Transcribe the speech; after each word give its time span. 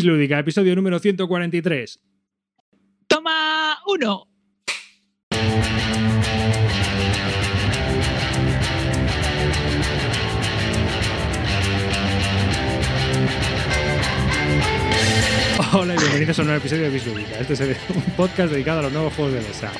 Lúdica, 0.00 0.38
episodio 0.38 0.74
número 0.74 0.98
143. 0.98 2.00
Toma 3.06 3.76
uno. 3.86 4.26
Hola 15.74 15.94
y 15.94 15.98
bienvenidos 15.98 16.38
a 16.38 16.42
un 16.42 16.48
nuevo 16.48 16.60
episodio 16.60 16.84
de 16.84 16.90
Bislúdica. 16.90 17.38
Este 17.38 17.52
es 17.52 17.60
un 17.94 18.02
podcast 18.16 18.50
dedicado 18.50 18.78
a 18.78 18.82
los 18.84 18.92
nuevos 18.92 19.12
juegos 19.12 19.34
de 19.34 19.40
mesa. 19.42 19.70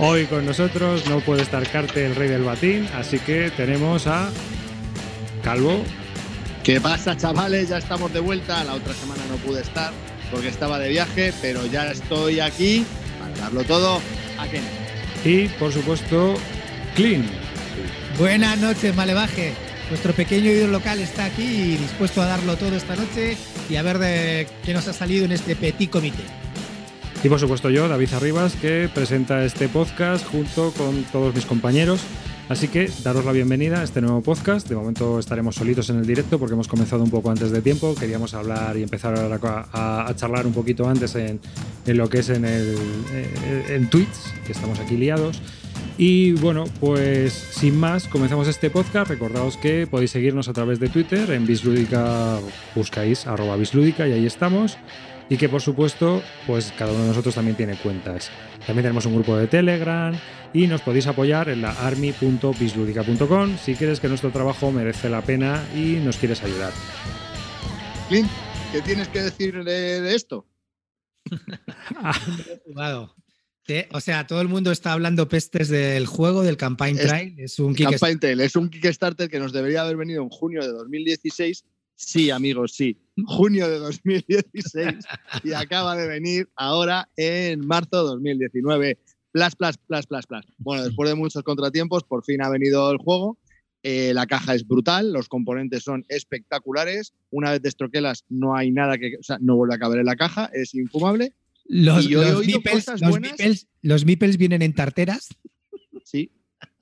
Hoy 0.00 0.26
con 0.26 0.44
nosotros 0.44 1.08
no 1.08 1.20
puede 1.20 1.42
estar 1.42 1.64
Carte, 1.70 2.04
el 2.04 2.16
rey 2.16 2.28
del 2.28 2.42
batín, 2.42 2.88
así 2.96 3.20
que 3.20 3.52
tenemos 3.56 4.08
a 4.08 4.28
Calvo. 5.44 5.84
¿Qué 6.66 6.80
pasa, 6.80 7.16
chavales? 7.16 7.68
Ya 7.68 7.78
estamos 7.78 8.12
de 8.12 8.18
vuelta. 8.18 8.64
La 8.64 8.74
otra 8.74 8.92
semana 8.92 9.22
no 9.30 9.36
pude 9.36 9.60
estar 9.60 9.92
porque 10.32 10.48
estaba 10.48 10.80
de 10.80 10.88
viaje, 10.88 11.32
pero 11.40 11.64
ya 11.64 11.92
estoy 11.92 12.40
aquí 12.40 12.84
para 13.20 13.36
darlo 13.36 13.62
todo 13.62 14.00
a 14.36 14.48
Ken. 14.48 14.64
Y, 15.24 15.46
por 15.60 15.72
supuesto, 15.72 16.34
Clean. 16.96 17.24
Buenas 18.18 18.58
noches, 18.58 18.96
Malevaje. 18.96 19.54
Nuestro 19.90 20.12
pequeño 20.12 20.50
ídolo 20.50 20.72
local 20.72 20.98
está 20.98 21.26
aquí 21.26 21.44
y 21.44 21.76
dispuesto 21.76 22.20
a 22.20 22.26
darlo 22.26 22.56
todo 22.56 22.74
esta 22.74 22.96
noche 22.96 23.36
y 23.70 23.76
a 23.76 23.82
ver 23.82 24.00
de 24.00 24.48
qué 24.64 24.74
nos 24.74 24.88
ha 24.88 24.92
salido 24.92 25.24
en 25.24 25.30
este 25.30 25.54
petit 25.54 25.88
comité. 25.88 26.24
Y 27.22 27.28
por 27.28 27.38
supuesto 27.38 27.70
yo, 27.70 27.86
David 27.86 28.12
Arribas, 28.12 28.54
que 28.56 28.90
presenta 28.92 29.44
este 29.44 29.68
podcast 29.68 30.26
junto 30.26 30.72
con 30.72 31.04
todos 31.04 31.32
mis 31.32 31.46
compañeros. 31.46 32.00
Así 32.48 32.68
que 32.68 32.88
daros 33.02 33.24
la 33.24 33.32
bienvenida 33.32 33.80
a 33.80 33.82
este 33.82 34.00
nuevo 34.00 34.20
podcast. 34.22 34.68
De 34.68 34.76
momento 34.76 35.18
estaremos 35.18 35.56
solitos 35.56 35.90
en 35.90 35.96
el 35.98 36.06
directo 36.06 36.38
porque 36.38 36.54
hemos 36.54 36.68
comenzado 36.68 37.02
un 37.02 37.10
poco 37.10 37.30
antes 37.30 37.50
de 37.50 37.60
tiempo. 37.60 37.94
Queríamos 37.96 38.34
hablar 38.34 38.76
y 38.76 38.84
empezar 38.84 39.14
a, 39.18 40.06
a- 40.06 40.14
charlar 40.14 40.46
un 40.46 40.52
poquito 40.52 40.88
antes 40.88 41.16
en, 41.16 41.40
lo 41.86 42.08
que 42.08 42.20
es 42.20 42.28
en, 42.28 42.44
el, 42.44 42.76
eh, 43.12 43.64
en 43.70 43.90
tweets, 43.90 44.32
que 44.46 44.52
estamos 44.52 44.78
aquí 44.78 44.96
liados. 44.96 45.42
Y 45.98 46.32
bueno, 46.34 46.64
pues 46.78 47.32
sin 47.32 47.76
más, 47.76 48.06
comenzamos 48.06 48.46
este 48.46 48.70
podcast. 48.70 49.10
Recordaos 49.10 49.56
que 49.56 49.88
podéis 49.88 50.12
seguirnos 50.12 50.46
a 50.48 50.52
través 50.52 50.78
de 50.78 50.88
Twitter, 50.88 51.28
en 51.32 51.46
Bislúdica, 51.46 52.38
buscáis 52.76 53.26
arroba 53.26 53.56
Bislúdica 53.56 54.06
y 54.06 54.12
ahí 54.12 54.26
estamos. 54.26 54.78
Y 55.28 55.36
que 55.36 55.48
por 55.48 55.60
supuesto, 55.60 56.22
pues 56.46 56.72
cada 56.78 56.92
uno 56.92 57.02
de 57.02 57.08
nosotros 57.08 57.34
también 57.34 57.56
tiene 57.56 57.74
cuentas. 57.74 58.30
También 58.64 58.84
tenemos 58.84 59.04
un 59.06 59.14
grupo 59.16 59.36
de 59.36 59.48
Telegram 59.48 60.14
y 60.56 60.66
nos 60.66 60.80
podéis 60.80 61.06
apoyar 61.06 61.48
en 61.50 61.60
la 61.60 61.72
army.bisludica.com 61.86 63.58
si 63.58 63.74
crees 63.74 64.00
que 64.00 64.08
nuestro 64.08 64.30
trabajo 64.30 64.72
merece 64.72 65.10
la 65.10 65.20
pena 65.20 65.62
y 65.74 65.96
nos 66.02 66.16
quieres 66.16 66.42
ayudar. 66.42 66.72
Clint, 68.08 68.30
¿qué 68.72 68.80
tienes 68.80 69.08
que 69.08 69.20
decir 69.22 69.62
de, 69.64 70.00
de 70.00 70.14
esto? 70.14 70.46
Jugado. 72.64 73.14
Te- 73.66 73.88
O 73.92 74.00
sea, 74.00 74.26
todo 74.26 74.40
el 74.40 74.48
mundo 74.48 74.70
está 74.70 74.92
hablando 74.92 75.28
pestes 75.28 75.68
del 75.68 76.06
juego, 76.06 76.42
del 76.42 76.56
Campaign 76.56 76.96
Trail. 76.96 77.34
Es 77.38 77.58
un. 77.58 77.74
Campaign 77.74 78.20
Tale 78.20 78.44
es 78.44 78.54
un 78.56 78.70
Kickstarter 78.70 79.28
que 79.28 79.40
nos 79.40 79.52
debería 79.52 79.82
haber 79.82 79.96
venido 79.96 80.22
en 80.22 80.28
junio 80.30 80.62
de 80.62 80.68
2016. 80.68 81.64
Sí, 81.98 82.30
amigos, 82.30 82.74
sí. 82.74 82.96
Junio 83.26 83.68
de 83.68 83.78
2016 83.78 84.94
y 85.44 85.52
acaba 85.54 85.96
de 85.96 86.06
venir 86.06 86.48
ahora 86.54 87.08
en 87.16 87.66
marzo 87.66 88.02
de 88.04 88.10
2019. 88.10 88.98
Plas, 89.36 89.54
plas, 89.54 89.76
plas, 89.76 90.06
plas, 90.06 90.26
plas. 90.26 90.46
Bueno, 90.56 90.84
después 90.84 91.10
de 91.10 91.14
muchos 91.14 91.42
contratiempos, 91.42 92.04
por 92.04 92.24
fin 92.24 92.40
ha 92.40 92.48
venido 92.48 92.90
el 92.90 92.96
juego. 92.96 93.36
Eh, 93.82 94.14
la 94.14 94.26
caja 94.26 94.54
es 94.54 94.66
brutal, 94.66 95.12
los 95.12 95.28
componentes 95.28 95.82
son 95.82 96.06
espectaculares. 96.08 97.12
Una 97.28 97.50
vez 97.50 97.60
destroquelas, 97.60 98.24
no 98.30 98.56
hay 98.56 98.70
nada 98.72 98.96
que. 98.96 99.16
O 99.20 99.22
sea, 99.22 99.36
no 99.42 99.56
vuelve 99.56 99.74
a 99.74 99.78
caber 99.78 99.98
en 100.00 100.06
la 100.06 100.16
caja, 100.16 100.48
es 100.54 100.74
infumable. 100.74 101.34
Los, 101.66 102.06
Y 102.06 102.08
yo 102.08 102.22
he 102.22 102.30
los 102.30 102.40
oído 102.40 102.58
meeples, 102.60 102.74
cosas 102.86 103.00
los 103.02 103.10
buenas. 103.10 103.32
meeples- 103.32 103.66
los 103.82 104.06
meeples 104.06 104.38
vienen 104.38 104.62
en 104.62 104.72
tarteras. 104.74 105.28
Sí, 106.04 106.30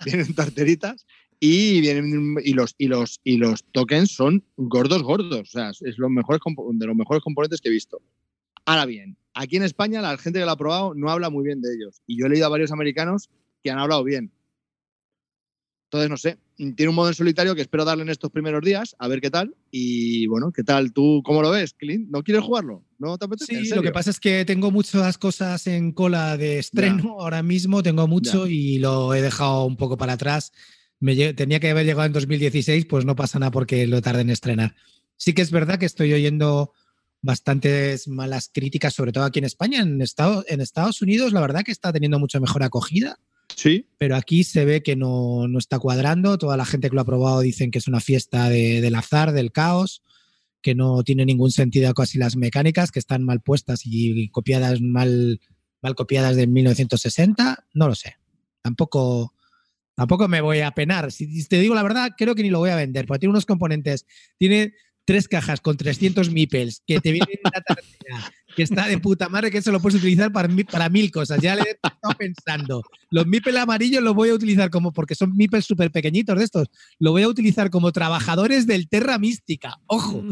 vienen 0.04 0.32
tarteritas 0.34 1.06
y 1.40 1.80
vienen 1.80 2.36
y 2.44 2.52
los 2.52 2.76
y 2.78 2.86
los 2.86 3.20
y 3.24 3.36
los 3.38 3.64
tokens 3.72 4.12
son 4.12 4.44
gordos 4.56 5.02
gordos, 5.02 5.40
o 5.40 5.44
sea, 5.50 5.70
es 5.70 5.98
los 5.98 6.08
mejores 6.10 6.40
de 6.74 6.86
los 6.86 6.94
mejores 6.94 7.20
componentes 7.24 7.60
que 7.60 7.68
he 7.70 7.72
visto. 7.72 8.00
Ahora 8.64 8.86
bien, 8.86 9.16
aquí 9.34 9.56
en 9.56 9.64
España 9.64 10.00
la 10.00 10.16
gente 10.16 10.38
que 10.38 10.44
lo 10.44 10.50
ha 10.52 10.56
probado 10.56 10.94
no 10.94 11.10
habla 11.10 11.30
muy 11.30 11.44
bien 11.44 11.60
de 11.60 11.74
ellos 11.74 12.00
y 12.06 12.18
yo 12.18 12.26
he 12.26 12.28
leído 12.28 12.46
a 12.46 12.50
varios 12.50 12.72
americanos 12.72 13.28
que 13.62 13.70
han 13.70 13.78
hablado 13.78 14.04
bien. 14.04 14.32
Entonces 15.90 16.10
no 16.10 16.16
sé, 16.16 16.38
tiene 16.56 16.88
un 16.88 16.94
modo 16.94 17.08
en 17.08 17.14
solitario 17.14 17.54
que 17.54 17.60
espero 17.60 17.84
darle 17.84 18.02
en 18.02 18.08
estos 18.08 18.30
primeros 18.30 18.62
días 18.64 18.96
a 18.98 19.06
ver 19.06 19.20
qué 19.20 19.30
tal 19.30 19.54
y 19.70 20.26
bueno, 20.26 20.50
qué 20.52 20.64
tal 20.64 20.92
tú 20.92 21.22
cómo 21.24 21.40
lo 21.42 21.50
ves, 21.50 21.74
Clint? 21.74 22.08
¿No 22.10 22.22
quieres 22.22 22.42
jugarlo? 22.42 22.84
¿No 22.98 23.16
te 23.16 23.26
apetece? 23.26 23.56
¿En 23.56 23.64
Sí, 23.64 23.74
lo 23.74 23.82
que 23.82 23.92
pasa 23.92 24.10
es 24.10 24.18
que 24.18 24.44
tengo 24.44 24.70
muchas 24.70 25.18
cosas 25.18 25.66
en 25.66 25.92
cola 25.92 26.36
de 26.36 26.58
estreno 26.58 27.16
ahora 27.20 27.42
mismo, 27.42 27.82
tengo 27.82 28.08
mucho 28.08 28.46
y 28.46 28.78
lo 28.78 29.14
he 29.14 29.22
dejado 29.22 29.64
un 29.64 29.76
poco 29.76 29.96
para 29.96 30.14
atrás. 30.14 30.52
Me 30.98 31.34
tenía 31.34 31.60
que 31.60 31.70
haber 31.70 31.86
llegado 31.86 32.06
en 32.06 32.12
2016, 32.12 32.86
pues 32.86 33.04
no 33.04 33.14
pasa 33.14 33.38
nada 33.38 33.50
porque 33.50 33.86
lo 33.86 34.00
tarde 34.00 34.22
en 34.22 34.30
estrenar. 34.30 34.74
Sí 35.16 35.32
que 35.32 35.42
es 35.42 35.50
verdad 35.50 35.78
que 35.78 35.86
estoy 35.86 36.12
oyendo 36.12 36.72
bastantes 37.24 38.06
malas 38.06 38.50
críticas, 38.52 38.92
sobre 38.94 39.10
todo 39.10 39.24
aquí 39.24 39.38
en 39.38 39.46
España. 39.46 39.80
En, 39.80 40.00
Estado- 40.02 40.44
en 40.46 40.60
Estados 40.60 41.00
Unidos, 41.00 41.32
la 41.32 41.40
verdad 41.40 41.62
que 41.64 41.72
está 41.72 41.90
teniendo 41.92 42.18
mucha 42.18 42.38
mejor 42.38 42.62
acogida, 42.62 43.18
Sí, 43.56 43.86
pero 43.98 44.16
aquí 44.16 44.42
se 44.42 44.64
ve 44.64 44.82
que 44.82 44.96
no, 44.96 45.46
no 45.48 45.58
está 45.58 45.78
cuadrando. 45.78 46.38
Toda 46.38 46.56
la 46.56 46.64
gente 46.64 46.88
que 46.88 46.94
lo 46.96 47.02
ha 47.02 47.04
probado 47.04 47.40
dicen 47.40 47.70
que 47.70 47.78
es 47.78 47.86
una 47.88 48.00
fiesta 48.00 48.48
de- 48.48 48.80
del 48.80 48.94
azar, 48.94 49.32
del 49.32 49.52
caos, 49.52 50.02
que 50.62 50.74
no 50.74 51.02
tiene 51.04 51.24
ningún 51.24 51.50
sentido 51.50 51.92
casi 51.94 52.18
las 52.18 52.36
mecánicas, 52.36 52.90
que 52.90 52.98
están 52.98 53.22
mal 53.22 53.40
puestas 53.40 53.82
y 53.84 54.28
copiadas 54.30 54.80
mal, 54.80 55.40
mal 55.82 55.94
copiadas 55.94 56.36
de 56.36 56.46
1960. 56.46 57.66
No 57.74 57.86
lo 57.88 57.94
sé. 57.94 58.16
Tampoco, 58.62 59.34
tampoco 59.94 60.26
me 60.26 60.40
voy 60.40 60.60
a 60.60 60.70
penar. 60.72 61.12
Si 61.12 61.44
te 61.46 61.60
digo 61.60 61.74
la 61.74 61.82
verdad, 61.82 62.12
creo 62.16 62.34
que 62.34 62.42
ni 62.42 62.50
lo 62.50 62.58
voy 62.58 62.70
a 62.70 62.76
vender, 62.76 63.06
porque 63.06 63.20
tiene 63.20 63.30
unos 63.30 63.46
componentes. 63.46 64.06
Tiene 64.38 64.72
tres 65.04 65.28
cajas 65.28 65.60
con 65.60 65.76
300 65.76 66.30
meeples 66.30 66.82
que 66.86 67.00
te 67.00 67.12
vienen 67.12 67.28
en 67.32 67.40
una 67.44 67.60
tarjeta 67.60 68.32
que 68.54 68.62
está 68.62 68.86
de 68.86 68.98
puta 68.98 69.28
madre 69.28 69.50
que 69.50 69.58
eso 69.58 69.72
lo 69.72 69.80
puedes 69.80 69.98
utilizar 69.98 70.32
para, 70.32 70.48
para 70.70 70.88
mil 70.88 71.10
cosas. 71.10 71.40
Ya 71.40 71.56
le 71.56 71.62
he 71.62 71.70
estado 71.70 72.14
pensando. 72.16 72.82
Los 73.10 73.26
meeples 73.26 73.56
amarillos 73.56 74.02
los 74.02 74.14
voy 74.14 74.30
a 74.30 74.34
utilizar 74.34 74.70
como, 74.70 74.92
porque 74.92 75.14
son 75.14 75.36
meeples 75.36 75.64
súper 75.64 75.90
pequeñitos 75.90 76.38
de 76.38 76.44
estos, 76.44 76.68
lo 76.98 77.12
voy 77.12 77.22
a 77.22 77.28
utilizar 77.28 77.70
como 77.70 77.92
trabajadores 77.92 78.66
del 78.66 78.88
Terra 78.88 79.18
Mística. 79.18 79.78
Ojo, 79.86 80.24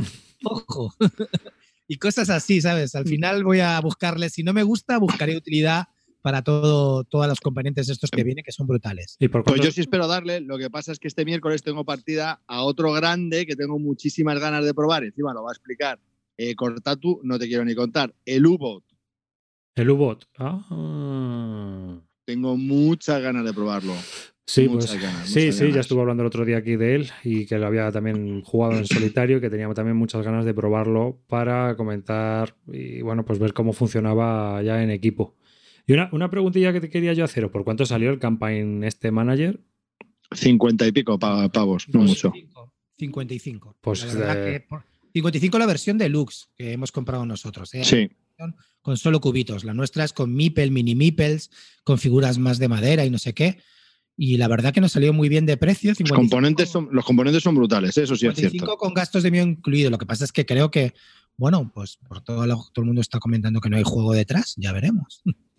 ojo. 0.45 0.95
y 1.89 1.97
cosas 1.97 2.31
así, 2.31 2.61
¿sabes? 2.61 2.95
Al 2.95 3.07
final 3.07 3.45
voy 3.45 3.61
a 3.61 3.81
buscarle, 3.81 4.31
si 4.31 4.43
no 4.43 4.53
me 4.53 4.63
gusta, 4.63 4.99
buscaré 4.99 5.37
utilidad 5.37 5.89
para 6.23 6.43
todo, 6.43 7.05
todos 7.05 7.27
los 7.27 7.41
componentes 7.41 7.89
estos 7.89 8.11
que 8.11 8.25
vienen, 8.25 8.45
que 8.45 8.53
son 8.53 8.67
brutales. 8.67 9.17
¿Y 9.19 9.29
por 9.29 9.45
Pues 9.45 9.61
yo 9.61 9.71
sí 9.71 9.81
espero 9.81 10.07
darle. 10.07 10.41
Lo 10.41 10.57
que 10.57 10.71
pasa 10.71 10.93
es 10.93 10.99
que 10.99 11.09
este 11.09 11.25
miércoles 11.25 11.63
tengo 11.63 11.85
partida 11.85 12.41
a 12.47 12.63
otro 12.63 12.93
grande 12.93 13.45
que 13.45 13.57
tengo 13.57 13.79
muchísimas 13.79 14.39
ganas 14.39 14.65
de 14.65 14.73
probar. 14.73 15.05
Encima 15.05 15.35
lo 15.35 15.43
va 15.43 15.51
a 15.51 15.55
explicar 15.55 15.99
eh, 16.39 16.55
Cortatu, 16.55 17.21
no 17.25 17.39
te 17.39 17.47
quiero 17.47 17.65
ni 17.65 17.75
contar. 17.75 18.15
El 18.25 18.47
U-Bot. 18.47 18.85
El 19.75 19.91
U-Bot. 19.91 20.27
Ah. 20.39 22.01
Tengo 22.25 22.57
muchas 22.57 23.21
ganas 23.21 23.45
de 23.45 23.53
probarlo. 23.53 23.95
Sí, 24.45 24.69
Muchas 24.69 24.91
pues, 24.91 25.03
ganas, 25.03 25.29
sí, 25.29 25.47
muchas 25.47 25.57
sí, 25.57 25.73
ya 25.73 25.81
estuve 25.81 26.01
hablando 26.01 26.25
el 26.25 26.27
otro 26.27 26.45
día 26.45 26.59
aquí 26.59 26.75
de 26.75 26.97
él 26.97 27.11
y 27.23 27.47
que 27.47 27.59
lo 27.59 27.67
había 27.69 27.93
también 27.93 28.43
jugado 28.43 28.77
en 28.77 28.87
solitario, 28.87 29.41
que 29.41 29.49
tenía 29.49 29.73
también 29.73 29.97
muchas 29.97 30.25
ganas 30.25 30.45
de 30.45 30.53
probarlo 30.53 31.21
para 31.29 31.77
comentar 31.77 32.57
y 32.67 33.03
bueno, 33.03 33.25
pues 33.25 33.39
ver 33.39 33.55
cómo 33.55 33.73
funcionaba 33.73 34.61
ya 34.63 34.83
en 34.83 34.91
equipo. 34.91 35.37
Y 35.87 35.93
una, 35.95 36.09
una 36.13 36.31
preguntilla 36.31 36.73
que 36.73 36.81
te 36.81 36.89
quería 36.91 37.13
yo 37.13 37.25
hacer, 37.25 37.51
¿por 37.51 37.65
cuánto 37.65 37.85
salió 37.87 38.11
el 38.11 38.19
campaign 38.19 38.85
este 38.85 39.11
manager? 39.11 39.61
50 40.33 40.87
y 40.87 40.93
pico 40.93 41.19
pa- 41.19 41.49
pavos, 41.51 41.89
no 41.89 42.01
mucho. 42.03 42.33
55. 42.99 43.77
Pues, 43.81 44.05
La 44.05 44.15
verdad 44.15 44.49
eh, 44.49 44.53
que 44.53 44.61
por- 44.61 44.85
55 45.13 45.59
la 45.59 45.67
versión 45.67 45.99
deluxe 45.99 46.49
que 46.57 46.73
hemos 46.73 46.93
comprado 46.93 47.27
nosotros. 47.27 47.75
¿eh? 47.75 47.85
Sí, 47.85 48.11
con 48.81 48.97
solo 48.97 49.21
cubitos. 49.21 49.65
La 49.65 49.75
nuestra 49.75 50.05
es 50.05 50.13
con 50.13 50.35
Meeple, 50.35 50.71
mini 50.71 50.95
Meeples, 50.95 51.51
con 51.85 51.99
figuras 51.99 52.39
más 52.39 52.59
de 52.59 52.69
madera 52.69 53.05
y 53.05 53.11
no 53.11 53.19
sé 53.19 53.35
qué. 53.35 53.59
Y 54.17 54.37
la 54.37 54.47
verdad 54.49 54.73
que 54.73 54.81
nos 54.81 54.93
salió 54.93 55.13
muy 55.13 55.29
bien 55.29 55.47
de 55.47 55.57
precio. 55.57 55.91
los 55.91 55.99
55, 55.99 56.15
componentes, 56.17 56.69
son, 56.69 56.89
los 56.93 57.05
componentes 57.05 57.43
son 57.43 57.55
brutales, 57.55 57.97
eso 57.99 58.15
sí 58.17 58.27
es 58.27 58.35
55 58.35 58.51
cierto. 58.67 58.77
con 58.79 58.95
gastos 58.95 59.23
de 59.23 59.29
envío 59.29 59.43
incluido. 59.43 59.91
Lo 59.91 59.99
que 59.99 60.07
pasa 60.07 60.25
es 60.25 60.33
que 60.33 60.45
creo 60.47 60.71
que, 60.71 60.93
bueno, 61.43 61.71
pues 61.75 61.97
por 62.09 62.23
todo, 62.23 62.47
lo- 62.47 62.65
todo 62.73 62.83
el 62.83 62.87
mundo 62.87 63.01
está 63.01 63.19
comentando 63.19 63.61
que 63.61 63.69
no 63.69 63.77
hay 63.77 63.83
juego 63.83 64.13
detrás. 64.13 64.55
Ya 64.57 64.73
veremos. 64.73 65.23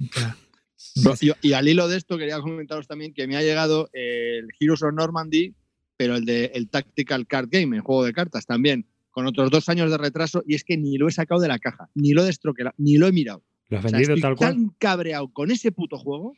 Ya. 0.95 1.13
Y, 1.21 1.31
y 1.49 1.53
al 1.53 1.67
hilo 1.67 1.87
de 1.87 1.97
esto 1.97 2.17
quería 2.17 2.39
comentaros 2.41 2.87
también 2.87 3.13
que 3.13 3.25
me 3.25 3.37
ha 3.37 3.41
llegado 3.41 3.89
el 3.93 4.47
Heroes 4.59 4.83
of 4.83 4.93
Normandy, 4.93 5.55
pero 5.97 6.15
el 6.17 6.25
de 6.25 6.45
el 6.53 6.69
Tactical 6.69 7.25
Card 7.25 7.47
Game, 7.49 7.75
el 7.77 7.81
juego 7.81 8.03
de 8.03 8.11
cartas 8.11 8.45
también, 8.45 8.85
con 9.09 9.25
otros 9.25 9.49
dos 9.49 9.69
años 9.69 9.89
de 9.89 9.97
retraso, 9.97 10.43
y 10.45 10.55
es 10.55 10.63
que 10.65 10.75
ni 10.77 10.97
lo 10.97 11.07
he 11.07 11.11
sacado 11.11 11.39
de 11.39 11.47
la 11.47 11.57
caja, 11.59 11.89
ni 11.95 12.11
lo 12.11 12.21
he 12.23 12.25
destroquelado, 12.25 12.75
ni 12.77 12.97
lo 12.97 13.07
he 13.07 13.11
mirado. 13.13 13.43
¿Lo 13.69 13.77
has 13.79 13.85
O 13.85 13.89
sea, 13.89 13.97
vendido 13.97 14.15
estoy 14.15 14.21
tal 14.29 14.35
cual? 14.35 14.53
tan 14.53 14.69
cabreado 14.77 15.31
con 15.31 15.51
ese 15.51 15.71
puto 15.71 15.97
juego 15.97 16.33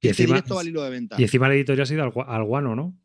Y 0.00 0.08
encima, 0.08 0.36
directo 0.36 0.58
al 0.58 0.68
hilo 0.68 0.82
de 0.82 0.90
venta. 0.90 1.16
y 1.18 1.22
encima 1.24 1.48
la 1.48 1.54
editorial 1.54 1.82
ha 1.82 1.86
sido 1.86 2.02
al, 2.02 2.12
gua- 2.12 2.26
al 2.26 2.44
guano, 2.44 2.74
¿no? 2.74 2.96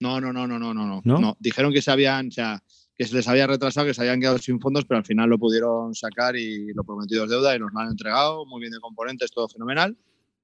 No, 0.00 0.20
no, 0.20 0.32
no, 0.32 0.46
no, 0.46 0.58
no, 0.60 0.72
no, 0.72 0.86
no, 0.86 1.02
¿No? 1.04 1.18
no. 1.18 1.36
Dijeron 1.40 1.72
que 1.72 1.82
se 1.82 1.90
habían, 1.90 2.28
o 2.28 2.30
sea, 2.30 2.62
que 2.98 3.06
se 3.06 3.14
les 3.14 3.28
había 3.28 3.46
retrasado, 3.46 3.86
que 3.86 3.94
se 3.94 4.00
habían 4.00 4.20
quedado 4.20 4.38
sin 4.38 4.58
fondos, 4.58 4.84
pero 4.84 4.98
al 4.98 5.04
final 5.04 5.30
lo 5.30 5.38
pudieron 5.38 5.94
sacar 5.94 6.34
y 6.34 6.72
lo 6.74 6.82
prometido 6.82 7.24
es 7.24 7.30
deuda 7.30 7.54
y 7.54 7.60
nos 7.60 7.72
lo 7.72 7.78
han 7.78 7.90
entregado. 7.90 8.44
Muy 8.44 8.60
bien 8.60 8.72
de 8.72 8.80
componentes, 8.80 9.30
todo 9.30 9.48
fenomenal. 9.48 9.96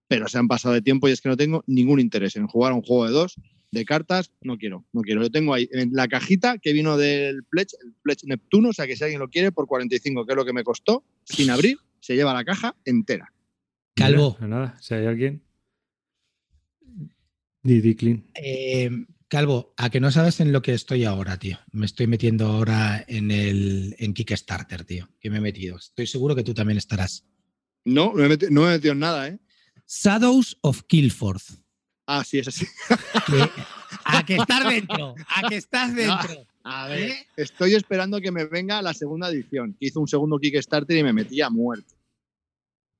Pero 0.06 0.28
se 0.28 0.38
han 0.38 0.46
pasado 0.46 0.72
de 0.72 0.80
tiempo 0.80 1.08
y 1.08 1.12
es 1.12 1.20
que 1.20 1.28
no 1.28 1.36
tengo 1.36 1.64
ningún 1.66 1.98
interés 1.98 2.36
en 2.36 2.46
jugar 2.46 2.72
un 2.72 2.82
juego 2.82 3.06
de 3.06 3.10
dos, 3.10 3.34
de 3.72 3.84
cartas. 3.84 4.30
No 4.40 4.56
quiero, 4.56 4.84
no 4.92 5.00
quiero. 5.00 5.20
Lo 5.20 5.30
tengo 5.30 5.52
ahí 5.52 5.68
en 5.72 5.90
la 5.94 6.06
cajita 6.06 6.58
que 6.58 6.72
vino 6.72 6.96
del 6.96 7.42
Pledge, 7.42 7.74
el 7.84 7.92
Pledge 8.02 8.24
Neptuno. 8.26 8.68
O 8.68 8.72
sea 8.72 8.86
que 8.86 8.94
si 8.94 9.02
alguien 9.02 9.18
lo 9.18 9.30
quiere 9.30 9.50
por 9.50 9.66
45, 9.66 10.24
que 10.24 10.32
es 10.32 10.36
lo 10.36 10.44
que 10.44 10.52
me 10.52 10.62
costó, 10.62 11.02
sin 11.24 11.50
abrir, 11.50 11.78
se 11.98 12.14
lleva 12.14 12.32
la 12.32 12.44
caja 12.44 12.76
entera. 12.84 13.32
Calvo. 13.96 14.36
Nada, 14.40 14.76
si 14.80 14.94
hay 14.94 15.06
alguien. 15.06 15.42
Didi 17.64 17.96
Clean. 17.96 18.22
Eh, 18.34 18.90
Calvo, 19.34 19.74
a 19.76 19.90
que 19.90 19.98
no 19.98 20.12
sabes 20.12 20.38
en 20.38 20.52
lo 20.52 20.62
que 20.62 20.74
estoy 20.74 21.02
ahora, 21.02 21.36
tío. 21.36 21.58
Me 21.72 21.86
estoy 21.86 22.06
metiendo 22.06 22.46
ahora 22.46 23.04
en 23.08 23.32
el 23.32 23.96
en 23.98 24.14
Kickstarter, 24.14 24.84
tío. 24.84 25.08
Que 25.18 25.28
me 25.28 25.38
he 25.38 25.40
metido. 25.40 25.76
Estoy 25.76 26.06
seguro 26.06 26.36
que 26.36 26.44
tú 26.44 26.54
también 26.54 26.78
estarás. 26.78 27.26
No, 27.84 28.12
no 28.12 28.14
me 28.14 28.26
he 28.26 28.28
metido, 28.28 28.52
no 28.52 28.60
me 28.60 28.68
he 28.68 28.70
metido 28.74 28.92
en 28.92 29.00
nada, 29.00 29.26
¿eh? 29.26 29.40
Shadows 29.88 30.56
of 30.60 30.82
Killforth. 30.84 31.50
Ah, 32.06 32.22
sí, 32.22 32.38
es 32.38 32.46
así. 32.46 32.64
A 34.04 34.24
que 34.24 34.36
estás 34.36 34.68
dentro. 34.68 35.16
A 35.26 35.48
que 35.48 35.56
estás 35.56 35.92
dentro. 35.92 36.46
A 36.62 36.86
ver, 36.86 37.10
¿Eh? 37.10 37.26
estoy 37.36 37.74
esperando 37.74 38.20
que 38.20 38.30
me 38.30 38.44
venga 38.44 38.80
la 38.82 38.94
segunda 38.94 39.30
edición. 39.30 39.76
Hizo 39.80 39.98
un 39.98 40.06
segundo 40.06 40.38
Kickstarter 40.38 40.96
y 40.96 41.02
me 41.02 41.12
metí 41.12 41.40
a 41.40 41.50
muerte. 41.50 41.92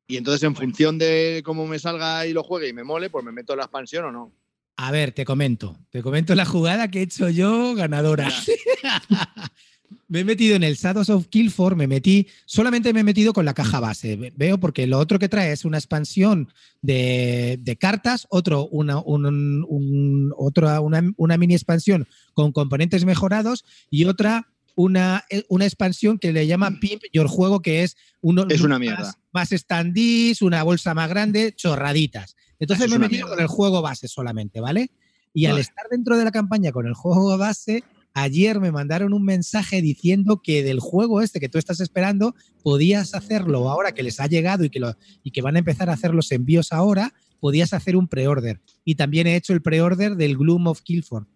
Y 0.08 0.16
entonces, 0.16 0.42
en 0.42 0.56
función 0.56 0.98
de 0.98 1.42
cómo 1.44 1.64
me 1.69 1.78
salga 1.78 2.26
y 2.26 2.32
lo 2.32 2.42
juegue 2.42 2.70
y 2.70 2.72
me 2.72 2.82
mole, 2.82 3.08
pues 3.08 3.25
me 3.25 3.31
meto 3.31 3.52
en 3.52 3.58
la 3.58 3.66
expansión 3.66 4.06
o 4.06 4.10
no. 4.10 4.32
A 4.76 4.90
ver, 4.90 5.12
te 5.12 5.24
comento. 5.24 5.78
Te 5.90 6.02
comento 6.02 6.34
la 6.34 6.44
jugada 6.44 6.88
que 6.90 7.00
he 7.00 7.02
hecho 7.02 7.28
yo 7.28 7.74
ganadora. 7.74 8.28
me 10.08 10.20
he 10.20 10.24
metido 10.24 10.56
en 10.56 10.62
el 10.64 10.74
Shadows 10.76 11.10
of 11.10 11.28
Killforth, 11.28 11.76
me 11.76 11.86
metí, 11.86 12.26
solamente 12.44 12.92
me 12.92 13.00
he 13.00 13.04
metido 13.04 13.32
con 13.32 13.44
la 13.44 13.54
caja 13.54 13.80
base. 13.80 14.16
Ve- 14.16 14.32
Veo 14.36 14.58
porque 14.58 14.86
lo 14.86 14.98
otro 14.98 15.18
que 15.18 15.28
trae 15.28 15.52
es 15.52 15.64
una 15.64 15.78
expansión 15.78 16.52
de, 16.82 17.58
de 17.60 17.76
cartas, 17.76 18.26
otro, 18.30 18.66
una, 18.68 18.98
un- 18.98 19.64
un- 19.68 20.32
otra, 20.36 20.80
una, 20.80 21.02
una 21.16 21.36
mini 21.38 21.54
expansión 21.54 22.08
con 22.32 22.52
componentes 22.52 23.04
mejorados 23.04 23.64
y 23.90 24.04
otra, 24.04 24.48
una, 24.74 25.24
eh, 25.30 25.44
una 25.48 25.66
expansión 25.66 26.18
que 26.18 26.32
le 26.32 26.46
llama 26.48 26.78
Pimp 26.80 27.02
Your 27.12 27.28
Juego, 27.28 27.62
que 27.62 27.84
es 27.84 27.96
uno, 28.20 28.44
Es 28.50 28.60
una 28.60 28.74
más- 28.74 28.80
mierda. 28.80 29.14
Más 29.32 29.50
standees, 29.50 30.42
una 30.42 30.62
bolsa 30.64 30.94
más 30.94 31.08
grande, 31.08 31.52
chorraditas. 31.54 32.36
Entonces 32.58 32.88
me 32.90 32.96
he 32.96 32.98
metido 32.98 33.26
mierda. 33.26 33.36
con 33.36 33.40
el 33.40 33.48
juego 33.48 33.82
base 33.82 34.08
solamente, 34.08 34.60
¿vale? 34.60 34.90
Y 35.32 35.46
al 35.46 35.58
estar 35.58 35.86
dentro 35.90 36.16
de 36.16 36.24
la 36.24 36.30
campaña 36.30 36.70
con 36.70 36.86
el 36.86 36.94
juego 36.94 37.36
base, 37.36 37.82
ayer 38.14 38.60
me 38.60 38.70
mandaron 38.70 39.12
un 39.12 39.24
mensaje 39.24 39.82
diciendo 39.82 40.40
que 40.42 40.62
del 40.62 40.78
juego 40.78 41.20
este 41.20 41.40
que 41.40 41.48
tú 41.48 41.58
estás 41.58 41.80
esperando, 41.80 42.34
podías 42.62 43.14
hacerlo 43.14 43.68
ahora 43.68 43.92
que 43.92 44.04
les 44.04 44.20
ha 44.20 44.26
llegado 44.26 44.64
y 44.64 44.70
que, 44.70 44.78
lo, 44.78 44.96
y 45.24 45.32
que 45.32 45.42
van 45.42 45.56
a 45.56 45.58
empezar 45.58 45.90
a 45.90 45.94
hacer 45.94 46.14
los 46.14 46.30
envíos 46.30 46.72
ahora, 46.72 47.12
podías 47.40 47.72
hacer 47.72 47.96
un 47.96 48.06
pre-order. 48.06 48.60
Y 48.84 48.94
también 48.94 49.26
he 49.26 49.34
hecho 49.34 49.52
el 49.52 49.60
pre-order 49.60 50.14
del 50.14 50.36
Gloom 50.36 50.68
of 50.68 50.82
Killford. 50.82 51.26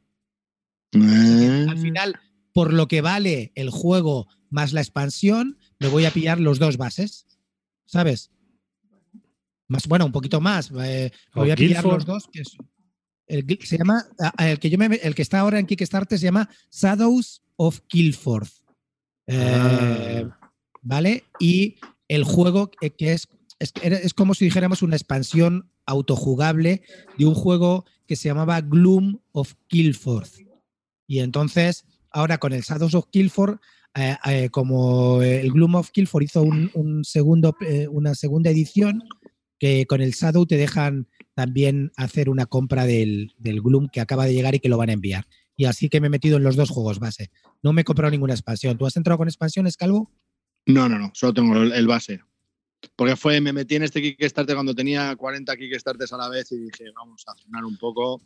Al 0.95 1.79
final, 1.79 2.19
por 2.55 2.73
lo 2.73 2.89
que 2.89 3.01
vale 3.01 3.53
el 3.57 3.71
juego 3.71 4.29
más 4.49 4.73
la 4.73 4.81
expansión, 4.81 5.59
me 5.81 5.89
voy 5.89 6.07
a 6.07 6.11
pillar 6.11 6.41
los 6.41 6.59
dos 6.59 6.77
bases. 6.77 7.27
¿Sabes? 7.85 8.31
Más, 9.69 9.87
bueno, 9.87 10.07
un 10.07 10.13
poquito 10.13 10.41
más. 10.41 10.71
eh, 10.83 11.11
voy 11.35 11.51
a 11.51 11.57
pillar 11.57 11.85
los 11.85 12.05
dos. 12.07 12.29
Que 12.33 12.41
es- 12.43 12.57
el, 13.27 13.45
se 13.63 13.77
llama, 13.77 14.05
el 14.39 14.59
que, 14.59 14.71
yo 14.71 14.79
me, 14.79 14.87
el 14.87 15.15
que 15.15 15.21
está 15.23 15.41
ahora 15.41 15.59
en 15.59 15.67
Kickstarter 15.67 16.19
se 16.19 16.25
llama 16.25 16.49
Shadows 16.73 17.43
of 17.57 17.81
Killforth. 17.87 18.51
Eh, 19.27 20.25
Ah. 20.31 20.51
¿Vale? 20.81 21.25
Y 21.39 21.77
el 22.09 22.25
juego 22.25 22.71
que 22.71 22.91
que 22.91 23.13
es, 23.13 23.29
es, 23.59 23.73
es 23.83 24.15
como 24.15 24.33
si 24.35 24.47
dijéramos 24.47 24.81
una 24.83 24.97
expansión 24.97 25.71
autojugable 25.85 26.83
de 27.19 27.27
un 27.27 27.35
juego 27.35 27.85
que 28.07 28.17
se 28.17 28.29
llamaba 28.29 28.61
Gloom 28.63 29.21
of 29.33 29.55
Killforth. 29.67 30.39
Y 31.07 31.19
entonces, 31.19 31.85
ahora 32.11 32.39
con 32.39 32.53
el 32.55 32.63
Shadows 32.63 32.95
of 32.95 33.07
Killforth, 33.11 33.61
eh, 33.95 34.17
eh, 34.27 34.49
como 34.51 35.21
el 35.23 35.51
Gloom 35.53 35.75
of 35.75 35.91
Killforth 35.91 36.25
hizo 36.25 36.43
un, 36.43 36.71
un 36.75 37.05
segundo, 37.05 37.55
eh, 37.61 37.89
una 37.89 38.15
segunda 38.15 38.49
edición, 38.51 39.03
que 39.59 39.87
con 39.87 40.01
el 40.01 40.13
Shadow 40.13 40.47
te 40.47 40.57
dejan 40.57 41.09
también 41.35 41.93
hacer 41.97 42.29
una 42.29 42.47
compra 42.47 42.87
del, 42.87 43.33
del 43.39 43.61
Gloom 43.61 43.89
que 43.89 44.01
acaba 44.01 44.27
de 44.27 44.35
llegar 44.35 44.55
y 44.55 44.61
que 44.61 44.69
lo 44.69 44.79
van 44.79 44.91
a 44.91 44.95
enviar. 44.95 45.27
Y 45.57 45.65
así 45.65 45.89
que 45.89 46.01
me 46.01 46.07
he 46.07 46.11
metido 46.11 46.37
en 46.37 46.45
los 46.45 46.57
dos 46.57 46.71
juegos 46.71 47.01
base. 47.01 47.31
No 47.63 47.73
me 47.73 47.83
he 47.83 47.85
comprado 47.85 48.13
ninguna 48.13 48.33
expansión. 48.33 48.79
¿Tú 48.79 48.87
has 48.87 48.97
entrado 48.97 49.19
con 49.19 49.29
expansiones, 49.29 49.77
Calvo? 49.77 50.11
No, 50.67 50.89
no, 50.89 50.99
no, 50.99 51.11
solo 51.15 51.35
tengo 51.35 51.57
el, 51.57 51.87
base. 51.87 52.21
Porque 52.95 53.17
fue, 53.17 53.41
me 53.41 53.53
metí 53.53 53.75
en 53.75 53.83
este 53.83 54.01
Kickstarter 54.01 54.55
cuando 54.55 54.75
tenía 54.75 55.17
40 55.17 55.57
Kickstarters 55.57 56.13
a 56.13 56.17
la 56.17 56.29
vez 56.29 56.53
y 56.53 56.59
dije, 56.59 56.85
vamos 56.95 57.25
a 57.27 57.35
frenar 57.35 57.65
un 57.65 57.77
poco. 57.77 58.23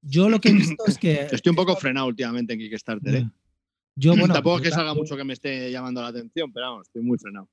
Yo 0.00 0.30
lo 0.30 0.40
que 0.40 0.48
he 0.48 0.52
visto 0.52 0.82
es 0.86 0.96
que. 0.96 1.26
Estoy 1.32 1.50
un 1.50 1.56
poco 1.56 1.76
frenado 1.76 2.06
últimamente 2.06 2.54
en 2.54 2.60
Kickstarter, 2.60 3.14
¿eh? 3.14 3.30
Yo, 3.94 4.16
bueno, 4.16 4.32
Tampoco 4.32 4.56
es 4.56 4.62
que 4.62 4.70
salga 4.70 4.94
mucho 4.94 5.16
que 5.16 5.24
me 5.24 5.34
esté 5.34 5.70
llamando 5.70 6.00
la 6.00 6.08
atención, 6.08 6.50
pero 6.50 6.70
vamos, 6.70 6.86
estoy 6.88 7.02
muy 7.02 7.18
frenado. 7.18 7.50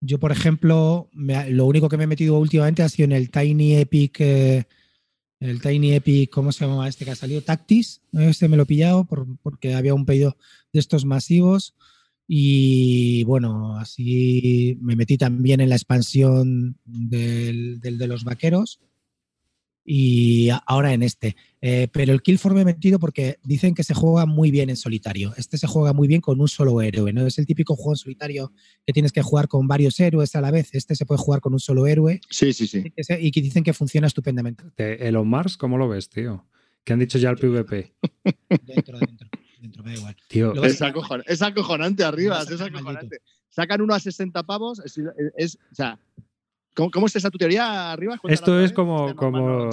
Yo, 0.00 0.18
por 0.18 0.30
ejemplo, 0.30 1.08
lo 1.12 1.66
único 1.66 1.88
que 1.88 1.96
me 1.96 2.04
he 2.04 2.08
metido 2.08 2.38
últimamente 2.38 2.82
ha 2.82 2.88
sido 2.88 3.04
en 3.06 3.12
el 3.12 3.30
Tiny 3.30 3.74
Epic. 3.76 4.16
eh, 4.20 4.64
el 5.40 5.60
Tiny 5.60 5.92
Epic, 5.94 6.30
¿cómo 6.30 6.50
se 6.52 6.66
llama 6.66 6.88
este 6.88 7.04
que 7.04 7.12
ha 7.12 7.16
salido? 7.16 7.42
Tactis. 7.42 8.00
Este 8.12 8.48
me 8.48 8.56
lo 8.56 8.64
he 8.64 8.66
pillado 8.66 9.04
por- 9.04 9.26
porque 9.42 9.74
había 9.74 9.94
un 9.94 10.04
pedido 10.04 10.36
de 10.72 10.80
estos 10.80 11.04
masivos. 11.04 11.74
Y 12.26 13.24
bueno, 13.24 13.76
así 13.76 14.76
me 14.82 14.96
metí 14.96 15.16
también 15.16 15.60
en 15.60 15.70
la 15.70 15.76
expansión 15.76 16.76
del 16.84 17.80
de 17.80 18.06
los 18.06 18.24
vaqueros. 18.24 18.80
Y 19.90 20.50
ahora 20.66 20.92
en 20.92 21.02
este. 21.02 21.34
Eh, 21.62 21.88
pero 21.90 22.12
el 22.12 22.20
Killform 22.20 22.56
me 22.56 22.60
he 22.60 22.64
metido 22.66 22.98
porque 22.98 23.38
dicen 23.42 23.74
que 23.74 23.82
se 23.84 23.94
juega 23.94 24.26
muy 24.26 24.50
bien 24.50 24.68
en 24.68 24.76
solitario. 24.76 25.32
Este 25.38 25.56
se 25.56 25.66
juega 25.66 25.94
muy 25.94 26.06
bien 26.08 26.20
con 26.20 26.38
un 26.42 26.46
solo 26.48 26.82
héroe. 26.82 27.10
No 27.14 27.26
es 27.26 27.38
el 27.38 27.46
típico 27.46 27.74
juego 27.74 27.92
en 27.92 27.96
solitario 27.96 28.52
que 28.86 28.92
tienes 28.92 29.12
que 29.12 29.22
jugar 29.22 29.48
con 29.48 29.66
varios 29.66 29.98
héroes 29.98 30.34
a 30.36 30.42
la 30.42 30.50
vez. 30.50 30.68
Este 30.74 30.94
se 30.94 31.06
puede 31.06 31.18
jugar 31.20 31.40
con 31.40 31.54
un 31.54 31.58
solo 31.58 31.86
héroe 31.86 32.20
Sí, 32.28 32.52
sí, 32.52 32.66
sí. 32.66 32.84
y 33.18 33.30
que 33.30 33.40
dicen 33.40 33.64
que 33.64 33.72
funciona 33.72 34.06
estupendamente. 34.08 34.62
Elon 34.76 35.26
Mars, 35.26 35.56
¿cómo 35.56 35.78
lo 35.78 35.88
ves, 35.88 36.10
tío? 36.10 36.44
Que 36.84 36.92
han 36.92 36.98
dicho 36.98 37.16
ya 37.18 37.30
el 37.30 37.36
PvP. 37.38 37.94
Dentro, 38.66 38.98
dentro, 38.98 39.28
dentro, 39.60 39.82
me 39.84 39.92
da 39.92 39.96
igual. 39.96 40.16
Tío, 40.28 40.64
Es, 40.64 40.82
acojon- 40.82 41.24
es 41.26 41.40
acojonante 41.40 42.04
arriba, 42.04 42.42
es 42.42 42.60
acojonante. 42.60 43.20
Sacan 43.48 43.80
uno 43.80 43.94
a 43.94 44.00
60 44.00 44.42
pavos, 44.42 44.80
es, 44.84 45.00
es- 45.38 45.56
o 45.72 45.74
sea, 45.74 45.98
¿cómo, 46.78 46.90
cómo 46.92 47.06
es 47.06 47.16
esa 47.16 47.28
tu 47.30 47.38
teoría 47.38 47.90
arriba? 47.92 48.20
Esto 48.28 48.60
es 48.60 48.72
como, 48.72 49.16
como, 49.16 49.68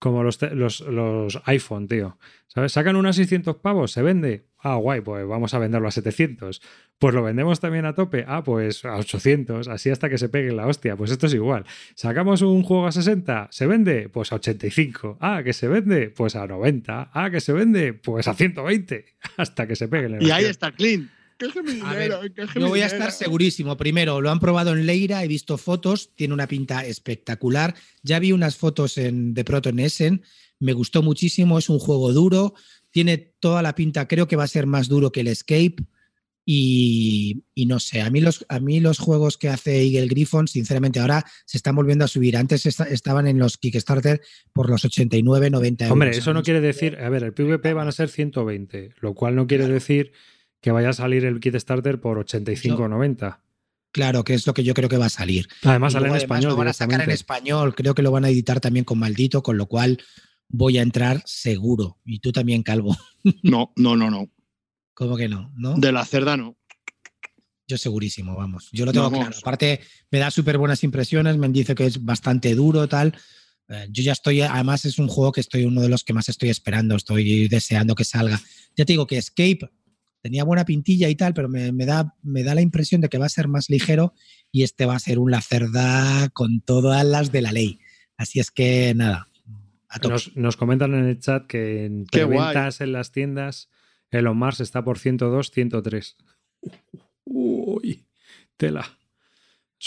como 0.00 0.22
los, 0.24 0.42
los, 0.42 0.80
los 0.80 1.40
iPhone, 1.44 1.86
tío. 1.86 2.18
¿Sabes? 2.48 2.72
Sacan 2.72 2.96
unos 2.96 3.14
600 3.16 3.56
pavos, 3.56 3.92
se 3.92 4.02
vende. 4.02 4.46
Ah, 4.58 4.74
guay, 4.76 5.00
pues 5.00 5.24
vamos 5.28 5.54
a 5.54 5.58
venderlo 5.60 5.86
a 5.86 5.90
700. 5.92 6.60
Pues 6.98 7.14
lo 7.14 7.22
vendemos 7.22 7.60
también 7.60 7.84
a 7.84 7.94
tope. 7.94 8.24
Ah, 8.26 8.42
pues 8.42 8.84
a 8.84 8.96
800, 8.96 9.68
así 9.68 9.90
hasta 9.90 10.08
que 10.08 10.18
se 10.18 10.28
pegue 10.28 10.50
la 10.52 10.66
hostia. 10.66 10.96
Pues 10.96 11.12
esto 11.12 11.26
es 11.26 11.34
igual. 11.34 11.64
Sacamos 11.94 12.42
un 12.42 12.62
juego 12.64 12.86
a 12.88 12.92
60, 12.92 13.48
¿se 13.52 13.66
vende? 13.66 14.08
Pues 14.08 14.32
a 14.32 14.36
85. 14.36 15.18
Ah, 15.20 15.42
que 15.44 15.52
se 15.52 15.68
vende? 15.68 16.08
Pues 16.10 16.34
a 16.34 16.46
90. 16.46 17.10
Ah, 17.12 17.30
que 17.30 17.40
se 17.40 17.52
vende? 17.52 17.92
Pues 17.92 18.26
a 18.26 18.34
120. 18.34 19.04
Hasta 19.36 19.66
que 19.68 19.76
se 19.76 19.86
pegue 19.86 20.08
la 20.08 20.16
Y 20.20 20.30
ahí 20.30 20.46
hostia. 20.46 20.50
está 20.50 20.72
Clean. 20.72 21.10
Coge 21.38 21.62
mi 21.62 21.80
A 21.82 21.92
dinero, 21.92 22.20
ver, 22.20 22.34
coge 22.34 22.58
Yo 22.58 22.64
mi 22.66 22.68
voy 22.70 22.80
a 22.80 22.86
estar 22.86 23.12
segurísimo. 23.12 23.76
Primero, 23.76 24.20
lo 24.20 24.30
han 24.30 24.40
probado 24.40 24.72
en 24.72 24.86
Leira, 24.86 25.22
he 25.22 25.28
visto 25.28 25.58
fotos, 25.58 26.10
tiene 26.14 26.32
una 26.34 26.46
pinta 26.48 26.84
espectacular. 26.86 27.74
Ya 28.02 28.18
vi 28.18 28.32
unas 28.32 28.56
fotos 28.56 28.96
en, 28.98 29.34
de 29.34 29.44
Proton 29.44 29.78
Essen, 29.78 30.22
me 30.58 30.72
gustó 30.72 31.02
muchísimo, 31.02 31.58
es 31.58 31.68
un 31.68 31.78
juego 31.78 32.12
duro, 32.12 32.54
tiene 32.90 33.18
toda 33.18 33.60
la 33.62 33.74
pinta, 33.74 34.08
creo 34.08 34.26
que 34.26 34.36
va 34.36 34.44
a 34.44 34.48
ser 34.48 34.66
más 34.66 34.88
duro 34.88 35.12
que 35.12 35.20
el 35.20 35.28
Escape. 35.28 35.76
Y, 36.48 37.42
y 37.56 37.66
no 37.66 37.80
sé, 37.80 38.02
a 38.02 38.08
mí, 38.08 38.20
los, 38.20 38.46
a 38.48 38.60
mí 38.60 38.78
los 38.78 39.00
juegos 39.00 39.36
que 39.36 39.48
hace 39.48 39.82
Eagle 39.82 40.06
Griffon, 40.06 40.46
sinceramente, 40.46 41.00
ahora 41.00 41.24
se 41.44 41.56
están 41.56 41.74
volviendo 41.74 42.04
a 42.04 42.08
subir. 42.08 42.36
Antes 42.36 42.66
esta- 42.66 42.84
estaban 42.84 43.26
en 43.26 43.38
los 43.40 43.58
Kickstarter 43.58 44.20
por 44.52 44.70
los 44.70 44.84
89, 44.84 45.50
90 45.50 45.84
euros. 45.86 45.92
Hombre, 45.92 46.10
eso 46.16 46.32
no 46.32 46.44
quiere 46.44 46.60
decir. 46.60 46.98
A 47.00 47.08
ver, 47.08 47.24
el 47.24 47.32
PvP 47.34 47.72
van 47.74 47.88
a 47.88 47.92
ser 47.92 48.08
120, 48.08 48.90
lo 49.00 49.14
cual 49.14 49.34
no 49.34 49.48
quiere 49.48 49.66
decir 49.66 50.12
que 50.66 50.72
vaya 50.72 50.88
a 50.88 50.92
salir 50.92 51.24
el 51.24 51.38
kit 51.38 51.54
starter 51.54 52.00
por 52.00 52.18
85 52.18 52.82
o 52.82 52.88
90. 52.88 53.40
Claro, 53.92 54.24
que 54.24 54.34
es 54.34 54.48
lo 54.48 54.52
que 54.52 54.64
yo 54.64 54.74
creo 54.74 54.88
que 54.88 54.96
va 54.96 55.06
a 55.06 55.10
salir. 55.10 55.46
Además, 55.62 55.92
sale 55.92 56.06
en 56.06 56.10
además, 56.10 56.22
español. 56.24 56.50
Lo 56.50 56.56
van 56.56 56.66
a 56.66 56.72
sacar 56.72 57.00
en 57.02 57.10
español, 57.12 57.76
creo 57.76 57.94
que 57.94 58.02
lo 58.02 58.10
van 58.10 58.24
a 58.24 58.30
editar 58.30 58.58
también 58.58 58.84
con 58.84 58.98
maldito, 58.98 59.44
con 59.44 59.56
lo 59.58 59.66
cual 59.66 60.02
voy 60.48 60.78
a 60.78 60.82
entrar 60.82 61.22
seguro. 61.24 62.00
Y 62.04 62.18
tú 62.18 62.32
también, 62.32 62.64
Calvo. 62.64 62.96
No, 63.44 63.72
no, 63.76 63.94
no, 63.96 64.10
no. 64.10 64.28
¿Cómo 64.92 65.16
que 65.16 65.28
no? 65.28 65.52
¿No? 65.54 65.76
De 65.76 65.92
la 65.92 66.04
cerda 66.04 66.36
no. 66.36 66.56
Yo 67.68 67.78
segurísimo, 67.78 68.34
vamos. 68.34 68.68
Yo 68.72 68.86
lo 68.86 68.92
tengo 68.92 69.08
Vamos. 69.08 69.20
claro. 69.20 69.38
Aparte, 69.40 69.80
me 70.10 70.18
da 70.18 70.32
súper 70.32 70.58
buenas 70.58 70.82
impresiones, 70.82 71.36
me 71.36 71.48
dice 71.50 71.76
que 71.76 71.86
es 71.86 72.04
bastante 72.04 72.56
duro, 72.56 72.88
tal. 72.88 73.16
Eh, 73.68 73.86
yo 73.90 74.02
ya 74.02 74.12
estoy, 74.12 74.40
además 74.40 74.84
es 74.84 74.98
un 74.98 75.06
juego 75.06 75.30
que 75.30 75.42
estoy 75.42 75.64
uno 75.64 75.80
de 75.80 75.88
los 75.88 76.02
que 76.02 76.12
más 76.12 76.28
estoy 76.28 76.48
esperando, 76.48 76.96
estoy 76.96 77.46
deseando 77.46 77.94
que 77.94 78.04
salga. 78.04 78.40
Ya 78.76 78.84
te 78.84 78.94
digo 78.94 79.06
que 79.06 79.16
Escape 79.16 79.70
tenía 80.26 80.42
buena 80.42 80.64
pintilla 80.64 81.08
y 81.08 81.14
tal, 81.14 81.34
pero 81.34 81.48
me, 81.48 81.70
me 81.70 81.86
da, 81.86 82.16
me 82.24 82.42
da 82.42 82.56
la 82.56 82.60
impresión 82.60 83.00
de 83.00 83.08
que 83.08 83.18
va 83.18 83.26
a 83.26 83.28
ser 83.28 83.46
más 83.46 83.70
ligero 83.70 84.12
y 84.50 84.64
este 84.64 84.84
va 84.84 84.96
a 84.96 84.98
ser 84.98 85.20
un 85.20 85.30
lacerda 85.30 86.28
con 86.30 86.60
todas 86.62 87.04
las 87.04 87.30
de 87.30 87.42
la 87.42 87.52
ley. 87.52 87.78
Así 88.16 88.40
es 88.40 88.50
que 88.50 88.92
nada. 88.96 89.28
a. 89.88 90.00
Nos, 90.08 90.36
nos 90.36 90.56
comentan 90.56 90.94
en 90.94 91.04
el 91.04 91.20
chat 91.20 91.46
que 91.46 91.84
en 91.84 92.06
ventas 92.12 92.80
en 92.80 92.90
las 92.90 93.12
tiendas 93.12 93.70
Elon 94.10 94.36
Mars 94.36 94.58
está 94.58 94.82
por 94.82 94.98
102, 94.98 95.52
103. 95.52 96.16
Uy, 97.24 98.04
tela. 98.56 98.95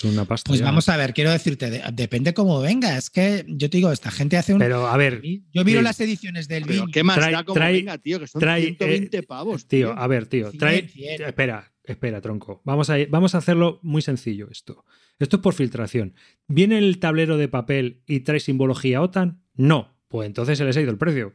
Es 0.08 0.14
una 0.14 0.26
pasta. 0.26 0.50
Pues 0.50 0.60
ya. 0.60 0.66
vamos 0.66 0.88
a 0.90 0.98
ver, 0.98 1.14
quiero 1.14 1.32
decirte, 1.32 1.70
de- 1.70 1.84
depende 1.94 2.34
cómo 2.34 2.60
venga. 2.62 2.98
Es 2.98 3.10
que 3.10 3.46
yo 3.48 3.70
te 3.70 3.78
digo, 3.78 3.92
esta 3.92 4.12
gente 4.12 4.38
hace 4.38 4.54
un. 4.54 4.60
Pero 4.60 4.88
a 4.88 4.96
ver, 4.98 5.22
yo 5.24 5.66
miro 5.66 5.80
sí. 5.80 5.84
las 5.84 6.00
ediciones 6.00 6.48
del 6.48 6.66
Wii. 6.66 6.92
qué 6.92 7.04
más 7.04 7.18
Trae- 7.18 7.32
da 7.32 7.44
como 7.44 7.60
trae- 7.60 7.74
venga, 7.74 7.98
tío, 7.98 8.20
que 8.20 8.28
son 8.28 8.40
trae, 8.40 8.62
120 8.64 9.18
eh, 9.18 9.24
pavos, 9.24 9.68
tío, 9.68 9.92
a 9.98 10.08
ver, 10.08 10.28
tío, 10.28 10.52
trae. 10.52 10.90
Espera, 11.26 11.72
espera, 11.84 12.22
tronco. 12.22 12.62
Vamos 12.66 12.90
a, 12.90 12.98
vamos 13.10 13.36
a 13.36 13.40
hacerlo 13.40 13.80
muy 13.84 14.02
sencillo 14.02 14.48
esto. 14.52 14.86
Esto 15.20 15.36
es 15.38 15.42
por 15.42 15.54
filtración. 15.54 16.14
¿Viene 16.48 16.78
el 16.78 17.00
tablero 17.00 17.38
de 17.38 17.48
papel 17.50 18.02
y 18.08 18.22
trae 18.22 18.40
simbología 18.40 19.02
OTAN? 19.02 19.42
No. 19.56 19.98
Pues 20.08 20.26
entonces 20.28 20.58
se 20.58 20.64
les 20.66 20.76
ha 20.78 20.82
ido 20.82 20.92
el 20.92 20.98
precio. 20.98 21.34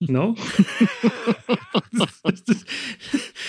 ¿No? 0.00 0.34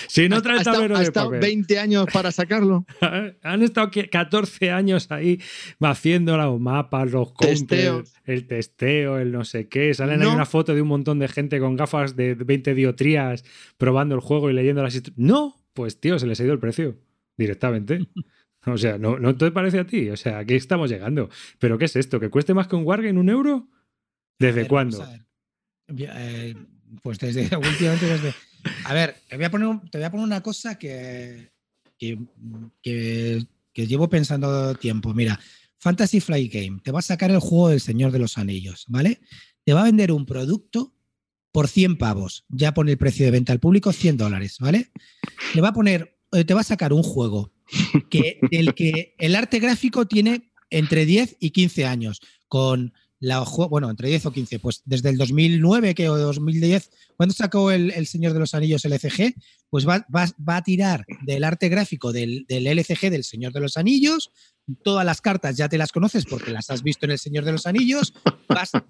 si 0.08 0.28
no 0.28 0.42
trae 0.42 0.54
ha 0.54 0.56
el 0.56 0.60
estado, 0.60 0.76
tablero 0.78 0.96
ha 0.96 1.00
de 1.00 1.04
estado 1.04 1.26
papel. 1.26 1.40
20 1.40 1.78
años 1.78 2.06
para 2.12 2.32
sacarlo. 2.32 2.86
Han 3.42 3.62
estado 3.62 3.90
que- 3.90 4.08
14 4.08 4.70
años 4.70 5.10
ahí 5.10 5.40
haciendo 5.80 6.36
los 6.36 6.60
mapas, 6.60 7.10
los 7.12 7.34
Testeos. 7.34 8.12
el 8.24 8.46
testeo, 8.46 9.18
el 9.18 9.32
no 9.32 9.44
sé 9.44 9.68
qué. 9.68 9.92
Salen 9.94 10.22
ahí 10.22 10.28
una 10.28 10.46
foto 10.46 10.74
de 10.74 10.82
un 10.82 10.88
montón 10.88 11.18
de 11.18 11.28
gente 11.28 11.60
con 11.60 11.76
gafas 11.76 12.16
de 12.16 12.34
20 12.34 12.74
diotrías 12.74 13.44
probando 13.76 14.14
el 14.14 14.20
juego 14.20 14.50
y 14.50 14.54
leyendo 14.54 14.82
las 14.82 15.00
No, 15.16 15.56
pues 15.74 16.00
tío, 16.00 16.18
se 16.18 16.26
les 16.26 16.40
ha 16.40 16.44
ido 16.44 16.52
el 16.54 16.58
precio 16.60 16.96
directamente. 17.36 18.06
O 18.66 18.76
sea, 18.76 18.98
¿no, 18.98 19.18
¿no 19.18 19.36
te 19.36 19.50
parece 19.50 19.78
a 19.78 19.86
ti? 19.86 20.10
O 20.10 20.16
sea, 20.16 20.38
aquí 20.38 20.54
estamos 20.54 20.90
llegando. 20.90 21.28
¿Pero 21.58 21.78
qué 21.78 21.84
es 21.84 21.96
esto? 21.96 22.18
¿Que 22.20 22.30
cueste 22.30 22.54
más 22.54 22.68
que 22.68 22.76
un 22.76 22.84
Wargame 22.84 23.18
un 23.20 23.28
euro? 23.28 23.68
¿Desde 24.38 24.60
A 24.60 24.62
ver, 24.62 24.68
cuándo? 24.68 24.98
vamos 24.98 25.14
a 25.14 25.16
ver. 25.16 25.20
Bien, 25.20 25.28
eh, 25.96 26.54
pues 27.02 27.18
desde 27.18 27.42
últimamente 27.56 28.06
desde. 28.06 28.34
A 28.84 28.94
ver, 28.94 29.16
te 29.28 29.36
voy 29.36 29.44
a 29.44 29.50
poner, 29.50 29.68
una 30.14 30.42
cosa 30.42 30.78
que, 30.78 31.50
que, 31.98 32.18
que- 32.82 33.46
que 33.72 33.86
llevo 33.86 34.08
pensando 34.08 34.74
tiempo. 34.74 35.14
Mira, 35.14 35.38
Fantasy 35.78 36.18
Flight 36.20 36.52
Game 36.52 36.80
te 36.82 36.90
va 36.90 36.98
a 36.98 37.02
sacar 37.02 37.30
el 37.30 37.38
juego 37.38 37.68
del 37.68 37.80
Señor 37.80 38.10
de 38.10 38.18
los 38.18 38.36
Anillos, 38.36 38.84
¿vale? 38.88 39.20
Te 39.64 39.72
va 39.72 39.82
a 39.82 39.84
vender 39.84 40.10
un 40.10 40.26
producto 40.26 40.92
por 41.52 41.68
100 41.68 41.96
pavos. 41.96 42.44
Ya 42.48 42.74
pone 42.74 42.90
el 42.92 42.98
precio 42.98 43.24
de 43.24 43.30
venta 43.30 43.52
al 43.52 43.60
público 43.60 43.92
100 43.92 44.16
dólares, 44.16 44.56
¿vale? 44.58 44.90
Te 45.54 45.60
va 45.60 45.68
a 45.68 45.72
poner, 45.72 46.18
eh, 46.32 46.44
te 46.44 46.54
va 46.54 46.62
a 46.62 46.64
sacar 46.64 46.92
un 46.92 47.04
juego 47.04 47.52
que, 48.10 48.40
del 48.50 48.74
que 48.74 49.14
el 49.18 49.36
arte 49.36 49.60
gráfico 49.60 50.06
tiene 50.08 50.50
entre 50.70 51.06
10 51.06 51.36
y 51.38 51.50
15 51.50 51.86
años, 51.86 52.20
con 52.48 52.92
la 53.20 53.44
bueno, 53.68 53.90
entre 53.90 54.08
10 54.08 54.26
o 54.26 54.32
15, 54.32 54.58
pues 54.60 54.82
desde 54.84 55.08
el 55.10 55.16
2009 55.16 55.94
que, 55.94 56.08
o 56.08 56.16
2010, 56.16 56.90
cuando 57.16 57.34
sacó 57.34 57.70
el, 57.72 57.90
el 57.90 58.06
Señor 58.06 58.32
de 58.32 58.38
los 58.38 58.54
Anillos 58.54 58.84
LCG, 58.84 59.34
pues 59.70 59.86
va, 59.88 60.06
va- 60.14 60.30
va 60.48 60.56
a 60.58 60.62
tirar 60.62 61.04
del 61.22 61.42
arte 61.44 61.68
gráfico 61.68 62.12
del, 62.12 62.44
del 62.48 62.66
LCG 62.66 63.10
del 63.10 63.24
Señor 63.24 63.52
de 63.52 63.60
los 63.60 63.76
Anillos, 63.76 64.30
todas 64.84 65.04
las 65.04 65.20
cartas 65.20 65.56
ya 65.56 65.68
te 65.68 65.78
las 65.78 65.90
conoces 65.92 66.26
porque 66.26 66.52
las 66.52 66.70
has 66.70 66.82
visto 66.82 67.06
en 67.06 67.12
el 67.12 67.18
Señor 67.18 67.44
de 67.44 67.52
los 67.52 67.66
Anillos, 67.66 68.12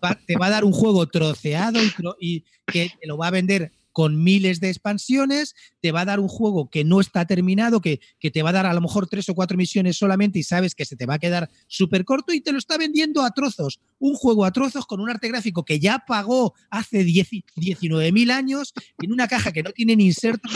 va- 0.04 0.18
te 0.26 0.36
va 0.36 0.46
a 0.46 0.50
dar 0.50 0.64
un 0.64 0.72
juego 0.72 1.06
troceado 1.06 1.78
y, 1.82 1.90
y 2.20 2.44
que 2.66 2.90
te 3.00 3.06
lo 3.06 3.16
va 3.16 3.28
a 3.28 3.30
vender 3.30 3.72
con 3.92 4.22
miles 4.22 4.60
de 4.60 4.68
expansiones, 4.68 5.54
te 5.80 5.92
va 5.92 6.02
a 6.02 6.04
dar 6.04 6.20
un 6.20 6.28
juego 6.28 6.70
que 6.70 6.84
no 6.84 7.00
está 7.00 7.26
terminado, 7.26 7.80
que, 7.80 8.00
que 8.18 8.30
te 8.30 8.42
va 8.42 8.50
a 8.50 8.54
dar 8.54 8.66
a 8.66 8.74
lo 8.74 8.80
mejor 8.80 9.06
tres 9.06 9.28
o 9.28 9.34
cuatro 9.34 9.56
misiones 9.56 9.96
solamente 9.96 10.38
y 10.38 10.42
sabes 10.42 10.74
que 10.74 10.84
se 10.84 10.96
te 10.96 11.06
va 11.06 11.14
a 11.14 11.18
quedar 11.18 11.50
súper 11.66 12.04
corto 12.04 12.32
y 12.32 12.40
te 12.40 12.52
lo 12.52 12.58
está 12.58 12.78
vendiendo 12.78 13.22
a 13.22 13.30
trozos. 13.30 13.80
Un 13.98 14.14
juego 14.14 14.44
a 14.44 14.52
trozos 14.52 14.86
con 14.86 15.00
un 15.00 15.10
arte 15.10 15.28
gráfico 15.28 15.64
que 15.64 15.78
ya 15.78 16.04
pagó 16.06 16.54
hace 16.70 17.04
10 17.04 17.28
19.000 17.28 18.30
años 18.30 18.72
en 19.00 19.12
una 19.12 19.28
caja 19.28 19.52
que 19.52 19.62
no 19.62 19.72
tiene 19.72 19.96
ni 19.96 20.06
insertos 20.06 20.52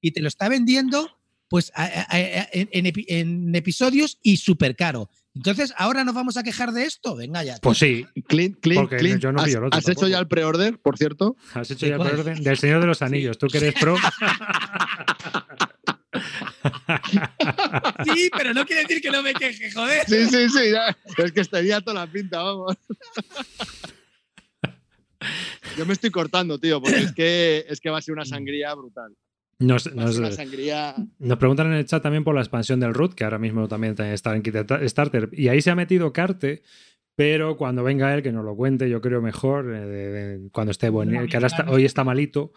y 0.00 0.10
te 0.10 0.20
lo 0.20 0.28
está 0.28 0.48
vendiendo 0.48 1.08
pues 1.52 1.70
a- 1.74 1.84
a- 1.84 2.06
a- 2.16 2.48
en, 2.50 2.66
en 2.72 2.86
epi- 2.86 3.04
en 3.08 3.54
episodios 3.54 4.18
y 4.22 4.38
súper 4.38 4.74
caro. 4.74 5.10
Entonces, 5.34 5.74
¿ahora 5.76 6.02
nos 6.02 6.14
vamos 6.14 6.38
a 6.38 6.42
quejar 6.42 6.72
de 6.72 6.84
esto? 6.86 7.14
Venga 7.14 7.44
ya. 7.44 7.52
tío. 7.56 7.60
Pues 7.60 7.76
sí, 7.76 8.06
Clint, 8.26 8.58
Clint, 8.60 9.20
yo 9.20 9.32
no 9.32 9.42
¿has, 9.42 9.54
otro 9.54 9.68
has 9.70 9.86
hecho 9.86 10.08
ya 10.08 10.18
el 10.18 10.28
pre-order, 10.28 10.78
por 10.78 10.96
cierto? 10.96 11.36
has 11.52 11.70
hecho 11.70 11.84
¿De 11.84 11.90
ya 11.90 11.96
el 11.96 12.00
orden 12.20 12.42
del 12.42 12.56
Señor 12.56 12.80
de 12.80 12.86
los 12.86 13.02
Anillos. 13.02 13.36
Tú 13.36 13.48
que 13.48 13.58
eres 13.58 13.74
pro. 13.74 13.96
Sí, 18.04 18.30
pero 18.36 18.54
no 18.54 18.64
quiere 18.64 18.82
decir 18.82 19.00
que 19.02 19.10
no 19.10 19.22
me 19.22 19.34
queje, 19.34 19.70
joder. 19.72 20.04
Sí, 20.06 20.26
sí, 20.26 20.48
sí. 20.48 20.70
ya. 20.72 20.96
Es 21.18 21.32
que 21.32 21.44
tenía 21.44 21.80
toda 21.80 22.00
la 22.00 22.06
pinta, 22.10 22.42
vamos. 22.42 22.76
Yo 25.76 25.86
me 25.86 25.92
estoy 25.92 26.10
cortando, 26.10 26.58
tío, 26.58 26.80
porque 26.80 26.98
es 27.00 27.12
que, 27.12 27.64
es 27.68 27.80
que 27.80 27.90
va 27.90 27.98
a 27.98 28.02
ser 28.02 28.12
una 28.14 28.24
sangría 28.24 28.74
brutal. 28.74 29.14
Nos, 29.66 31.38
preguntan 31.38 31.68
en 31.68 31.72
el 31.74 31.84
chat 31.86 32.02
también 32.02 32.24
por 32.24 32.34
la 32.34 32.40
expansión 32.40 32.80
del 32.80 32.94
root, 32.94 33.14
que 33.14 33.24
ahora 33.24 33.38
mismo 33.38 33.68
también 33.68 33.94
está 34.00 34.34
en 34.34 34.42
Kickstarter. 34.42 35.28
Y 35.32 35.48
ahí 35.48 35.60
se 35.62 35.70
ha 35.70 35.74
metido 35.74 36.12
Carte, 36.12 36.62
pero 37.14 37.56
cuando 37.56 37.82
venga 37.84 38.14
él, 38.14 38.22
que 38.22 38.32
nos 38.32 38.44
lo 38.44 38.56
cuente, 38.56 38.88
yo 38.90 39.00
creo 39.00 39.20
mejor, 39.22 39.66
eh, 39.74 39.80
de- 39.86 40.10
de- 40.38 40.48
cuando 40.50 40.70
esté 40.70 40.88
bueno, 40.88 41.12
que 41.28 41.36
ahora 41.36 41.46
está- 41.48 41.70
hoy 41.70 41.84
está 41.84 42.04
malito. 42.04 42.52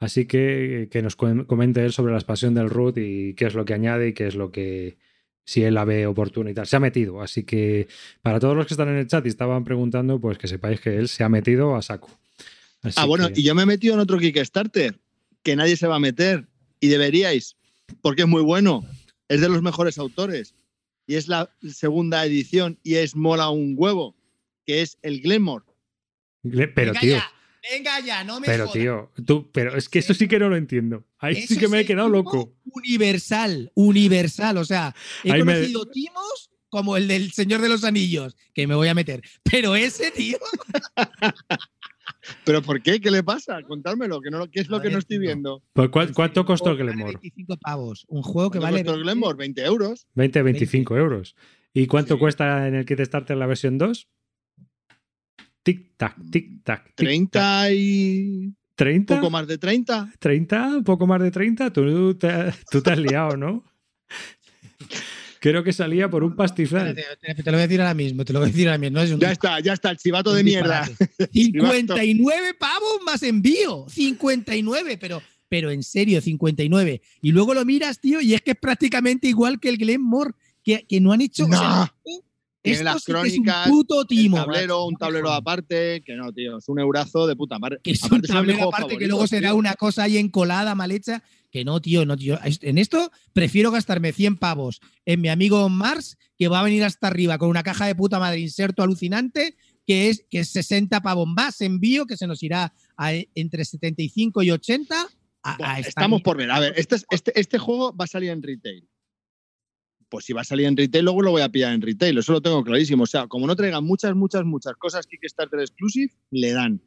Así 0.00 0.26
que 0.26 0.88
que 0.92 1.02
nos 1.02 1.16
comente 1.16 1.84
él 1.84 1.92
sobre 1.92 2.12
la 2.12 2.18
expansión 2.18 2.54
del 2.54 2.70
root 2.70 2.96
y 2.98 3.34
qué 3.34 3.46
es 3.46 3.54
lo 3.54 3.64
que 3.64 3.74
añade 3.74 4.08
y 4.08 4.12
qué 4.12 4.28
es 4.28 4.36
lo 4.36 4.52
que, 4.52 4.96
si 5.44 5.64
él 5.64 5.74
la 5.74 5.84
ve 5.84 6.06
oportuna 6.06 6.50
y 6.50 6.54
tal. 6.54 6.66
Se 6.68 6.76
ha 6.76 6.80
metido, 6.80 7.20
así 7.20 7.42
que 7.42 7.88
para 8.22 8.38
todos 8.38 8.54
los 8.56 8.64
que 8.66 8.74
están 8.74 8.88
en 8.90 8.96
el 8.96 9.08
chat 9.08 9.26
y 9.26 9.28
estaban 9.28 9.64
preguntando, 9.64 10.20
pues 10.20 10.38
que 10.38 10.46
sepáis 10.46 10.80
que 10.80 10.96
él 10.96 11.08
se 11.08 11.24
ha 11.24 11.28
metido 11.28 11.74
a 11.74 11.82
saco. 11.82 12.10
Así 12.82 12.94
Ah, 13.00 13.06
bueno, 13.06 13.26
que- 13.32 13.40
y 13.40 13.42
yo 13.42 13.56
me 13.56 13.62
he 13.62 13.66
metido 13.66 13.94
en 13.94 14.00
otro 14.00 14.18
Kickstarter 14.18 15.00
que 15.48 15.56
nadie 15.56 15.78
se 15.78 15.86
va 15.86 15.96
a 15.96 15.98
meter 15.98 16.46
y 16.78 16.88
deberíais, 16.88 17.56
porque 18.02 18.22
es 18.22 18.28
muy 18.28 18.42
bueno. 18.42 18.84
Es 19.28 19.40
de 19.40 19.48
los 19.48 19.62
mejores 19.62 19.96
autores 19.96 20.54
y 21.06 21.14
es 21.14 21.26
la 21.26 21.50
segunda 21.72 22.22
edición 22.26 22.78
y 22.82 22.96
es 22.96 23.16
mola 23.16 23.48
un 23.48 23.74
huevo, 23.78 24.14
que 24.66 24.82
es 24.82 24.98
el 25.00 25.22
Glenmore. 25.22 25.64
Le- 26.42 26.68
pero 26.68 26.88
venga 26.92 27.00
tío, 27.00 27.16
ya, 27.16 27.32
venga 27.72 28.00
ya, 28.00 28.24
no 28.24 28.40
me 28.40 28.46
pero 28.46 28.66
jodas. 28.66 28.72
tío, 28.78 29.12
tú, 29.24 29.50
pero 29.52 29.74
es 29.74 29.88
que 29.88 30.00
eso 30.00 30.12
sí 30.12 30.28
que 30.28 30.38
no 30.38 30.50
lo 30.50 30.56
entiendo. 30.56 31.06
Ahí 31.18 31.34
sí 31.46 31.56
que 31.56 31.66
me 31.68 31.80
he 31.80 31.86
quedado 31.86 32.10
loco. 32.10 32.54
Universal, 32.64 33.72
universal. 33.74 34.58
O 34.58 34.64
sea, 34.66 34.94
he 35.24 35.32
Ahí 35.32 35.42
me- 35.44 35.54
conocido 35.54 35.86
timos 35.86 36.50
como 36.68 36.98
el 36.98 37.08
del 37.08 37.32
Señor 37.32 37.62
de 37.62 37.70
los 37.70 37.84
Anillos, 37.84 38.36
que 38.52 38.66
me 38.66 38.74
voy 38.74 38.88
a 38.88 38.94
meter. 38.94 39.22
Pero 39.42 39.74
ese, 39.76 40.10
tío. 40.10 40.36
¿Pero 42.44 42.62
por 42.62 42.80
qué? 42.82 43.00
¿Qué 43.00 43.10
le 43.10 43.22
pasa? 43.22 43.62
Contármelo, 43.62 44.20
que 44.20 44.30
no, 44.30 44.46
¿qué 44.50 44.60
es 44.60 44.68
lo 44.68 44.80
que 44.80 44.90
no 44.90 44.98
estoy 44.98 45.18
viendo? 45.18 45.62
Pues, 45.72 45.88
¿cuál- 45.90 46.12
¿Cuánto 46.12 46.44
costó 46.44 46.70
el 46.70 46.78
Vale 46.78 46.92
Glenmore? 46.92 47.12
25 47.22 47.56
pavos. 47.58 48.04
Un 48.08 48.22
juego 48.22 48.50
que 48.50 48.58
¿Cuánto 48.58 48.72
vale. 48.74 48.84
costó 48.84 48.96
el 48.98 49.04
Glenmore? 49.04 49.36
20 49.36 49.64
euros. 49.64 50.06
20, 50.14 50.42
25 50.42 50.96
euros. 50.96 51.36
¿Y 51.74 51.86
cuánto 51.86 52.14
Sí. 52.14 52.20
cuesta 52.20 52.66
en 52.68 52.74
el 52.76 52.86
Kickstarter 52.86 53.36
la 53.36 53.46
versión 53.46 53.78
2? 53.78 54.08
Tic 55.62 55.96
tac, 55.96 56.16
tic 56.30 56.64
tac. 56.64 56.84
tic, 56.84 56.94
tac. 56.94 56.94
30 56.96 57.72
y. 57.72 58.54
30. 58.74 59.16
poco 59.16 59.28
más 59.30 59.46
de 59.46 59.58
30. 59.58 60.12
30, 60.18 60.82
poco 60.84 61.06
más 61.06 61.20
de 61.20 61.30
30. 61.30 61.72
Tú 61.72 62.14
te, 62.14 62.28
tú 62.70 62.80
te 62.80 62.90
has 62.92 62.98
liado, 62.98 63.36
¿no? 63.36 63.64
Creo 65.40 65.62
que 65.62 65.72
salía 65.72 66.08
por 66.10 66.24
un 66.24 66.34
pastizal. 66.36 66.88
Espérate, 66.88 67.34
Te, 67.34 67.42
te 67.42 67.50
lo 67.50 67.56
voy 67.56 67.62
a 67.62 67.66
decir 67.66 67.80
ahora 67.80 67.94
mismo, 67.94 68.24
te 68.24 68.32
lo 68.32 68.40
voy 68.40 68.48
a 68.48 68.52
decir 68.52 68.68
ahora 68.68 68.78
mismo. 68.78 68.98
No 68.98 69.04
es 69.04 69.10
un 69.12 69.20
Ya 69.20 69.32
está, 69.32 69.60
ya 69.60 69.72
está, 69.72 69.90
el 69.90 69.96
chivato 69.98 70.32
de 70.34 70.40
un 70.40 70.44
mierda. 70.44 70.84
disparate. 70.86 71.28
59 71.32 72.54
pavos 72.54 72.98
más 73.04 73.22
envío. 73.22 73.86
59, 73.88 74.98
pero, 74.98 75.22
pero 75.48 75.70
en 75.70 75.82
serio, 75.82 76.20
59. 76.20 77.00
Y 77.22 77.32
luego 77.32 77.54
lo 77.54 77.64
miras, 77.64 78.00
tío, 78.00 78.20
y 78.20 78.34
es 78.34 78.42
que 78.42 78.52
es 78.52 78.56
prácticamente 78.60 79.28
igual 79.28 79.60
que 79.60 79.68
el 79.68 79.78
Glenmore, 79.78 80.32
que, 80.64 80.84
que 80.88 81.00
no 81.00 81.12
han 81.12 81.20
hecho. 81.20 81.44
o 81.44 81.48
sea, 81.48 81.94
Tiene 82.70 82.84
las 82.84 82.94
que 83.04 83.12
es 83.12 83.18
crónicas, 83.18 83.66
un 83.66 83.72
puto 83.72 83.98
Un 84.00 84.06
timo. 84.06 84.36
tablero, 84.36 84.84
un 84.86 84.94
tablero 84.96 85.32
aparte, 85.32 86.02
que 86.04 86.14
no, 86.16 86.32
tío, 86.32 86.58
es 86.58 86.68
un 86.68 86.78
eurazo 86.80 87.26
de 87.26 87.36
puta 87.36 87.58
madre. 87.58 87.78
Que 87.82 87.92
es 87.92 88.02
un 88.04 88.22
tablero 88.22 88.68
aparte 88.68 88.96
que 88.98 89.06
luego 89.06 89.26
será 89.26 89.54
una 89.54 89.74
cosa 89.74 90.04
ahí 90.04 90.16
encolada, 90.18 90.74
mal 90.74 90.90
hecha. 90.90 91.22
Que 91.50 91.64
no, 91.64 91.80
tío, 91.80 92.04
no, 92.04 92.14
tío. 92.16 92.38
En 92.60 92.76
esto 92.76 93.10
prefiero 93.32 93.70
gastarme 93.70 94.12
100 94.12 94.36
pavos 94.36 94.80
en 95.06 95.20
mi 95.22 95.28
amigo 95.28 95.66
Mars, 95.70 96.18
que 96.38 96.48
va 96.48 96.60
a 96.60 96.62
venir 96.62 96.84
hasta 96.84 97.06
arriba 97.06 97.38
con 97.38 97.48
una 97.48 97.62
caja 97.62 97.86
de 97.86 97.94
puta 97.94 98.18
madre 98.18 98.38
inserto 98.40 98.82
alucinante, 98.82 99.56
que 99.86 100.10
es, 100.10 100.26
que 100.30 100.40
es 100.40 100.50
60 100.50 101.00
pavos 101.00 101.26
más 101.26 101.62
envío, 101.62 102.04
que 102.04 102.18
se 102.18 102.26
nos 102.26 102.42
irá 102.42 102.74
a 102.98 103.12
entre 103.34 103.64
75 103.64 104.42
y 104.42 104.50
80. 104.50 104.94
A, 105.42 105.78
esta 105.78 105.88
estamos 105.88 106.20
por 106.20 106.36
ver. 106.36 106.50
A 106.50 106.60
ver, 106.60 106.74
este, 106.76 106.96
es- 106.96 107.06
este, 107.10 107.40
este 107.40 107.56
juego 107.58 107.96
va 107.96 108.04
a 108.04 108.08
salir 108.08 108.28
en 108.28 108.42
retail. 108.42 108.86
Pues 110.08 110.24
si 110.24 110.32
va 110.32 110.40
a 110.40 110.44
salir 110.44 110.66
en 110.66 110.76
retail, 110.76 111.04
luego 111.04 111.22
lo 111.22 111.30
voy 111.32 111.42
a 111.42 111.48
pillar 111.50 111.72
en 111.74 111.82
retail. 111.82 112.16
Eso 112.18 112.32
lo 112.32 112.40
tengo 112.40 112.64
clarísimo. 112.64 113.02
O 113.02 113.06
sea, 113.06 113.26
como 113.26 113.46
no 113.46 113.54
traigan 113.54 113.84
muchas, 113.84 114.14
muchas, 114.14 114.44
muchas 114.44 114.74
cosas 114.76 115.06
Kickstarter 115.06 115.60
exclusive, 115.60 116.12
le 116.30 116.52
dan. 116.52 116.80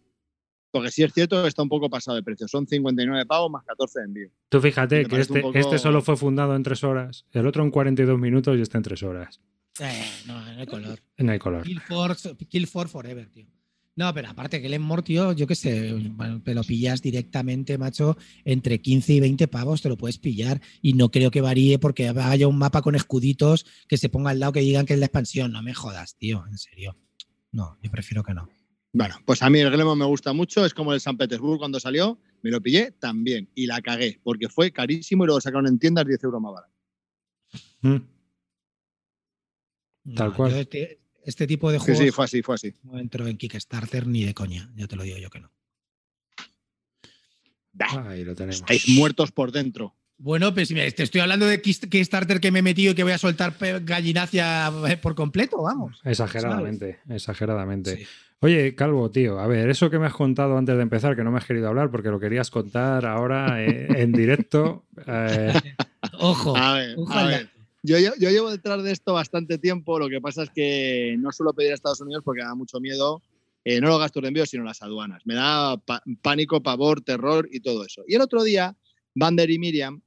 Porque 0.71 0.89
sí 0.89 1.03
es 1.03 1.13
cierto 1.13 1.45
está 1.45 1.61
un 1.61 1.69
poco 1.69 1.89
pasado 1.89 2.15
de 2.15 2.23
precio. 2.23 2.47
Son 2.47 2.65
59 2.65 3.25
pavos 3.25 3.51
más 3.51 3.63
14 3.65 3.99
de 3.99 4.05
envío. 4.05 4.29
Tú 4.49 4.61
fíjate 4.61 5.05
que 5.05 5.19
este, 5.19 5.41
poco- 5.41 5.57
este 5.57 5.77
solo 5.77 6.01
fue 6.01 6.15
fundado 6.17 6.55
en 6.55 6.63
tres 6.63 6.83
horas, 6.83 7.25
el 7.33 7.45
otro 7.45 7.61
en 7.63 7.71
42 7.71 8.17
minutos 8.17 8.57
y 8.57 8.61
este 8.61 8.77
en 8.77 8.83
tres 8.83 9.03
horas. 9.03 9.39
Eh, 9.79 10.03
no, 10.27 10.33
no 10.39 10.59
hay 10.59 10.65
color. 10.65 10.99
No 11.17 11.31
hay 11.31 11.39
color. 11.39 11.63
Kill 11.63 11.81
for, 11.81 12.15
kill 12.49 12.67
for 12.67 12.87
forever, 12.87 13.29
tío. 13.29 13.45
No, 14.01 14.11
pero 14.15 14.29
aparte 14.29 14.59
que 14.59 14.65
el 14.65 14.73
Emmor, 14.73 15.03
tío, 15.03 15.31
yo 15.31 15.45
qué 15.45 15.53
sé, 15.53 15.93
bueno, 15.93 16.41
te 16.41 16.55
lo 16.55 16.63
pillas 16.63 17.03
directamente, 17.03 17.77
macho, 17.77 18.17
entre 18.45 18.81
15 18.81 19.13
y 19.13 19.19
20 19.19 19.47
pavos 19.47 19.83
te 19.83 19.89
lo 19.89 19.95
puedes 19.95 20.17
pillar 20.17 20.59
y 20.81 20.93
no 20.93 21.11
creo 21.11 21.29
que 21.29 21.39
varíe 21.39 21.77
porque 21.77 22.09
haya 22.09 22.47
un 22.47 22.57
mapa 22.57 22.81
con 22.81 22.95
escuditos 22.95 23.63
que 23.87 23.97
se 23.97 24.09
ponga 24.09 24.31
al 24.31 24.39
lado 24.39 24.53
que 24.53 24.61
digan 24.61 24.87
que 24.87 24.93
es 24.93 24.99
la 24.99 25.05
expansión. 25.05 25.51
No 25.51 25.61
me 25.61 25.75
jodas, 25.75 26.15
tío, 26.15 26.43
en 26.49 26.57
serio. 26.57 26.97
No, 27.51 27.77
yo 27.83 27.91
prefiero 27.91 28.23
que 28.23 28.33
no. 28.33 28.49
Bueno, 28.91 29.17
pues 29.23 29.43
a 29.43 29.51
mí 29.51 29.59
el 29.59 29.69
Gremo 29.69 29.95
me 29.95 30.05
gusta 30.05 30.33
mucho. 30.33 30.65
Es 30.65 30.73
como 30.73 30.95
el 30.95 30.99
San 30.99 31.15
Petersburg 31.15 31.59
cuando 31.59 31.79
salió. 31.79 32.19
Me 32.41 32.49
lo 32.49 32.59
pillé 32.59 32.93
también. 32.93 33.51
Y 33.53 33.67
la 33.67 33.83
cagué. 33.83 34.19
Porque 34.23 34.49
fue 34.49 34.71
carísimo 34.71 35.25
y 35.25 35.27
luego 35.27 35.41
sacaron 35.41 35.67
en 35.67 35.77
tiendas 35.77 36.07
10 36.07 36.23
euros 36.23 36.41
más 36.41 36.53
barato. 36.53 36.73
Mm. 37.81 38.07
No, 40.05 40.15
Tal 40.15 40.33
cual. 40.33 40.67
yo 40.71 41.00
Este, 41.23 41.45
tipo 41.47 41.71
de 41.71 41.79
Sí, 41.79 41.85
juegos 41.85 42.03
sí, 42.05 42.11
fue 42.11 42.25
así, 42.25 42.41
fue 42.41 42.55
así. 42.55 42.73
no 42.83 42.97
entro 42.99 43.27
en 43.27 43.37
Kickstarter 43.37 44.07
ni 44.07 44.23
de 44.23 44.33
coña, 44.33 44.71
ya 44.75 44.87
te 44.87 44.95
lo 44.95 45.03
digo 45.03 45.17
yo 45.17 45.29
que 45.29 45.39
no. 45.39 45.51
Ahí 48.07 48.23
lo 48.23 48.35
tenemos. 48.35 48.55
estáis 48.61 48.89
muertos 48.89 49.31
por 49.31 49.51
dentro. 49.51 49.95
Bueno, 50.17 50.53
pues 50.53 50.67
te 50.69 51.03
estoy 51.03 51.21
hablando 51.21 51.47
de 51.47 51.61
Kick- 51.63 51.89
Kickstarter 51.89 52.39
que 52.39 52.51
me 52.51 52.59
he 52.59 52.61
metido 52.61 52.91
y 52.91 52.95
que 52.95 53.03
voy 53.03 53.13
a 53.13 53.17
soltar 53.17 53.55
gallinacia 53.83 54.71
eh, 54.87 54.97
por 54.97 55.15
completo, 55.15 55.63
vamos. 55.63 55.99
Exageradamente, 56.03 56.99
exageradamente. 57.09 57.97
Sí. 57.97 58.07
Oye, 58.43 58.75
Calvo, 58.75 59.09
tío, 59.09 59.39
a 59.39 59.47
ver, 59.47 59.69
eso 59.69 59.89
que 59.89 59.99
me 59.99 60.07
has 60.07 60.13
contado 60.13 60.57
antes 60.57 60.75
de 60.75 60.81
empezar, 60.81 61.15
que 61.15 61.23
no 61.23 61.31
me 61.31 61.37
has 61.37 61.45
querido 61.45 61.67
hablar 61.67 61.89
porque 61.91 62.09
lo 62.09 62.19
querías 62.19 62.49
contar 62.51 63.05
ahora 63.05 63.63
eh, 63.63 63.87
en 64.01 64.11
directo. 64.11 64.85
eh, 65.07 65.53
Ojo, 66.19 66.55
A 66.57 66.73
ver, 66.73 66.95
a 67.09 67.23
ver. 67.25 67.49
Yo, 67.83 67.97
llevo 67.97 68.51
detrás 68.51 68.83
de 68.83 68.91
esto 68.91 69.13
bastante 69.13 69.57
tiempo. 69.57 69.97
Lo 69.97 70.07
que 70.07 70.21
pasa 70.21 70.43
es 70.43 70.49
que 70.51 71.15
no 71.19 71.31
suelo 71.31 71.53
pedir 71.53 71.71
a 71.71 71.75
Estados 71.75 72.01
Unidos 72.01 72.23
porque 72.23 72.41
me 72.41 72.47
da 72.47 72.55
mucho 72.55 72.79
miedo. 72.79 73.21
eh, 73.63 73.79
no 73.79 73.89
los 73.89 73.99
gastos 73.99 74.21
de 74.23 74.29
envío, 74.29 74.45
sino 74.45 74.63
las 74.63 74.81
aduanas. 74.81 75.25
Me 75.25 75.35
da 75.35 75.81
pánico, 76.21 76.63
pavor, 76.63 77.01
terror 77.01 77.47
y 77.51 77.59
todo 77.59 77.85
eso. 77.85 78.03
Y 78.07 78.15
el 78.15 78.21
otro 78.21 78.43
día, 78.43 78.75
Vander 79.15 79.49
y 79.51 79.59
Miriam, 79.59 80.01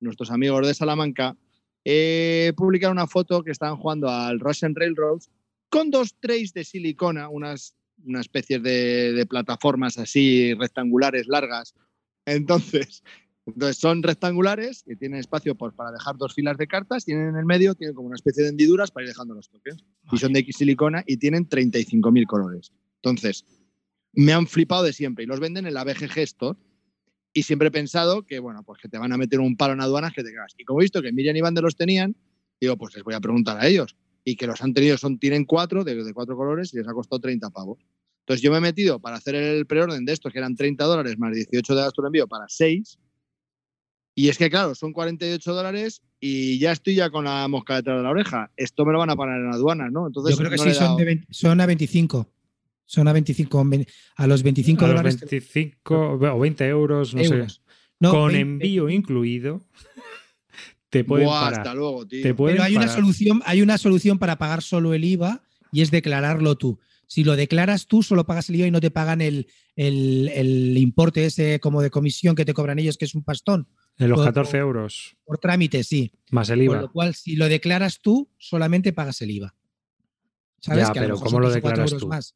nuestros 0.00 0.30
amigos 0.30 0.66
de 0.66 0.74
Salamanca, 0.74 1.36
eh, 1.84 2.52
publicaron 2.56 2.98
una 2.98 3.06
foto 3.06 3.42
que 3.42 3.50
estaban 3.50 3.76
jugando 3.76 4.10
al 4.10 4.40
Russian 4.40 4.74
Railroads 4.74 5.30
con 5.70 5.90
dos 5.90 6.16
trays 6.20 6.52
de 6.52 6.64
silicona, 6.64 7.28
unas, 7.28 7.74
una 8.04 8.20
especie 8.20 8.58
de, 8.58 9.12
de 9.12 9.26
plataformas 9.26 9.96
así 9.98 10.54
rectangulares 10.54 11.26
largas. 11.28 11.74
Entonces, 12.26 13.02
entonces 13.54 13.78
son 13.78 14.02
rectangulares 14.02 14.84
y 14.86 14.96
tienen 14.96 15.20
espacio 15.20 15.54
pues, 15.54 15.72
para 15.74 15.90
dejar 15.90 16.16
dos 16.16 16.34
filas 16.34 16.58
de 16.58 16.66
cartas. 16.66 17.04
Tienen 17.04 17.28
en 17.28 17.36
el 17.36 17.46
medio, 17.46 17.74
tienen 17.74 17.94
como 17.94 18.08
una 18.08 18.16
especie 18.16 18.42
de 18.42 18.50
hendiduras 18.50 18.90
para 18.90 19.04
ir 19.04 19.08
dejando 19.08 19.34
los 19.34 19.48
tokens. 19.48 19.84
Y 20.12 20.18
son 20.18 20.32
de 20.32 20.40
X 20.40 20.56
silicona 20.56 21.02
y 21.06 21.16
tienen 21.16 21.48
35.000 21.48 22.26
colores. 22.26 22.72
Entonces, 22.96 23.44
me 24.12 24.32
han 24.32 24.46
flipado 24.46 24.82
de 24.82 24.92
siempre 24.92 25.24
y 25.24 25.26
los 25.26 25.40
venden 25.40 25.66
en 25.66 25.74
la 25.74 25.84
BGG 25.84 26.18
Store. 26.18 26.58
Y 27.32 27.42
siempre 27.44 27.68
he 27.68 27.70
pensado 27.70 28.24
que, 28.24 28.38
bueno, 28.38 28.62
pues 28.64 28.80
que 28.82 28.88
te 28.88 28.98
van 28.98 29.12
a 29.12 29.16
meter 29.16 29.40
un 29.40 29.56
palo 29.56 29.74
en 29.74 29.80
aduanas 29.80 30.12
que 30.12 30.22
te 30.22 30.32
cagas. 30.32 30.54
Y 30.58 30.64
como 30.64 30.80
he 30.80 30.84
visto 30.84 31.00
que 31.00 31.12
Miriam 31.12 31.36
y 31.36 31.40
Vander 31.40 31.64
los 31.64 31.76
tenían, 31.76 32.16
digo, 32.60 32.76
pues 32.76 32.94
les 32.94 33.04
voy 33.04 33.14
a 33.14 33.20
preguntar 33.20 33.58
a 33.58 33.66
ellos. 33.66 33.96
Y 34.24 34.36
que 34.36 34.46
los 34.46 34.60
han 34.62 34.74
tenido, 34.74 34.98
son, 34.98 35.18
tienen 35.18 35.44
cuatro, 35.44 35.84
de, 35.84 36.02
de 36.02 36.12
cuatro 36.12 36.36
colores, 36.36 36.74
y 36.74 36.78
les 36.78 36.88
ha 36.88 36.92
costado 36.92 37.20
30 37.20 37.48
pavos. 37.50 37.78
Entonces 38.20 38.42
yo 38.42 38.50
me 38.50 38.58
he 38.58 38.60
metido 38.60 39.00
para 39.00 39.16
hacer 39.16 39.36
el 39.36 39.66
preorden 39.66 40.04
de 40.04 40.12
estos, 40.12 40.32
que 40.32 40.38
eran 40.38 40.54
30 40.54 40.84
dólares 40.84 41.18
más 41.18 41.32
18 41.32 41.74
de 41.74 41.80
gasto 41.80 42.02
de 42.02 42.08
envío 42.08 42.28
para 42.28 42.44
6. 42.46 42.98
Y 44.18 44.28
es 44.30 44.36
que, 44.36 44.50
claro, 44.50 44.74
son 44.74 44.92
48 44.92 45.54
dólares 45.54 46.02
y 46.18 46.58
ya 46.58 46.72
estoy 46.72 46.96
ya 46.96 47.08
con 47.08 47.24
la 47.24 47.46
mosca 47.46 47.76
detrás 47.76 47.98
de 47.98 48.02
la 48.02 48.10
oreja. 48.10 48.50
Esto 48.56 48.84
me 48.84 48.92
lo 48.92 48.98
van 48.98 49.10
a 49.10 49.14
pagar 49.16 49.38
en 49.38 49.52
aduanas, 49.52 49.92
¿no? 49.92 50.08
Entonces, 50.08 50.34
Yo 50.34 50.38
creo 50.38 50.50
que 50.50 50.56
no 50.56 50.62
sí, 50.64 50.74
son, 50.74 50.96
de 50.96 51.04
20 51.04 51.26
son 51.30 51.60
a 51.60 51.66
25. 51.66 52.28
Son 52.84 53.06
a 53.06 53.12
25. 53.12 53.64
ven- 53.66 53.86
A 54.16 54.26
los 54.26 54.42
25 54.42 54.84
a 54.84 54.88
los 54.88 54.96
dólares. 54.96 55.20
25 55.20 56.18
o 56.34 56.38
20 56.40 56.66
euros, 56.66 57.14
no 57.14 57.20
euros. 57.22 57.52
sé. 57.64 57.72
No, 58.00 58.10
con 58.10 58.32
20. 58.32 58.40
envío 58.40 58.88
incluido, 58.88 59.60
te 60.90 61.04
pueden 61.04 61.26
Buah, 61.28 61.40
parar. 61.40 61.60
hasta 61.60 61.74
luego, 61.74 62.06
tío. 62.06 62.22
Te 62.22 62.34
pueden 62.34 62.56
Pero 62.56 62.64
hay 62.64 62.72
una 62.76 62.86
parar. 62.86 62.96
solución, 62.96 63.42
hay 63.44 63.62
una 63.62 63.78
solución 63.78 64.18
para 64.18 64.36
pagar 64.38 64.62
solo 64.62 64.94
el 64.94 65.04
IVA 65.04 65.42
y 65.72 65.82
es 65.82 65.90
declararlo 65.90 66.56
tú. 66.56 66.80
Si 67.06 67.24
lo 67.24 67.36
declaras 67.36 67.86
tú, 67.86 68.02
solo 68.02 68.26
pagas 68.26 68.48
el 68.48 68.56
IVA 68.56 68.66
y 68.66 68.70
no 68.70 68.80
te 68.80 68.90
pagan 68.90 69.20
el, 69.20 69.46
el- 69.76 70.28
el 70.34 70.76
importe 70.78 71.24
ese 71.24 71.60
como 71.60 71.82
de 71.82 71.90
comisión 71.90 72.34
que 72.34 72.44
te 72.44 72.52
cobran 72.54 72.78
ellos, 72.78 72.96
que 72.98 73.04
es 73.04 73.14
un 73.14 73.22
pastón. 73.22 73.68
En 73.98 74.08
los 74.08 74.16
Por- 74.18 74.26
14 74.26 74.58
euros, 74.58 75.16
Por 75.24 75.38
trámite, 75.38 75.82
sí. 75.82 76.12
más 76.30 76.48
el 76.50 76.58
Con 76.58 76.64
IVA. 76.64 76.80
lo 76.82 76.92
cual, 76.92 77.14
si 77.14 77.34
lo 77.36 77.48
declaras 77.48 77.98
tú, 78.00 78.28
solamente 78.38 78.92
pagas 78.92 79.20
el 79.22 79.30
IVA. 79.32 79.54
¿Sabes? 80.60 80.86
Ya, 80.88 80.92
Que 80.92 81.00
pero 81.00 81.16
¿cómo 81.16 81.40
lo 81.40 81.50
declaras 81.50 81.90
euros 81.90 82.00
tú? 82.02 82.08
más. 82.08 82.34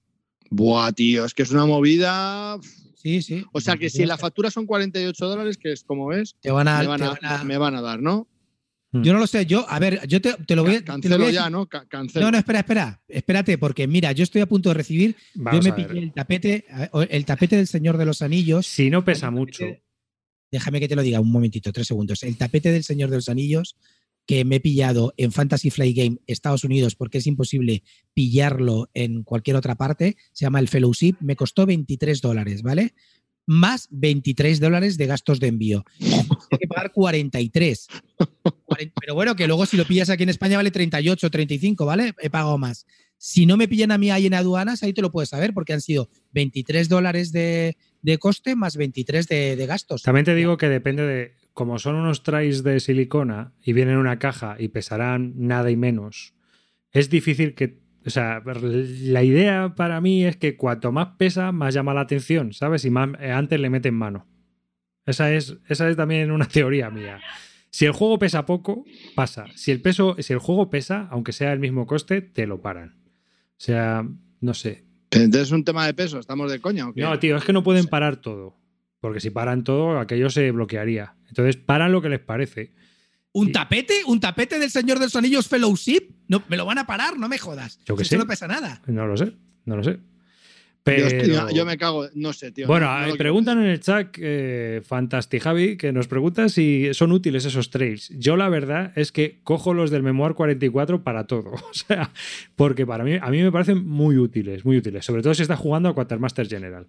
Buah, 0.50 0.92
tío, 0.92 1.24
es 1.24 1.34
que 1.34 1.42
es 1.42 1.50
una 1.50 1.66
movida. 1.66 2.58
Sí, 2.96 3.22
sí. 3.22 3.44
O 3.52 3.60
sea 3.60 3.76
que 3.76 3.90
si 3.90 4.04
la 4.06 4.16
factura 4.18 4.50
son 4.50 4.66
48 4.66 5.26
dólares, 5.26 5.56
que 5.56 5.72
es 5.72 5.82
como 5.82 6.12
es, 6.12 6.36
Te 6.40 6.50
van 6.50 6.68
a, 6.68 6.80
me 6.80 6.86
van 6.86 7.00
te 7.00 7.06
a, 7.06 7.08
van 7.10 7.24
a- 7.40 7.44
me 7.44 7.58
van 7.58 7.74
a 7.74 7.80
dar, 7.80 8.00
¿no? 8.00 8.28
Yo 8.94 9.14
no 9.14 9.20
lo 9.20 9.26
sé, 9.26 9.46
yo, 9.46 9.64
a 9.70 9.78
ver, 9.78 10.06
yo 10.06 10.20
te, 10.20 10.34
te 10.34 10.54
lo 10.54 10.64
voy 10.64 10.72
a. 10.72 10.74
Voy 10.80 10.84
Cancelo 10.84 11.24
a 11.26 11.30
ya, 11.30 11.48
¿no? 11.48 11.66
Ca- 11.66 11.86
cancelo. 11.88 12.26
No, 12.26 12.32
no, 12.32 12.36
espera, 12.38 12.58
espera. 12.58 13.00
Espérate, 13.08 13.56
porque 13.56 13.86
mira, 13.88 14.12
yo 14.12 14.22
estoy 14.22 14.42
a 14.42 14.46
punto 14.46 14.68
de 14.68 14.74
recibir. 14.74 15.16
Vamos 15.34 15.64
yo 15.64 15.72
me 15.74 15.82
pillé 15.82 15.98
el 15.98 16.12
tapete, 16.12 16.66
el 17.08 17.24
tapete 17.24 17.56
del 17.56 17.66
Señor 17.66 17.96
de 17.96 18.04
los 18.04 18.20
Anillos. 18.20 18.66
Si 18.66 18.90
no 18.90 19.02
pesa 19.02 19.30
mucho, 19.30 19.64
tapete- 19.64 19.81
Déjame 20.52 20.78
que 20.78 20.86
te 20.88 20.94
lo 20.94 21.02
diga 21.02 21.18
un 21.18 21.32
momentito, 21.32 21.72
tres 21.72 21.88
segundos. 21.88 22.22
El 22.22 22.36
tapete 22.36 22.70
del 22.70 22.84
Señor 22.84 23.10
de 23.10 23.16
los 23.16 23.28
Anillos 23.28 23.74
que 24.24 24.44
me 24.44 24.56
he 24.56 24.60
pillado 24.60 25.12
en 25.16 25.32
Fantasy 25.32 25.70
Flight 25.70 25.96
Game 25.96 26.18
Estados 26.28 26.62
Unidos 26.62 26.94
porque 26.94 27.18
es 27.18 27.26
imposible 27.26 27.82
pillarlo 28.14 28.88
en 28.94 29.24
cualquier 29.24 29.56
otra 29.56 29.74
parte, 29.74 30.16
se 30.32 30.44
llama 30.44 30.60
el 30.60 30.68
Fellowship, 30.68 31.16
me 31.18 31.34
costó 31.34 31.66
23 31.66 32.20
dólares, 32.20 32.62
¿vale? 32.62 32.94
Más 33.46 33.88
23 33.90 34.60
dólares 34.60 34.96
de 34.96 35.06
gastos 35.08 35.40
de 35.40 35.48
envío. 35.48 35.84
Hay 36.00 36.58
que 36.60 36.68
pagar 36.68 36.92
43. 36.92 37.88
Cuaren- 38.66 38.92
Pero 39.00 39.14
bueno, 39.16 39.34
que 39.34 39.48
luego 39.48 39.66
si 39.66 39.76
lo 39.76 39.84
pillas 39.84 40.08
aquí 40.10 40.22
en 40.22 40.28
España 40.28 40.56
vale 40.56 40.70
38, 40.70 41.28
35, 41.28 41.84
¿vale? 41.84 42.14
He 42.20 42.30
pagado 42.30 42.56
más. 42.58 42.86
Si 43.24 43.46
no 43.46 43.56
me 43.56 43.68
pillan 43.68 43.92
a 43.92 43.98
mí 43.98 44.10
ahí 44.10 44.26
en 44.26 44.34
aduanas, 44.34 44.82
ahí 44.82 44.92
te 44.92 45.00
lo 45.00 45.12
puedes 45.12 45.28
saber, 45.28 45.54
porque 45.54 45.72
han 45.72 45.80
sido 45.80 46.08
23 46.32 46.88
dólares 46.88 47.30
de, 47.30 47.76
de 48.02 48.18
coste 48.18 48.56
más 48.56 48.76
23 48.76 49.28
de, 49.28 49.54
de 49.54 49.66
gastos. 49.66 50.02
también 50.02 50.24
te 50.24 50.34
digo 50.34 50.56
que 50.56 50.68
depende 50.68 51.06
de. 51.06 51.36
Como 51.52 51.78
son 51.78 51.94
unos 51.94 52.24
trays 52.24 52.64
de 52.64 52.80
silicona 52.80 53.52
y 53.62 53.74
vienen 53.74 53.94
en 53.94 54.00
una 54.00 54.18
caja 54.18 54.56
y 54.58 54.68
pesarán 54.68 55.34
nada 55.36 55.70
y 55.70 55.76
menos, 55.76 56.34
es 56.90 57.10
difícil 57.10 57.54
que. 57.54 57.78
O 58.04 58.10
sea, 58.10 58.42
la 58.44 59.22
idea 59.22 59.72
para 59.76 60.00
mí 60.00 60.24
es 60.24 60.36
que 60.36 60.56
cuanto 60.56 60.90
más 60.90 61.10
pesa, 61.16 61.52
más 61.52 61.74
llama 61.74 61.94
la 61.94 62.00
atención, 62.00 62.52
¿sabes? 62.52 62.84
Y 62.84 62.90
más 62.90 63.10
eh, 63.20 63.30
antes 63.30 63.60
le 63.60 63.70
meten 63.70 63.94
mano. 63.94 64.26
Esa 65.06 65.32
es, 65.32 65.58
esa 65.68 65.88
es 65.88 65.96
también 65.96 66.32
una 66.32 66.48
teoría 66.48 66.90
mía. 66.90 67.20
Si 67.70 67.86
el 67.86 67.92
juego 67.92 68.18
pesa 68.18 68.46
poco, 68.46 68.84
pasa. 69.14 69.46
Si 69.54 69.70
el, 69.70 69.80
peso, 69.80 70.16
si 70.18 70.32
el 70.32 70.40
juego 70.40 70.70
pesa, 70.70 71.06
aunque 71.12 71.30
sea 71.30 71.52
el 71.52 71.60
mismo 71.60 71.86
coste, 71.86 72.20
te 72.20 72.48
lo 72.48 72.60
paran. 72.60 73.01
O 73.62 73.64
sea, 73.64 74.04
no 74.40 74.54
sé. 74.54 74.84
Entonces 75.12 75.42
es 75.42 75.52
un 75.52 75.62
tema 75.64 75.86
de 75.86 75.94
peso, 75.94 76.18
¿estamos 76.18 76.50
de 76.50 76.60
coña 76.60 76.88
o 76.88 76.92
qué? 76.92 77.00
No, 77.02 77.16
tío, 77.20 77.36
es 77.36 77.44
que 77.44 77.52
no 77.52 77.62
pueden 77.62 77.86
parar 77.86 78.16
todo. 78.16 78.56
Porque 78.98 79.20
si 79.20 79.30
paran 79.30 79.62
todo, 79.62 80.00
aquello 80.00 80.30
se 80.30 80.50
bloquearía. 80.50 81.14
Entonces 81.28 81.56
paran 81.58 81.92
lo 81.92 82.02
que 82.02 82.08
les 82.08 82.18
parece. 82.18 82.72
¿Un 83.30 83.46
Sí. 83.46 83.52
tapete? 83.52 83.94
¿Un 84.08 84.18
tapete 84.18 84.58
del 84.58 84.68
Señor 84.72 84.98
de 84.98 85.04
los 85.06 85.14
Anillos 85.14 85.46
Fellowship? 85.46 86.08
No, 86.26 86.42
me 86.48 86.56
lo 86.56 86.66
van 86.66 86.78
a 86.78 86.88
parar, 86.88 87.16
no 87.16 87.28
me 87.28 87.38
jodas. 87.38 87.78
Yo 87.84 87.94
que 87.94 88.02
Si 88.02 88.10
sé. 88.10 88.18
No 88.18 88.26
pesa 88.26 88.48
nada. 88.48 88.82
No 88.88 89.06
lo 89.06 89.16
sé, 89.16 89.32
no 89.64 89.76
lo 89.76 89.84
sé. 89.84 90.00
Yo, 90.84 90.86
Pero... 90.94 91.06
estoy- 91.06 91.54
yo 91.56 91.64
me 91.64 91.78
cago, 91.78 92.08
no 92.14 92.32
sé, 92.32 92.50
tío. 92.50 92.66
Bueno, 92.66 92.86
no- 92.86 93.06
no 93.06 93.14
eh, 93.14 93.16
preguntan 93.16 93.58
en 93.62 93.66
el 93.70 93.78
chat, 93.78 94.16
eh, 94.18 94.82
Fantastic 94.84 95.40
Javi, 95.40 95.76
que 95.76 95.92
nos 95.92 96.08
pregunta 96.08 96.48
si 96.48 96.92
son 96.92 97.12
útiles 97.12 97.44
esos 97.44 97.70
trails. 97.70 98.08
Yo 98.18 98.36
la 98.36 98.48
verdad 98.48 98.92
es 98.96 99.12
que 99.12 99.38
cojo 99.44 99.74
los 99.74 99.92
del 99.92 100.02
Memoir 100.02 100.34
44 100.34 101.04
para 101.04 101.26
todo. 101.28 101.52
O 101.70 101.72
sea, 101.74 102.10
porque 102.56 102.84
para 102.84 103.04
mí, 103.04 103.14
a 103.20 103.30
mí 103.30 103.42
me 103.42 103.52
parecen 103.52 103.86
muy 103.86 104.16
útiles, 104.18 104.64
muy 104.64 104.76
útiles. 104.78 105.04
Sobre 105.04 105.22
todo 105.22 105.34
si 105.34 105.42
estás 105.42 105.60
jugando 105.60 105.88
a 105.88 105.94
Quatermaster 105.94 106.48
General. 106.48 106.88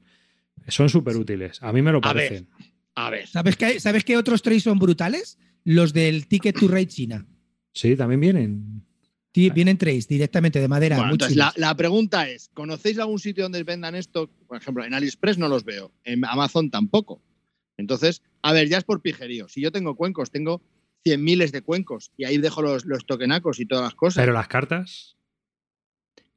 Son 0.67 0.89
súper 0.89 1.15
útiles. 1.15 1.61
A 1.61 1.71
mí 1.71 1.81
me 1.83 1.91
lo 1.91 1.99
A 2.03 2.13
ver. 2.13 2.27
parecen. 2.29 2.47
A 2.95 3.09
ver, 3.11 3.27
¿Sabes 3.27 3.55
qué, 3.57 3.79
¿Sabes 3.79 4.03
qué 4.03 4.17
otros 4.17 4.41
trays 4.41 4.63
son 4.63 4.79
brutales? 4.79 5.37
Los 5.65 5.93
del 5.93 6.27
Ticket 6.27 6.59
to 6.59 6.67
Ride 6.67 6.87
China. 6.87 7.25
Sí, 7.73 7.95
también 7.95 8.19
vienen. 8.21 8.83
Vienen 9.33 9.77
trays 9.77 10.07
directamente 10.07 10.59
de 10.59 10.67
madera. 10.67 10.97
Bueno, 10.97 11.13
entonces 11.13 11.35
la, 11.35 11.51
la 11.55 11.75
pregunta 11.75 12.29
es, 12.29 12.49
¿conocéis 12.53 12.99
algún 12.99 13.19
sitio 13.19 13.43
donde 13.43 13.63
vendan 13.63 13.95
esto? 13.95 14.29
Por 14.47 14.57
ejemplo, 14.57 14.85
en 14.85 14.93
AliExpress 14.93 15.37
no 15.37 15.47
los 15.47 15.63
veo, 15.63 15.91
en 16.03 16.23
Amazon 16.25 16.69
tampoco. 16.69 17.21
Entonces, 17.77 18.21
a 18.41 18.53
ver, 18.53 18.69
ya 18.69 18.77
es 18.77 18.83
por 18.83 19.01
pijerío. 19.01 19.47
Si 19.47 19.61
yo 19.61 19.71
tengo 19.71 19.95
cuencos, 19.95 20.29
tengo 20.29 20.61
cien 21.03 21.23
miles 21.23 21.51
de 21.51 21.61
cuencos 21.61 22.11
y 22.15 22.25
ahí 22.25 22.37
dejo 22.37 22.61
los, 22.61 22.85
los 22.85 23.05
tokenacos 23.05 23.59
y 23.59 23.65
todas 23.65 23.83
las 23.83 23.95
cosas. 23.95 24.21
Pero 24.21 24.33
las 24.33 24.47
cartas. 24.47 25.17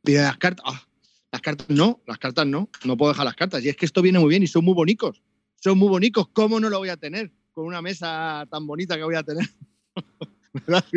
Pero 0.03 0.23
las 0.23 0.39
cartas, 0.39 0.65
ah, 0.67 0.87
Las 1.33 1.43
cartas 1.43 1.69
no, 1.69 2.01
las 2.07 2.19
cartas 2.19 2.47
no. 2.47 2.71
No 2.85 2.97
puedo 2.97 3.13
dejar 3.13 3.27
las 3.27 3.37
cartas. 3.37 3.65
Y 3.65 3.69
es 3.69 3.77
que 3.77 3.87
esto 3.87 4.03
viene 4.03 4.19
muy 4.19 4.31
bien 4.31 4.43
y 4.43 4.47
son 4.47 4.65
muy 4.65 4.75
bonitos. 4.75 5.23
Son 5.57 5.77
muy 5.77 5.89
bonitos. 5.89 6.29
¿Cómo 6.29 6.61
no 6.61 6.71
lo 6.71 6.79
voy 6.79 6.89
a 6.89 6.97
tener? 6.97 7.33
Con 7.53 7.67
una 7.67 7.83
mesa 7.83 8.47
tan 8.51 8.67
bonita 8.67 8.97
que 8.97 9.05
voy 9.05 9.17
a 9.17 9.23
tener. 9.23 9.47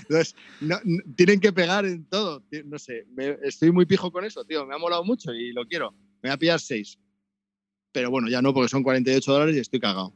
Entonces, 0.00 0.34
no- 0.60 0.80
no- 0.84 1.02
tienen 1.16 1.40
que 1.40 1.52
pegar 1.52 1.84
en 1.86 2.04
todo. 2.06 2.42
No 2.64 2.78
sé, 2.78 3.06
me- 3.14 3.38
estoy 3.42 3.70
muy 3.72 3.86
pijo 3.86 4.10
con 4.12 4.24
eso, 4.24 4.44
tío. 4.44 4.66
Me 4.66 4.74
ha 4.74 4.78
molado 4.78 5.04
mucho 5.04 5.32
y 5.32 5.52
lo 5.52 5.66
quiero. 5.66 5.92
Me 6.22 6.28
voy 6.28 6.30
a 6.30 6.36
pillar 6.38 6.60
seis. 6.60 6.98
Pero 7.92 8.10
bueno, 8.10 8.28
ya 8.28 8.42
no, 8.42 8.52
porque 8.52 8.68
son 8.68 8.82
48 8.82 9.32
dólares 9.32 9.56
y 9.56 9.60
estoy 9.60 9.80
cagado. 9.80 10.12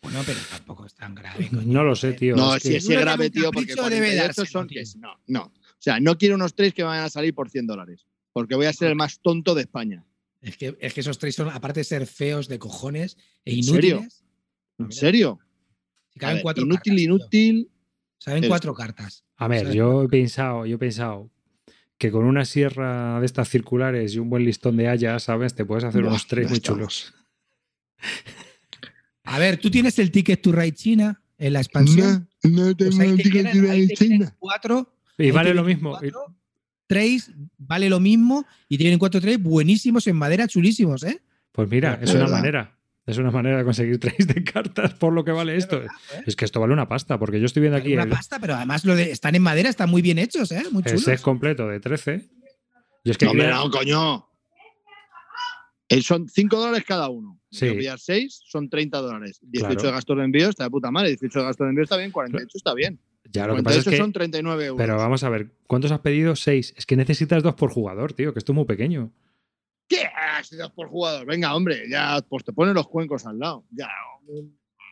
Bueno, 0.00 0.20
pero 0.26 0.38
tampoco 0.50 0.86
es 0.86 0.94
tan 0.94 1.14
grave. 1.14 1.48
coño. 1.48 1.62
No 1.66 1.84
lo 1.84 1.94
sé, 1.94 2.12
tío. 2.14 2.34
no, 2.34 2.54
es 2.56 2.62
si 2.62 2.70
que- 2.70 2.76
es 2.76 2.88
grave, 2.88 3.30
tío, 3.30 3.50
porque 3.52 3.74
capricho, 3.74 3.90
debe 3.90 4.06
48 4.16 4.22
dárselo, 4.26 4.46
son 4.46 4.66
tío. 4.68 4.82
no, 4.98 5.14
no. 5.26 5.42
O 5.44 5.84
sea, 5.84 6.00
no 6.00 6.16
quiero 6.16 6.34
unos 6.36 6.54
tres 6.54 6.72
que 6.74 6.82
me 6.82 6.88
vayan 6.88 7.04
a 7.04 7.10
salir 7.10 7.34
por 7.34 7.50
100 7.50 7.66
dólares, 7.66 8.06
porque 8.32 8.54
voy 8.54 8.66
a 8.66 8.72
ser 8.72 8.88
el 8.88 8.96
más 8.96 9.20
tonto 9.20 9.54
de 9.54 9.62
España. 9.62 10.04
Es 10.40 10.56
que, 10.56 10.76
es 10.80 10.92
que 10.94 11.00
esos 11.00 11.18
tres 11.18 11.34
son, 11.36 11.48
aparte 11.50 11.80
de 11.80 11.84
ser 11.84 12.06
feos 12.06 12.48
de 12.48 12.58
cojones 12.58 13.16
e 13.44 13.54
¿En 13.54 13.62
serio? 13.62 13.90
inútiles, 13.96 14.24
¿En 14.78 14.92
serio? 14.92 15.38
Si 16.12 16.20
caben 16.20 16.36
ver, 16.36 16.42
cuatro 16.42 16.64
inútil, 16.64 16.78
cartas, 16.78 16.96
tío. 16.96 17.04
inútil. 17.04 17.70
Saben 18.18 18.48
cuatro 18.48 18.74
cartas. 18.74 19.24
A 19.36 19.48
ver, 19.48 19.62
¿sabes? 19.62 19.74
yo 19.74 20.02
he 20.04 20.08
pensado, 20.08 20.66
yo 20.66 20.76
he 20.76 20.78
pensado 20.78 21.30
que 21.98 22.10
con 22.10 22.24
una 22.24 22.44
sierra 22.44 23.20
de 23.20 23.26
estas 23.26 23.48
circulares 23.48 24.14
y 24.14 24.18
un 24.18 24.30
buen 24.30 24.44
listón 24.44 24.76
de 24.76 24.88
haya, 24.88 25.18
¿sabes? 25.18 25.54
Te 25.54 25.64
puedes 25.64 25.84
hacer 25.84 26.04
unos 26.04 26.26
tres 26.26 26.48
muy 26.48 26.60
chulos. 26.60 27.14
A 29.24 29.38
ver, 29.38 29.56
tú 29.56 29.70
tienes 29.70 29.98
el 29.98 30.10
ticket 30.10 30.42
to 30.42 30.52
ride 30.52 30.72
China 30.72 31.22
en 31.38 31.52
la 31.52 31.60
expansión. 31.60 32.28
no 32.42 32.76
Pues 32.76 32.98
ahí 32.98 33.16
te 33.16 33.28
vienen, 33.28 33.70
ahí 33.70 33.88
te 33.88 34.06
vienen 34.06 34.30
cuatro. 34.38 34.96
Y 35.16 35.30
vale 35.30 35.54
lo 35.54 35.62
mismo. 35.62 35.90
cuatro 35.90 36.36
trays, 36.92 37.30
vale 37.56 37.88
lo 37.88 38.00
mismo 38.00 38.44
y 38.68 38.76
te 38.76 38.84
vienen 38.84 38.98
cuatro 38.98 39.18
trays 39.18 39.42
buenísimos 39.42 40.06
en 40.08 40.16
madera, 40.16 40.46
chulísimos, 40.46 41.02
¿eh? 41.04 41.22
Pues 41.50 41.66
mira, 41.70 41.98
es 42.02 42.14
una 42.14 42.28
manera. 42.28 42.78
Es 43.04 43.18
una 43.18 43.30
manera 43.32 43.58
de 43.58 43.64
conseguir 43.64 43.98
tres 43.98 44.26
de 44.28 44.44
cartas 44.44 44.94
por 44.94 45.12
lo 45.12 45.24
que 45.24 45.32
vale 45.32 45.56
esto. 45.56 45.82
¿eh? 45.82 45.86
Es 46.26 46.36
que 46.36 46.44
esto 46.44 46.60
vale 46.60 46.72
una 46.72 46.88
pasta, 46.88 47.18
porque 47.18 47.40
yo 47.40 47.46
estoy 47.46 47.60
viendo 47.62 47.76
aquí 47.78 47.94
Una 47.94 48.04
el, 48.04 48.08
pasta, 48.10 48.38
pero 48.38 48.54
además 48.54 48.84
lo 48.84 48.94
de, 48.94 49.10
están 49.10 49.34
en 49.34 49.42
madera, 49.42 49.68
están 49.68 49.90
muy 49.90 50.02
bien 50.02 50.18
hechos, 50.18 50.52
¿eh? 50.52 50.62
Muy 50.70 50.82
el 50.84 50.90
chulos. 50.92 51.04
set 51.04 51.20
completo 51.20 51.66
de 51.66 51.80
13. 51.80 52.28
Y 53.04 53.10
es 53.10 53.18
que 53.18 53.26
No, 53.26 53.32
quería- 53.32 53.50
no, 53.56 53.70
coño. 53.70 54.28
Eh, 55.88 56.00
son 56.00 56.28
5 56.28 56.56
dólares 56.58 56.84
cada 56.86 57.08
uno. 57.08 57.38
Sí. 57.50 57.68
Si 57.68 57.74
pillar 57.74 57.98
6, 57.98 58.42
son 58.46 58.70
30 58.70 58.98
dólares. 58.98 59.38
18 59.42 59.74
Claro. 59.74 59.82
de 59.88 59.92
gastos 59.94 60.16
de 60.16 60.24
envío 60.24 60.48
está 60.48 60.64
de 60.64 60.70
puta 60.70 60.90
madre. 60.90 61.08
18 61.10 61.38
de 61.40 61.44
gastos 61.44 61.64
de 61.66 61.68
envío 61.70 61.84
está 61.84 61.96
bien, 61.98 62.10
48 62.12 62.56
está 62.56 62.72
bien. 62.74 62.98
ya 63.30 63.46
lo 63.46 63.56
que 63.56 63.62
pasa 63.62 63.76
48 63.82 63.90
es 63.90 63.94
que. 63.94 63.98
son 64.02 64.12
39 64.12 64.64
euros. 64.66 64.78
Pero 64.78 64.96
vamos 64.96 65.22
a 65.24 65.28
ver, 65.28 65.50
¿cuántos 65.66 65.90
has 65.92 65.98
pedido? 66.00 66.34
Seis. 66.36 66.72
Es 66.78 66.86
que 66.86 66.96
necesitas 66.96 67.42
dos 67.42 67.54
por 67.56 67.70
jugador, 67.70 68.12
tío, 68.14 68.32
que 68.32 68.38
esto 68.38 68.52
es 68.52 68.56
muy 68.56 68.64
pequeño. 68.64 69.10
¿Qué? 69.92 70.08
Si 70.42 70.56
dos 70.56 70.70
por 70.72 70.88
jugador. 70.88 71.26
Venga, 71.26 71.54
hombre, 71.54 71.84
ya 71.86 72.24
pues 72.26 72.44
te 72.44 72.52
ponen 72.54 72.72
los 72.72 72.88
cuencos 72.88 73.26
al 73.26 73.38
lado. 73.38 73.66
Ya. 73.70 73.88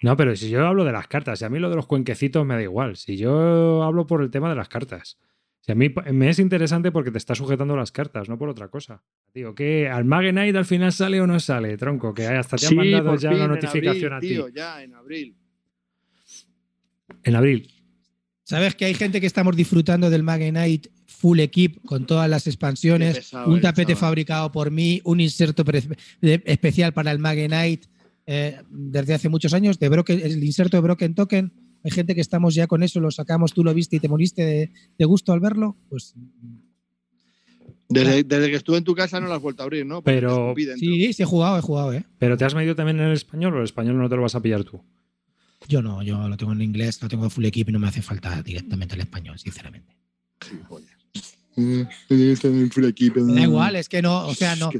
No, 0.02 0.16
pero 0.16 0.36
si 0.36 0.50
yo 0.50 0.66
hablo 0.66 0.84
de 0.84 0.92
las 0.92 1.08
cartas, 1.08 1.40
y 1.40 1.44
a 1.46 1.48
mí 1.48 1.58
lo 1.58 1.70
de 1.70 1.76
los 1.76 1.86
cuenquecitos 1.86 2.44
me 2.44 2.54
da 2.54 2.62
igual. 2.62 2.96
Si 2.96 3.16
yo 3.16 3.82
hablo 3.82 4.06
por 4.06 4.22
el 4.22 4.30
tema 4.30 4.50
de 4.50 4.56
las 4.56 4.68
cartas. 4.68 5.18
Si 5.60 5.72
a 5.72 5.74
mí 5.74 5.92
me 6.12 6.28
es 6.28 6.38
interesante 6.38 6.90
porque 6.90 7.10
te 7.10 7.18
está 7.18 7.34
sujetando 7.34 7.76
las 7.76 7.92
cartas, 7.92 8.28
no 8.28 8.38
por 8.38 8.48
otra 8.48 8.68
cosa. 8.68 9.02
Tío, 9.32 9.54
¿qué? 9.54 9.88
¿Al 9.88 10.04
Magenite 10.04 10.56
al 10.56 10.64
final 10.64 10.92
sale 10.92 11.20
o 11.20 11.26
no 11.26 11.38
sale, 11.40 11.76
tronco? 11.76 12.12
Que 12.12 12.26
hasta 12.26 12.56
te 12.56 12.66
han 12.66 12.76
mandado 12.76 13.14
ya 13.16 13.30
fin, 13.30 13.38
la 13.38 13.44
en 13.44 13.50
notificación 13.50 14.12
abril, 14.12 14.12
a 14.12 14.20
ti. 14.20 14.28
tío, 14.28 14.48
ya 14.48 14.82
en 14.82 14.94
abril. 14.94 15.36
En 17.22 17.36
abril. 17.36 17.70
¿Sabes 18.42 18.74
que 18.74 18.86
hay 18.86 18.94
gente 18.94 19.20
que 19.20 19.26
estamos 19.26 19.54
disfrutando 19.54 20.10
del 20.10 20.22
Magenite 20.22 20.90
Full 21.20 21.38
Equip 21.40 21.84
con 21.84 22.06
todas 22.06 22.28
las 22.30 22.46
expansiones? 22.46 23.16
Pesado 23.16 23.50
un 23.52 23.60
tapete 23.60 23.92
chaval. 23.92 24.00
fabricado 24.00 24.50
por 24.52 24.70
mí, 24.70 25.00
un 25.04 25.20
inserto 25.20 25.64
especial 26.22 26.92
para 26.94 27.10
el 27.12 27.18
Magenite 27.18 27.88
eh, 28.26 28.58
desde 28.70 29.14
hace 29.14 29.28
muchos 29.28 29.52
años, 29.54 29.78
de 29.78 29.90
Broken- 29.90 30.20
el 30.22 30.42
inserto 30.42 30.76
de 30.76 30.80
Broken 30.82 31.14
Token. 31.14 31.52
Hay 31.84 31.90
gente 31.90 32.14
que 32.14 32.20
estamos 32.20 32.54
ya 32.54 32.66
con 32.66 32.82
eso, 32.82 33.00
lo 33.00 33.10
sacamos, 33.10 33.52
tú 33.54 33.64
lo 33.64 33.72
viste 33.74 33.96
y 33.96 34.00
te 34.00 34.08
moriste 34.08 34.44
de, 34.44 34.72
de 34.98 35.04
gusto 35.04 35.32
al 35.32 35.40
verlo. 35.40 35.76
Pues 35.88 36.14
Desde, 37.88 38.22
desde 38.22 38.50
que 38.50 38.56
estuve 38.56 38.76
en 38.78 38.84
tu 38.84 38.94
casa 38.94 39.18
no 39.20 39.26
lo 39.26 39.34
has 39.34 39.42
vuelto 39.42 39.62
a 39.62 39.64
abrir, 39.64 39.84
¿no? 39.84 39.96
Porque 40.02 40.14
Pero- 40.20 40.54
sí, 40.78 41.12
sí 41.12 41.22
he 41.22 41.26
jugado, 41.26 41.58
he 41.58 41.62
jugado, 41.62 41.92
¿eh? 41.92 42.04
¿Pero 42.18 42.36
te 42.36 42.44
has 42.44 42.54
medido 42.54 42.76
también 42.76 42.98
en 43.00 43.06
el 43.06 43.12
español 43.14 43.54
o 43.54 43.58
el 43.58 43.64
español 43.64 43.98
no 43.98 44.08
te 44.08 44.16
lo 44.16 44.22
vas 44.22 44.34
a 44.34 44.40
pillar 44.42 44.62
tú? 44.64 44.82
Yo 45.68 45.82
no, 45.82 46.02
yo 46.02 46.28
lo 46.28 46.36
tengo 46.36 46.52
en 46.52 46.62
inglés, 46.62 47.02
lo 47.02 47.08
tengo 47.08 47.28
Full 47.28 47.44
Equip 47.46 47.68
y 47.68 47.72
no 47.72 47.78
me 47.78 47.88
hace 47.88 48.00
falta 48.00 48.42
directamente 48.42 48.94
el 48.94 49.00
español, 49.02 49.38
sinceramente. 49.38 49.96
Me 50.52 50.58
Me 50.58 50.99
da 53.34 53.42
igual, 53.42 53.76
es 53.76 53.88
que 53.88 54.02
no, 54.02 54.26
o 54.26 54.34
sea, 54.34 54.56
no. 54.56 54.70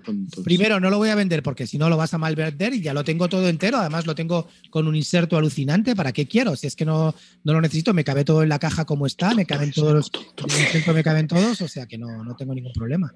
Primero, 0.45 0.81
no 0.81 0.91
lo 0.91 0.99
voy 0.99 1.09
a 1.09 1.15
vender 1.15 1.43
porque 1.43 1.67
si 1.67 1.79
no 1.79 1.89
lo 1.89 1.97
vas 1.97 2.15
a 2.15 2.19
mal 2.19 2.37
vender 2.37 2.75
y 2.75 2.81
ya 2.81 2.95
lo 2.95 3.05
tengo 3.05 3.29
todo 3.29 3.49
entero. 3.49 3.79
Además, 3.79 4.07
lo 4.07 4.15
tengo 4.15 4.49
con 4.71 4.87
un 4.87 4.95
inserto 4.95 5.37
alucinante. 5.37 5.97
¿Para 5.97 6.13
qué 6.13 6.27
quiero? 6.27 6.57
Si 6.57 6.67
es 6.67 6.77
que 6.77 6.85
no, 6.85 7.15
no 7.45 7.53
lo 7.53 7.61
necesito, 7.61 7.93
me 7.93 8.05
cabe 8.05 8.25
todo 8.25 8.43
en 8.43 8.49
la 8.49 8.59
caja 8.59 8.85
como 8.85 9.07
está, 9.07 9.35
me 9.35 9.47
caben 9.47 9.73
todos 9.73 9.93
los. 9.93 10.11
Inserto 10.45 10.95
me 10.95 11.03
caben 11.03 11.27
todos, 11.27 11.61
o 11.61 11.69
sea 11.69 11.87
que 11.87 11.99
no, 11.99 12.25
no 12.25 12.37
tengo 12.37 12.55
ningún 12.55 12.73
problema. 12.73 13.15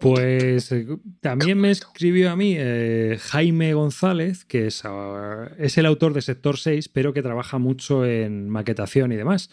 Pues 0.00 0.72
eh, 0.72 0.86
también 1.20 1.58
me 1.58 1.70
escribió 1.70 2.30
a 2.30 2.36
mí 2.36 2.54
eh, 2.58 3.18
Jaime 3.20 3.72
González, 3.72 4.44
que 4.44 4.66
es, 4.66 4.82
ah, 4.84 5.50
es 5.58 5.78
el 5.78 5.86
autor 5.86 6.12
de 6.12 6.22
Sector 6.22 6.58
6, 6.58 6.88
pero 6.90 7.12
que 7.14 7.22
trabaja 7.22 7.58
mucho 7.58 8.04
en 8.04 8.48
maquetación 8.48 9.12
y 9.12 9.16
demás. 9.16 9.50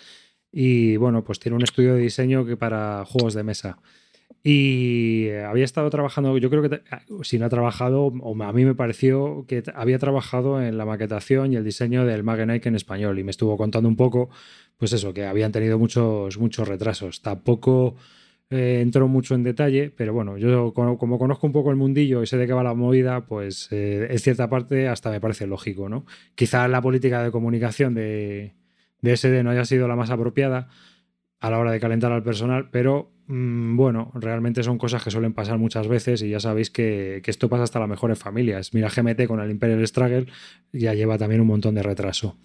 Y 0.56 0.98
bueno, 0.98 1.24
pues 1.24 1.40
tiene 1.40 1.56
un 1.56 1.64
estudio 1.64 1.96
de 1.96 2.02
diseño 2.02 2.46
que 2.46 2.56
para 2.56 3.04
juegos 3.06 3.34
de 3.34 3.44
mesa. 3.44 3.80
Y 4.44 5.30
había 5.32 5.66
estado 5.66 5.90
trabajando, 5.90 6.38
yo 6.38 6.50
creo 6.50 6.62
que 6.62 6.82
ah, 6.92 7.02
si 7.24 7.40
no 7.40 7.46
ha 7.46 7.50
trabajado, 7.50 8.08
o 8.08 8.44
a 8.44 8.54
mí 8.54 8.64
me 8.64 8.76
pareció 8.76 9.46
que 9.48 9.64
había 9.74 9.98
trabajado 9.98 10.62
en 10.62 10.78
la 10.78 10.86
maquetación 10.86 11.54
y 11.54 11.56
el 11.56 11.64
diseño 11.64 12.06
del 12.06 12.24
Magenite 12.24 12.70
en 12.70 12.76
español. 12.76 13.18
Y 13.18 13.24
me 13.24 13.32
estuvo 13.32 13.58
contando 13.58 13.90
un 13.90 13.96
poco, 13.96 14.30
pues 14.78 14.94
eso, 14.94 15.14
que 15.14 15.26
habían 15.26 15.52
tenido 15.52 15.80
muchos, 15.80 16.38
muchos 16.38 16.68
retrasos. 16.68 17.22
Tampoco 17.24 17.96
eh, 18.52 18.82
entró 18.82 19.08
mucho 19.08 19.34
en 19.34 19.44
detalle, 19.44 19.92
pero 19.96 20.14
bueno, 20.14 20.38
yo 20.38 20.72
como, 20.74 21.00
como 21.00 21.18
conozco 21.18 21.48
un 21.48 21.54
poco 21.54 21.72
el 21.72 21.78
mundillo 21.78 22.22
y 22.22 22.28
sé 22.28 22.38
de 22.38 22.46
qué 22.46 22.54
va 22.54 22.64
la 22.64 22.76
movida, 22.76 23.26
pues 23.26 23.70
eh, 23.72 24.08
en 24.08 24.20
cierta 24.20 24.50
parte 24.50 24.88
hasta 24.88 25.10
me 25.10 25.20
parece 25.20 25.48
lógico, 25.48 25.90
¿no? 25.90 26.06
Quizá 26.36 26.68
la 26.68 26.82
política 26.82 27.24
de 27.24 27.32
comunicación 27.32 27.96
de, 27.96 28.54
de 29.04 29.16
SD 29.16 29.44
no 29.44 29.52
haya 29.52 29.66
sido 29.66 29.88
la 29.88 29.96
más 29.96 30.10
apropiada 30.10 30.70
a 31.40 31.50
la 31.52 31.60
hora 31.60 31.72
de 31.72 31.80
calentar 31.80 32.12
al 32.12 32.24
personal, 32.24 32.70
pero 32.72 33.12
mm, 33.28 33.76
bueno, 33.76 34.12
realmente 34.16 34.64
son 34.64 34.78
cosas 34.80 35.04
que 35.04 35.12
suelen 35.12 35.34
pasar 35.34 35.60
muchas 35.60 35.88
veces 35.88 36.22
y 36.24 36.30
ya 36.30 36.40
sabéis 36.40 36.70
que, 36.72 37.22
que 37.24 37.30
esto 37.30 37.50
pasa 37.50 37.64
hasta 37.64 37.80
las 37.80 37.90
mejores 37.90 38.18
familias. 38.18 38.74
Mira 38.74 38.90
GMT 38.90 39.28
con 39.28 39.40
el 39.40 39.52
Imperial 39.52 39.86
Struggle 39.88 40.26
ya 40.72 40.94
lleva 40.96 41.18
también 41.18 41.42
un 41.42 41.48
montón 41.48 41.76
de 41.76 41.84
retraso. 41.84 42.38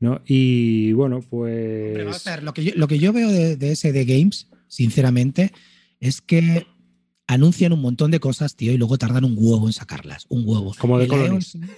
¿no? 0.00 0.20
Y 0.26 0.92
bueno, 0.92 1.20
pues... 1.20 2.24
ver, 2.24 2.42
lo, 2.42 2.52
que 2.54 2.64
yo, 2.64 2.72
lo 2.74 2.88
que 2.88 2.98
yo 2.98 3.12
veo 3.12 3.30
de, 3.30 3.56
de 3.56 3.76
SD 3.76 4.04
Games, 4.04 4.48
sinceramente, 4.66 5.52
es 6.00 6.20
que 6.22 6.66
anuncian 7.26 7.72
un 7.72 7.82
montón 7.82 8.10
de 8.10 8.18
cosas, 8.18 8.56
tío, 8.56 8.72
y 8.72 8.78
luego 8.78 8.98
tardan 8.98 9.24
un 9.24 9.34
huevo 9.36 9.66
en 9.68 9.72
sacarlas. 9.72 10.26
Un 10.28 10.42
huevo. 10.46 10.74
Como 10.78 10.98
de 10.98 11.04
el 11.04 11.10
Colonies. 11.10 11.54
Aeon- 11.54 11.70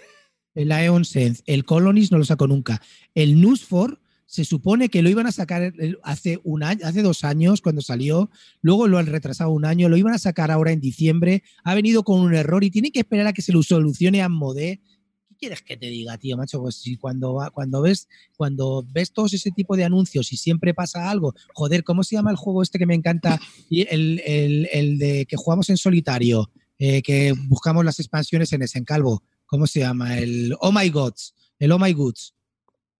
El 0.55 0.73
Aeon 0.73 1.05
Sense, 1.05 1.43
el 1.47 1.65
Colonies 1.65 2.13
no 2.13 2.19
lo 2.19 2.25
sacó 2.25 2.47
nunca. 2.47 2.81
El 3.15 3.41
Nusfor 3.41 3.99
se 4.27 4.45
supone 4.45 4.89
que 4.89 5.03
lo 5.03 5.11
iban 5.11 5.27
a 5.27 5.33
sacar 5.33 5.75
hace 6.03 6.41
un 6.45 6.63
año, 6.63 6.81
hace 6.87 7.03
dos 7.03 7.23
años 7.25 7.61
cuando 7.61 7.83
salió, 7.83 8.31
luego 8.63 8.89
lo 8.89 8.99
han 8.99 9.07
retrasado 9.07 9.51
un 9.51 9.65
año, 9.65 9.89
lo 9.89 9.97
iban 9.97 10.15
a 10.15 10.19
sacar 10.19 10.51
ahora 10.51 10.73
en 10.73 10.81
diciembre, 10.81 11.43
ha 11.65 11.75
venido 11.75 12.03
con 12.03 12.21
un 12.21 12.35
error 12.35 12.65
y 12.65 12.71
tiene 12.71 12.91
que 12.91 13.01
esperar 13.01 13.27
a 13.27 13.33
que 13.33 13.43
se 13.43 13.53
lo 13.53 13.63
solucione 13.63 14.23
a 14.23 14.29
Modé. 14.31 14.81
¿Qué 15.29 15.35
quieres 15.37 15.63
que 15.63 15.77
te 15.77 15.87
diga, 15.87 16.17
tío, 16.19 16.37
macho? 16.37 16.61
Pues 16.61 16.77
si 16.77 16.97
cuando, 16.97 17.35
va- 17.35 17.51
cuando 17.51 17.83
ves 17.83 18.09
cuando 18.37 18.87
ves 18.93 19.13
todos 19.13 19.35
ese 19.35 19.51
tipo 19.51 19.77
de 19.77 19.85
anuncios 19.85 20.33
y 20.33 20.37
siempre 20.37 20.73
pasa 20.73 21.11
algo, 21.11 21.35
joder, 21.53 21.85
¿cómo 21.85 22.05
se 22.05 22.15
llama 22.17 22.31
el 22.31 22.37
juego 22.37 22.63
este 22.63 22.79
que 22.79 22.87
me 22.87 22.95
encanta? 22.95 23.41
Y 23.69 23.83
el, 23.93 24.21
el- 24.25 24.69
el 24.73 24.99
de 24.99 25.27
que 25.27 25.37
jugamos 25.37 25.69
en 25.69 25.77
solitario, 25.77 26.51
eh, 26.79 27.03
que 27.03 27.35
buscamos 27.49 27.85
las 27.85 27.99
expansiones 28.01 28.53
en 28.53 28.63
ese 28.63 28.79
en 28.79 28.85
calvo. 28.85 29.23
¿Cómo 29.47 29.67
se 29.67 29.81
llama? 29.81 30.17
El 30.19 30.55
Oh 30.61 30.73
My 30.73 30.89
Gods. 30.89 31.35
El 31.59 31.73
Oh 31.73 31.79
My 31.79 31.93
Goods. 31.93 32.35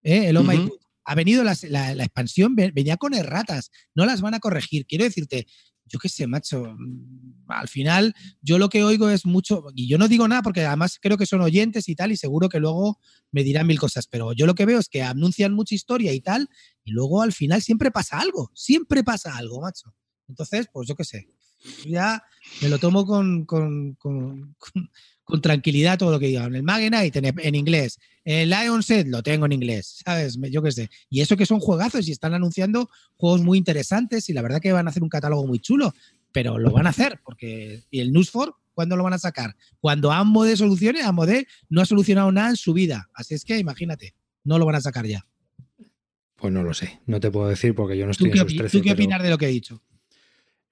¿eh? 0.03 0.29
El 0.29 0.37
Oh 0.37 0.43
My. 0.43 0.57
Goods. 0.59 0.82
Ha 1.05 1.15
venido 1.15 1.45
la, 1.45 1.57
la 1.69 2.05
expansión, 2.05 2.55
ve- 2.55 2.71
venía 2.75 2.97
con 2.97 3.15
erratas. 3.15 3.71
No 3.95 4.07
las 4.07 4.21
van 4.21 4.35
a 4.35 4.41
corregir. 4.41 4.87
Quiero 4.87 5.05
decirte, 5.05 5.47
yo 5.85 5.99
qué 5.99 6.09
sé, 6.09 6.27
macho. 6.27 6.63
mm, 6.79 7.45
Al 7.49 7.69
final, 7.69 8.15
yo 8.41 8.59
lo 8.59 8.69
que 8.69 8.85
oigo 8.85 9.09
es 9.11 9.27
mucho, 9.27 9.65
y 9.75 9.89
yo 9.89 9.99
no 9.99 10.09
digo 10.09 10.27
nada 10.29 10.43
porque 10.43 10.65
además 10.65 10.99
creo 11.01 11.17
que 11.19 11.27
son 11.27 11.41
oyentes 11.43 11.89
y 11.89 11.95
tal, 11.97 12.13
y 12.13 12.17
seguro 12.17 12.49
que 12.49 12.61
luego 12.61 12.99
me 13.33 13.43
dirán 13.45 13.67
mil 13.67 13.79
cosas, 13.79 14.07
pero 14.07 14.33
yo 14.33 14.47
lo 14.47 14.55
que 14.55 14.65
veo 14.67 14.79
es 14.79 14.89
que 14.89 15.03
anuncian 15.03 15.53
mucha 15.53 15.75
historia 15.75 16.13
y 16.13 16.21
tal, 16.21 16.49
y 16.85 16.93
luego 16.93 17.23
al 17.23 17.33
final 17.33 17.61
siempre 17.63 17.91
pasa 17.91 18.19
algo, 18.21 18.51
siempre 18.55 19.03
pasa 19.05 19.37
algo, 19.37 19.61
macho. 19.61 19.95
Entonces, 20.29 20.69
pues 20.73 20.89
yo 20.89 20.95
qué 20.95 21.05
sé, 21.05 21.29
ya 21.87 22.23
me 22.61 22.69
lo 22.69 22.79
tomo 22.79 23.07
con, 23.07 23.45
con- 23.45 23.95
con- 23.95 24.55
tranquilidad 25.41 25.99
todo 25.99 26.11
lo 26.11 26.19
que 26.21 26.27
digan. 26.27 26.55
El 26.55 26.63
Magenite 26.63 27.19
en, 27.21 27.35
en 27.39 27.55
inglés, 27.55 27.99
el 28.25 28.51
Lion 28.51 28.83
Set 28.83 29.07
lo 29.09 29.23
tengo 29.23 29.47
en 29.47 29.53
inglés, 29.53 30.03
¿sabes? 30.05 30.39
Yo 30.51 30.63
qué 30.63 30.73
sé. 30.73 30.91
Y 31.09 31.21
eso 31.23 31.37
que 31.37 31.47
son 31.47 31.59
juegazos 31.61 32.07
y 32.07 32.13
están 32.13 32.35
anunciando 32.35 32.91
juegos 33.17 33.41
muy 33.43 33.57
interesantes 33.59 34.29
y 34.29 34.33
la 34.35 34.43
verdad 34.43 34.61
que 34.61 34.73
van 34.73 34.87
a 34.87 34.91
hacer 34.91 35.03
un 35.03 35.09
catálogo 35.09 35.47
muy 35.47 35.59
chulo. 35.59 35.95
pero 36.33 36.59
lo 36.59 36.71
van 36.71 36.87
a 36.87 36.91
hacer, 36.91 37.21
porque 37.25 37.83
¿y 37.91 38.01
el 38.01 38.13
Newsfor 38.13 38.55
cuándo 38.75 38.97
lo 38.97 39.05
van 39.05 39.13
a 39.15 39.19
sacar? 39.19 39.55
Cuando 39.81 40.13
Amode 40.13 40.57
solucione, 40.57 41.03
Amode 41.03 41.47
no 41.69 41.81
ha 41.83 41.87
solucionado 41.87 42.31
nada 42.33 42.51
en 42.51 42.57
su 42.57 42.73
vida, 42.75 43.09
así 43.15 43.35
es 43.35 43.45
que 43.45 43.59
imagínate, 43.59 44.15
no 44.45 44.59
lo 44.59 44.65
van 44.67 44.77
a 44.77 44.81
sacar 44.81 45.07
ya. 45.07 45.27
Pues 46.37 46.53
no 46.53 46.63
lo 46.63 46.75
sé, 46.75 47.01
no 47.07 47.21
te 47.21 47.31
puedo 47.31 47.49
decir 47.49 47.75
porque 47.75 47.97
yo 47.97 48.07
no 48.07 48.13
¿Tú 48.13 48.25
estoy 48.27 48.31
qué, 48.33 48.39
en 48.39 48.45
sus 48.49 48.53
opi- 48.55 48.59
13. 48.59 48.79
tú 48.79 48.83
qué 48.83 48.91
pero- 48.91 49.03
opinas 49.03 49.23
de 49.23 49.31
lo 49.31 49.39
que 49.39 49.47
he 49.47 49.51
dicho? 49.51 49.83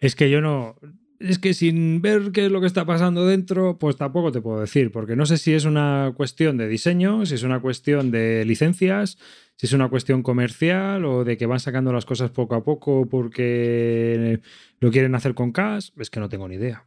Es 0.00 0.16
que 0.16 0.30
yo 0.30 0.40
no. 0.40 0.76
Es 1.18 1.38
que 1.38 1.52
sin 1.52 2.00
ver 2.00 2.32
qué 2.32 2.46
es 2.46 2.50
lo 2.50 2.62
que 2.62 2.66
está 2.66 2.86
pasando 2.86 3.26
dentro, 3.26 3.78
pues 3.78 3.96
tampoco 3.96 4.32
te 4.32 4.40
puedo 4.40 4.58
decir, 4.60 4.90
porque 4.90 5.16
no 5.16 5.26
sé 5.26 5.36
si 5.36 5.52
es 5.52 5.66
una 5.66 6.14
cuestión 6.16 6.56
de 6.56 6.66
diseño, 6.66 7.26
si 7.26 7.34
es 7.34 7.42
una 7.42 7.60
cuestión 7.60 8.10
de 8.10 8.46
licencias, 8.46 9.18
si 9.56 9.66
es 9.66 9.74
una 9.74 9.90
cuestión 9.90 10.22
comercial 10.22 11.04
o 11.04 11.22
de 11.22 11.36
que 11.36 11.44
van 11.44 11.60
sacando 11.60 11.92
las 11.92 12.06
cosas 12.06 12.30
poco 12.30 12.54
a 12.54 12.64
poco 12.64 13.06
porque 13.06 14.40
lo 14.80 14.90
quieren 14.90 15.14
hacer 15.14 15.34
con 15.34 15.52
cash. 15.52 15.90
Es 15.98 16.08
que 16.08 16.20
no 16.20 16.30
tengo 16.30 16.48
ni 16.48 16.54
idea. 16.54 16.86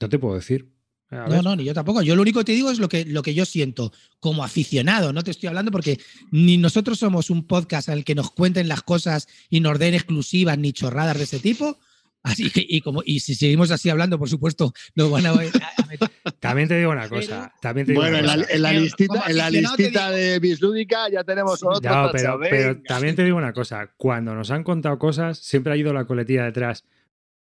No 0.00 0.08
te 0.08 0.20
puedo 0.20 0.36
decir. 0.36 0.70
No, 1.10 1.42
no, 1.42 1.56
ni 1.56 1.64
yo 1.64 1.74
tampoco. 1.74 2.02
Yo 2.02 2.16
lo 2.16 2.22
único 2.22 2.40
que 2.40 2.46
te 2.46 2.52
digo 2.52 2.70
es 2.70 2.78
lo 2.78 2.88
que, 2.88 3.04
lo 3.04 3.22
que 3.22 3.34
yo 3.34 3.44
siento 3.44 3.92
como 4.20 4.44
aficionado. 4.44 5.12
No 5.12 5.22
te 5.22 5.30
estoy 5.30 5.48
hablando 5.48 5.70
porque 5.70 6.00
ni 6.30 6.56
nosotros 6.58 6.98
somos 6.98 7.30
un 7.30 7.46
podcast 7.46 7.88
en 7.88 7.94
el 7.94 8.04
que 8.04 8.14
nos 8.14 8.30
cuenten 8.30 8.68
las 8.68 8.82
cosas 8.82 9.28
y 9.50 9.60
nos 9.60 9.78
den 9.78 9.94
exclusivas 9.94 10.58
ni 10.58 10.72
chorradas 10.72 11.18
de 11.18 11.24
ese 11.24 11.38
tipo. 11.38 11.78
Así 12.34 12.50
que, 12.50 12.64
y, 12.66 12.80
como, 12.80 13.02
y 13.04 13.20
si 13.20 13.34
seguimos 13.34 13.70
así 13.70 13.90
hablando, 13.90 14.18
por 14.18 14.30
supuesto, 14.30 14.72
nos 14.94 15.10
van 15.10 15.26
a, 15.26 15.30
a 15.30 15.34
meter. 15.34 15.60
También 16.40 16.68
te 16.68 16.78
digo 16.78 16.90
una 16.90 17.06
cosa. 17.06 17.52
También 17.60 17.86
te 17.86 17.92
digo 17.92 18.00
Bueno, 18.00 18.16
en 18.16 18.24
una 18.24 18.36
la, 18.36 18.42
cosa. 18.42 18.54
en 18.54 18.62
la 18.62 18.72
listita, 18.72 19.24
en 19.28 19.36
la 19.36 19.50
listita 19.50 20.10
de 20.10 20.38
Bislúdica 20.38 21.10
ya 21.10 21.22
tenemos 21.22 21.62
otro 21.62 21.82
tacha, 21.82 22.10
pero, 22.10 22.40
pero 22.40 22.80
también 22.82 23.14
te 23.14 23.24
digo 23.24 23.36
una 23.36 23.52
cosa. 23.52 23.92
Cuando 23.98 24.34
nos 24.34 24.50
han 24.50 24.64
contado 24.64 24.98
cosas, 24.98 25.36
siempre 25.38 25.74
ha 25.74 25.76
ido 25.76 25.92
la 25.92 26.06
coletilla 26.06 26.44
detrás. 26.44 26.86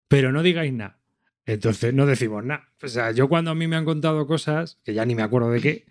Pero 0.08 0.32
no 0.32 0.42
digáis 0.42 0.74
nada. 0.74 0.98
Entonces 1.46 1.94
no 1.94 2.08
decimos 2.08 2.44
nada. 2.44 2.70
O 2.82 2.88
sea, 2.88 3.12
yo 3.12 3.30
cuando 3.30 3.52
a 3.52 3.56
mí 3.56 3.68
me 3.68 3.76
han 3.76 3.86
contado 3.86 4.26
cosas, 4.26 4.80
que 4.84 4.96
ya 4.96 5.06
ni 5.06 5.14
me 5.14 5.22
acuerdo 5.22 5.52
de 5.52 5.62
qué, 5.62 5.86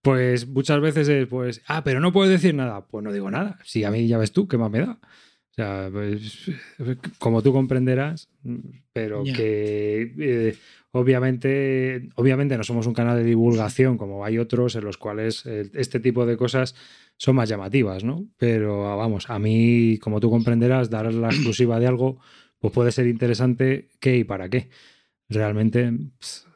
pues 0.00 0.46
muchas 0.46 0.80
veces 0.80 1.08
es, 1.08 1.26
pues, 1.26 1.60
ah, 1.66 1.82
pero 1.82 1.98
no 1.98 2.12
puedes 2.12 2.30
decir 2.30 2.54
nada. 2.54 2.86
Pues 2.86 3.02
no 3.04 3.12
digo 3.12 3.32
nada. 3.32 3.58
Si 3.64 3.82
a 3.82 3.90
mí 3.90 4.06
ya 4.06 4.16
ves 4.16 4.30
tú, 4.30 4.46
¿qué 4.46 4.58
más 4.58 4.70
me 4.70 4.78
da? 4.80 4.98
Sea, 5.58 5.88
pues, 5.92 6.52
como 7.18 7.42
tú 7.42 7.52
comprenderás, 7.52 8.28
pero 8.92 9.24
que 9.24 10.14
eh, 10.16 10.56
obviamente, 10.92 12.10
obviamente 12.14 12.56
no 12.56 12.62
somos 12.62 12.86
un 12.86 12.94
canal 12.94 13.16
de 13.16 13.24
divulgación 13.24 13.98
como 13.98 14.24
hay 14.24 14.38
otros 14.38 14.76
en 14.76 14.84
los 14.84 14.98
cuales 14.98 15.44
eh, 15.46 15.68
este 15.74 15.98
tipo 15.98 16.26
de 16.26 16.36
cosas 16.36 16.76
son 17.16 17.34
más 17.34 17.48
llamativas, 17.48 18.04
¿no? 18.04 18.24
Pero 18.36 18.96
vamos, 18.96 19.28
a 19.30 19.40
mí, 19.40 19.98
como 19.98 20.20
tú 20.20 20.30
comprenderás, 20.30 20.90
dar 20.90 21.12
la 21.12 21.26
exclusiva 21.32 21.80
de 21.80 21.88
algo, 21.88 22.20
pues 22.60 22.72
puede 22.72 22.92
ser 22.92 23.08
interesante 23.08 23.88
qué 23.98 24.16
y 24.18 24.22
para 24.22 24.48
qué. 24.48 24.68
Realmente, 25.28 25.90
pss, 26.20 26.46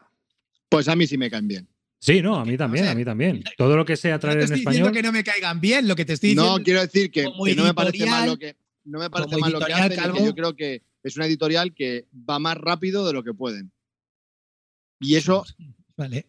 Pues 0.68 0.86
a 0.86 0.94
mí 0.94 1.08
sí 1.08 1.18
me 1.18 1.28
caen 1.28 1.48
bien. 1.48 1.66
sí, 1.98 2.22
no, 2.22 2.36
a 2.36 2.44
mí 2.44 2.56
también, 2.56 2.84
O 2.84 2.86
sea, 2.86 2.92
a 2.92 2.94
mí 2.96 3.04
también. 3.04 3.42
Todo 3.56 3.76
lo 3.76 3.84
que 3.84 3.96
sea 3.96 4.12
No 4.14 4.20
traer 4.20 4.38
te 4.38 4.44
en 4.44 4.44
estoy 4.44 4.58
diciendo 4.60 4.90
español. 4.90 4.92
que 4.92 5.02
no 5.02 5.10
me 5.12 5.24
caigan 5.24 5.60
bien, 5.60 5.88
lo 5.88 5.96
que 5.96 6.04
te 6.04 6.12
estoy 6.12 6.30
diciendo. 6.30 6.58
No, 6.58 6.62
quiero 6.64 6.80
decir 6.82 7.10
que, 7.10 7.22
que 7.24 7.54
no 7.56 7.64
me 7.64 7.74
parece 7.74 8.06
mal 8.06 8.28
lo 8.28 8.38
que 8.38 8.54
no 8.84 8.98
me 8.98 9.10
parece 9.10 9.36
mal 9.38 9.52
lo 9.52 9.60
que 9.60 9.72
hacen 9.72 9.86
y 9.86 9.94
que 9.94 9.96
Calvo. 9.96 10.24
yo 10.24 10.34
creo 10.34 10.56
que 10.56 10.82
es 11.02 11.16
una 11.16 11.26
editorial 11.26 11.74
que 11.74 12.06
va 12.28 12.38
más 12.38 12.56
rápido 12.56 13.06
de 13.06 13.12
lo 13.12 13.22
que 13.22 13.34
pueden. 13.34 13.72
Y 15.00 15.16
eso, 15.16 15.44
Vale. 15.96 16.26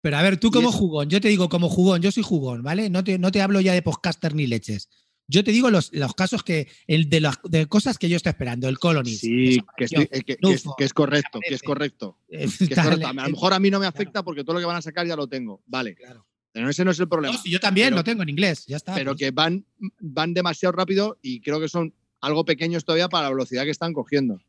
Pero 0.00 0.16
a 0.18 0.22
ver, 0.22 0.38
tú 0.38 0.50
como 0.50 0.68
eso- 0.68 0.78
jugón, 0.78 1.08
yo 1.08 1.20
te 1.20 1.28
digo 1.28 1.48
como 1.48 1.68
jugón, 1.68 2.02
yo 2.02 2.10
soy 2.12 2.22
jugón, 2.22 2.62
¿vale? 2.62 2.90
No 2.90 3.02
te, 3.02 3.18
no 3.18 3.32
te 3.32 3.40
hablo 3.40 3.60
ya 3.60 3.72
de 3.72 3.82
podcaster 3.82 4.34
ni 4.34 4.46
leches. 4.46 4.88
Yo 5.26 5.42
te 5.42 5.52
digo 5.52 5.70
los, 5.70 5.90
los 5.94 6.12
casos 6.14 6.42
que, 6.42 6.68
el 6.86 7.08
de, 7.08 7.20
las 7.22 7.38
de 7.44 7.66
cosas 7.66 7.96
que 7.96 8.10
yo 8.10 8.16
estoy 8.16 8.30
esperando, 8.30 8.68
el 8.68 8.78
Colonies. 8.78 9.20
sí, 9.20 9.58
que, 9.76 9.84
estoy- 9.84 10.08
eh, 10.10 10.22
que- 10.22 10.32
es, 10.34 10.38
Nufo, 10.42 10.74
que 10.76 10.84
es 10.84 10.92
correcto, 10.92 11.40
que 11.40 11.54
es 11.54 11.62
correcto. 11.62 12.18
Que 12.28 12.44
es 12.44 12.58
tal, 12.74 12.84
correcto. 12.84 13.06
A 13.08 13.12
lo 13.14 13.30
mejor 13.30 13.54
a 13.54 13.58
mí 13.58 13.70
no 13.70 13.78
me 13.78 13.84
claro. 13.84 13.94
afecta 13.96 14.22
porque 14.22 14.44
todo 14.44 14.54
lo 14.54 14.60
que 14.60 14.66
van 14.66 14.76
a 14.76 14.82
sacar 14.82 15.06
ya 15.06 15.16
lo 15.16 15.26
tengo. 15.26 15.62
Vale, 15.66 15.94
claro. 15.94 16.26
Pero 16.54 16.70
ese 16.70 16.84
no 16.84 16.92
es 16.92 17.00
el 17.00 17.08
problema. 17.08 17.34
No, 17.34 17.42
si 17.42 17.50
yo 17.50 17.58
también 17.60 17.88
Pero- 17.88 17.96
lo 17.96 18.04
tengo 18.04 18.22
en 18.22 18.28
inglés, 18.30 18.64
ya 18.66 18.76
está. 18.76 18.94
pero 18.94 19.10
pues. 19.12 19.18
que 19.18 19.30
van, 19.32 19.66
van 20.00 20.32
demasiado 20.32 20.72
rápido 20.72 21.18
y 21.20 21.40
creo 21.40 21.60
que 21.60 21.68
son 21.68 21.92
algo 22.20 22.44
pequeños 22.46 22.84
todavía 22.84 23.08
para 23.08 23.24
la 23.24 23.30
velocidad 23.34 23.64
que 23.64 23.70
están 23.70 23.92
cogiendo. 23.92 24.40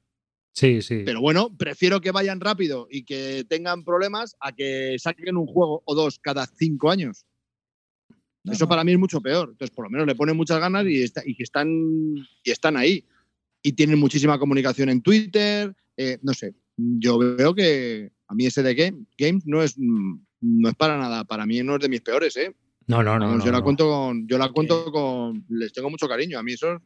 Sí, 0.53 0.81
sí. 0.81 1.01
Pero 1.03 1.19
bueno, 1.19 1.53
prefiero 1.57 1.99
que 1.99 2.11
vayan 2.11 2.39
rápido 2.39 2.87
y 2.89 3.03
que 3.03 3.43
tengan 3.49 3.83
problemas 3.83 4.37
a 4.39 4.53
que 4.53 4.95
saquen 4.99 5.35
un 5.35 5.47
juego 5.47 5.81
o 5.83 5.95
dos 5.95 6.19
cada 6.19 6.45
cinco 6.45 6.89
años. 6.91 7.25
No, 8.45 8.53
Eso 8.53 8.65
no. 8.65 8.69
para 8.69 8.83
mí 8.83 8.91
es 8.93 8.99
mucho 8.99 9.19
peor. 9.19 9.49
Entonces, 9.51 9.75
por 9.75 9.85
lo 9.85 9.89
menos 9.89 10.05
le 10.07 10.15
ponen 10.15 10.37
muchas 10.37 10.59
ganas 10.59 10.85
y, 10.85 11.01
está- 11.01 11.23
y 11.25 11.35
que 11.35 11.43
están, 11.43 11.67
y 12.43 12.51
están 12.51 12.77
ahí. 12.77 13.03
Y 13.63 13.73
tienen 13.73 13.99
muchísima 13.99 14.37
comunicación 14.39 14.89
en 14.89 15.01
Twitter. 15.01 15.75
eh, 15.97 16.19
no 16.21 16.33
sé, 16.33 16.53
yo 16.77 17.17
veo 17.17 17.55
que 17.55 18.11
a 18.27 18.35
mí 18.35 18.45
ese 18.45 18.61
de 18.61 18.75
Game, 18.75 19.05
Games 19.17 19.43
no 19.47 19.63
es, 19.63 19.75
mm, 19.77 20.24
no 20.45 20.69
es 20.69 20.75
para 20.75 20.97
nada. 20.97 21.23
Para 21.23 21.45
mí 21.45 21.62
no 21.63 21.75
es 21.75 21.81
de 21.81 21.89
mis 21.89 22.01
peores. 22.01 22.38
¿eh? 22.38 22.55
no, 22.88 23.03
no, 23.03 23.17
no. 23.19 23.25
Vamos, 23.25 23.39
no, 23.39 23.45
yo 23.45 23.51
la 23.51 23.60
no. 23.60 23.63
cuento 23.63 23.88
con. 23.88 24.27
Yo 24.27 24.38
la 24.38 24.49
cuento 24.49 24.91
con. 24.91 25.45
Les 25.49 25.73
tengo 25.73 25.89
mucho 25.89 26.08
cariño. 26.08 26.39
A 26.39 26.43
mí 26.43 26.53
eso. 26.53 26.81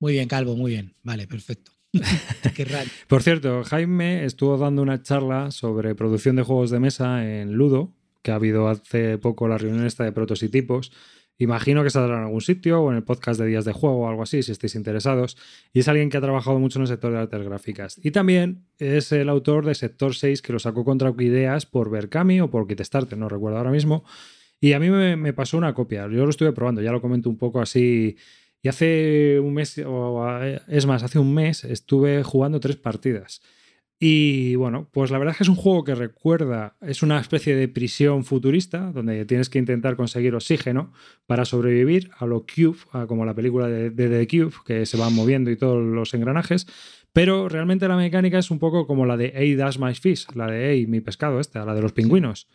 Muy 0.00 0.14
bien, 0.14 0.28
Calvo, 0.28 0.56
muy 0.56 0.72
bien. 0.72 0.94
Vale, 1.02 1.26
perfecto. 1.26 1.72
Qué 2.56 2.64
raro. 2.64 2.90
Por 3.06 3.22
cierto, 3.22 3.62
Jaime 3.64 4.24
estuvo 4.24 4.58
dando 4.58 4.82
una 4.82 5.02
charla 5.02 5.50
sobre 5.50 5.94
producción 5.94 6.36
de 6.36 6.42
juegos 6.42 6.70
de 6.70 6.80
mesa 6.80 7.24
en 7.24 7.52
Ludo, 7.52 7.92
que 8.22 8.32
ha 8.32 8.36
habido 8.36 8.68
hace 8.68 9.18
poco 9.18 9.46
la 9.48 9.58
reunión 9.58 9.86
esta 9.86 10.04
de 10.04 10.12
protos 10.12 10.42
y 10.42 10.48
tipos. 10.48 10.92
Imagino 11.38 11.82
que 11.82 11.90
saldrá 11.90 12.16
en 12.16 12.24
algún 12.24 12.40
sitio 12.40 12.80
o 12.80 12.90
en 12.90 12.96
el 12.96 13.02
podcast 13.02 13.40
de 13.40 13.46
días 13.46 13.64
de 13.64 13.72
juego 13.72 14.02
o 14.02 14.08
algo 14.08 14.22
así, 14.22 14.42
si 14.42 14.52
estáis 14.52 14.74
interesados. 14.76 15.36
Y 15.72 15.80
es 15.80 15.88
alguien 15.88 16.08
que 16.08 16.16
ha 16.16 16.20
trabajado 16.20 16.58
mucho 16.60 16.78
en 16.78 16.82
el 16.82 16.88
sector 16.88 17.12
de 17.12 17.18
artes 17.18 17.42
gráficas. 17.42 18.00
Y 18.02 18.12
también 18.12 18.66
es 18.78 19.10
el 19.10 19.28
autor 19.28 19.66
de 19.66 19.74
Sector 19.74 20.14
6, 20.14 20.42
que 20.42 20.52
lo 20.52 20.58
sacó 20.60 20.84
contra 20.84 21.12
Ideas 21.18 21.66
por 21.66 21.90
Berkami 21.90 22.40
o 22.40 22.50
por 22.50 22.66
Kickstarter, 22.68 23.18
no 23.18 23.28
recuerdo 23.28 23.58
ahora 23.58 23.70
mismo. 23.70 24.04
Y 24.60 24.72
a 24.72 24.78
mí 24.78 24.88
me, 24.90 25.32
pasó 25.32 25.58
una 25.58 25.74
copia. 25.74 26.02
Yo 26.02 26.24
lo 26.24 26.30
estuve 26.30 26.52
probando, 26.52 26.80
ya 26.80 26.92
lo 26.92 27.00
comento 27.00 27.28
un 27.28 27.36
poco 27.36 27.60
así. 27.60 28.16
Y 28.62 28.68
hace 28.68 29.38
un 29.40 29.54
mes, 29.54 29.78
o 29.84 30.26
es 30.68 30.86
más, 30.86 31.02
hace 31.02 31.18
un 31.18 31.34
mes 31.34 31.64
estuve 31.64 32.22
jugando 32.22 32.60
tres 32.60 32.76
partidas. 32.76 33.42
Y 34.06 34.54
bueno, 34.56 34.86
pues 34.92 35.10
la 35.10 35.16
verdad 35.16 35.32
es 35.32 35.38
que 35.38 35.44
es 35.44 35.48
un 35.48 35.56
juego 35.56 35.82
que 35.82 35.94
recuerda, 35.94 36.76
es 36.82 37.02
una 37.02 37.18
especie 37.18 37.56
de 37.56 37.68
prisión 37.68 38.26
futurista 38.26 38.92
donde 38.92 39.24
tienes 39.24 39.48
que 39.48 39.58
intentar 39.58 39.96
conseguir 39.96 40.34
oxígeno 40.34 40.92
para 41.24 41.46
sobrevivir 41.46 42.10
a 42.18 42.26
lo 42.26 42.44
Cube, 42.44 42.76
a 42.92 43.06
como 43.06 43.24
la 43.24 43.32
película 43.32 43.66
de, 43.66 43.88
de 43.88 44.10
The 44.10 44.28
Cube, 44.28 44.52
que 44.66 44.84
se 44.84 44.98
van 44.98 45.14
moviendo 45.14 45.50
y 45.50 45.56
todos 45.56 45.82
los 45.82 46.12
engranajes. 46.12 46.66
Pero 47.14 47.48
realmente 47.48 47.88
la 47.88 47.96
mecánica 47.96 48.38
es 48.38 48.50
un 48.50 48.58
poco 48.58 48.86
como 48.86 49.06
la 49.06 49.16
de 49.16 49.32
Hey, 49.34 49.54
Dash 49.54 49.78
My 49.78 49.94
Fish, 49.94 50.26
la 50.34 50.48
de 50.48 50.72
Hey, 50.72 50.86
mi 50.86 51.00
pescado, 51.00 51.40
esta, 51.40 51.64
la 51.64 51.74
de 51.74 51.80
los 51.80 51.92
pingüinos. 51.92 52.46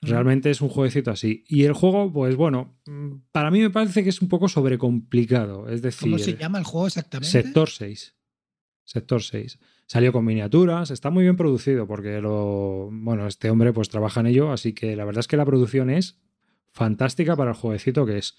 Realmente 0.00 0.48
es 0.48 0.62
un 0.62 0.70
jueguecito 0.70 1.10
así. 1.10 1.44
Y 1.48 1.64
el 1.64 1.74
juego, 1.74 2.10
pues 2.10 2.34
bueno, 2.34 2.78
para 3.32 3.50
mí 3.50 3.60
me 3.60 3.68
parece 3.68 4.02
que 4.02 4.08
es 4.08 4.22
un 4.22 4.28
poco 4.28 4.48
sobrecomplicado. 4.48 5.68
Es 5.68 5.82
decir, 5.82 6.08
¿Cómo 6.08 6.18
se 6.18 6.34
llama 6.34 6.58
el 6.58 6.64
juego 6.64 6.86
exactamente? 6.86 7.30
Sector 7.30 7.68
6. 7.68 8.14
Sector 8.84 9.22
6. 9.22 9.58
Salió 9.88 10.12
con 10.12 10.26
miniaturas, 10.26 10.90
está 10.90 11.08
muy 11.08 11.24
bien 11.24 11.36
producido 11.36 11.86
porque 11.86 12.20
lo, 12.20 12.90
bueno, 12.92 13.26
este 13.26 13.48
hombre 13.48 13.72
pues 13.72 13.88
trabaja 13.88 14.20
en 14.20 14.26
ello, 14.26 14.52
así 14.52 14.74
que 14.74 14.94
la 14.94 15.06
verdad 15.06 15.20
es 15.20 15.28
que 15.28 15.38
la 15.38 15.46
producción 15.46 15.88
es 15.88 16.18
fantástica 16.72 17.34
para 17.36 17.52
el 17.52 17.56
jueguecito 17.56 18.04
que 18.04 18.18
es. 18.18 18.36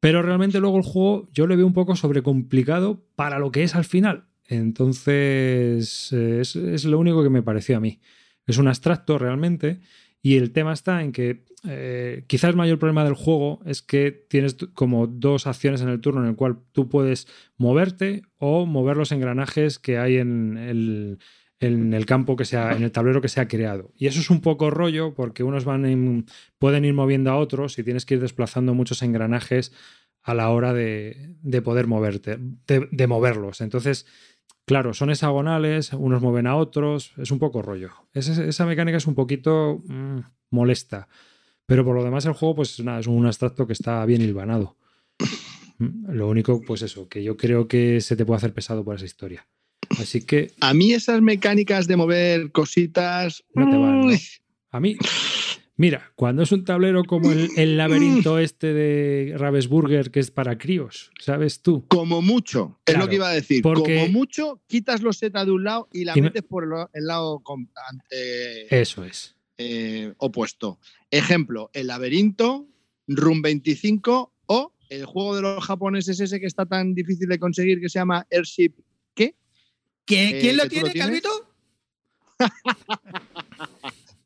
Pero 0.00 0.22
realmente 0.22 0.58
luego 0.58 0.78
el 0.78 0.82
juego 0.82 1.28
yo 1.32 1.46
le 1.46 1.56
veo 1.56 1.66
un 1.66 1.74
poco 1.74 1.96
sobrecomplicado 1.96 3.04
para 3.14 3.38
lo 3.38 3.52
que 3.52 3.62
es 3.62 3.74
al 3.74 3.84
final. 3.84 4.24
Entonces 4.46 6.10
eh, 6.14 6.38
es, 6.40 6.56
es 6.56 6.86
lo 6.86 6.98
único 6.98 7.22
que 7.22 7.28
me 7.28 7.42
pareció 7.42 7.76
a 7.76 7.80
mí. 7.80 8.00
Es 8.46 8.56
un 8.56 8.66
abstracto 8.66 9.18
realmente 9.18 9.80
y 10.22 10.36
el 10.36 10.52
tema 10.52 10.72
está 10.72 11.02
en 11.02 11.12
que 11.12 11.44
eh, 11.68 12.24
quizás 12.26 12.50
el 12.50 12.56
mayor 12.56 12.78
problema 12.78 13.04
del 13.04 13.14
juego 13.14 13.60
es 13.66 13.82
que 13.82 14.10
tienes 14.12 14.56
como 14.74 15.06
dos 15.06 15.46
acciones 15.46 15.80
en 15.82 15.88
el 15.88 16.00
turno 16.00 16.22
en 16.22 16.28
el 16.28 16.36
cual 16.36 16.58
tú 16.72 16.88
puedes 16.88 17.26
moverte 17.56 18.22
o 18.38 18.66
mover 18.66 18.96
los 18.96 19.12
engranajes 19.12 19.78
que 19.78 19.98
hay 19.98 20.16
en 20.16 20.56
el, 20.58 21.18
en 21.58 21.92
el 21.94 22.06
campo 22.06 22.36
que 22.36 22.44
sea, 22.46 22.74
en 22.76 22.82
el 22.82 22.92
tablero 22.92 23.20
que 23.20 23.28
se 23.28 23.40
ha 23.40 23.48
creado. 23.48 23.92
Y 23.96 24.06
eso 24.06 24.20
es 24.20 24.30
un 24.30 24.40
poco 24.40 24.70
rollo 24.70 25.14
porque 25.14 25.42
unos 25.42 25.64
van 25.64 25.84
en- 25.86 26.26
pueden 26.58 26.84
ir 26.84 26.94
moviendo 26.94 27.30
a 27.30 27.36
otros 27.36 27.78
y 27.78 27.84
tienes 27.84 28.06
que 28.06 28.14
ir 28.14 28.20
desplazando 28.20 28.74
muchos 28.74 29.02
engranajes 29.02 29.72
a 30.22 30.34
la 30.34 30.50
hora 30.50 30.72
de, 30.74 31.34
de 31.42 31.62
poder 31.62 31.86
moverte, 31.86 32.38
de 32.38 33.06
moverlos. 33.06 33.60
Entonces, 33.62 34.06
claro, 34.70 34.94
son 34.94 35.10
hexagonales, 35.10 35.92
unos 35.94 36.22
mueven 36.22 36.46
a 36.46 36.54
otros, 36.54 37.12
es 37.16 37.32
un 37.32 37.40
poco 37.40 37.60
rollo. 37.60 37.90
Esa, 38.14 38.44
esa 38.44 38.66
mecánica 38.66 38.98
es 38.98 39.06
un 39.08 39.16
poquito 39.16 39.82
mm, 39.84 40.20
molesta. 40.50 41.08
Pero 41.66 41.84
por 41.84 41.96
lo 41.96 42.04
demás 42.04 42.24
el 42.26 42.34
juego, 42.34 42.54
pues 42.54 42.78
nada, 42.78 43.00
es 43.00 43.08
un 43.08 43.26
abstracto 43.26 43.66
que 43.66 43.72
está 43.72 44.06
bien 44.06 44.22
hilvanado. 44.22 44.76
Mm, 45.78 46.12
Lo 46.12 46.28
único, 46.28 46.62
pues 46.64 46.82
eso, 46.82 47.08
que 47.08 47.24
yo 47.24 47.36
creo 47.36 47.66
que 47.66 48.00
se 48.00 48.14
te 48.14 48.24
puede 48.24 48.36
hacer 48.36 48.54
pesado 48.54 48.84
por 48.84 48.94
esa 48.94 49.06
historia. 49.06 49.48
Así 49.98 50.24
que 50.24 50.52
A 50.60 50.72
mí 50.72 50.92
esas 50.92 51.20
mecánicas 51.20 51.88
de 51.88 51.96
mover 51.96 52.52
cositas. 52.52 53.42
No 53.52 53.68
te 53.68 53.76
van, 53.76 54.08
a 54.70 54.78
mí 54.78 54.96
Mira, 55.80 56.12
cuando 56.14 56.42
es 56.42 56.52
un 56.52 56.62
tablero 56.66 57.04
como 57.04 57.32
el, 57.32 57.48
el 57.56 57.78
laberinto 57.78 58.38
este 58.38 58.74
de 58.74 59.32
Ravensburger 59.38 60.10
que 60.10 60.20
es 60.20 60.30
para 60.30 60.58
críos, 60.58 61.10
¿sabes 61.18 61.62
tú? 61.62 61.86
Como 61.88 62.20
mucho, 62.20 62.78
es 62.84 62.92
Claro, 62.92 63.06
lo 63.06 63.08
que 63.08 63.14
iba 63.16 63.30
a 63.30 63.32
decir. 63.32 63.62
porque- 63.62 64.00
Como 64.02 64.12
mucho, 64.12 64.60
quitas 64.66 65.00
los 65.00 65.16
Z 65.16 65.42
de 65.42 65.50
un 65.50 65.64
lado 65.64 65.88
y 65.90 66.04
la 66.04 66.12
Y 66.14 66.20
me- 66.20 66.26
metes 66.26 66.42
por 66.42 66.64
el, 66.64 66.70
el 66.92 67.06
lado 67.06 67.40
con- 67.40 67.70
ante- 67.90 68.78
Eso 68.78 69.04
es. 69.06 69.36
eh, 69.56 70.12
opuesto. 70.18 70.78
Ejemplo, 71.10 71.70
el 71.72 71.86
laberinto, 71.86 72.68
Room 73.08 73.40
25 73.40 74.34
o 74.48 74.74
el 74.90 75.06
juego 75.06 75.34
de 75.34 75.40
los 75.40 75.64
japoneses 75.64 76.20
ese 76.20 76.40
que 76.40 76.46
está 76.46 76.66
tan 76.66 76.94
difícil 76.94 77.26
de 77.26 77.38
conseguir 77.38 77.80
que 77.80 77.88
se 77.88 77.98
llama 78.00 78.26
Airship. 78.30 78.72
¿Qué? 79.14 79.34
¿Qué- 80.04 80.28
Eh, 80.28 80.40
¿Quién 80.42 80.56
lo 80.58 80.64
¿que 80.64 80.80
tú 80.80 80.88
tiene, 80.90 80.98
lo? 80.98 81.04
Calvito? 81.06 81.30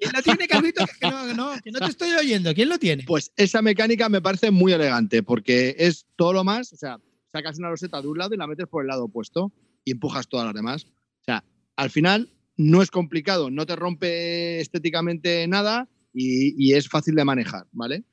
¿Quién 0.04 0.12
lo 0.14 0.22
tiene, 0.22 0.48
Calvito? 0.48 0.84
Que 1.00 1.08
no, 1.10 1.26
que 1.26 1.34
no, 1.34 1.50
que 1.62 1.70
no 1.70 1.78
te 1.80 1.86
estoy 1.86 2.10
oyendo. 2.12 2.54
¿Quién 2.54 2.68
lo 2.68 2.78
tiene? 2.78 3.04
Pues 3.06 3.32
esa 3.36 3.62
mecánica 3.62 4.08
me 4.08 4.20
parece 4.22 4.50
muy 4.50 4.72
elegante 4.72 5.22
porque 5.22 5.74
es 5.78 6.06
todo 6.16 6.32
lo 6.32 6.44
más, 6.44 6.72
o 6.72 6.76
sea, 6.76 6.98
sacas 7.32 7.58
una 7.58 7.70
roseta 7.70 8.00
de 8.00 8.08
un 8.08 8.18
lado 8.18 8.34
y 8.34 8.36
la 8.38 8.46
metes 8.46 8.66
por 8.66 8.82
el 8.82 8.88
lado 8.88 9.04
opuesto 9.04 9.52
y 9.84 9.92
empujas 9.92 10.28
todas 10.28 10.46
las 10.46 10.54
demás. 10.54 10.84
O 10.84 11.24
sea, 11.24 11.44
al 11.76 11.90
final 11.90 12.30
no 12.56 12.82
es 12.82 12.90
complicado, 12.90 13.50
no 13.50 13.66
te 13.66 13.76
rompe 13.76 14.60
estéticamente 14.60 15.46
nada 15.48 15.88
y, 16.12 16.54
y 16.56 16.74
es 16.74 16.88
fácil 16.88 17.14
de 17.14 17.24
manejar, 17.24 17.66
¿vale? 17.72 18.04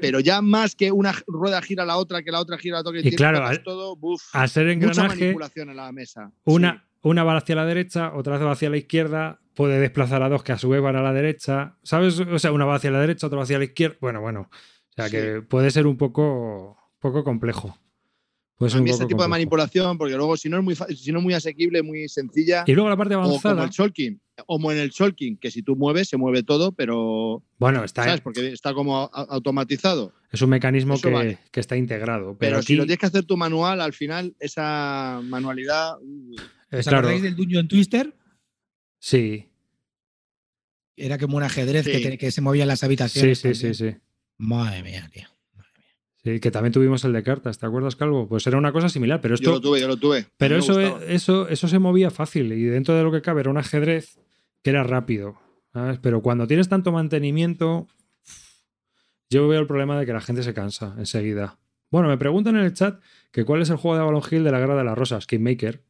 Pero 0.00 0.20
ya 0.20 0.42
más 0.42 0.74
que 0.74 0.92
una 0.92 1.14
rueda 1.26 1.62
gira 1.62 1.82
a 1.84 1.86
la 1.86 1.96
otra, 1.96 2.22
que 2.22 2.30
la 2.30 2.40
otra 2.40 2.58
gira 2.58 2.76
a 2.78 2.82
la 2.82 2.88
otra, 2.90 3.00
que 3.02 3.08
Y 3.08 3.12
claro, 3.12 3.44
al- 3.44 3.62
todo, 3.62 3.96
buf, 3.96 4.22
A 4.32 4.46
ser 4.48 4.64
mucha 4.66 4.72
engranaje, 4.74 5.08
manipulación 5.20 5.70
en 5.70 5.76
la 5.76 5.90
mesa. 5.92 6.30
una, 6.44 6.72
Sí. 6.85 6.85
Una 7.02 7.24
va 7.24 7.36
hacia 7.36 7.54
la 7.54 7.64
derecha, 7.66 8.12
otra 8.14 8.38
va 8.38 8.52
hacia 8.52 8.70
la 8.70 8.76
izquierda, 8.76 9.40
puede 9.54 9.78
desplazar 9.78 10.22
a 10.22 10.28
dos 10.28 10.42
que 10.42 10.52
a 10.52 10.58
su 10.58 10.68
vez 10.68 10.82
van 10.82 10.96
a 10.96 11.02
la 11.02 11.12
derecha, 11.12 11.76
¿sabes? 11.82 12.18
O 12.20 12.38
sea, 12.38 12.52
una 12.52 12.64
va 12.64 12.74
hacia 12.76 12.90
la 12.90 13.00
derecha, 13.00 13.26
otra 13.26 13.38
va 13.38 13.44
hacia 13.44 13.58
la 13.58 13.64
izquierda. 13.64 13.96
Bueno, 14.00 14.20
bueno. 14.20 14.48
O 14.50 14.92
sea, 14.94 15.06
Sí. 15.08 15.12
que 15.16 15.42
puede 15.42 15.70
ser 15.70 15.86
un 15.86 15.96
poco, 15.96 16.76
poco 17.00 17.22
complejo. 17.24 17.78
Puede 18.56 18.70
ser 18.70 18.80
A 18.80 18.82
mí 18.84 18.90
este 18.90 19.04
tipo 19.04 19.20
de 19.22 19.28
manipulación, 19.28 19.98
porque 19.98 20.14
luego 20.16 20.34
si 20.38 20.48
no 20.48 20.56
es 20.56 20.64
muy, 20.64 20.74
si 20.74 21.12
no 21.12 21.18
es 21.18 21.24
muy 21.24 21.34
asequible, 21.34 21.82
muy 21.82 22.08
sencilla, 22.08 22.64
Y 22.66 22.72
luego 22.72 22.88
la 22.88 22.96
parte 22.96 23.14
o 23.14 23.18
como 23.18 23.28
avanzada. 23.28 23.64
el 23.64 23.68
Shulking, 23.70 24.18
como 24.46 24.72
en 24.72 24.78
el 24.78 24.88
Shulking, 24.90 25.36
que 25.36 25.50
si 25.50 25.62
tú 25.62 25.76
mueves, 25.76 26.08
se 26.08 26.16
mueve 26.16 26.42
todo, 26.42 26.72
pero 26.72 27.42
Bueno, 27.58 27.84
está, 27.84 28.04
¿sabes? 28.04 28.22
Porque 28.22 28.50
está 28.52 28.72
como 28.72 29.10
automatizado. 29.12 30.14
es 30.32 30.40
un 30.40 30.48
mecanismo 30.50 30.98
que, 30.98 31.10
vale. 31.10 31.38
que 31.50 31.60
está 31.60 31.76
integrado. 31.76 32.28
Pero, 32.28 32.38
Pero, 32.38 32.56
aquí, 32.56 32.66
si 32.68 32.76
lo 32.76 32.84
tienes 32.84 32.98
que 32.98 33.06
hacer 33.06 33.24
tu 33.24 33.36
manual, 33.36 33.82
al 33.82 33.92
final 33.92 34.34
esa 34.40 35.20
manualidad. 35.24 35.96
Uh, 36.72 36.76
eh, 36.76 36.78
¿Os 36.80 36.84
claro, 36.86 36.98
acordáis 36.98 37.22
del 37.22 37.36
Dungeon 37.36 37.68
Twister? 37.68 38.14
sí, 38.98 39.48
Era 40.98 41.18
como 41.18 41.36
un 41.36 41.42
ajedrez 41.42 41.84
Sí. 41.84 41.92
que, 41.92 42.00
te- 42.00 42.18
que 42.18 42.30
se 42.30 42.40
movía 42.40 42.62
en 42.62 42.68
las 42.68 42.80
sí, 42.80 42.86
habitaciones. 42.86 43.38
sí, 43.38 43.54
sí, 43.54 43.72
también. 43.72 43.94
sí. 43.94 44.00
Madre 44.38 44.82
mía, 44.82 45.08
tío. 45.12 45.28
Sí, 46.24 46.40
que 46.40 46.50
también 46.50 46.72
tuvimos 46.72 47.04
el 47.04 47.12
de 47.12 47.22
cartas, 47.22 47.58
¿te 47.58 47.66
acuerdas, 47.66 47.94
Calvo? 47.96 48.26
Pues 48.28 48.46
era 48.46 48.56
una 48.58 48.72
cosa 48.72 48.88
similar, 48.88 49.20
pero 49.20 49.34
yo 49.34 49.36
esto, 49.36 49.50
lo 49.52 49.60
tuve, 49.60 49.80
yo 49.80 49.86
lo 49.88 49.96
tuve. 49.96 50.26
Pero 50.38 50.56
eso, 50.56 50.80
es- 50.80 50.94
eso, 51.08 51.48
eso 51.48 51.68
se 51.68 51.78
movía 51.78 52.10
fácil 52.10 52.52
y 52.52 52.64
dentro 52.64 52.94
de 52.96 53.02
lo 53.04 53.12
que 53.12 53.22
cabe 53.22 53.42
era 53.42 53.50
un 53.50 53.58
ajedrez 53.58 54.18
que 54.62 54.70
era 54.70 54.82
rápido. 54.82 55.38
¿sabes? 55.72 55.98
Pero 56.00 56.22
cuando 56.22 56.46
tienes 56.46 56.68
tanto 56.70 56.90
mantenimiento, 56.90 57.86
yo 59.30 59.46
veo 59.48 59.60
el 59.60 59.66
problema 59.66 59.98
de 60.00 60.06
que 60.06 60.12
la 60.14 60.20
gente 60.22 60.42
se 60.42 60.54
cansa 60.54 60.94
enseguida. 60.98 61.58
Bueno, 61.90 62.08
me 62.08 62.16
preguntan 62.18 62.56
en 62.56 62.62
el 62.64 62.72
chat 62.74 63.00
que 63.30 63.44
cuál 63.44 63.60
es 63.62 63.70
el 63.70 63.76
juego 63.76 63.96
de 63.96 64.02
Avalon 64.02 64.22
Hill 64.28 64.42
de 64.44 64.50
la 64.50 64.58
Guerra 64.58 64.76
de 64.76 64.84
las 64.84 64.96
Rosas, 64.98 65.26
Kingmaker. 65.26 65.82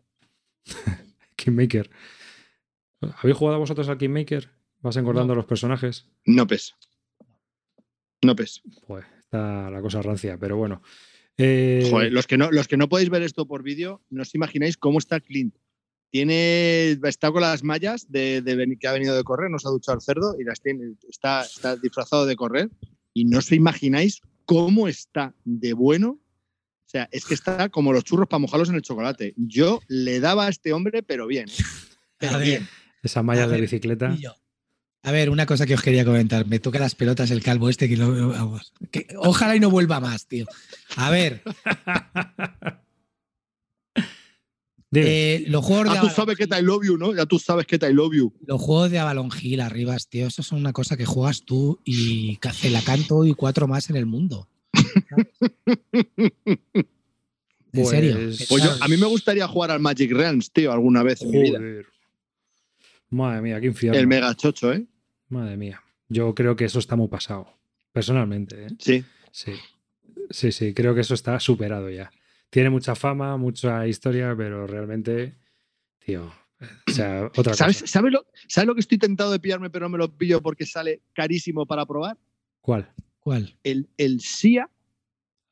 Kingmaker. 1.36 1.90
¿Habéis 3.00 3.36
jugado 3.36 3.58
vosotros 3.58 3.88
al 3.88 3.98
Kingmaker? 3.98 4.50
¿Vas 4.80 4.96
engordando 4.96 5.34
los 5.34 5.46
personajes? 5.46 6.06
No 6.24 6.46
pes. 6.46 6.74
No 8.22 8.34
pes. 8.34 8.62
Pues 8.86 9.04
está 9.20 9.70
la 9.70 9.80
cosa 9.80 10.02
rancia, 10.02 10.38
pero 10.38 10.56
bueno. 10.56 10.82
Eh, 11.38 11.88
Joder, 11.90 12.12
los 12.12 12.26
que 12.26 12.38
no, 12.38 12.50
los 12.50 12.66
que 12.66 12.76
no 12.76 12.88
podéis 12.88 13.10
ver 13.10 13.22
esto 13.22 13.46
por 13.46 13.62
vídeo, 13.62 14.02
no 14.10 14.22
os 14.22 14.34
imagináis 14.34 14.76
cómo 14.76 14.98
está 14.98 15.20
Clint. 15.20 15.56
Tiene, 16.10 16.92
está 17.02 17.30
con 17.30 17.42
las 17.42 17.62
mallas 17.62 18.10
de, 18.10 18.42
que 18.80 18.88
ha 18.88 18.92
venido 18.92 19.16
de 19.16 19.24
correr, 19.24 19.50
nos 19.50 19.66
ha 19.66 19.70
duchado 19.70 19.96
el 19.96 20.02
cerdo 20.02 20.36
y 20.38 20.44
las 20.44 20.60
tiene, 20.60 20.94
está, 21.08 21.42
está 21.42 21.76
disfrazado 21.76 22.24
de 22.26 22.36
correr. 22.36 22.70
Y 23.12 23.24
no 23.24 23.38
os 23.38 23.52
imagináis 23.52 24.22
cómo 24.44 24.88
está 24.88 25.34
de 25.44 25.74
bueno. 25.74 26.18
O 26.86 26.88
sea, 26.88 27.08
es 27.10 27.24
que 27.24 27.34
está 27.34 27.68
como 27.68 27.92
los 27.92 28.04
churros 28.04 28.28
para 28.28 28.38
mojarlos 28.38 28.68
en 28.68 28.76
el 28.76 28.82
chocolate. 28.82 29.34
Yo 29.36 29.80
le 29.88 30.20
daba 30.20 30.46
a 30.46 30.48
este 30.48 30.72
hombre, 30.72 31.02
pero 31.02 31.26
bien. 31.26 31.48
¿eh? 31.48 31.52
Pero 32.18 32.38
ver, 32.38 32.46
bien. 32.46 32.68
Esas 33.02 33.24
mallas 33.24 33.46
A 33.46 33.48
de 33.48 33.60
bicicleta. 33.60 34.16
A 35.02 35.12
ver, 35.12 35.30
una 35.30 35.46
cosa 35.46 35.66
que 35.66 35.74
os 35.74 35.82
quería 35.82 36.04
comentar. 36.04 36.46
Me 36.46 36.58
toca 36.60 36.78
las 36.78 36.94
pelotas 36.94 37.30
el 37.30 37.42
calvo 37.42 37.68
este 37.68 37.88
que 37.88 37.96
lo 37.96 38.28
vamos. 38.28 38.72
que 38.90 39.06
ojalá 39.18 39.54
y 39.56 39.60
no 39.60 39.70
vuelva 39.70 40.00
más, 40.00 40.26
tío. 40.26 40.46
A 40.96 41.10
ver, 41.10 41.42
eh, 44.94 45.44
los 45.48 45.64
juegos 45.64 45.92
de 45.92 45.98
Ah, 45.98 46.00
tú 46.00 46.08
sabes 46.08 46.36
que 46.36 46.44
Hill- 46.44 46.58
I 46.58 46.62
love 46.62 46.84
you, 46.86 46.96
¿no? 46.96 47.14
Ya 47.14 47.26
tú 47.26 47.38
sabes 47.38 47.66
que 47.66 47.76
I 47.76 47.92
love 47.92 48.14
you. 48.14 48.32
los 48.46 48.60
juegos 48.60 48.90
de 48.90 48.98
Avalon 48.98 49.30
Hill 49.40 49.60
arriba, 49.60 49.96
tío, 50.08 50.28
eso 50.28 50.42
son 50.42 50.58
una 50.58 50.72
cosa 50.72 50.96
que 50.96 51.04
juegas 51.04 51.42
tú 51.44 51.80
y 51.84 52.36
Cacelacanto 52.36 53.24
y 53.24 53.34
cuatro 53.34 53.68
más 53.68 53.90
en 53.90 53.96
el 53.96 54.06
mundo. 54.06 54.48
En 57.72 57.82
Pues- 57.82 57.88
serio. 57.90 58.14
Pues 58.16 58.48
yo- 58.48 58.58
¿Sabes? 58.70 58.82
a 58.82 58.88
mí 58.88 58.96
me 58.96 59.06
gustaría 59.06 59.46
jugar 59.46 59.70
al 59.70 59.80
Magic 59.80 60.10
Realms, 60.12 60.50
tío, 60.50 60.72
alguna 60.72 61.02
vez 61.02 61.20
en 61.22 61.30
mi 61.30 61.42
vida. 61.42 61.60
Madre 63.10 63.42
mía, 63.42 63.60
qué 63.60 63.66
infierno. 63.66 63.98
El 63.98 64.06
mega 64.06 64.34
chocho, 64.34 64.72
¿eh? 64.72 64.86
Madre 65.28 65.56
mía. 65.56 65.82
Yo 66.08 66.34
creo 66.34 66.56
que 66.56 66.64
eso 66.64 66.78
está 66.78 66.96
muy 66.96 67.08
pasado. 67.08 67.48
Personalmente, 67.92 68.66
¿eh? 68.66 68.68
Sí. 68.78 69.04
Sí. 69.30 69.52
Sí, 70.30 70.52
sí, 70.52 70.74
creo 70.74 70.94
que 70.94 71.02
eso 71.02 71.14
está 71.14 71.38
superado 71.38 71.90
ya. 71.90 72.10
Tiene 72.50 72.70
mucha 72.70 72.94
fama, 72.94 73.36
mucha 73.36 73.86
historia, 73.86 74.34
pero 74.36 74.66
realmente, 74.66 75.34
tío, 75.98 76.32
o 76.88 76.90
sea, 76.90 77.30
otra 77.36 77.54
¿Sabes, 77.54 77.82
cosa. 77.82 77.92
¿sabes, 77.92 78.12
lo, 78.12 78.26
¿Sabes 78.48 78.66
lo 78.66 78.74
que 78.74 78.80
estoy 78.80 78.98
tentado 78.98 79.30
de 79.30 79.38
pillarme, 79.40 79.68
pero 79.70 79.86
no 79.86 79.90
me 79.90 79.98
lo 79.98 80.10
pillo 80.16 80.40
porque 80.42 80.64
sale 80.66 81.02
carísimo 81.12 81.66
para 81.66 81.84
probar? 81.86 82.16
¿Cuál? 82.60 82.90
¿Cuál? 83.20 83.56
El, 83.62 83.88
el 83.98 84.20
SIA, 84.20 84.70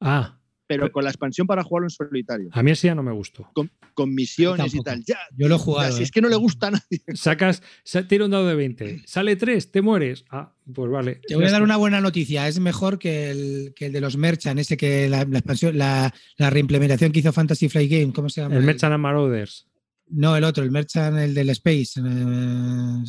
Ah, 0.06 0.38
pero 0.66 0.84
Pero- 0.84 0.92
con 0.92 1.04
la 1.04 1.10
expansión 1.10 1.46
para 1.46 1.62
jugarlo 1.62 1.86
en 1.86 1.90
solitario. 1.90 2.48
a 2.52 2.62
mí 2.62 2.70
ese 2.70 2.86
ya 2.86 2.94
no 2.94 3.02
me 3.02 3.12
gustó. 3.12 3.50
Con 3.94 4.14
misiones 4.14 4.74
y 4.74 4.80
tal. 4.80 5.04
Ya, 5.04 5.18
Yo 5.36 5.46
lo 5.48 5.56
he 5.56 5.58
jugado. 5.58 5.92
si 5.92 6.00
¿eh? 6.00 6.04
es 6.04 6.10
que 6.10 6.20
no 6.22 6.28
le 6.30 6.36
gusta 6.36 6.68
a 6.68 6.70
nadie. 6.72 7.02
Sacas, 7.14 7.62
sa- 7.84 8.08
tira 8.08 8.24
un 8.24 8.30
dado 8.30 8.46
de 8.46 8.54
20, 8.54 9.02
sale 9.06 9.36
3, 9.36 9.70
te 9.70 9.82
mueres. 9.82 10.24
Ah, 10.30 10.54
pues 10.72 10.90
vale. 10.90 11.20
Te 11.26 11.36
voy 11.36 11.44
a 11.44 11.50
dar 11.50 11.62
una 11.62 11.76
buena 11.76 12.00
noticia. 12.00 12.48
Es 12.48 12.60
mejor 12.60 12.98
que 12.98 13.30
el, 13.30 13.72
que 13.76 13.86
el 13.86 13.92
de 13.92 14.00
los 14.00 14.16
Merchant, 14.16 14.58
ese 14.58 14.76
que 14.78 15.08
la, 15.08 15.24
la 15.24 15.38
expansión, 15.38 15.76
la, 15.76 16.12
la 16.38 16.50
reimplementación 16.50 17.12
que 17.12 17.20
hizo 17.20 17.32
Fantasy 17.32 17.68
Flight 17.68 17.90
Game. 17.90 18.12
¿Cómo 18.14 18.28
se 18.30 18.40
llama? 18.40 18.56
El 18.56 18.62
Merchant 18.64 18.94
and 18.94 19.02
Marauders. 19.02 19.68
No, 20.08 20.34
el 20.36 20.44
otro, 20.44 20.64
el 20.64 20.70
Merchant, 20.70 21.16
el 21.18 21.34
del 21.34 21.50
Space. 21.50 22.00
eh, 22.00 23.04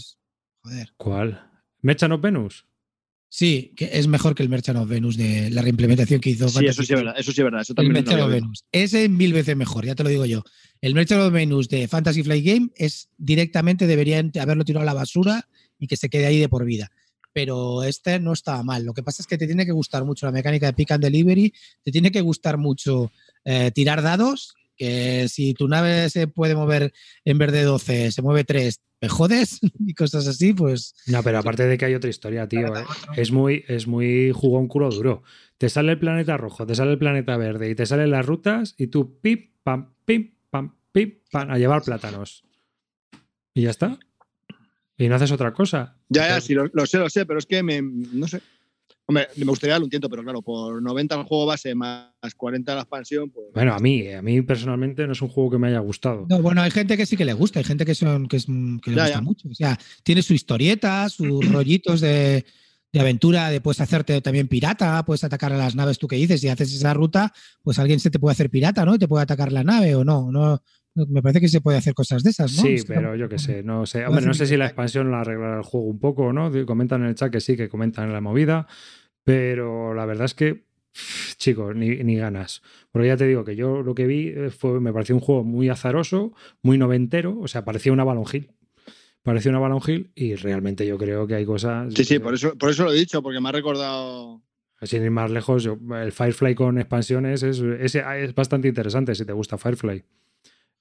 joder. 0.62 0.93
¿Cuál? 0.97 1.49
¿Merchant 1.81 2.13
of 2.13 2.21
Venus? 2.21 2.65
Sí, 3.36 3.74
que 3.76 3.89
es 3.91 4.08
mejor 4.08 4.34
que 4.34 4.43
el 4.43 4.48
Merchant 4.48 4.80
of 4.80 4.88
Venus 4.88 5.17
de 5.17 5.50
la 5.50 5.62
reimplementación 5.62 6.21
que 6.21 6.30
hizo 6.30 6.48
Sí, 6.48 6.67
eso 6.67 6.84
sí 6.84 6.93
es 6.93 7.00
verdad. 7.02 7.15
Eso 7.17 7.34
sí 7.34 7.41
es 7.41 7.43
verdad. 7.43 7.60
Eso 7.60 7.74
también 7.74 7.95
Merchant 7.95 8.13
había 8.13 8.26
of. 8.28 8.32
Venus. 8.32 8.63
Ese 8.71 9.10
mil 9.10 9.34
veces 9.34 9.58
mejor, 9.58 9.86
ya 9.86 9.93
te 9.93 10.04
lo 10.04 10.10
digo 10.10 10.26
yo. 10.26 10.41
El 10.80 10.95
Merchant 10.95 11.21
of 11.21 11.34
Venus 11.34 11.67
de 11.67 11.89
Fantasy 11.89 12.24
Flight 12.24 12.45
Game 12.45 12.69
es 12.78 13.10
directamente 13.17 13.88
deberían 13.88 14.32
haberlo 14.39 14.63
tirado 14.63 14.84
a 14.84 14.86
la 14.86 14.93
basura 14.93 15.50
y 15.78 15.88
que 15.88 15.98
se 15.98 16.08
quede 16.08 16.28
ahí 16.28 16.39
de 16.39 16.48
por 16.48 16.63
vida. 16.63 16.91
Pero 17.34 17.84
este 17.84 18.21
no 18.21 18.32
estaba 18.32 18.63
mal. 18.63 18.86
Lo 18.86 18.93
que 18.93 19.04
pasa 19.04 19.21
es 19.21 19.28
que 19.28 19.38
te 19.38 19.48
tiene 19.48 19.65
que 19.65 19.74
gustar 19.74 20.06
mucho 20.06 20.26
la 20.26 20.32
mecánica 20.32 20.67
de 20.67 20.74
pick 20.74 20.91
and 20.91 21.04
delivery, 21.04 21.54
te 21.84 21.91
tiene 21.91 22.12
que 22.12 22.21
gustar 22.21 22.58
mucho 22.58 23.12
eh, 23.43 23.69
tirar 23.76 24.02
dados, 24.02 24.56
que 24.78 25.28
si 25.28 25.54
tu 25.54 25.67
nave 25.67 26.10
se 26.10 26.28
puede 26.28 26.56
mover 26.56 26.93
en 27.26 27.38
vez 27.38 27.52
de 27.52 27.63
12, 27.63 28.13
se 28.13 28.21
mueve 28.21 28.45
3, 28.45 28.80
te 29.06 29.10
jodes 29.10 29.60
y 29.80 29.94
cosas 29.94 30.28
así, 30.28 30.54
pues 30.54 30.96
No, 31.06 31.22
pero 31.22 31.38
aparte 31.38 31.68
de 31.68 31.78
que 31.78 31.86
hay 31.86 31.94
otra 31.94 32.10
historia, 32.10 32.48
tío. 32.48 32.76
Eh. 32.76 32.84
Es 33.15 33.32
muy, 33.32 33.63
es 33.68 33.86
muy 33.86 34.32
jugón 34.34 34.68
culo 34.68 34.89
duro. 34.89 35.22
Te 35.60 35.70
sale 35.70 35.91
el 35.91 36.00
planeta 36.00 36.38
rojo, 36.38 36.65
te 36.65 36.74
sale 36.74 36.91
el 36.91 36.98
planeta 36.98 37.38
verde 37.38 37.70
y 37.70 37.76
te 37.76 37.86
salen 37.86 38.10
las 38.10 38.26
rutas 38.26 38.74
y 38.80 38.88
tú 38.88 39.20
pim, 39.22 39.52
pam, 39.62 39.94
pim, 40.06 40.34
pam, 40.50 40.76
pim, 40.91 41.20
pam, 41.32 41.52
a 41.52 41.60
llevar 41.60 41.84
plátanos. 41.84 42.46
Y 43.54 43.62
ya 43.63 43.70
está. 43.70 44.00
Y 44.98 45.08
no 45.08 45.15
haces 45.15 45.32
otra 45.32 45.54
cosa. 45.54 45.98
Ya, 46.10 46.28
ya, 46.28 46.41
sí, 46.41 46.56
lo, 46.56 46.65
lo 46.74 46.88
sé, 46.88 46.98
lo 46.98 47.10
sé, 47.10 47.28
pero 47.28 47.38
es 47.38 47.45
que 47.45 47.62
me. 47.62 47.82
No 47.84 48.28
sé. 48.28 48.41
Hombre, 49.08 49.28
me 49.38 49.45
gustaría 49.45 49.74
darle 49.74 49.84
un 49.84 49.89
tiento, 49.91 50.10
pero 50.10 50.24
claro, 50.24 50.41
por 50.41 50.82
90 50.82 51.16
el 51.16 51.24
juego 51.24 51.45
base 51.45 51.76
más 51.76 52.10
40 52.36 52.74
la 52.74 52.82
expansión, 52.82 53.30
pues. 53.30 53.47
Bueno, 53.53 53.74
a 53.76 53.80
mí, 53.80 54.12
a 54.12 54.22
mí 54.22 54.41
personalmente 54.41 55.06
no 55.06 55.14
es 55.14 55.22
un 55.22 55.30
juego 55.30 55.51
que 55.51 55.58
me 55.60 55.68
haya 55.68 55.80
gustado. 55.80 56.26
No, 56.28 56.41
bueno, 56.41 56.62
hay 56.62 56.72
gente 56.72 56.97
que 56.97 57.06
sí 57.06 57.16
que 57.16 57.26
le 57.26 57.34
gusta, 57.34 57.60
hay 57.60 57.66
gente 57.66 57.86
que, 57.86 57.93
son, 57.93 58.28
que, 58.28 58.38
es, 58.38 58.45
que 58.45 58.89
le 58.89 58.95
Ya, 58.95 59.03
gusta 59.03 59.10
ya. 59.20 59.22
mucho. 59.22 59.47
O 59.49 59.53
sea, 59.53 59.78
tiene 60.03 60.24
su 60.24 60.34
historieta, 60.34 61.08
sus 61.10 61.47
rollitos 61.51 62.01
de, 62.01 62.45
de 62.91 62.99
aventura, 62.99 63.49
de 63.49 63.62
puedes 63.62 63.80
hacerte 63.80 64.20
también 64.22 64.47
pirata, 64.47 65.06
puedes 65.06 65.24
atacar 65.24 65.53
a 65.53 65.58
las 65.58 65.76
naves 65.76 65.99
tú 65.99 66.08
que 66.08 66.16
dices, 66.16 66.41
si 66.41 66.47
haces 66.47 66.74
esa 66.74 66.93
ruta, 66.95 67.32
pues 67.62 67.78
alguien 67.78 67.99
se 67.99 68.10
te 68.10 68.18
puede 68.18 68.32
hacer 68.32 68.49
pirata, 68.49 68.86
¿no? 68.86 68.95
Y 68.95 68.99
te 68.99 69.08
puede 69.08 69.22
atacar 69.24 69.51
la 69.51 69.64
nave 69.64 69.93
o 69.93 70.03
no, 70.03 70.32
no. 70.32 70.62
No, 70.96 71.06
Me 71.08 71.22
parece 71.22 71.41
que 71.41 71.48
se 71.50 71.62
puede 71.62 71.78
hacer 71.78 71.93
cosas 71.93 72.24
de 72.24 72.30
esas, 72.32 72.56
¿no? 72.56 72.64
Sí, 72.64 72.76
Es 72.76 72.84
que 72.86 72.93
pero 72.93 73.10
no- 73.12 73.16
yo 73.16 73.30
qué 73.30 73.38
sé, 73.38 73.64
no 73.64 73.86
sé. 73.86 74.02
no 74.02 74.10
Hombre, 74.10 74.26
no 74.26 74.34
sé 74.34 74.46
si 74.48 74.58
la 74.58 74.66
expansión 74.66 75.12
la 75.12 75.22
arreglará 75.22 75.58
el 75.58 75.64
juego 75.64 75.86
un 75.88 76.00
poco 76.00 76.24
o 76.24 76.34
no. 76.34 76.52
Comentan 76.66 77.02
en 77.04 77.10
el 77.10 77.16
chat 77.16 77.32
que 77.32 77.41
sí, 77.41 77.56
que 77.58 77.70
comentan 77.70 78.06
en 78.06 78.14
la 78.14 78.22
movida. 78.22 78.68
Pero 79.24 79.93
la 79.93 80.06
verdad 80.06 80.26
es 80.26 80.34
que, 80.36 80.66
chicos, 81.38 81.76
ni, 81.76 81.89
ni 82.04 82.16
ganas. 82.16 82.62
Porque 82.91 83.08
ya 83.08 83.18
te 83.18 83.28
digo 83.28 83.43
que 83.43 83.56
yo 83.56 83.82
lo 83.82 83.96
que 83.96 84.06
vi 84.08 84.30
eh, 84.30 84.50
fue, 84.52 84.80
me 84.80 84.93
pareció 84.93 85.16
un 85.16 85.22
juego 85.22 85.43
muy 85.43 85.70
azaroso, 85.70 86.34
muy 86.62 86.78
noventero. 86.78 87.38
O 87.39 87.48
sea, 87.48 87.66
parecía 87.66 87.91
una 87.91 88.04
Balon 88.04 88.26
Hill. 88.32 88.52
Parecía 89.24 89.50
una 89.50 89.60
Balon 89.60 89.82
Hill 89.86 90.12
y 90.14 90.36
realmente 90.36 90.86
yo 90.86 90.98
creo 91.00 91.26
que 91.26 91.34
hay 91.36 91.46
cosas. 91.46 91.93
Sí, 91.96 92.04
sí, 92.06 92.20
por 92.20 92.36
eso, 92.36 92.56
por 92.58 92.70
eso 92.70 92.84
lo 92.84 92.91
he 92.91 92.96
dicho, 92.96 93.22
porque 93.24 93.39
me 93.41 93.50
ha 93.50 93.52
recordado. 93.52 94.43
Sin 94.84 95.02
ir 95.04 95.10
más 95.10 95.32
lejos, 95.32 95.64
yo- 95.64 95.80
el 96.00 96.12
Firefly 96.12 96.54
con 96.54 96.78
expansiones 96.78 97.41
es, 97.41 97.60
es, 97.60 97.96
es 97.96 98.36
bastante 98.36 98.68
interesante 98.68 99.16
si 99.16 99.26
te 99.26 99.34
gusta 99.34 99.58
Firefly. 99.58 100.04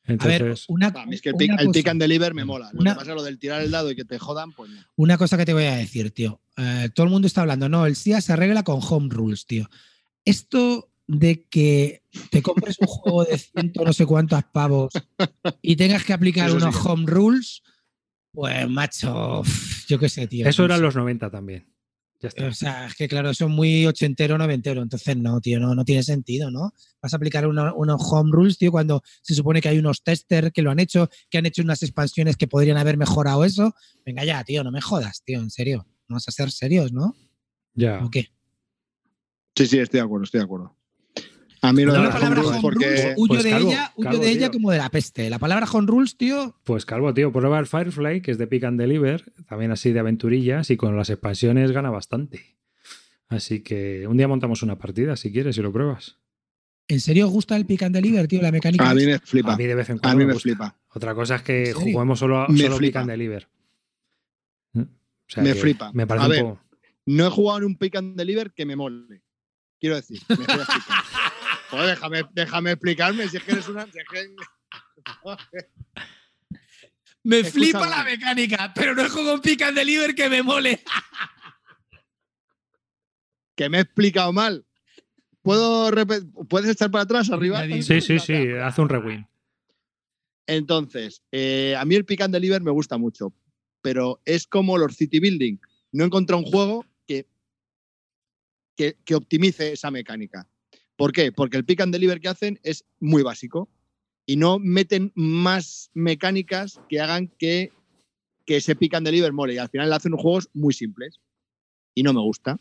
A 0.07 0.13
Entonces, 0.13 0.41
ver, 0.43 0.55
una, 0.69 0.89
A 0.89 1.07
mí 1.07 1.15
es 1.15 1.23
que 1.23 1.31
el 1.31 1.35
una 1.35 1.39
pick, 1.39 1.51
el 1.53 1.57
cosa- 1.67 1.73
pick 1.73 1.89
and 1.89 2.01
deliver 2.01 2.35
me 2.35 2.45
mola. 2.45 2.71
Lo 2.73 2.81
Una- 2.81 2.93
que 2.93 2.99
pasa 2.99 3.11
es 3.13 3.17
lo 3.17 3.23
del 3.23 3.39
tirar 3.39 3.63
el 3.63 3.71
dado 3.71 3.91
y 3.91 3.97
que 3.97 4.05
te 4.05 4.19
jodan, 4.19 4.53
pues 4.53 4.71
no. 4.71 4.81
Una 4.97 5.17
cosa 5.17 5.37
que 5.39 5.47
te 5.47 5.55
voy 5.55 5.65
a 5.65 5.77
decir, 5.77 6.11
tío. 6.11 6.41
Eh, 6.59 6.91
todo 6.95 7.05
el 7.07 7.11
mundo 7.13 7.27
está 7.27 7.41
hablando, 7.41 7.69
no, 7.69 7.87
el 7.87 7.97
SIA 7.97 8.21
se 8.21 8.33
arregla 8.33 8.63
con 8.65 8.81
home 8.87 9.09
rules, 9.11 9.47
tío. 9.47 9.69
Esto 10.25 10.91
de 11.07 11.45
que 11.49 12.03
te 12.31 12.43
compres 12.43 12.77
un 12.81 12.87
juego 12.87 13.25
de 13.25 13.37
ciento 13.39 13.85
no 13.85 13.93
sé 13.93 14.07
cuántos 14.07 14.43
pavos 14.53 14.93
y 15.61 15.77
tengas 15.77 16.03
que 16.05 16.13
aplicar 16.15 16.49
Eso 16.49 16.57
unos 16.57 16.77
home 16.85 17.05
rules, 17.07 17.63
pues 18.33 18.69
macho, 18.69 19.43
yo 19.89 19.99
qué 19.99 20.09
sé, 20.09 20.27
tío. 20.27 20.47
eso 20.49 20.63
no 20.63 20.67
eran 20.67 20.79
sé. 20.79 20.83
los 20.85 20.97
90 20.97 21.31
también. 21.31 21.67
Ya 22.25 22.29
está. 22.29 22.47
O 22.47 22.53
sea, 22.55 22.87
es 22.87 22.95
que 22.95 23.07
claro, 23.07 23.35
son 23.35 23.53
muy 23.53 23.85
ochentero, 23.85 24.39
noventero. 24.39 24.81
Entonces, 24.81 25.15
no, 25.17 25.41
tío, 25.43 25.61
no, 25.61 25.75
no 25.75 25.85
tiene 25.85 26.03
sentido, 26.03 26.51
¿no? 26.51 26.73
Vas 27.03 27.13
a 27.13 27.17
aplicar 27.19 27.47
una- 27.47 27.75
unos 27.75 28.01
home 28.11 28.31
rules, 28.33 28.57
tío, 28.57 28.71
cuando 28.73 29.03
se 29.21 29.35
supone 29.35 29.61
que 29.61 29.69
hay 29.69 29.79
unos 29.79 30.03
testers 30.03 30.51
que 30.51 30.63
lo 30.63 30.71
han 30.71 30.79
hecho, 30.81 31.11
que 31.29 31.37
han 31.37 31.45
hecho 31.45 31.61
unas 31.61 31.83
expansiones 31.83 32.37
que 32.39 32.49
podrían 32.49 32.79
haber 32.79 32.97
mejorado 32.97 33.45
eso. 33.45 33.75
Venga 34.07 34.25
ya, 34.25 34.43
tío, 34.43 34.65
no 34.65 34.71
me 34.73 34.81
jodas, 34.81 35.23
tío, 35.23 35.39
en 35.39 35.51
serio. 35.51 35.87
No 36.09 36.17
vas 36.17 36.27
a 36.27 36.33
ser 36.33 36.51
serios, 36.51 36.93
¿no? 36.93 37.15
Ya. 37.75 38.03
¿O 38.03 38.11
qué? 38.11 38.31
Sí, 39.55 39.67
sí, 39.67 39.79
estoy 39.79 39.99
de 40.01 40.05
acuerdo, 40.05 40.25
estoy 40.25 40.39
de 40.41 40.45
acudo. 40.45 40.77
A 41.65 41.73
mí 41.73 41.85
lo 41.85 41.93
de 41.93 41.99
la 42.01 42.11
palabra 42.13 42.41
home 42.41 42.43
rules 42.43 42.51
home 42.53 42.63
porque. 42.63 42.87
rules, 42.87 43.15
huyo 43.17 43.29
Pues 43.35 43.45
de 43.45 43.51
calvo, 43.51 43.69
ella, 43.71 43.93
huyo 43.97 44.09
calvo, 44.11 44.23
de 44.25 44.31
ella 44.31 44.51
tío. 44.51 44.53
como 44.53 44.71
de 44.71 44.79
la 44.79 44.89
peste. 44.91 45.31
La 45.31 45.39
palabra 45.39 45.67
home 45.73 45.87
rules, 45.87 46.17
tío, 46.17 46.55
Pues 46.65 46.85
Calvo, 46.87 47.13
tío, 47.15 47.33
prueba 47.33 47.59
el 47.59 47.67
Firefly, 47.67 48.21
que 48.23 48.31
es 48.31 48.39
de 48.39 48.47
Pick 48.47 48.65
and 48.65 48.79
Deliver, 48.81 49.33
también 49.49 49.71
así 49.71 49.93
de 49.93 50.01
aventurillas, 50.01 50.71
y 50.71 50.77
con 50.77 50.97
las 50.97 51.11
expansiones 51.11 51.73
gana 51.73 51.91
bastante. 51.91 52.57
Así 53.29 53.61
que 53.63 54.07
un 54.07 54.17
día 54.17 54.29
montamos 54.29 54.63
una 54.63 54.77
partida, 54.79 55.17
si 55.17 55.33
quieres, 55.33 55.57
y 55.59 55.63
lo 55.63 55.73
pruebas. 55.73 56.19
¿en 56.87 57.01
serio 57.01 57.27
os 57.27 57.33
gusta 57.33 57.57
el 57.57 57.65
pick 57.65 57.83
and 57.83 57.95
deliver, 57.95 58.29
tío? 58.29 58.43
La 58.43 58.53
mecánica. 58.53 58.91
A 58.91 58.95
mí 58.95 59.07
me 59.07 59.19
flipa. 59.19 59.55
A 59.55 59.57
mí 59.57 59.65
de 59.65 59.75
vez 59.75 59.89
en 59.89 59.97
A 59.97 60.01
cuando 60.01 60.19
mí 60.19 60.25
me 60.25 60.29
me 60.29 60.33
gusta. 60.35 60.43
flipa. 60.51 60.77
Otra 60.91 61.15
cosa 61.15 61.37
es 61.37 61.43
que 61.43 61.73
juguemos 61.73 62.19
solo, 62.19 62.47
solo 62.55 62.77
Pick 62.79 62.97
and 62.97 63.11
Deliver. 63.11 63.49
¿Mm? 64.75 64.81
O 64.83 64.87
sea 65.27 65.43
Me 65.43 65.55
flipa. 65.55 65.91
Me 65.95 66.07
parece 66.07 66.27
A 66.27 66.29
un 66.29 66.37
poco... 66.51 66.61
No 67.07 67.27
he 67.27 67.31
jugado 67.31 67.59
en 67.61 67.65
un 67.65 67.77
pick 67.79 67.97
and 67.97 68.17
deliver 68.19 68.53
que 68.53 68.67
me 68.67 68.77
mole. 68.77 69.23
Quiero 69.81 69.97
decir, 69.97 70.21
me 70.29 70.35
estoy 70.37 70.57
explicando. 70.57 71.04
Joder, 71.71 71.89
déjame, 71.91 72.23
déjame 72.33 72.71
explicarme 72.73 73.29
si 73.29 73.37
es 73.37 73.43
que 73.43 73.53
eres 73.53 73.69
una. 73.69 73.85
si 73.87 73.99
es 73.99 74.05
que- 74.11 74.35
Me 77.27 77.39
Escúchame. 77.39 77.65
flipa 77.65 77.87
la 77.89 78.05
mecánica, 78.05 78.73
pero 78.75 78.95
no 78.95 79.01
es 79.03 79.11
con 79.11 79.41
pick 79.41 79.63
and 79.63 79.77
deliver 79.79 80.15
que 80.15 80.29
me 80.29 80.43
mole. 80.43 80.83
que 83.57 83.69
me 83.71 83.79
he 83.79 83.81
explicado 83.81 84.33
mal. 84.33 84.67
¿Puedo 85.43 85.91
¿Puedes 86.49 86.71
echar 86.71 86.91
para 86.91 87.05
atrás, 87.05 87.31
arriba? 87.31 87.63
Sí, 87.83 88.01
sí, 88.01 88.19
sí, 88.19 88.35
hace 88.63 88.81
un 88.81 88.89
rewind. 88.89 89.27
Entonces, 90.47 91.23
eh, 91.33 91.75
a 91.79 91.85
mí 91.87 91.95
el 91.95 92.05
Pick 92.05 92.21
and 92.21 92.35
Deliver 92.35 92.61
me 92.63 92.71
gusta 92.71 92.99
mucho, 92.99 93.33
pero 93.81 94.21
es 94.27 94.47
como 94.47 94.77
los 94.77 94.95
City 94.97 95.21
Building. 95.21 95.57
No 95.93 96.05
he 96.05 96.07
encontrado 96.07 96.43
un 96.43 96.51
juego 96.51 96.85
que, 97.07 97.27
que, 98.77 98.99
que 99.05 99.15
optimice 99.15 99.73
esa 99.73 99.91
mecánica. 99.91 100.47
¿Por 100.97 101.13
qué? 101.13 101.33
Porque 101.33 101.57
el 101.57 101.65
Pick 101.65 101.81
and 101.81 101.93
Deliver 101.93 102.21
que 102.21 102.29
hacen 102.29 102.61
es 102.63 102.85
muy 103.01 103.23
básico 103.23 103.69
y 104.27 104.37
no 104.37 104.59
meten 104.59 105.13
más 105.15 105.91
mecánicas 105.95 106.81
que 106.89 107.01
hagan 107.01 107.29
que, 107.39 107.73
que 108.47 108.57
ese 108.57 108.77
Pick 108.77 108.95
and 108.95 109.07
Deliver 109.07 109.33
mole. 109.33 109.55
Y 109.55 109.59
al 109.59 109.69
final 109.69 109.93
hacen 109.93 110.17
juegos 110.17 110.49
muy 110.53 110.73
simples 110.73 111.21
y 111.95 112.03
no 112.03 112.13
me 112.13 112.21
gusta. 112.21 112.59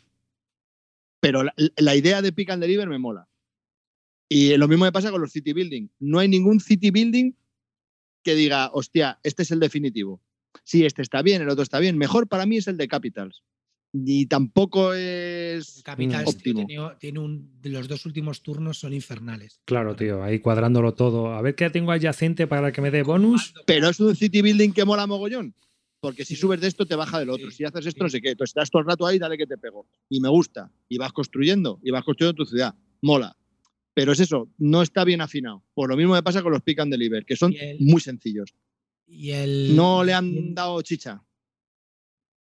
Pero 1.20 1.42
la, 1.42 1.54
la 1.76 1.96
idea 1.96 2.22
de 2.22 2.32
Pick 2.32 2.50
and 2.50 2.62
Deliver 2.62 2.88
me 2.88 2.98
mola. 2.98 3.28
Y 4.28 4.56
lo 4.56 4.68
mismo 4.68 4.84
me 4.84 4.92
pasa 4.92 5.10
con 5.10 5.20
los 5.20 5.32
City 5.32 5.52
Building. 5.52 5.88
No 6.00 6.18
hay 6.18 6.28
ningún 6.28 6.60
City 6.60 6.90
Building 6.90 7.32
que 8.24 8.34
diga, 8.34 8.70
hostia, 8.72 9.20
este 9.22 9.42
es 9.42 9.50
el 9.50 9.60
definitivo. 9.60 10.20
Sí, 10.64 10.84
este 10.84 11.02
está 11.02 11.22
bien, 11.22 11.42
el 11.42 11.48
otro 11.48 11.62
está 11.62 11.78
bien. 11.78 11.98
Mejor 11.98 12.26
para 12.26 12.46
mí 12.46 12.56
es 12.56 12.66
el 12.66 12.76
de 12.76 12.88
Capitals. 12.88 13.42
Y 13.96 14.26
tampoco 14.26 14.92
es. 14.92 15.80
Capital 15.84 16.24
Óptimo. 16.26 16.66
tiene, 16.66 16.82
tiene 16.98 17.18
un, 17.20 17.52
los 17.62 17.86
dos 17.86 18.04
últimos 18.06 18.42
turnos 18.42 18.78
son 18.78 18.92
infernales. 18.92 19.60
Claro, 19.64 19.94
tío, 19.94 20.20
ahí 20.24 20.40
cuadrándolo 20.40 20.94
todo. 20.94 21.32
A 21.32 21.40
ver 21.42 21.54
qué 21.54 21.70
tengo 21.70 21.92
adyacente 21.92 22.48
para 22.48 22.72
que 22.72 22.80
me 22.80 22.90
dé 22.90 23.04
bonus. 23.04 23.54
Pero 23.66 23.88
es 23.88 24.00
un 24.00 24.16
city 24.16 24.42
building 24.42 24.72
que 24.72 24.84
mola 24.84 25.06
mogollón. 25.06 25.54
Porque 26.00 26.24
si 26.24 26.34
subes 26.34 26.60
de 26.60 26.66
esto, 26.66 26.84
te 26.86 26.96
baja 26.96 27.20
del 27.20 27.30
otro. 27.30 27.50
Sí, 27.50 27.58
Si 27.58 27.64
haces 27.64 27.86
esto, 27.86 27.98
sí. 28.00 28.02
no 28.04 28.08
sé 28.10 28.20
qué. 28.20 28.30
Entonces 28.30 28.50
estás 28.50 28.68
todo 28.68 28.80
el 28.82 28.88
rato 28.88 29.06
ahí, 29.06 29.18
dale 29.18 29.38
que 29.38 29.46
te 29.46 29.56
pego. 29.56 29.86
Y 30.10 30.20
me 30.20 30.28
gusta. 30.28 30.70
Y 30.88 30.98
vas 30.98 31.12
construyendo. 31.12 31.78
Y 31.82 31.92
vas 31.92 32.02
construyendo 32.04 32.34
tu 32.44 32.50
ciudad. 32.50 32.74
Mola. 33.00 33.36
Pero 33.94 34.10
es 34.10 34.18
eso, 34.18 34.50
no 34.58 34.82
está 34.82 35.04
bien 35.04 35.20
afinado. 35.20 35.62
Por 35.72 35.88
lo 35.88 35.96
mismo 35.96 36.14
me 36.14 36.22
pasa 36.24 36.42
con 36.42 36.50
los 36.52 36.62
pick 36.62 36.80
and 36.80 36.90
deliver, 36.90 37.24
que 37.24 37.36
son 37.36 37.52
Y 37.52 37.58
el- 37.58 37.76
muy 37.80 38.00
sencillos. 38.00 38.52
Y 39.06 39.30
el, 39.30 39.76
No 39.76 40.02
le 40.02 40.12
han 40.14 40.26
el- 40.36 40.54
dado 40.54 40.82
chicha. 40.82 41.22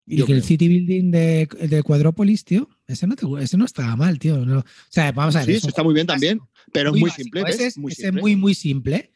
Y 0.07 0.17
yo 0.17 0.27
que 0.27 0.33
el 0.33 0.39
creo. 0.39 0.49
City 0.49 0.69
Building 0.69 1.11
de, 1.11 1.49
de 1.69 1.83
Cuadrópolis, 1.83 2.45
tío, 2.45 2.69
ese 2.87 3.07
no, 3.07 3.15
te, 3.17 3.27
ese 3.41 3.57
no 3.57 3.65
estaba 3.65 3.95
mal, 3.97 4.19
tío. 4.19 4.45
no. 4.45 4.59
O 4.59 4.65
sea, 4.91 5.13
vamos 5.13 5.37
a 5.37 5.41
ver. 5.41 5.47
Sí, 5.47 5.53
es 5.53 5.57
ese 5.59 5.67
un 5.67 5.71
está 5.71 5.83
muy 5.85 5.95
bien 5.95 6.07
también. 6.07 6.41
Pero 6.73 6.91
es 6.91 7.01
muy 7.01 7.09
básico. 7.11 7.23
simple. 7.25 7.45
¿ves? 7.45 7.55
Ese 7.55 7.67
es 7.69 7.79
muy 7.79 7.93
ese 7.93 8.03
simple. 8.03 8.21
muy, 8.21 8.37
muy 8.37 8.55
simple. 8.55 9.13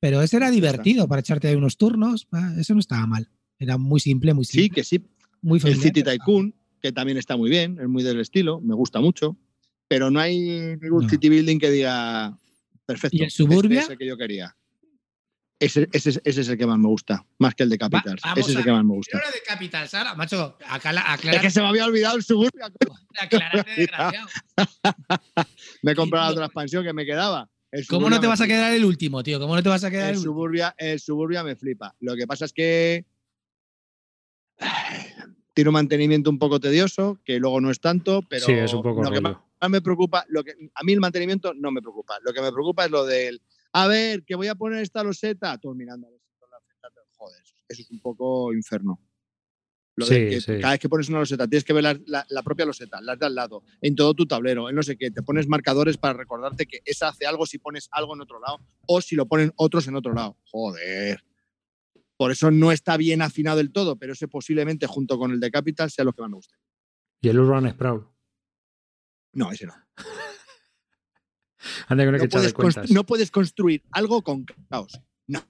Pero 0.00 0.22
ese 0.22 0.38
era 0.38 0.50
divertido 0.50 1.06
para 1.08 1.20
echarte 1.20 1.48
ahí 1.48 1.56
unos 1.56 1.76
turnos. 1.76 2.26
Ese 2.58 2.72
no 2.72 2.80
estaba 2.80 3.06
mal. 3.06 3.28
Era 3.58 3.76
muy 3.76 4.00
simple, 4.00 4.32
muy 4.32 4.46
simple. 4.46 4.62
Sí, 4.64 4.70
que 4.70 4.82
sí. 4.84 5.04
muy 5.42 5.56
El 5.58 5.62
familiar, 5.62 5.82
City 5.82 6.02
pero 6.02 6.12
Tycoon, 6.16 6.54
que 6.80 6.92
también 6.92 7.18
está 7.18 7.36
muy 7.36 7.50
bien, 7.50 7.78
es 7.78 7.88
muy 7.88 8.02
del 8.02 8.18
estilo, 8.20 8.60
me 8.62 8.74
gusta 8.74 9.00
mucho. 9.00 9.36
Pero 9.88 10.10
no 10.10 10.18
hay 10.20 10.38
ningún 10.80 11.02
No. 11.02 11.08
city 11.10 11.28
building 11.28 11.58
que 11.58 11.70
diga 11.70 12.38
perfecto. 12.86 13.18
¿Y 13.18 13.24
el 13.24 13.30
Suburbia? 13.30 13.80
Este 13.80 13.92
es 13.92 13.92
el 13.92 13.98
que 13.98 14.06
yo 14.06 14.16
quería. 14.16 14.56
Ese, 15.60 15.88
ese- 15.92 16.20
ese 16.24 16.40
es 16.40 16.48
el 16.48 16.56
que 16.56 16.66
más 16.66 16.78
me 16.78 16.88
gusta, 16.88 17.22
más 17.38 17.54
que 17.54 17.64
el 17.64 17.68
de 17.68 17.76
Va- 17.76 17.90
Capitals. 17.90 18.22
vamos 18.22 18.38
ese 18.38 18.52
es 18.52 18.56
el 18.56 18.64
que 18.64 18.72
más 18.72 18.82
me 18.82 18.94
gusta. 18.94 19.18
De 19.18 19.42
Capital, 19.46 19.88
Sara, 19.90 20.14
macho, 20.14 20.56
acala- 20.66 21.02
Es 21.02 21.18
aclara- 21.20 21.40
que 21.42 21.50
se 21.50 21.60
me 21.60 21.68
había 21.68 21.84
olvidado 21.84 22.16
el 22.16 22.22
Suburbia. 22.24 22.72
aclárate, 23.20 23.70
desgraciado. 23.76 24.28
Me 25.82 25.92
he 25.92 25.94
comprado 25.94 26.26
la 26.28 26.32
otra 26.32 26.44
expansión 26.46 26.82
que 26.82 26.92
me 26.94 27.04
quedaba. 27.04 27.48
¿Cómo 27.88 28.08
no 28.10 28.18
te 28.18 28.26
vas 28.26 28.40
a 28.40 28.46
quedar 28.46 28.72
el 28.72 28.84
último, 28.86 29.22
tío? 29.22 29.38
¿Cómo 29.38 29.54
no 29.54 29.62
te 29.62 29.68
vas 29.68 29.84
a 29.84 29.90
quedar 29.90 30.04
el 30.06 30.10
El 30.12 30.16
último? 30.18 30.32
Suburbia, 30.34 30.74
el 30.78 30.98
Suburbia 30.98 31.44
me 31.44 31.54
flipa. 31.56 31.94
Lo 32.00 32.16
que 32.16 32.26
pasa 32.26 32.46
es 32.46 32.52
que 32.54 33.04
tiene 35.54 35.68
un 35.68 35.74
mantenimiento 35.74 36.30
un 36.30 36.38
poco 36.38 36.58
tedioso, 36.58 37.18
que 37.24 37.38
luego 37.38 37.60
no 37.60 37.70
es 37.70 37.80
tanto, 37.80 38.22
pero 38.28 38.46
sí, 38.46 38.52
es 38.52 38.72
un 38.72 38.82
poco 38.82 39.02
lo 39.02 39.10
que 39.10 39.20
más 39.20 39.36
me 39.68 39.82
preocupa, 39.82 40.24
lo 40.28 40.42
que 40.42 40.52
a 40.74 40.82
mí 40.84 40.92
el 40.94 41.00
mantenimiento 41.00 41.52
no 41.54 41.70
me 41.70 41.82
preocupa. 41.82 42.16
Lo 42.22 42.32
que 42.32 42.40
me 42.40 42.50
preocupa 42.50 42.86
es 42.86 42.90
lo 42.90 43.04
del, 43.04 43.42
a 43.72 43.86
ver, 43.88 44.24
que 44.24 44.34
voy 44.34 44.48
a 44.48 44.54
poner 44.54 44.80
esta 44.82 45.02
loseta, 45.04 45.56
tú 45.58 45.74
mirando 45.74 46.06
a 46.06 46.10
ver 46.10 46.20
si 46.20 46.38
con 46.38 46.50
la 46.50 46.58
loseta 46.58 46.88
joder, 47.16 47.40
eso 47.42 47.82
es 47.82 47.90
un 47.90 48.00
poco 48.00 48.52
inferno. 48.52 49.00
Lo 49.96 50.06
de 50.06 50.28
que 50.30 50.40
sí. 50.40 50.58
cada 50.60 50.70
vez 50.72 50.80
que 50.80 50.88
pones 50.88 51.08
una 51.10 51.18
loseta 51.18 51.46
tienes 51.46 51.64
que 51.64 51.72
ver 51.74 51.82
la, 51.82 52.00
la- 52.06 52.24
la 52.30 52.42
propia 52.42 52.64
loseta, 52.64 53.00
las 53.02 53.18
de 53.18 53.26
al 53.26 53.34
lado, 53.34 53.64
en 53.82 53.94
todo 53.94 54.14
tu 54.14 54.24
tablero, 54.26 54.70
en 54.70 54.76
no 54.76 54.82
sé 54.82 54.96
qué, 54.96 55.10
te 55.10 55.22
pones 55.22 55.46
marcadores 55.46 55.98
para 55.98 56.14
recordarte 56.14 56.66
que 56.66 56.80
esa 56.86 57.08
hace 57.08 57.26
algo 57.26 57.44
si 57.44 57.58
pones 57.58 57.88
algo 57.92 58.14
en 58.14 58.22
otro 58.22 58.40
lado 58.40 58.58
o 58.86 59.00
si 59.02 59.14
lo 59.16 59.26
ponen 59.26 59.52
otros 59.56 59.86
en 59.88 59.96
otro 59.96 60.14
lado. 60.14 60.38
Joder. 60.50 61.22
Por 62.16 62.30
eso 62.30 62.50
no 62.50 62.72
está 62.72 62.96
bien 62.96 63.20
afinado 63.20 63.58
del 63.58 63.72
todo, 63.72 63.96
pero 63.96 64.12
ese 64.14 64.26
posiblemente 64.28 64.86
junto 64.86 65.18
con 65.18 65.32
el 65.32 65.40
de 65.40 65.50
Capital 65.50 65.90
sea 65.90 66.04
lo 66.04 66.12
que 66.12 66.22
más 66.22 66.30
me 66.30 66.36
gusta. 66.36 66.56
Y 67.20 67.28
el 67.28 67.38
Urban 67.38 67.68
Sprawl. 67.70 68.08
No, 69.32 69.50
ese 69.52 69.66
no. 69.66 69.74
Anda 71.88 72.04
no 72.06 72.18
que 72.18 72.28
puedes, 72.28 72.52
cuentas. 72.54 72.86
constru- 72.88 72.94
no 72.94 73.04
puedes 73.04 73.30
construir 73.30 73.82
algo 73.92 74.22
con 74.22 74.44
caos. 74.68 75.00
No. 75.26 75.42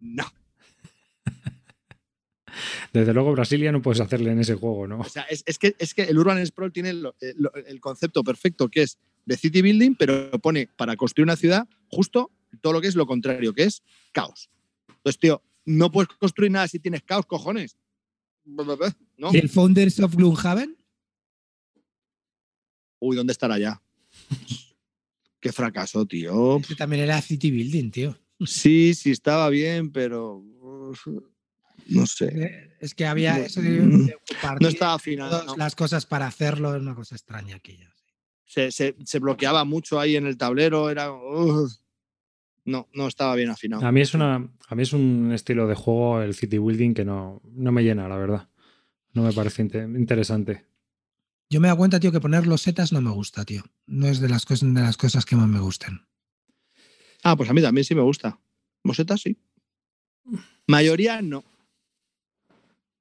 No. 0.00 0.24
Desde 2.92 3.12
luego, 3.12 3.32
Brasilia 3.32 3.70
no 3.72 3.82
puedes 3.82 4.00
hacerle 4.00 4.30
en 4.32 4.38
ese 4.40 4.54
juego, 4.54 4.86
¿no? 4.86 5.00
O 5.00 5.04
sea, 5.04 5.22
es, 5.24 5.42
es 5.46 5.58
que, 5.58 5.74
es 5.78 5.92
que 5.94 6.02
el 6.04 6.18
Urban 6.18 6.44
Sprawl 6.46 6.72
tiene 6.72 6.92
lo- 6.92 7.14
eh, 7.20 7.34
lo- 7.36 7.52
el 7.54 7.80
concepto 7.80 8.24
perfecto 8.24 8.68
que 8.68 8.82
es 8.82 8.98
de 9.26 9.36
city 9.36 9.60
building, 9.62 9.94
pero 9.96 10.30
pone 10.40 10.68
para 10.76 10.96
construir 10.96 11.24
una 11.24 11.36
ciudad 11.36 11.68
justo 11.88 12.30
todo 12.62 12.72
lo 12.72 12.80
que 12.80 12.88
es 12.88 12.94
lo 12.96 13.06
contrario, 13.06 13.52
que 13.52 13.64
es 13.64 13.82
caos. 14.12 14.50
Entonces, 14.88 15.18
tío, 15.20 15.42
no 15.66 15.90
puedes 15.90 16.08
construir 16.18 16.50
nada 16.50 16.66
si 16.68 16.78
tienes 16.78 17.02
caos, 17.02 17.26
cojones. 17.26 17.76
¿No? 18.46 19.30
¿Y 19.32 19.36
el 19.38 19.48
Founders 19.50 20.00
of 20.00 20.14
Gloomhaven? 20.16 20.76
Uy, 23.00 23.14
¿dónde 23.16 23.32
estará 23.32 23.58
ya? 23.58 23.82
Qué 25.40 25.52
fracaso, 25.52 26.04
tío. 26.06 26.58
Este 26.58 26.74
también 26.74 27.02
era 27.02 27.20
City 27.22 27.50
Building, 27.50 27.90
tío. 27.90 28.18
Sí, 28.44 28.94
sí, 28.94 29.10
estaba 29.10 29.48
bien, 29.50 29.90
pero. 29.92 30.42
No 31.86 32.06
sé. 32.06 32.70
Es 32.80 32.94
que 32.94 33.06
había 33.06 33.38
No- 33.38 33.44
eso 33.44 33.62
de, 33.62 33.70
mm, 33.80 34.06
de 34.06 34.16
No 34.60 34.68
estaba 34.68 34.94
afinado. 34.94 35.44
no. 35.44 35.56
las 35.56 35.74
cosas 35.74 36.06
para 36.06 36.26
hacerlo, 36.26 36.74
es 36.74 36.82
una 36.82 36.94
cosa 36.94 37.14
extraña 37.14 37.56
aquella. 37.56 37.90
Se, 38.44 38.70
se- 38.72 38.96
se 39.04 39.18
bloqueaba 39.18 39.64
mucho 39.64 40.00
ahí 40.00 40.16
en 40.16 40.26
el 40.26 40.36
tablero. 40.36 40.90
Era. 40.90 41.08
No, 42.64 42.86
no 42.92 43.06
estaba 43.08 43.34
bien 43.34 43.48
afinado. 43.50 43.86
A 43.86 43.92
mí 43.92 44.00
es 44.02 44.12
una, 44.14 44.46
a 44.68 44.74
mí 44.74 44.82
es 44.82 44.92
un 44.92 45.32
estilo 45.32 45.66
de 45.66 45.74
juego, 45.74 46.20
el 46.20 46.34
city 46.34 46.58
building, 46.58 46.92
que 46.94 47.04
no, 47.04 47.40
no 47.54 47.72
me 47.72 47.82
llena, 47.82 48.08
la 48.08 48.16
verdad. 48.16 48.48
No 49.14 49.22
me 49.22 49.32
parece 49.32 49.62
inte- 49.62 49.84
interesante. 49.84 50.66
Yo 51.50 51.60
me 51.60 51.66
he 51.66 51.70
dado 51.70 51.78
cuenta, 51.78 51.98
tío, 52.00 52.12
que 52.12 52.20
poner 52.20 52.46
los 52.46 52.62
setas 52.62 52.92
no 52.92 53.00
me 53.00 53.10
gusta, 53.10 53.44
tío. 53.44 53.62
No 53.86 54.06
es 54.06 54.20
de 54.20 54.28
las, 54.28 54.44
cosas, 54.44 54.72
de 54.74 54.80
las 54.80 54.96
cosas 54.96 55.24
que 55.24 55.34
más 55.36 55.48
me 55.48 55.60
gusten. 55.60 56.02
Ah, 57.24 57.36
pues 57.36 57.48
a 57.48 57.54
mí 57.54 57.62
también 57.62 57.84
sí 57.84 57.94
me 57.94 58.02
gusta. 58.02 58.38
Mosetas 58.84 59.22
sí. 59.22 59.36
Mayoría 60.66 61.22
no. 61.22 61.44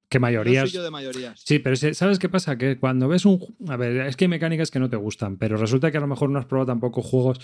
Que 0.09 0.19
No 0.19 0.21
mayorías. 0.23 0.69
soy 0.69 0.77
yo 0.77 0.83
de 0.83 0.89
mayorías. 0.91 1.41
Sí, 1.43 1.59
pero 1.59 1.75
¿sabes 1.75 2.17
qué 2.17 2.29
pasa? 2.29 2.57
Que 2.57 2.79
cuando 2.79 3.09
ves 3.09 3.25
un... 3.25 3.39
A 3.67 3.75
ver, 3.75 4.07
es 4.07 4.15
que 4.15 4.25
hay 4.25 4.29
mecánicas 4.29 4.71
que 4.71 4.79
no 4.79 4.89
te 4.89 4.95
gustan, 4.95 5.37
pero 5.37 5.57
resulta 5.57 5.91
que 5.91 5.97
a 5.97 6.01
lo 6.01 6.07
mejor 6.07 6.29
no 6.29 6.39
has 6.39 6.45
probado 6.45 6.67
tampoco 6.67 7.01
juegos, 7.01 7.39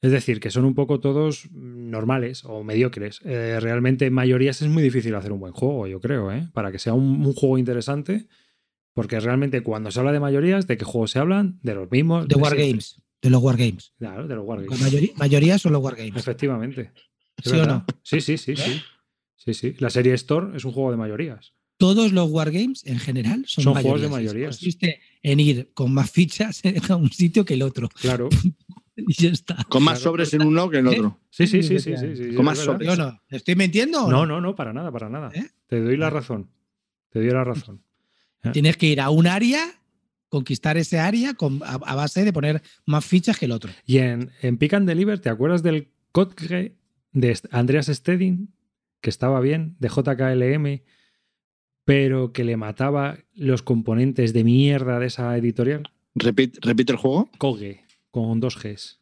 es 0.00 0.12
decir, 0.12 0.38
que 0.38 0.50
son 0.50 0.64
un 0.64 0.76
poco 0.76 1.00
todos 1.00 1.48
normales 1.50 2.44
o 2.44 2.62
mediocres. 2.62 3.20
Eh, 3.24 3.58
realmente 3.60 4.06
en 4.06 4.12
mayorías 4.12 4.62
es 4.62 4.68
muy 4.68 4.84
difícil 4.84 5.16
hacer 5.16 5.32
un 5.32 5.40
buen 5.40 5.52
juego, 5.52 5.88
yo 5.88 6.00
creo, 6.00 6.30
¿eh? 6.30 6.48
Para 6.52 6.70
que 6.70 6.78
sea 6.78 6.94
un, 6.94 7.26
un 7.26 7.32
juego 7.34 7.58
interesante, 7.58 8.28
porque 8.94 9.20
realmente 9.20 9.62
cuando 9.62 9.90
se 9.90 9.98
habla 10.00 10.12
de 10.12 10.20
mayorías, 10.20 10.66
¿de 10.66 10.76
qué 10.76 10.84
juegos 10.84 11.10
se 11.12 11.18
hablan? 11.18 11.58
De 11.62 11.74
los 11.74 11.90
mismos. 11.90 12.26
De 12.28 12.34
siempre. 12.34 12.58
Wargames. 12.58 13.02
De 13.22 13.30
los 13.30 13.42
Wargames. 13.42 13.92
Claro, 13.98 14.28
de 14.28 14.34
los 14.34 14.44
La 14.44 14.48
Wargames. 14.50 14.80
mayoría, 14.80 15.10
mayoría 15.16 15.58
son 15.58 15.72
los 15.72 15.82
Wargames. 15.82 16.16
Efectivamente. 16.16 16.92
¿Es 17.36 17.50
¿Sí 17.50 17.56
o 17.58 17.66
no? 17.66 17.84
Sí, 18.02 18.20
sí, 18.20 18.36
sí, 18.38 18.56
sí. 18.56 18.80
Sí, 19.36 19.54
sí. 19.54 19.74
La 19.78 19.90
serie 19.90 20.14
Store 20.14 20.56
es 20.56 20.64
un 20.64 20.72
juego 20.72 20.90
de 20.90 20.96
mayorías. 20.96 21.54
Todos 21.76 22.12
los 22.12 22.28
Wargames, 22.30 22.84
en 22.86 22.98
general, 22.98 23.44
son, 23.46 23.62
Son 23.64 23.74
juegos 23.74 24.00
de 24.00 24.08
mayorías. 24.08 24.56
Consiste 24.56 25.00
en 25.22 25.38
ir 25.38 25.70
con 25.74 25.94
más 25.94 26.10
fichas 26.10 26.60
a 26.90 26.96
un 26.96 27.10
sitio 27.12 27.44
que 27.44 27.54
el 27.54 27.62
otro. 27.62 27.88
Claro. 28.00 28.28
Y 29.00 29.12
ya 29.14 29.30
está. 29.30 29.54
Con 29.68 29.84
más 29.84 30.00
Claro. 30.00 30.10
sobres 30.10 30.34
en 30.34 30.42
un 30.42 30.56
lado 30.56 30.70
que 30.70 30.78
en 30.78 30.88
¿Eh? 30.88 30.90
otro. 30.90 31.20
Sí, 31.30 31.46
sí, 31.46 31.62
sí, 31.62 31.78
sí, 31.78 31.96
sí. 31.96 32.16
sí, 32.16 32.34
Con 32.34 32.44
más 32.44 32.58
sobres. 32.58 32.88
¿Yo 32.88 32.96
no? 32.96 33.22
¿Estoy 33.28 33.54
mintiendo? 33.54 34.10
No, 34.10 34.26
no, 34.26 34.40
no, 34.40 34.56
para 34.56 34.72
nada, 34.72 34.90
para 34.90 35.08
nada. 35.08 35.30
¿Eh? 35.36 35.46
Te 35.68 35.80
doy 35.80 35.96
la 35.96 36.10
razón. 36.10 36.50
Te 37.10 37.20
doy 37.20 37.30
la 37.30 37.44
razón. 37.44 37.80
Tienes 38.52 38.76
que 38.76 38.86
ir 38.86 39.00
a 39.00 39.10
un 39.10 39.26
área, 39.26 39.60
conquistar 40.28 40.76
ese 40.76 40.98
área 40.98 41.34
con, 41.34 41.62
a, 41.62 41.74
a 41.74 41.94
base 41.94 42.24
de 42.24 42.32
poner 42.32 42.62
más 42.86 43.04
fichas 43.04 43.38
que 43.38 43.46
el 43.46 43.52
otro. 43.52 43.72
Y 43.84 43.98
en, 43.98 44.30
en 44.42 44.58
Pick 44.58 44.74
and 44.74 44.88
Deliver, 44.88 45.18
¿te 45.18 45.28
acuerdas 45.28 45.62
del 45.62 45.88
Codge 46.12 46.72
de 47.12 47.40
Andreas 47.50 47.86
Stedin? 47.86 48.52
Que 49.00 49.10
estaba 49.10 49.40
bien, 49.40 49.76
de 49.78 49.88
JKLM, 49.88 50.82
pero 51.84 52.32
que 52.32 52.44
le 52.44 52.56
mataba 52.56 53.18
los 53.34 53.62
componentes 53.62 54.32
de 54.32 54.44
mierda 54.44 54.98
de 54.98 55.06
esa 55.06 55.36
editorial. 55.36 55.90
Repite, 56.14 56.58
repite 56.62 56.92
el 56.92 56.98
juego. 56.98 57.30
Koge, 57.38 57.84
con 58.10 58.40
dos 58.40 58.56
Gs. 58.60 59.00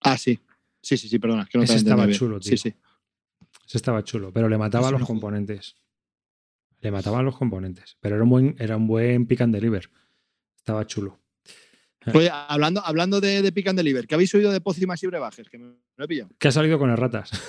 Ah, 0.00 0.18
sí. 0.18 0.40
Sí, 0.82 0.96
sí, 0.96 1.08
sí, 1.08 1.18
perdona. 1.18 1.46
Que 1.46 1.58
no 1.58 1.64
Ese 1.64 1.76
estaba 1.76 2.10
chulo, 2.10 2.40
tío. 2.40 2.50
Sí, 2.50 2.56
sí. 2.56 2.74
Ese 3.66 3.78
estaba 3.78 4.02
chulo, 4.04 4.32
pero 4.32 4.48
le 4.48 4.58
mataba 4.58 4.90
los 4.90 5.04
componentes. 5.04 5.76
Le 6.84 6.90
mataban 6.90 7.24
los 7.24 7.34
componentes. 7.36 7.96
Pero 8.00 8.16
era 8.16 8.24
un 8.24 8.28
buen, 8.30 8.56
era 8.58 8.76
un 8.76 8.86
buen 8.86 9.26
Pick 9.26 9.40
and 9.40 9.54
Deliver. 9.54 9.90
Estaba 10.58 10.86
chulo. 10.86 11.18
Oye, 12.14 12.30
hablando, 12.30 12.84
hablando 12.84 13.22
de, 13.22 13.40
de 13.40 13.52
Pick 13.52 13.68
and 13.68 13.78
Deliver, 13.78 14.06
¿qué 14.06 14.14
habéis 14.14 14.34
oído 14.34 14.52
de 14.52 14.60
pócimas 14.60 15.02
y 15.02 15.06
brebajes? 15.06 15.48
Que 15.48 15.56
me 15.56 15.74
lo 15.96 16.04
he 16.04 16.08
pillado. 16.08 16.30
Que 16.38 16.48
ha 16.48 16.52
salido 16.52 16.78
con 16.78 16.90
erratas. 16.90 17.30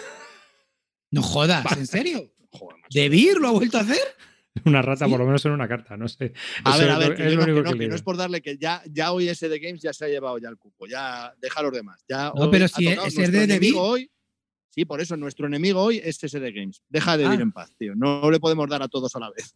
No 1.11 1.21
jodas, 1.21 1.65
¿en 1.77 1.87
serio? 1.87 2.33
Joder. 2.49 2.81
¿De 2.89 3.07
Beer 3.07 3.37
lo 3.37 3.47
ha 3.49 3.51
vuelto 3.51 3.77
a 3.77 3.81
hacer? 3.81 4.01
Una 4.65 4.81
rata, 4.81 5.05
¿Sí? 5.05 5.11
por 5.11 5.19
lo 5.19 5.25
menos 5.27 5.45
en 5.45 5.51
una 5.51 5.67
carta, 5.67 5.95
no 5.95 6.09
sé. 6.09 6.33
A 6.65 6.71
Eso 6.71 6.79
ver, 6.79 6.89
a 6.89 6.93
es 6.93 6.99
ver, 7.09 7.21
es 7.21 7.33
lo 7.33 7.39
no, 7.39 7.45
que 7.45 7.51
único 7.51 7.63
no, 7.63 7.71
que 7.71 7.73
que 7.73 7.79
leo. 7.79 7.89
no 7.89 7.95
es 7.95 8.01
por 8.01 8.17
darle 8.17 8.41
que 8.41 8.57
ya, 8.57 8.81
ya 8.91 9.13
hoy 9.13 9.29
ese 9.29 9.47
de 9.47 9.59
Games 9.59 9.81
ya 9.81 9.93
se 9.93 10.03
ha 10.05 10.07
llevado 10.09 10.37
ya 10.39 10.49
el 10.49 10.57
cupo. 10.57 10.87
Ya 10.87 11.33
deja 11.39 11.59
a 11.59 11.63
los 11.63 11.71
demás. 11.71 12.03
Ya 12.09 12.33
No, 12.35 12.49
pero 12.51 12.67
si 12.67 12.87
es 12.87 13.17
el 13.17 13.31
de 13.31 13.73
hoy. 13.77 14.11
Sí, 14.75 14.83
por 14.83 14.99
eso 14.99 15.15
nuestro 15.15 15.47
enemigo 15.47 15.81
hoy 15.81 16.01
es 16.03 16.21
ese 16.21 16.37
de 16.41 16.51
Games. 16.51 16.83
Deja 16.89 17.15
de 17.15 17.23
Ah. 17.23 17.29
vivir 17.29 17.41
en 17.43 17.53
paz, 17.53 17.71
tío. 17.79 17.93
No 17.95 18.29
le 18.29 18.41
podemos 18.41 18.67
dar 18.69 18.83
a 18.83 18.89
todos 18.89 19.15
a 19.15 19.19
la 19.19 19.29
vez. 19.31 19.53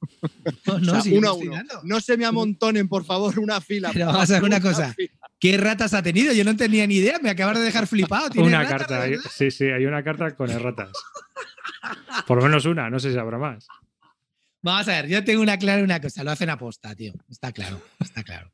No, 0.65 0.73
O 0.75 0.79
no, 0.79 0.91
sea, 0.93 1.01
sí, 1.01 1.17
uno 1.17 1.29
a 1.29 1.33
uno. 1.33 1.61
No 1.83 1.99
se 1.99 2.15
me 2.15 2.25
amontonen, 2.25 2.87
por 2.87 3.03
favor, 3.03 3.37
una 3.37 3.59
fila. 3.59 3.89
Pero 3.91 4.05
vamos 4.05 4.29
a 4.29 4.33
ver 4.33 4.41
favor, 4.41 4.49
una 4.49 4.61
cosa. 4.61 4.93
fila. 4.93 5.11
¿Qué 5.37 5.57
ratas 5.57 5.93
ha 5.93 6.01
tenido? 6.01 6.31
Yo 6.33 6.45
no 6.45 6.55
tenía 6.55 6.87
ni 6.87 6.95
idea, 6.95 7.19
me 7.21 7.29
acabas 7.29 7.57
de 7.59 7.65
dejar 7.65 7.85
flipado. 7.85 8.29
¿Tiene 8.29 8.47
Una 8.47 8.63
ratas, 8.63 8.77
carta, 8.87 8.99
verdad? 8.99 9.21
sí, 9.29 9.51
sí, 9.51 9.65
hay 9.65 9.85
una 9.85 10.01
carta 10.03 10.35
con 10.35 10.49
erratas. 10.49 10.91
Por 12.25 12.37
lo 12.37 12.43
menos 12.43 12.65
una, 12.65 12.89
no 12.89 12.99
sé 12.99 13.11
si 13.11 13.17
habrá 13.17 13.37
más. 13.37 13.67
Vamos 14.61 14.87
a 14.87 15.01
ver, 15.01 15.07
yo 15.09 15.23
tengo 15.23 15.41
una 15.41 15.57
clara 15.57 15.83
una 15.83 16.01
cosa, 16.01 16.23
lo 16.23 16.31
hacen 16.31 16.49
aposta, 16.49 16.93
tío. 16.95 17.13
Está 17.29 17.51
claro, 17.51 17.81
está 17.99 18.23
claro. 18.23 18.51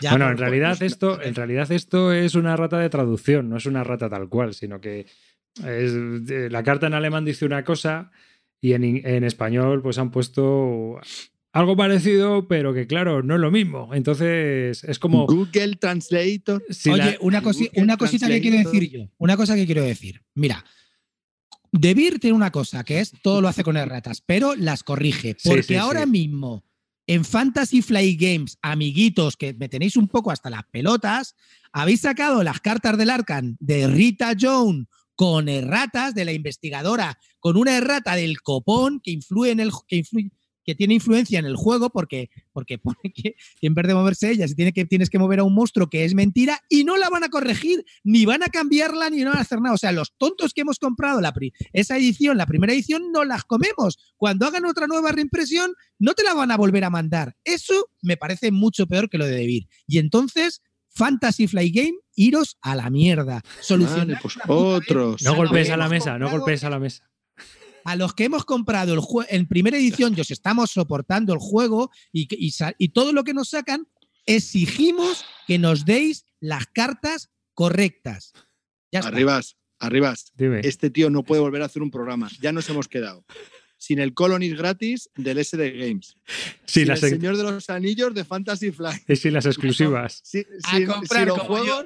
Ya, 0.00 0.10
bueno, 0.10 0.26
por- 0.26 0.32
en 0.32 0.38
realidad 0.38 0.78
por- 0.78 0.86
esto, 0.86 1.22
en 1.22 1.34
realidad 1.34 1.70
esto 1.72 2.12
es 2.12 2.34
una 2.34 2.56
rata 2.56 2.78
de 2.78 2.90
traducción, 2.90 3.48
no 3.48 3.56
es 3.56 3.66
una 3.66 3.82
rata 3.82 4.08
tal 4.08 4.28
cual, 4.28 4.54
sino 4.54 4.80
que 4.80 5.06
es- 5.64 5.92
la 6.52 6.62
carta 6.62 6.86
en 6.86 6.94
alemán 6.94 7.24
dice 7.24 7.44
una 7.44 7.64
cosa 7.64 8.10
y 8.60 8.72
en, 8.74 9.24
español 9.24 9.82
pues 9.82 9.98
han 9.98 10.10
puesto 10.10 10.98
algo 11.52 11.76
parecido, 11.76 12.48
pero 12.48 12.72
que 12.72 12.86
claro, 12.86 13.22
no 13.22 13.34
es 13.34 13.40
lo 13.40 13.50
mismo. 13.50 13.92
Entonces 13.92 14.84
es 14.84 14.98
como 14.98 15.26
Google 15.26 15.76
Translator. 15.76 16.62
si 16.70 16.90
Oye, 16.90 17.04
la- 17.12 17.16
una, 17.20 17.42
cosi- 17.42 17.66
Google 17.68 17.82
una 17.82 17.96
cosita 17.96 18.28
que 18.28 18.40
quiero 18.40 18.56
decir 18.58 18.90
yo. 18.90 19.08
Una 19.18 19.36
cosa 19.36 19.54
que 19.54 19.66
quiero 19.66 19.82
decir. 19.82 20.22
Mira, 20.34 20.64
Debir 21.74 22.18
tiene 22.20 22.36
una 22.36 22.50
cosa, 22.52 22.84
que 22.84 23.00
es 23.00 23.12
todo 23.22 23.40
lo 23.40 23.48
hace 23.48 23.64
con 23.64 23.76
erratas, 23.78 24.20
pero 24.24 24.54
las 24.54 24.82
corrige. 24.84 25.36
Sí, 25.38 25.48
Porque 25.48 25.62
sí, 25.62 25.74
ahora 25.76 26.04
sí. 26.04 26.10
mismo, 26.10 26.64
en 27.06 27.24
Fantasy 27.24 27.80
Flight 27.80 28.20
Games, 28.20 28.58
amiguitos, 28.60 29.36
que 29.38 29.54
me 29.54 29.70
tenéis 29.70 29.96
un 29.96 30.06
poco 30.06 30.30
hasta 30.30 30.50
las 30.50 30.64
pelotas, 30.70 31.34
habéis 31.72 32.02
sacado 32.02 32.42
las 32.42 32.60
cartas 32.60 32.98
del 32.98 33.08
Arcan 33.10 33.56
de 33.58 33.86
Rita 33.86 34.34
Jones 34.38 34.86
con 35.14 35.48
erratas 35.48 36.14
de 36.14 36.24
la 36.24 36.32
investigadora, 36.32 37.18
con 37.40 37.56
una 37.56 37.76
errata 37.76 38.14
del 38.16 38.40
copón 38.40 39.00
que 39.02 39.10
influye 39.10 39.50
en 39.50 39.60
el 39.60 39.70
que 39.86 39.96
influye 39.96 40.30
que 40.64 40.76
tiene 40.76 40.94
influencia 40.94 41.40
en 41.40 41.44
el 41.44 41.56
juego 41.56 41.90
porque, 41.90 42.30
porque 42.52 42.78
pone 42.78 43.12
que, 43.12 43.34
en 43.62 43.74
vez 43.74 43.84
de 43.84 43.94
moverse 43.94 44.30
ella, 44.30 44.46
se 44.46 44.54
tiene 44.54 44.72
que, 44.72 44.84
tienes 44.84 45.10
que 45.10 45.18
mover 45.18 45.40
a 45.40 45.42
un 45.42 45.54
monstruo 45.54 45.90
que 45.90 46.04
es 46.04 46.14
mentira 46.14 46.60
y 46.68 46.84
no 46.84 46.96
la 46.96 47.10
van 47.10 47.24
a 47.24 47.30
corregir, 47.30 47.84
ni 48.04 48.26
van 48.26 48.44
a 48.44 48.46
cambiarla, 48.46 49.10
ni 49.10 49.24
van 49.24 49.36
a 49.36 49.40
hacer 49.40 49.60
nada. 49.60 49.74
O 49.74 49.76
sea, 49.76 49.90
los 49.90 50.14
tontos 50.16 50.52
que 50.54 50.60
hemos 50.60 50.78
comprado 50.78 51.20
la 51.20 51.32
pri- 51.32 51.52
esa 51.72 51.96
edición, 51.96 52.38
la 52.38 52.46
primera 52.46 52.72
edición, 52.72 53.10
no 53.10 53.24
las 53.24 53.42
comemos. 53.42 53.98
Cuando 54.16 54.46
hagan 54.46 54.64
otra 54.64 54.86
nueva 54.86 55.10
reimpresión, 55.10 55.74
no 55.98 56.14
te 56.14 56.22
la 56.22 56.32
van 56.32 56.52
a 56.52 56.56
volver 56.56 56.84
a 56.84 56.90
mandar. 56.90 57.34
Eso 57.42 57.88
me 58.00 58.16
parece 58.16 58.52
mucho 58.52 58.86
peor 58.86 59.10
que 59.10 59.18
lo 59.18 59.26
de 59.26 59.32
Debir. 59.32 59.66
Y 59.88 59.98
entonces, 59.98 60.62
Fantasy 60.90 61.48
Fly 61.48 61.70
Game, 61.72 61.94
iros 62.14 62.56
a 62.60 62.74
la 62.76 62.90
mierda. 62.90 63.42
Solucionad 63.60 64.06
Vale, 64.06 64.18
pues 64.22 64.36
otros. 64.46 65.22
no 65.22 65.34
golpees 65.34 65.70
a 65.70 65.76
la 65.76 65.88
mesa, 65.88 66.18
no 66.18 66.30
golpees 66.30 66.64
a 66.64 66.70
la 66.70 66.78
mesa. 66.78 67.08
a 67.84 67.96
los 67.96 68.14
que 68.14 68.24
hemos 68.24 68.44
comprado 68.44 68.94
el 68.94 69.00
juego 69.00 69.28
en 69.30 69.46
primera 69.48 69.76
edición 69.76 70.14
y 70.16 70.20
os 70.20 70.30
estamos 70.30 70.70
soportando 70.70 71.32
el 71.32 71.38
juego 71.40 71.90
y, 72.12 72.28
y 72.78 72.88
todo 72.90 73.12
lo 73.12 73.24
que 73.24 73.34
nos 73.34 73.48
sacan, 73.50 73.86
exigimos 74.26 75.24
que 75.46 75.58
nos 75.58 75.84
deis 75.84 76.24
las 76.40 76.66
cartas 76.66 77.30
correctas. 77.54 78.32
Ya 78.92 79.00
está. 79.00 79.08
Arribas, 79.08 79.56
arribas. 79.78 80.32
Dime. 80.36 80.60
Este 80.64 80.90
tío 80.90 81.10
no 81.10 81.22
puede 81.24 81.40
volver 81.40 81.62
a 81.62 81.66
hacer 81.66 81.82
un 81.82 81.90
programa. 81.90 82.30
Ya 82.40 82.52
nos 82.52 82.68
hemos 82.70 82.88
quedado. 82.88 83.24
Sin 83.78 83.98
el 83.98 84.14
Colonies 84.14 84.56
gratis 84.56 85.10
del 85.16 85.44
SD 85.44 85.70
Games. 85.72 86.16
Sí, 86.66 86.80
sin 86.80 86.88
las, 86.88 87.02
el 87.02 87.10
Señor 87.10 87.36
de 87.36 87.42
los 87.42 87.68
Anillos 87.68 88.14
de 88.14 88.24
Fantasy 88.24 88.70
Flight. 88.70 89.02
y 89.10 89.16
sí, 89.16 89.30
las 89.30 89.44
exclusivas. 89.46 90.20
Sin, 90.22 90.44
A 90.64 90.76
sin- 90.76 90.86
comprar 90.86 91.28
sin 91.28 91.28
los 91.36 91.66
yo. 91.66 91.84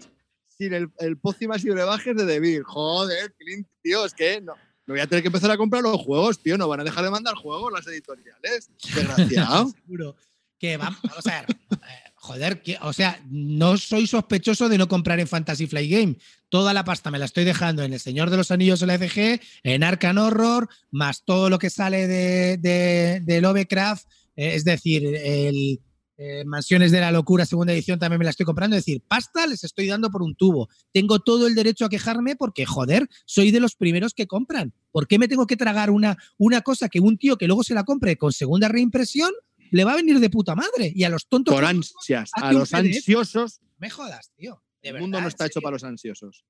Sin 0.57 0.75
el, 0.75 0.89
el 0.99 1.17
pócimas 1.19 1.65
y 1.65 1.71
brebajes 1.71 2.17
de 2.17 2.25
Debir. 2.25 2.63
Joder, 2.63 3.35
Clint, 3.39 3.67
tío, 3.83 4.05
es 4.05 4.15
que 4.15 4.41
no. 4.41 4.55
Voy 4.87 5.01
a 5.01 5.07
tener 5.07 5.23
que 5.23 5.29
empezar 5.29 5.51
a 5.51 5.57
comprar 5.57 5.83
los 5.83 6.01
juegos, 6.01 6.39
tío. 6.41 6.57
No 6.57 6.69
van 6.69 6.81
a 6.81 6.85
dejar 6.85 7.03
de 7.05 7.11
mandar 7.11 7.35
juegos 7.35 7.73
las 7.73 7.87
editoriales. 7.89 8.71
Desgraciado. 8.95 9.69
Seguro 9.87 10.17
que 10.59 10.77
va- 10.77 10.97
vamos 11.03 11.27
a 11.27 11.41
ver. 11.43 11.51
eh, 11.73 12.13
joder, 12.15 12.63
que- 12.63 12.79
o 12.81 12.93
sea, 12.93 13.21
no 13.29 13.77
soy 13.77 14.07
sospechoso 14.07 14.69
de 14.69 14.79
no 14.79 14.87
comprar 14.89 15.19
en 15.21 15.27
Fantasy 15.29 15.67
Flight 15.67 15.91
Game. 15.91 16.17
Toda 16.49 16.73
la 16.73 16.85
pasta 16.85 17.11
me 17.11 17.19
la 17.19 17.25
estoy 17.25 17.45
dejando 17.45 17.83
en 17.83 17.93
El 17.93 18.01
Señor 18.01 18.31
de 18.31 18.37
los 18.37 18.51
Anillos 18.53 18.81
LCG, 18.81 19.41
en 19.65 19.83
Arcan 19.83 20.17
Horror, 20.19 20.69
más 20.93 21.25
todo 21.25 21.51
lo 21.51 21.59
que 21.59 21.69
sale 21.69 22.07
de, 22.07 22.57
de, 22.59 23.21
de 23.25 23.41
Lovecraft, 23.41 24.07
eh, 24.37 24.55
es 24.55 24.65
decir, 24.65 25.05
el 25.05 25.81
eh, 26.19 26.45
Mansiones 26.45 26.93
de 26.93 27.01
la 27.01 27.13
Locura, 27.13 27.45
segunda 27.45 27.73
edición, 27.73 27.99
también 27.99 28.19
me 28.19 28.25
la 28.25 28.31
estoy 28.31 28.47
comprando. 28.47 28.77
Es 28.77 28.85
decir, 28.85 29.03
pasta 29.07 29.47
les 29.47 29.65
estoy 29.65 29.87
dando 29.87 30.11
por 30.11 30.23
un 30.23 30.35
tubo. 30.35 30.69
Tengo 30.93 31.19
todo 31.21 31.47
el 31.47 31.55
derecho 31.55 31.85
a 31.85 31.89
quejarme 31.89 32.37
porque, 32.37 32.65
joder, 32.67 33.09
soy 33.25 33.51
de 33.51 33.61
los 33.61 33.77
primeros 33.77 34.15
que 34.15 34.27
compran. 34.27 34.73
¿Por 34.93 35.07
qué 35.07 35.19
me 35.19 35.29
tengo 35.29 35.47
que 35.47 35.57
tragar 35.57 35.91
una, 35.91 36.17
una 36.39 36.63
cosa 36.63 36.89
que 36.89 37.01
un 37.01 37.19
tío 37.19 37.37
que 37.37 37.47
luego 37.47 37.63
se 37.63 37.75
la 37.75 37.85
compre 37.85 38.17
con 38.17 38.33
segunda 38.33 38.69
reimpresión 38.69 39.31
le 39.71 39.85
va 39.85 39.93
a 39.93 39.97
venir 39.97 40.21
de 40.21 40.31
puta 40.31 40.55
madre. 40.55 40.93
Y 40.95 41.05
a 41.05 41.09
los 41.09 41.27
tontos. 41.27 41.55
Por 41.55 41.65
ansias. 41.65 42.31
A 42.35 42.53
los 42.53 42.71
PDF. 42.71 42.75
ansiosos, 42.75 43.61
Me 43.79 43.91
jodas, 43.91 44.31
tío. 44.37 44.63
De 44.83 44.91
el 44.91 45.01
mundo 45.01 45.21
no 45.21 45.29
está 45.29 45.47
hecho 45.47 45.61
para 45.61 45.75
los 45.75 45.85
ansiosos. 45.85 46.45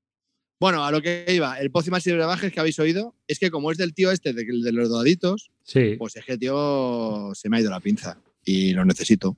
Bueno, 0.58 0.84
a 0.84 0.90
lo 0.90 1.02
que 1.02 1.26
iba, 1.28 1.58
el 1.60 1.70
más 1.90 2.06
y 2.06 2.12
brebajes 2.12 2.50
que 2.50 2.60
habéis 2.60 2.78
oído 2.78 3.14
es 3.26 3.38
que 3.38 3.50
como 3.50 3.70
es 3.70 3.76
del 3.76 3.92
tío 3.92 4.10
este, 4.10 4.32
de, 4.32 4.44
de 4.44 4.72
los 4.72 4.90
daditos, 4.90 5.50
Sí, 5.62 5.96
pues 5.98 6.16
es 6.16 6.24
que 6.24 6.38
tío 6.38 7.32
se 7.34 7.50
me 7.50 7.58
ha 7.58 7.60
ido 7.60 7.70
la 7.70 7.80
pinza 7.80 8.18
y 8.42 8.72
lo 8.72 8.84
necesito. 8.84 9.36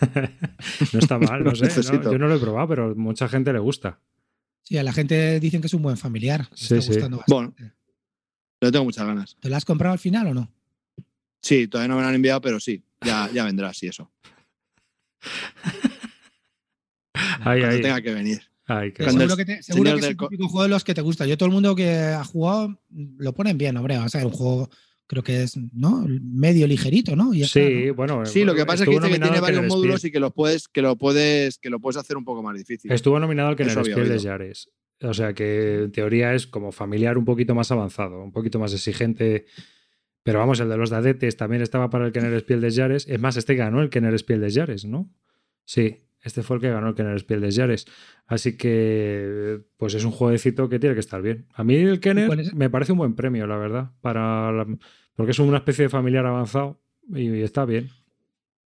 no 0.92 0.98
está 0.98 1.18
mal, 1.18 1.42
no 1.44 1.54
sé. 1.54 1.66
no, 1.92 2.02
yo 2.12 2.18
no 2.18 2.28
lo 2.28 2.36
he 2.36 2.38
probado, 2.38 2.68
pero 2.68 2.94
mucha 2.94 3.28
gente 3.28 3.52
le 3.52 3.58
gusta. 3.58 3.98
Sí, 4.62 4.78
a 4.78 4.82
la 4.82 4.92
gente 4.92 5.40
dicen 5.40 5.60
que 5.60 5.66
es 5.66 5.74
un 5.74 5.82
buen 5.82 5.96
familiar. 5.96 6.48
Sí, 6.54 6.74
está 6.74 6.80
sí. 6.82 6.88
gustando 6.88 7.22
Bueno. 7.28 7.54
Yo 8.60 8.70
tengo 8.70 8.84
muchas 8.84 9.04
ganas. 9.06 9.36
¿Te 9.40 9.48
lo 9.48 9.56
has 9.56 9.64
comprado 9.64 9.92
al 9.92 9.98
final 9.98 10.28
o 10.28 10.34
no? 10.34 10.52
Sí, 11.40 11.66
todavía 11.66 11.88
no 11.88 11.96
me 11.96 12.02
lo 12.02 12.08
han 12.08 12.14
enviado, 12.14 12.40
pero 12.40 12.60
sí, 12.60 12.84
ya, 13.04 13.28
ya 13.32 13.44
vendrá, 13.44 13.74
sí, 13.74 13.88
eso. 13.88 14.08
Ahí, 17.14 17.60
Cuando 17.60 17.66
ahí. 17.76 17.82
tenga 17.82 18.00
que 18.00 18.14
venir. 18.14 18.42
Ay, 18.66 18.92
seguro 18.96 19.24
el 19.24 19.36
que, 19.36 19.44
te- 19.44 19.62
seguro 19.62 19.90
señor 19.90 20.00
que 20.00 20.06
es 20.10 20.16
co- 20.16 20.28
típico 20.28 20.48
juego 20.48 20.62
de 20.62 20.68
los 20.68 20.84
que 20.84 20.94
te 20.94 21.00
gusta. 21.00 21.26
Yo 21.26 21.36
todo 21.36 21.48
el 21.48 21.52
mundo 21.52 21.74
que 21.74 21.90
ha 21.96 22.24
jugado 22.24 22.80
lo 22.90 23.34
ponen 23.34 23.58
bien, 23.58 23.76
hombre. 23.76 23.96
Vamos 23.96 24.14
a 24.14 24.18
ver, 24.18 24.26
un 24.28 24.32
juego 24.32 24.70
creo 25.06 25.22
que 25.22 25.42
es 25.42 25.56
¿no? 25.72 26.06
medio 26.20 26.66
ligerito, 26.66 27.16
¿no? 27.16 27.34
Y 27.34 27.40
ya 27.40 27.46
está, 27.46 27.60
Sí, 27.60 27.86
¿no? 27.86 27.94
bueno. 27.94 28.26
Sí, 28.26 28.44
lo 28.44 28.54
que 28.54 28.64
pasa 28.64 28.84
es 28.84 28.88
que 28.88 28.96
dice 28.96 29.10
que 29.10 29.18
tiene 29.18 29.40
varios 29.40 29.66
módulos 29.66 30.04
y 30.04 30.10
que 30.10 30.20
lo 30.20 30.30
puedes, 30.32 30.68
que 30.68 30.82
lo 30.82 30.96
puedes, 30.96 31.58
que 31.58 31.70
lo 31.70 31.80
puedes 31.80 31.96
hacer 31.96 32.16
un 32.16 32.24
poco 32.24 32.42
más 32.42 32.56
difícil. 32.56 32.90
Estuvo 32.90 33.18
nominado 33.18 33.48
al 33.48 33.56
Kenner 33.56 33.72
Eso 33.72 33.80
había 33.80 33.94
Spiel 33.94 34.08
de. 34.08 34.18
Yares. 34.18 34.70
O 35.02 35.14
sea 35.14 35.34
que 35.34 35.82
en 35.82 35.92
teoría 35.92 36.34
es 36.34 36.46
como 36.46 36.70
familiar 36.72 37.18
un 37.18 37.24
poquito 37.24 37.54
más 37.54 37.70
avanzado, 37.72 38.22
un 38.22 38.32
poquito 38.32 38.58
más 38.58 38.72
exigente. 38.72 39.46
Pero 40.22 40.38
vamos, 40.38 40.60
el 40.60 40.68
de 40.68 40.76
los 40.76 40.90
dadetes 40.90 41.36
también 41.36 41.62
estaba 41.62 41.90
para 41.90 42.06
el 42.06 42.12
Kenner 42.12 42.38
Spiel 42.40 42.60
de 42.60 42.70
Yares. 42.70 43.08
Es 43.08 43.18
más, 43.20 43.36
este 43.36 43.56
ganó 43.56 43.82
el 43.82 43.90
Kenner 43.90 44.16
Spiel 44.18 44.40
de 44.40 44.50
Yares, 44.50 44.84
¿no? 44.84 45.12
Sí, 45.64 46.04
este 46.22 46.42
fue 46.42 46.56
el 46.56 46.62
que 46.62 46.70
ganó 46.70 46.88
el 46.88 46.94
Kenner 46.94 47.18
Spiel 47.18 47.40
de 47.40 47.50
Yares. 47.50 47.86
Así 48.26 48.56
que, 48.56 49.60
pues 49.76 49.94
es 49.94 50.04
un 50.04 50.12
jueguecito 50.12 50.68
que 50.68 50.78
tiene 50.78 50.94
que 50.94 51.00
estar 51.00 51.20
bien. 51.22 51.46
A 51.54 51.64
mí 51.64 51.74
el 51.76 52.00
Kenner 52.00 52.28
me 52.54 52.70
parece 52.70 52.92
un 52.92 52.98
buen 52.98 53.14
premio, 53.14 53.46
la 53.46 53.56
verdad, 53.56 53.90
para 54.00 54.52
la- 54.52 54.66
porque 55.14 55.32
es 55.32 55.38
una 55.38 55.58
especie 55.58 55.84
de 55.84 55.88
familiar 55.88 56.24
avanzado 56.26 56.80
y 57.12 57.42
está 57.42 57.64
bien. 57.64 57.90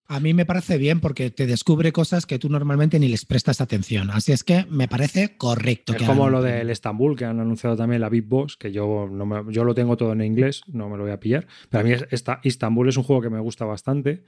A 0.08 0.20
mí 0.20 0.34
me 0.34 0.46
parece 0.46 0.78
bien 0.78 1.00
porque 1.00 1.32
te 1.32 1.46
descubre 1.46 1.90
cosas 1.90 2.26
que 2.26 2.38
tú 2.38 2.48
normalmente 2.48 3.00
ni 3.00 3.08
les 3.08 3.24
prestas 3.24 3.60
atención. 3.60 4.08
Así 4.10 4.30
es 4.30 4.44
que 4.44 4.64
me 4.70 4.86
parece 4.86 5.36
correcto. 5.36 5.92
Es 5.94 5.98
que 5.98 6.06
como 6.06 6.30
lo 6.30 6.42
del 6.42 6.70
Estambul, 6.70 7.16
que 7.16 7.24
han 7.24 7.40
anunciado 7.40 7.74
también 7.74 8.00
la 8.00 8.08
Big 8.08 8.22
Boss, 8.24 8.56
que 8.56 8.70
yo, 8.70 9.08
no 9.10 9.26
me- 9.26 9.52
yo 9.52 9.64
lo 9.64 9.74
tengo 9.74 9.96
todo 9.96 10.12
en 10.12 10.20
inglés, 10.20 10.62
no 10.68 10.88
me 10.88 10.96
lo 10.96 11.02
voy 11.02 11.10
a 11.12 11.18
pillar. 11.18 11.48
Pero 11.70 11.80
a 11.80 11.84
mí 11.84 11.90
es- 11.92 12.06
esta, 12.12 12.38
Istanbul 12.44 12.88
es 12.88 12.96
un 12.96 13.02
juego 13.02 13.20
que 13.22 13.30
me 13.30 13.40
gusta 13.40 13.64
bastante, 13.64 14.22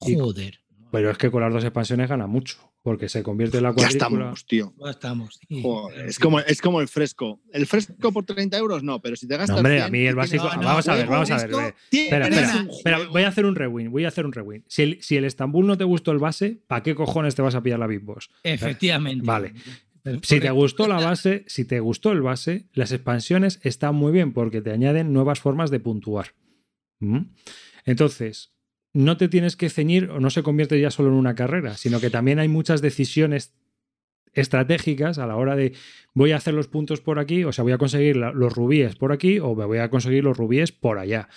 Joder. 0.00 0.58
Pero 0.90 1.10
es 1.10 1.18
que 1.18 1.30
con 1.30 1.42
las 1.42 1.52
dos 1.52 1.64
expansiones 1.64 2.08
gana 2.08 2.26
mucho, 2.26 2.56
porque 2.82 3.08
se 3.08 3.22
convierte 3.22 3.56
en 3.58 3.64
la 3.64 3.70
Ya 3.70 3.74
cuadrícula. 3.74 4.06
estamos, 4.06 4.46
tío. 4.46 4.74
No 4.78 4.88
estamos. 4.88 5.40
sí. 5.48 5.60
Joder, 5.62 6.06
es, 6.06 6.18
como, 6.18 6.40
es 6.40 6.60
como 6.60 6.80
el 6.80 6.88
fresco. 6.88 7.40
El 7.52 7.66
fresco 7.66 8.12
por 8.12 8.24
30 8.24 8.56
euros, 8.58 8.82
no, 8.82 9.00
pero 9.00 9.16
si 9.16 9.26
te 9.26 9.36
gastas. 9.36 9.50
No, 9.50 9.56
hombre, 9.56 9.76
100 9.76 9.82
a 9.84 9.88
mí 9.90 10.06
el 10.06 10.14
básico. 10.14 10.44
no, 10.54 10.62
vamos 10.62 10.88
a 10.88 10.94
ver, 10.94 11.06
vamos 11.06 11.30
a 11.30 11.46
ver. 11.46 11.74
Espera, 11.90 12.28
espera, 12.28 13.08
voy 13.08 13.22
a 13.22 13.28
hacer 13.28 13.44
un 13.46 13.54
rewind, 13.54 13.90
voy 13.90 14.04
a 14.04 14.08
hacer 14.08 14.24
un 14.26 14.32
rewind. 14.32 14.64
Si 14.68 14.82
el, 14.82 15.02
si 15.02 15.16
el 15.16 15.24
Estambul 15.24 15.66
no 15.66 15.76
te 15.76 15.84
gustó 15.84 16.12
el 16.12 16.18
base, 16.18 16.60
¿para 16.66 16.82
qué 16.82 16.94
cojones 16.94 17.34
te 17.34 17.42
vas 17.42 17.54
a 17.54 17.62
pillar 17.62 17.78
la 17.78 17.86
Big 17.86 18.00
Boss? 18.00 18.30
Efectivamente. 18.42 19.24
Vale. 19.26 19.52
Si 20.22 20.38
te 20.38 20.50
gustó 20.50 20.86
la 20.86 20.96
base, 21.00 21.44
si 21.48 21.64
te 21.64 21.80
gustó 21.80 22.12
el 22.12 22.20
base, 22.20 22.68
las 22.74 22.92
expansiones 22.92 23.58
están 23.62 23.94
muy 23.94 24.12
bien 24.12 24.32
porque 24.34 24.60
te 24.60 24.70
añaden 24.70 25.12
nuevas 25.14 25.40
formas 25.40 25.70
de 25.70 25.80
puntuar. 25.80 26.34
¿Mm? 27.00 27.20
Entonces, 27.86 28.53
no 28.94 29.16
te 29.16 29.28
tienes 29.28 29.56
que 29.56 29.68
ceñir 29.68 30.10
o 30.10 30.20
no 30.20 30.30
se 30.30 30.42
convierte 30.42 30.80
ya 30.80 30.90
solo 30.90 31.10
en 31.10 31.16
una 31.16 31.34
carrera, 31.34 31.76
sino 31.76 32.00
que 32.00 32.10
también 32.10 32.38
hay 32.38 32.48
muchas 32.48 32.80
decisiones 32.80 33.52
estratégicas 34.32 35.18
a 35.18 35.26
la 35.26 35.36
hora 35.36 35.56
de 35.56 35.74
voy 36.14 36.32
a 36.32 36.36
hacer 36.36 36.54
los 36.54 36.68
puntos 36.68 37.00
por 37.00 37.18
aquí, 37.18 37.44
o 37.44 37.52
sea, 37.52 37.62
voy 37.62 37.72
a 37.72 37.78
conseguir 37.78 38.16
los 38.16 38.52
rubíes 38.52 38.96
por 38.96 39.12
aquí 39.12 39.38
o 39.38 39.54
me 39.54 39.64
voy 39.64 39.78
a 39.78 39.90
conseguir 39.90 40.24
los 40.24 40.36
rubíes 40.36 40.72
por 40.72 40.98
allá. 40.98 41.28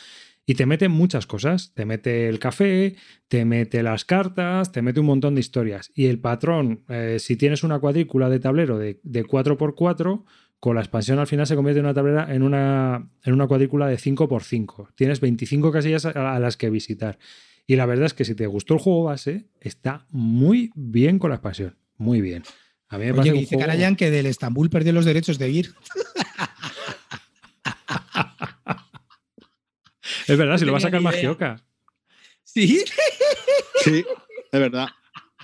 Y 0.50 0.56
te 0.56 0.66
mete 0.66 0.88
muchas 0.88 1.28
cosas. 1.28 1.74
Te 1.74 1.86
mete 1.86 2.30
el 2.30 2.40
café, 2.40 2.96
te 3.28 3.44
mete 3.44 3.84
las 3.84 4.06
cartas, 4.06 4.72
te 4.72 4.82
mete 4.82 5.02
un 5.02 5.08
montón 5.08 5.36
de 5.36 5.42
historias. 5.42 5.92
Y 5.94 6.06
el 6.06 6.20
patrón, 6.20 6.86
eh, 6.88 7.18
si 7.20 7.36
tienes 7.36 7.64
una 7.64 7.80
cuadrícula 7.80 8.30
de 8.30 8.40
tablero 8.40 8.78
de, 8.78 9.02
de 9.04 9.26
4x4, 9.26 10.24
con 10.60 10.76
la 10.76 10.82
expansión 10.82 11.20
al 11.20 11.28
final 11.28 11.46
se 11.46 11.56
convierte 11.56 11.80
en 11.80 11.86
una 11.86 11.94
tablera 11.94 12.34
en 12.34 12.42
una, 12.44 13.10
en 13.24 13.34
una 13.34 13.48
cuadrícula 13.48 13.88
de 13.88 13.98
5x5. 13.98 14.90
Tienes 14.96 15.20
25 15.22 15.72
casillas 15.72 16.06
a, 16.06 16.36
a 16.36 16.40
las 16.40 16.58
que 16.58 16.70
visitar. 16.70 17.20
Y 17.68 17.76
la 17.76 17.86
verdad 17.86 18.06
es 18.06 18.14
que 18.14 18.26
si 18.26 18.34
te 18.34 18.48
gustó 18.48 18.74
el 18.76 18.80
juego 18.80 19.04
base, 19.04 19.50
está 19.60 20.06
muy 20.10 20.72
bien 20.76 21.20
con 21.20 21.30
la 21.30 21.36
expansión. 21.36 21.78
Muy 21.98 22.22
bien. 22.22 22.44
A 22.90 22.98
mí 22.98 23.06
me 23.06 23.12
Oye, 23.12 23.18
parece 23.18 23.34
un 23.34 23.40
dice 23.40 23.56
juego- 23.56 23.68
Karayan 23.68 23.96
que 23.98 24.10
del 24.10 24.26
Estambul 24.26 24.70
perdió 24.70 24.94
los 24.94 25.06
derechos 25.06 25.38
de 25.38 25.50
ir. 25.50 25.74
Es 30.28 30.38
verdad, 30.38 30.58
si 30.58 30.62
No 30.64 30.68
lo 30.68 30.72
va 30.74 30.78
a 30.80 30.82
sacar. 30.82 31.02
Magioka. 31.02 31.64
Sí, 32.44 32.84
Sí, 33.84 34.04
es 34.52 34.60
verdad. 34.60 34.88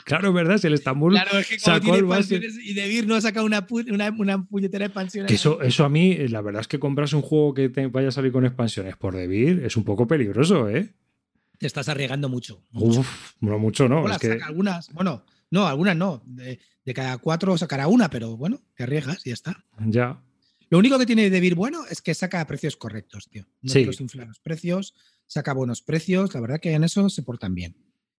Claro, 0.05 0.29
es 0.29 0.33
verdad, 0.33 0.57
si 0.57 0.67
el 0.67 0.73
Estambul. 0.73 1.13
claro, 1.13 1.37
es 1.39 1.47
que 1.47 1.57
como 1.57 1.65
sacó 1.75 1.83
tiene 1.83 1.97
el 1.99 2.05
base. 2.05 2.35
expansiones 2.35 2.65
y 2.69 2.73
Devir 2.73 3.07
no 3.07 3.15
ha 3.15 3.21
sacado 3.21 3.45
una, 3.45 3.65
pu- 3.67 3.91
una, 3.91 4.09
una 4.11 4.45
puñetera 4.45 4.85
expansión. 4.85 5.25
Que 5.27 5.35
eso, 5.35 5.61
eso 5.61 5.85
a 5.85 5.89
mí, 5.89 6.11
eh, 6.11 6.29
la 6.29 6.41
verdad 6.41 6.61
es 6.61 6.67
que 6.67 6.79
comprarse 6.79 7.15
un 7.15 7.21
juego 7.21 7.53
que 7.53 7.69
te 7.69 7.87
vaya 7.87 8.09
a 8.09 8.11
salir 8.11 8.31
con 8.31 8.45
expansiones 8.45 8.95
por 8.97 9.15
Debir 9.15 9.63
es 9.65 9.77
un 9.77 9.83
poco 9.83 10.07
peligroso, 10.07 10.69
¿eh? 10.69 10.93
Te 11.57 11.67
estás 11.67 11.87
arriesgando 11.89 12.27
mucho. 12.29 12.63
mucho. 12.71 12.99
Uf, 13.01 13.33
no 13.39 13.57
mucho 13.59 13.87
no. 13.87 14.01
Hola, 14.01 14.15
Es 14.15 14.21
que, 14.21 14.27
saca 14.29 14.47
algunas, 14.47 14.91
bueno, 14.93 15.23
no, 15.51 15.65
algunas 15.67 15.95
no. 15.95 16.21
De, 16.25 16.59
de 16.83 16.93
cada 16.93 17.17
cuatro 17.19 17.57
sacará 17.57 17.87
una, 17.87 18.09
pero 18.09 18.35
bueno, 18.35 18.61
te 18.75 18.83
arriesgas 18.83 19.25
y 19.25 19.29
ya 19.29 19.33
está. 19.35 19.63
ya. 19.87 20.21
Lo 20.69 20.79
único 20.79 20.97
que 20.97 21.05
tiene 21.05 21.29
Devir 21.29 21.53
bueno 21.53 21.83
es 21.89 22.01
que 22.01 22.15
saca 22.15 22.45
precios 22.47 22.75
correctos, 22.75 23.29
tío. 23.29 23.45
No 23.61 23.71
Sí. 23.71 23.85
los 23.85 24.01
infla 24.01 24.25
los 24.25 24.39
precios, 24.39 24.95
saca 25.27 25.53
buenos 25.53 25.83
precios. 25.83 26.33
La 26.33 26.41
verdad 26.41 26.59
que 26.59 26.73
en 26.73 26.83
eso 26.83 27.07
se 27.09 27.21
portan 27.21 27.53
bien. 27.53 27.75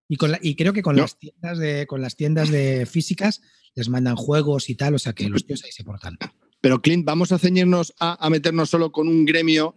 Y, 0.09 0.17
con 0.17 0.31
la- 0.33 0.39
y 0.43 0.55
creo 0.55 0.73
que 0.73 0.83
con 0.83 0.97
No. 0.97 1.03
las 1.03 1.19
tiendas 1.19 1.59
de 1.59 1.87
con 1.87 2.01
las 2.03 2.17
tiendas 2.17 2.51
de 2.51 2.87
físicas 2.87 3.41
les 3.75 3.89
mandan 3.89 4.17
juegos 4.17 4.69
y 4.71 4.75
tal, 4.75 4.95
o 4.95 4.99
sea 4.99 5.13
que 5.15 5.29
los 5.29 5.47
tíos 5.47 5.65
ahí 5.65 5.73
se 5.73 5.83
portan. 5.85 6.19
Pero 6.61 6.81
Clint, 6.81 7.05
¿vamos 7.05 7.33
a 7.33 7.39
ceñirnos 7.39 7.95
a, 7.99 8.25
a 8.25 8.31
meternos 8.31 8.71
solo 8.71 8.93
con 8.93 9.09
un 9.09 9.25
gremio 9.25 9.75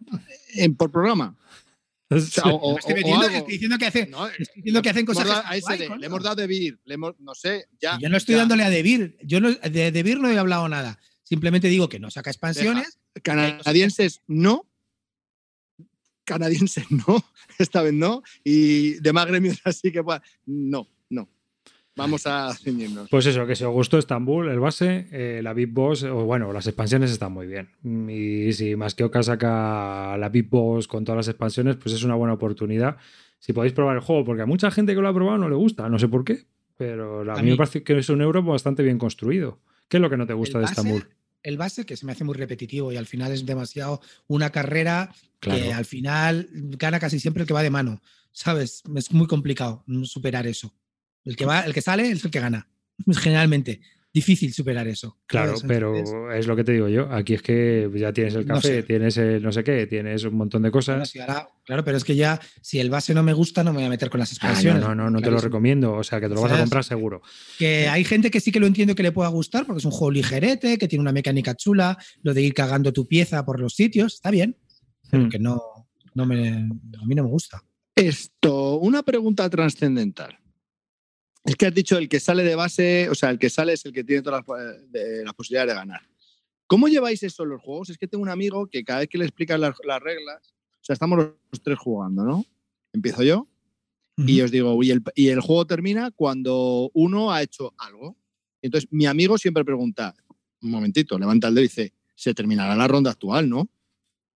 en, 0.54 0.76
por 0.76 0.92
programa? 0.92 1.38
O 2.10 2.20
sea, 2.22 2.44
o- 2.46 2.56
o- 2.56 2.74
Me 2.76 2.80
estoy 2.80 2.94
metiendo, 2.96 3.28
diciendo 3.48 3.78
que 3.78 3.86
hace, 3.86 4.08
No, 4.08 4.28
estoy 4.30 4.46
diciendo 4.56 4.82
que 4.82 4.90
hacen 4.92 5.04
hemos 5.04 5.18
cosas. 5.18 5.44
a 5.46 5.58
SD, 5.58 5.90
le 6.00 6.06
hemos 6.06 6.24
dado 6.24 6.36
de 6.38 6.48
vir, 6.48 6.80
le 6.86 6.94
hemos, 6.94 7.20
no 7.20 7.36
sé, 7.36 7.66
ya. 7.82 7.98
Yo 8.02 8.08
no 8.08 8.16
estoy 8.16 8.36
ya. 8.36 8.40
dándole 8.40 8.64
a 8.64 8.70
Debir. 8.70 9.18
Yo 9.24 9.42
no, 9.42 9.52
de 9.52 9.92
Debir 9.92 10.18
no 10.22 10.30
he 10.32 10.38
hablado 10.40 10.70
nada. 10.70 11.00
Simplemente 11.24 11.68
digo 11.68 11.90
que 11.90 12.00
no 12.00 12.10
saca 12.10 12.30
expansiones. 12.30 12.98
Canadienses 13.24 14.22
no. 14.26 14.66
Canadienses 16.28 16.86
no. 17.08 17.24
Esta 17.58 17.82
vez 17.82 17.94
no. 17.94 18.22
Y 18.44 19.00
demás 19.00 19.26
gremios 19.26 19.60
así 19.66 19.92
que 19.92 20.04
pues, 20.04 20.20
no, 20.46 20.88
no. 21.10 21.28
Vamos 21.96 22.28
a 22.28 22.54
ceñirnos. 22.54 23.10
Pues 23.10 23.26
eso, 23.26 23.48
que 23.48 23.56
si 23.56 23.64
os 23.64 23.74
gustó 23.74 23.98
Estambul, 23.98 24.50
el 24.50 24.60
base, 24.60 25.08
eh, 25.12 25.42
la 25.42 25.54
Big 25.54 25.70
Boss, 25.74 26.04
o 26.04 26.26
bueno, 26.26 26.54
las 26.54 26.68
expansiones 26.68 27.10
están 27.10 27.32
muy 27.32 27.48
bien. 27.48 27.70
Mm, 27.82 28.10
Y 28.12 28.54
si 28.54 28.76
Masqueoka 28.76 29.24
saca 29.24 30.16
la 30.18 30.30
Big 30.30 30.48
Boss 30.48 30.88
con 30.88 31.04
todas 31.04 31.18
las 31.18 31.28
expansiones, 31.28 31.76
pues 31.78 31.96
es 31.96 32.04
una 32.04 32.14
buena 32.14 32.36
oportunidad. 32.36 32.98
Si 33.40 33.52
podéis 33.52 33.74
probar 33.74 33.96
el 33.96 34.04
juego, 34.04 34.24
porque 34.26 34.44
a 34.44 34.46
mucha 34.46 34.70
gente 34.70 34.94
que 34.94 35.02
lo 35.02 35.08
ha 35.08 35.14
probado 35.14 35.40
no 35.40 35.50
le 35.50 35.56
gusta, 35.56 35.90
no 35.90 35.98
sé 35.98 36.08
por 36.08 36.24
qué, 36.24 36.46
pero 36.76 37.22
a, 37.32 37.34
A 37.34 37.38
mí, 37.38 37.46
me 37.46 37.52
mí- 37.54 37.58
parece 37.58 37.82
que 37.82 37.98
es 37.98 38.10
un 38.10 38.22
euro 38.22 38.44
bastante 38.44 38.84
bien 38.84 39.00
construido. 39.00 39.60
¿Qué 39.88 39.98
es 39.98 40.02
lo 40.02 40.10
que 40.12 40.18
no 40.18 40.28
te 40.28 40.34
gusta 40.34 40.60
de 40.60 40.66
Estambul? 40.66 41.04
El 41.44 41.58
base 41.58 41.86
que 41.86 41.96
se 41.98 42.06
me 42.06 42.12
hace 42.12 42.24
muy 42.24 42.36
repetitivo 42.36 42.92
y 42.92 42.98
al 42.98 43.06
final 43.06 43.32
es 43.32 43.46
demasiado 43.46 44.02
una 44.28 44.52
carrera 44.52 45.14
que 45.40 45.72
al 45.72 45.86
final 45.86 46.50
gana 46.52 47.00
casi 47.00 47.20
siempre 47.20 47.44
el 47.44 47.48
que 47.48 47.54
va 47.54 47.64
de 47.64 47.70
mano. 47.70 48.02
¿Sabes? 48.32 48.84
Es 48.96 49.12
muy 49.12 49.28
complicado 49.28 49.84
superar 50.04 50.46
eso. 50.46 50.74
El 51.24 51.36
que 51.36 51.46
va, 51.46 51.62
el 51.62 51.74
que 51.74 51.82
sale 51.82 52.10
es 52.10 52.24
el 52.24 52.32
que 52.32 52.40
gana. 52.40 52.68
Generalmente. 53.08 53.82
Difícil 54.14 54.52
superar 54.52 54.88
eso. 54.88 55.20
Claro, 55.28 55.58
¿sabes? 55.58 55.64
pero 55.68 55.96
Entonces, 55.96 56.40
es 56.40 56.48
lo 56.48 56.56
que 56.56 56.64
te 56.64 56.72
digo 56.72 56.88
yo. 56.88 57.12
Aquí 57.12 57.36
es 57.36 57.42
que 57.44 57.88
ya 57.94 58.12
tienes 58.12 58.34
el 58.34 58.48
No 58.48 58.56
café, 58.56 58.68
sé. 58.68 58.84
tienes 58.84 59.16
el 59.18 59.44
no 59.44 59.52
sé 59.52 59.64
qué, 59.64 59.86
tienes 59.86 60.24
un 60.24 60.36
montón 60.36 60.64
de 60.64 60.70
bueno, 60.70 60.78
cosas. 60.80 61.10
si 61.10 61.20
ahora- 61.20 61.48
claro, 61.64 61.84
pero 61.84 61.98
es 61.98 62.04
que 62.04 62.16
ya, 62.16 62.40
si 62.62 62.80
el 62.80 62.90
base 62.90 63.14
no 63.14 63.22
me 63.22 63.34
gusta, 63.34 63.64
no 63.64 63.72
me 63.74 63.78
voy 63.78 63.86
a 63.86 63.90
meter 63.90 64.10
con 64.10 64.20
las 64.20 64.32
Ah, 64.32 64.34
expansiones. 64.34 64.82
no, 64.82 64.96
no, 64.96 65.04
no, 65.04 65.10
no 65.12 65.22
te 65.22 65.30
lo 65.30 65.40
recomiendo. 65.40 65.94
O 65.94 66.04
sea, 66.04 66.20
que 66.20 66.28
te 66.30 66.34
lo 66.34 66.42
vas 66.42 66.52
a 66.52 66.58
comprar 66.60 66.84
seguro. 66.84 67.22
Que 67.60 67.88
hay 67.90 68.04
gente 68.06 68.32
que 68.32 68.40
sí 68.40 68.52
que 68.52 68.60
lo 68.60 68.66
entiendo 68.66 68.96
que 68.96 69.04
le 69.04 69.12
pueda 69.12 69.30
gustar 69.30 69.66
porque 69.68 69.80
es 69.80 69.86
un 69.86 69.92
juego 69.92 70.10
ligerete, 70.12 70.78
que 70.80 70.88
tiene 70.88 71.02
una 71.02 71.12
mecánica 71.12 71.54
chula, 71.56 71.96
lo 72.24 72.34
de 72.34 72.42
ir 72.42 72.54
cagando 72.56 72.92
tu 72.94 73.08
pieza 73.08 73.46
por 73.46 73.60
los 73.60 73.76
sitios, 73.76 74.16
está 74.16 74.32
bien, 74.32 74.58
pero 75.12 75.26
Mm. 75.26 75.30
que 75.30 75.38
no, 75.40 75.62
no 76.16 76.26
me, 76.26 76.48
a 76.50 77.06
mí 77.06 77.14
no 77.14 77.24
me 77.24 77.30
gusta. 77.30 77.62
Esto, 77.94 78.78
una 78.78 79.04
pregunta 79.04 79.48
trascendental. 79.50 80.40
Es 81.48 81.56
que 81.56 81.66
has 81.66 81.74
dicho 81.74 81.98
el 81.98 82.10
que 82.10 82.20
sale 82.20 82.44
de 82.44 82.56
base, 82.56 83.10
o 83.10 83.16
sea, 83.16 83.30
el 83.30 83.40
que 83.40 83.50
sale 83.50 83.74
es 83.74 83.86
el 83.86 83.94
que 83.94 84.04
tiene 84.04 84.22
todas 84.22 84.44
las, 84.46 84.92
de- 84.92 85.24
las 85.24 85.34
posibilidades 85.34 85.70
de 85.74 85.76
ganar. 85.80 86.02
¿Cómo 86.68 86.90
lleváis 86.90 87.24
eso 87.24 87.44
en 87.44 87.50
los 87.50 87.62
juegos? 87.62 87.90
Es 87.90 87.98
que 87.98 88.08
tengo 88.08 88.22
un 88.22 88.30
amigo 88.30 88.68
que 88.68 88.84
cada 88.84 89.00
vez 89.00 89.08
que 89.08 89.18
le 89.18 89.24
explican 89.24 89.62
las, 89.62 89.76
las 89.86 90.02
reglas, 90.02 90.54
o 90.82 90.84
sea, 90.84 90.94
estamos 90.94 91.18
los 91.20 91.62
tres 91.64 91.80
jugando, 91.80 92.24
¿no? 92.26 92.46
Empiezo 92.94 93.24
yo 93.24 93.48
Y 94.18 94.42
os 94.42 94.52
digo, 94.52 94.84
y 94.84 94.92
el, 94.92 95.02
y 95.16 95.30
el 95.30 95.40
juego 95.40 95.66
termina 95.66 96.12
cuando 96.12 96.92
uno 96.94 97.32
ha 97.32 97.42
hecho 97.44 97.74
algo. 97.78 98.18
Entonces, 98.62 98.90
mi 98.92 99.06
amigo 99.06 99.38
siempre 99.38 99.64
pregunta, 99.64 100.16
un 100.62 100.72
momentito, 100.72 101.18
levanta 101.18 101.48
el 101.48 101.56
dedo 101.56 101.64
y 101.64 101.68
dice, 101.68 101.94
se 102.16 102.34
terminará 102.34 102.76
la 102.76 102.88
ronda 102.88 103.12
actual, 103.12 103.48
¿no? 103.48 103.70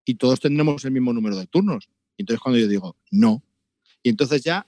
Y 0.06 0.16
todos 0.16 0.40
tendremos 0.40 0.86
el 0.86 0.92
mismo 0.92 1.12
número 1.12 1.36
de 1.36 1.48
turnos. 1.48 1.90
Y 2.16 2.22
entonces 2.24 2.40
cuando 2.42 2.60
yo 2.60 2.68
digo, 2.68 2.96
no. 3.12 3.44
Y 4.04 4.10
entonces 4.10 4.44
ya, 4.44 4.66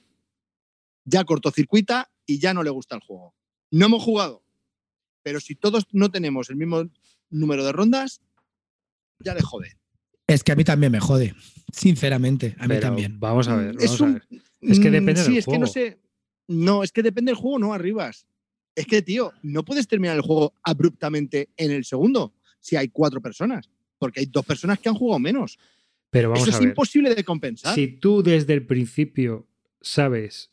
ya 1.05 1.23
cortocircuita 1.23 2.09
y 2.25 2.39
ya 2.39 2.53
no 2.53 2.63
le 2.63 2.69
gusta 2.69 2.95
el 2.95 3.01
juego. 3.01 3.33
No 3.71 3.85
hemos 3.87 4.03
jugado. 4.03 4.43
Pero 5.23 5.39
si 5.39 5.55
todos 5.55 5.85
no 5.91 6.11
tenemos 6.11 6.49
el 6.49 6.55
mismo 6.57 6.89
número 7.29 7.63
de 7.65 7.71
rondas, 7.71 8.21
ya 9.19 9.33
le 9.33 9.41
jode. 9.41 9.77
Es 10.27 10.43
que 10.43 10.51
a 10.51 10.55
mí 10.55 10.63
también 10.63 10.91
me 10.91 10.99
jode, 10.99 11.33
sinceramente, 11.71 12.55
a 12.59 12.63
mí 12.63 12.67
Pero 12.69 12.79
también. 12.81 13.19
Vamos 13.19 13.47
a 13.47 13.55
ver, 13.55 13.75
Es 13.79 13.85
vamos 13.85 14.01
a 14.01 14.03
un- 14.05 14.13
ver. 14.13 14.23
Es 14.61 14.79
que 14.79 14.89
Mm, 14.89 14.93
depende 14.93 15.21
sí, 15.23 15.29
del 15.29 15.37
es 15.39 15.45
que 15.45 15.51
no 15.59 15.67
juego. 15.67 15.73
sé. 15.73 15.99
No, 16.47 16.83
es 16.83 16.91
que 16.91 17.03
depende 17.03 17.31
del 17.31 17.39
juego, 17.39 17.59
no 17.59 17.73
arribas. 17.73 18.25
Es 18.75 18.85
que, 18.85 19.01
tío, 19.01 19.31
no 19.43 19.63
puedes 19.63 19.87
terminar 19.87 20.15
el 20.15 20.21
juego 20.21 20.53
abruptamente 20.63 21.49
en 21.57 21.71
el 21.71 21.85
segundo 21.85 22.33
si 22.59 22.75
hay 22.75 22.89
cuatro 22.89 23.21
personas. 23.21 23.69
Porque 23.99 24.21
hay 24.21 24.25
dos 24.25 24.45
personas 24.45 24.79
que 24.79 24.89
han 24.89 24.95
jugado 24.95 25.19
menos. 25.19 25.57
Pero 26.09 26.29
vamos 26.29 26.47
Eso 26.47 26.51
a 26.51 26.53
es 26.55 26.59
ver. 26.61 26.69
imposible 26.69 27.15
de 27.15 27.23
compensar. 27.23 27.75
Si 27.75 27.87
tú 27.87 28.21
desde 28.23 28.53
el 28.53 28.65
principio 28.65 29.47
sabes 29.81 30.51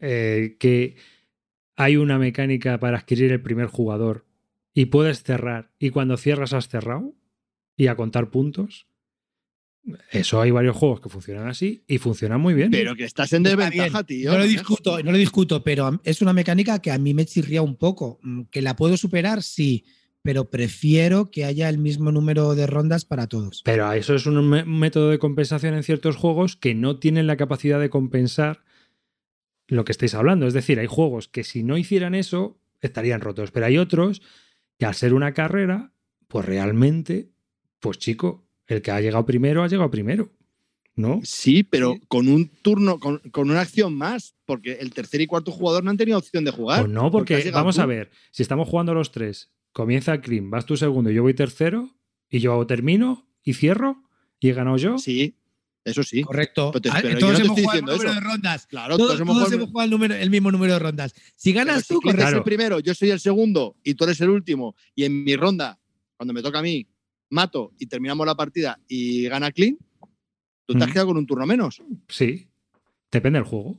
eh, 0.00 0.56
que 0.58 0.96
hay 1.76 1.96
una 1.96 2.18
mecánica 2.18 2.78
para 2.78 2.98
adquirir 2.98 3.32
el 3.32 3.42
primer 3.42 3.66
jugador 3.66 4.26
y 4.74 4.86
puedes 4.86 5.22
cerrar 5.22 5.72
y 5.78 5.90
cuando 5.90 6.16
cierras 6.16 6.52
has 6.52 6.68
cerrado 6.68 7.14
y 7.76 7.86
a 7.86 7.96
contar 7.96 8.30
puntos, 8.30 8.86
eso 10.10 10.40
hay 10.40 10.50
varios 10.50 10.76
juegos 10.76 11.00
que 11.00 11.08
funcionan 11.08 11.48
así 11.48 11.84
y 11.86 11.98
funcionan 11.98 12.40
muy 12.40 12.54
bien. 12.54 12.70
Pero 12.70 12.94
que 12.94 13.04
estás 13.04 13.32
en 13.32 13.42
desventaja, 13.42 14.04
tío. 14.04 14.32
No 14.32 14.38
lo 14.38 14.44
discuto, 14.44 15.02
no 15.02 15.12
lo 15.12 15.18
discuto, 15.18 15.62
pero 15.62 16.00
es 16.04 16.20
una 16.20 16.32
mecánica 16.32 16.80
que 16.80 16.90
a 16.90 16.98
mí 16.98 17.14
me 17.14 17.24
chirría 17.24 17.62
un 17.62 17.76
poco. 17.76 18.18
Mm, 18.22 18.42
¿Que 18.50 18.62
la 18.62 18.76
puedo 18.76 18.96
superar? 18.96 19.42
Sí, 19.42 19.84
pero 20.22 20.50
prefiero 20.50 21.30
que 21.30 21.44
haya 21.44 21.68
el 21.68 21.78
mismo 21.78 22.12
número 22.12 22.54
de 22.54 22.66
rondas 22.66 23.04
para 23.04 23.28
todos. 23.28 23.62
Pero 23.64 23.86
a 23.86 23.96
eso 23.96 24.14
es 24.14 24.26
un 24.26 24.48
método 24.48 25.10
de 25.10 25.18
compensación 25.18 25.74
en 25.74 25.82
ciertos 25.82 26.16
juegos 26.16 26.56
que 26.56 26.74
no 26.74 26.98
tienen 26.98 27.26
la 27.26 27.36
capacidad 27.36 27.80
de 27.80 27.90
compensar 27.90 28.64
lo 29.68 29.84
que 29.84 29.92
estáis 29.92 30.14
hablando. 30.14 30.46
Es 30.46 30.54
decir, 30.54 30.78
hay 30.78 30.86
juegos 30.86 31.28
que 31.28 31.44
si 31.44 31.62
no 31.62 31.78
hicieran 31.78 32.14
eso 32.14 32.58
estarían 32.80 33.20
rotos, 33.20 33.50
pero 33.50 33.66
hay 33.66 33.78
otros 33.78 34.22
que 34.78 34.86
al 34.86 34.94
ser 34.94 35.14
una 35.14 35.32
carrera, 35.32 35.92
pues 36.26 36.44
realmente, 36.44 37.30
pues 37.80 37.98
chico, 37.98 38.46
el 38.66 38.82
que 38.82 38.90
ha 38.90 39.00
llegado 39.00 39.24
primero 39.24 39.62
ha 39.62 39.68
llegado 39.68 39.90
primero, 39.90 40.30
¿no? 40.94 41.20
Sí, 41.22 41.62
pero 41.62 41.96
con 42.08 42.28
un 42.28 42.48
turno, 42.48 42.98
con, 42.98 43.18
con 43.30 43.50
una 43.50 43.60
acción 43.60 43.94
más, 43.94 44.34
porque 44.44 44.74
el 44.74 44.92
tercer 44.92 45.20
y 45.20 45.26
cuarto 45.26 45.52
jugador 45.52 45.84
no 45.84 45.90
han 45.90 45.96
tenido 45.96 46.18
opción 46.18 46.44
de 46.44 46.50
jugar. 46.50 46.82
Pues 46.82 46.92
no, 46.92 47.10
porque, 47.10 47.50
vamos 47.52 47.76
tú. 47.76 47.82
a 47.82 47.86
ver, 47.86 48.10
si 48.30 48.42
estamos 48.42 48.68
jugando 48.68 48.94
los 48.94 49.10
tres, 49.10 49.50
comienza 49.72 50.12
el 50.12 50.20
clean, 50.20 50.50
vas 50.50 50.66
tú 50.66 50.76
segundo 50.76 51.10
yo 51.10 51.22
voy 51.22 51.34
tercero, 51.34 51.98
y 52.30 52.40
yo 52.40 52.66
termino 52.66 53.26
y 53.42 53.54
cierro 53.54 54.02
y 54.40 54.50
he 54.50 54.52
ganado 54.52 54.76
yo. 54.76 54.98
Sí, 54.98 55.37
eso 55.88 56.02
sí. 56.02 56.22
Correcto. 56.22 56.70
Pero 56.72 56.82
te- 56.82 56.88
Ah, 56.90 56.98
pero 57.02 57.14
yo 57.14 57.18
todos 57.20 57.32
no 57.32 57.38
te 57.38 57.44
hemos 57.44 57.58
estoy 57.58 57.64
jugado 57.64 57.78
el 57.78 57.84
número 57.84 58.10
eso. 58.10 58.14
de 58.20 58.26
rondas. 58.26 58.66
Claro, 58.66 58.96
Todos, 58.96 59.08
todos 59.08 59.20
hemos 59.20 59.34
todos 59.34 59.46
jugado- 59.48 59.56
hemos 59.62 59.70
jugado 59.70 59.84
el, 59.84 59.90
número- 59.90 60.14
el 60.14 60.30
mismo 60.30 60.50
número 60.52 60.72
de 60.74 60.78
rondas. 60.78 61.14
Si 61.36 61.52
Pero 61.52 61.64
ganas 61.66 61.82
si 61.84 61.94
tú, 61.94 62.00
es 62.00 62.14
correcto. 62.14 62.36
el 62.38 62.42
primero, 62.42 62.80
yo 62.80 62.94
soy 62.94 63.10
el 63.10 63.20
segundo 63.20 63.76
y 63.82 63.94
tú 63.94 64.04
eres 64.04 64.20
el 64.20 64.30
último, 64.30 64.74
y 64.94 65.04
en 65.04 65.24
mi 65.24 65.36
ronda, 65.36 65.78
cuando 66.16 66.32
me 66.34 66.42
toca 66.42 66.58
a 66.58 66.62
mí, 66.62 66.86
mato 67.30 67.72
y 67.78 67.86
terminamos 67.86 68.26
la 68.26 68.34
partida 68.34 68.78
y 68.88 69.24
gana 69.28 69.50
Clean, 69.52 69.76
tú 70.66 70.74
te 70.74 70.84
has 70.84 70.90
quedado 70.90 71.08
con 71.08 71.16
un 71.18 71.26
turno 71.26 71.44
menos. 71.46 71.82
Sí, 72.08 72.48
depende 73.10 73.38
del 73.38 73.46
juego. 73.48 73.76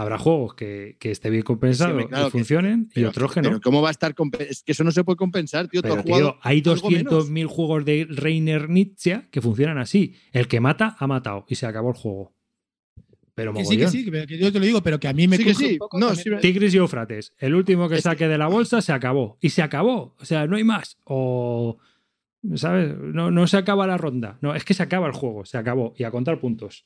Habrá 0.00 0.16
juegos 0.16 0.54
que, 0.54 0.96
que 1.00 1.10
esté 1.10 1.28
bien 1.28 1.42
compensado 1.42 1.90
hombre, 1.90 2.06
claro 2.06 2.28
y 2.28 2.30
que- 2.30 2.38
funcionen 2.38 2.88
y 2.92 2.94
Pero, 2.94 3.08
otros 3.08 3.32
que 3.32 3.40
pero 3.42 3.54
no. 3.54 3.60
¿cómo 3.60 3.82
va 3.82 3.88
a 3.88 3.90
estar? 3.90 4.14
Es 4.38 4.62
que 4.62 4.70
eso 4.70 4.84
no 4.84 4.92
se 4.92 5.02
puede 5.02 5.16
compensar, 5.16 5.66
tío. 5.66 5.82
Pero, 5.82 6.04
tío, 6.04 6.36
hay 6.40 6.62
algo 6.64 6.88
menos. 6.88 7.28
200.000 7.28 7.46
juegos 7.46 7.84
de 7.84 8.06
Reiner 8.08 8.68
Nietzsche 8.70 9.22
que 9.32 9.40
funcionan 9.42 9.76
así. 9.78 10.14
El 10.30 10.46
que 10.46 10.60
mata, 10.60 10.94
ha 11.00 11.06
matado 11.08 11.44
y 11.48 11.56
se 11.56 11.66
acabó 11.66 11.88
el 11.90 11.96
juego. 11.96 12.32
Pero 13.34 13.52
Que 13.52 13.64
sí, 13.64 13.76
que 13.76 13.88
sí, 13.88 14.04
que, 14.08 14.38
yo 14.38 14.52
te 14.52 14.58
lo 14.60 14.64
digo, 14.64 14.82
pero 14.82 15.00
que 15.00 15.08
a 15.08 15.12
mí 15.12 15.26
me 15.28 15.36
Sí 15.36 15.44
que 15.44 15.54
sí. 15.54 15.72
un 15.72 15.78
poco 15.78 15.98
No, 15.98 16.08
también. 16.14 16.36
sí, 16.36 16.40
Tigris 16.42 16.74
y 16.74 16.76
Eufrates. 16.76 17.32
El 17.38 17.54
último 17.56 17.88
que- 17.88 18.00
saque 18.00 18.28
de 18.28 18.38
la 18.38 18.46
bolsa 18.46 18.80
se 18.80 18.92
acabó. 18.92 19.36
Y 19.40 19.50
se 19.50 19.62
acabó. 19.62 20.14
O 20.20 20.24
sea, 20.24 20.46
no 20.46 20.56
hay 20.56 20.64
más. 20.64 20.96
O. 21.04 21.76
¿Sabes? 22.54 22.94
No, 22.96 23.32
no 23.32 23.46
se 23.48 23.56
acaba 23.56 23.84
la 23.88 23.96
ronda. 23.98 24.38
No, 24.42 24.54
es 24.54 24.64
que 24.64 24.74
se 24.74 24.82
acaba 24.84 25.08
el 25.08 25.12
juego. 25.12 25.44
Se 25.44 25.58
acabó. 25.58 25.92
Y 25.96 26.04
a 26.04 26.10
contar 26.12 26.38
puntos. 26.38 26.84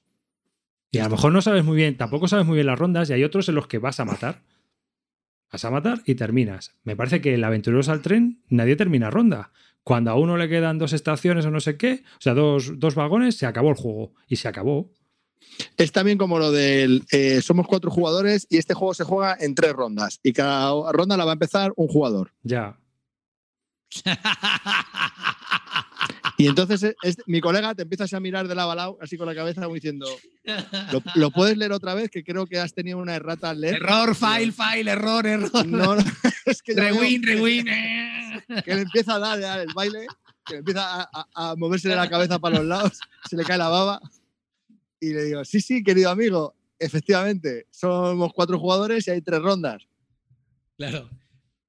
Y 0.92 0.98
a 0.98 1.04
lo 1.04 1.10
mejor 1.10 1.32
no 1.32 1.40
sabes 1.40 1.64
muy 1.64 1.74
bien, 1.74 1.96
tampoco 1.96 2.28
sabes 2.28 2.44
muy 2.44 2.56
bien 2.56 2.66
las 2.66 2.78
rondas, 2.78 3.08
y 3.08 3.14
hay 3.14 3.24
otros 3.24 3.48
en 3.48 3.54
los 3.54 3.66
que 3.66 3.78
vas 3.78 3.98
a 3.98 4.04
matar. 4.04 4.42
Vas 5.50 5.64
a 5.64 5.70
matar 5.70 6.02
y 6.04 6.14
terminas. 6.14 6.74
Me 6.84 6.96
parece 6.96 7.22
que 7.22 7.34
el 7.34 7.44
Aventureros 7.44 7.88
al 7.88 8.02
tren 8.02 8.42
nadie 8.48 8.76
termina 8.76 9.10
ronda. 9.10 9.52
Cuando 9.84 10.10
a 10.10 10.14
uno 10.14 10.36
le 10.36 10.50
quedan 10.50 10.78
dos 10.78 10.92
estaciones 10.92 11.46
o 11.46 11.50
no 11.50 11.60
sé 11.60 11.78
qué, 11.78 12.02
o 12.18 12.20
sea, 12.20 12.34
dos, 12.34 12.78
dos 12.78 12.94
vagones, 12.94 13.36
se 13.36 13.46
acabó 13.46 13.70
el 13.70 13.76
juego. 13.76 14.12
Y 14.28 14.36
se 14.36 14.48
acabó. 14.48 14.92
Es 15.78 15.92
también 15.92 16.18
como 16.18 16.38
lo 16.38 16.52
del 16.52 17.04
eh, 17.10 17.40
somos 17.40 17.66
cuatro 17.66 17.90
jugadores 17.90 18.46
y 18.48 18.58
este 18.58 18.74
juego 18.74 18.94
se 18.94 19.04
juega 19.04 19.36
en 19.40 19.54
tres 19.54 19.72
rondas 19.72 20.20
y 20.22 20.32
cada 20.32 20.92
ronda 20.92 21.16
la 21.16 21.24
va 21.24 21.32
a 21.32 21.34
empezar 21.34 21.72
un 21.76 21.88
jugador. 21.88 22.32
Ya. 22.42 22.78
Y 26.42 26.46
entonces 26.48 26.82
es- 26.82 26.94
es- 27.02 27.16
mi 27.26 27.40
colega 27.40 27.74
te 27.74 27.82
empiezas 27.82 28.12
a 28.14 28.20
mirar 28.20 28.48
de 28.48 28.54
lado 28.54 28.70
a 28.70 28.74
lado, 28.74 28.98
así 29.00 29.16
con 29.16 29.26
la 29.26 29.34
cabeza, 29.34 29.62
como 29.62 29.74
diciendo, 29.74 30.06
¿lo, 30.92 31.02
lo 31.14 31.30
puedes 31.30 31.56
leer 31.56 31.72
otra 31.72 31.94
vez? 31.94 32.10
Que 32.10 32.24
creo 32.24 32.46
que 32.46 32.58
has 32.58 32.74
tenido 32.74 32.98
una 32.98 33.14
errata 33.14 33.50
al 33.50 33.60
leer. 33.60 33.76
Error, 33.76 34.14
file, 34.14 34.52
file, 34.52 34.90
error, 34.90 35.26
error. 35.26 35.66
No, 35.66 35.96
no, 35.96 36.02
es 36.46 36.62
que, 36.62 36.74
veo 36.74 36.94
Rewind, 36.94 37.24
que- 37.24 37.34
rewind. 37.34 37.68
eh. 37.68 38.42
que 38.64 38.74
le 38.74 38.82
empieza 38.82 39.14
a 39.14 39.18
dar, 39.18 39.38
a 39.38 39.40
dar 39.40 39.60
el 39.60 39.72
baile, 39.74 40.06
que 40.46 40.54
le 40.54 40.58
empieza 40.60 41.02
a, 41.02 41.08
a- 41.12 41.50
a 41.50 41.56
moverse 41.56 41.88
de 41.88 41.96
la 41.96 42.08
cabeza 42.10 42.38
para 42.38 42.58
los 42.58 42.66
lados, 42.66 42.98
se 43.28 43.36
le 43.36 43.44
cae 43.44 43.58
la 43.58 43.68
baba. 43.68 44.00
Y 45.00 45.12
le 45.12 45.24
digo, 45.24 45.44
sí, 45.44 45.60
sí, 45.60 45.82
querido 45.82 46.10
amigo, 46.10 46.54
efectivamente, 46.78 47.66
somos 47.70 48.32
cuatro 48.34 48.58
jugadores 48.58 49.06
y 49.06 49.10
hay 49.10 49.20
tres 49.22 49.40
rondas. 49.40 49.82
Claro. 50.76 51.08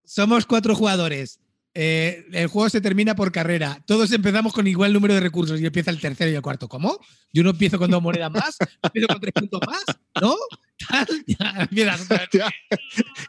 Somos 0.03 0.45
cuatro 0.45 0.75
jugadores. 0.75 1.39
Eh, 1.75 2.25
el 2.33 2.47
juego 2.47 2.69
se 2.69 2.81
termina 2.81 3.15
por 3.15 3.31
carrera. 3.31 3.81
Todos 3.87 4.11
empezamos 4.11 4.53
con 4.53 4.67
igual 4.67 4.93
número 4.93 5.15
de 5.15 5.19
recursos 5.19 5.59
y 5.59 5.65
empieza 5.65 5.89
el 5.91 5.99
tercero 5.99 6.29
y 6.29 6.35
el 6.35 6.41
cuarto. 6.41 6.67
¿Cómo? 6.69 6.99
Yo 7.31 7.43
no 7.43 7.49
empiezo 7.51 7.79
con 7.79 7.89
dos 7.89 8.01
monedas 8.01 8.31
más, 8.31 8.57
empiezo 8.83 9.07
con 9.07 9.19
tres 9.19 9.33
puntos 9.33 9.59
más, 9.65 9.83
¿no? 10.21 10.35
Tal, 10.87 11.07
ya 11.25 11.53
empiezas 11.61 12.01
otra 12.01 12.17
vez. 12.17 12.25
Hostia, 12.33 12.51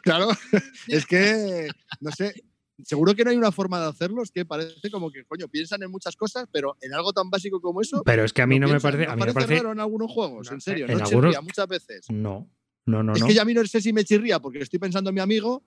claro, 0.03 0.27
es 0.87 1.05
que, 1.05 1.69
no 2.01 2.11
sé, 2.11 2.33
seguro 2.83 3.15
que 3.15 3.23
no 3.23 3.31
hay 3.31 3.37
una 3.37 3.51
forma 3.51 3.79
de 3.79 3.87
hacerlo, 3.87 4.21
es 4.21 4.29
que 4.31 4.45
parece 4.45 4.91
como 4.91 5.09
que, 5.11 5.25
coño, 5.25 5.47
piensan 5.47 5.81
en 5.81 5.89
muchas 5.89 6.15
cosas, 6.15 6.45
pero 6.51 6.77
en 6.81 6.93
algo 6.93 7.13
tan 7.13 7.29
básico 7.31 7.59
como 7.61 7.81
eso. 7.81 8.03
Pero 8.05 8.23
es 8.25 8.33
que 8.33 8.41
a 8.43 8.47
mí 8.47 8.59
no, 8.59 8.67
me 8.67 8.73
piensan. 8.73 8.91
parece. 8.91 9.05
¿No 9.07 9.11
A 9.13 9.15
mí 9.15 9.23
me 9.25 9.33
parece 9.33 9.55
raro 9.55 9.71
en 9.71 9.79
algunos 9.79 10.11
juegos, 10.11 10.51
en 10.51 10.61
serio, 10.61 10.85
En 10.85 10.97
no 10.99 11.03
algunos- 11.05 11.23
chirría 11.31 11.41
muchas 11.41 11.67
veces. 11.67 12.05
No, 12.09 12.47
no, 12.85 13.01
no. 13.01 13.13
es 13.13 13.21
no. 13.21 13.27
que 13.27 13.33
ya 13.33 13.41
a 13.41 13.45
mí 13.45 13.53
no 13.55 13.65
sé 13.65 13.81
si 13.81 13.91
me 13.93 14.03
chirría 14.03 14.39
porque 14.39 14.59
estoy 14.59 14.77
pensando 14.77 15.09
en 15.09 15.15
mi 15.15 15.21
amigo 15.21 15.63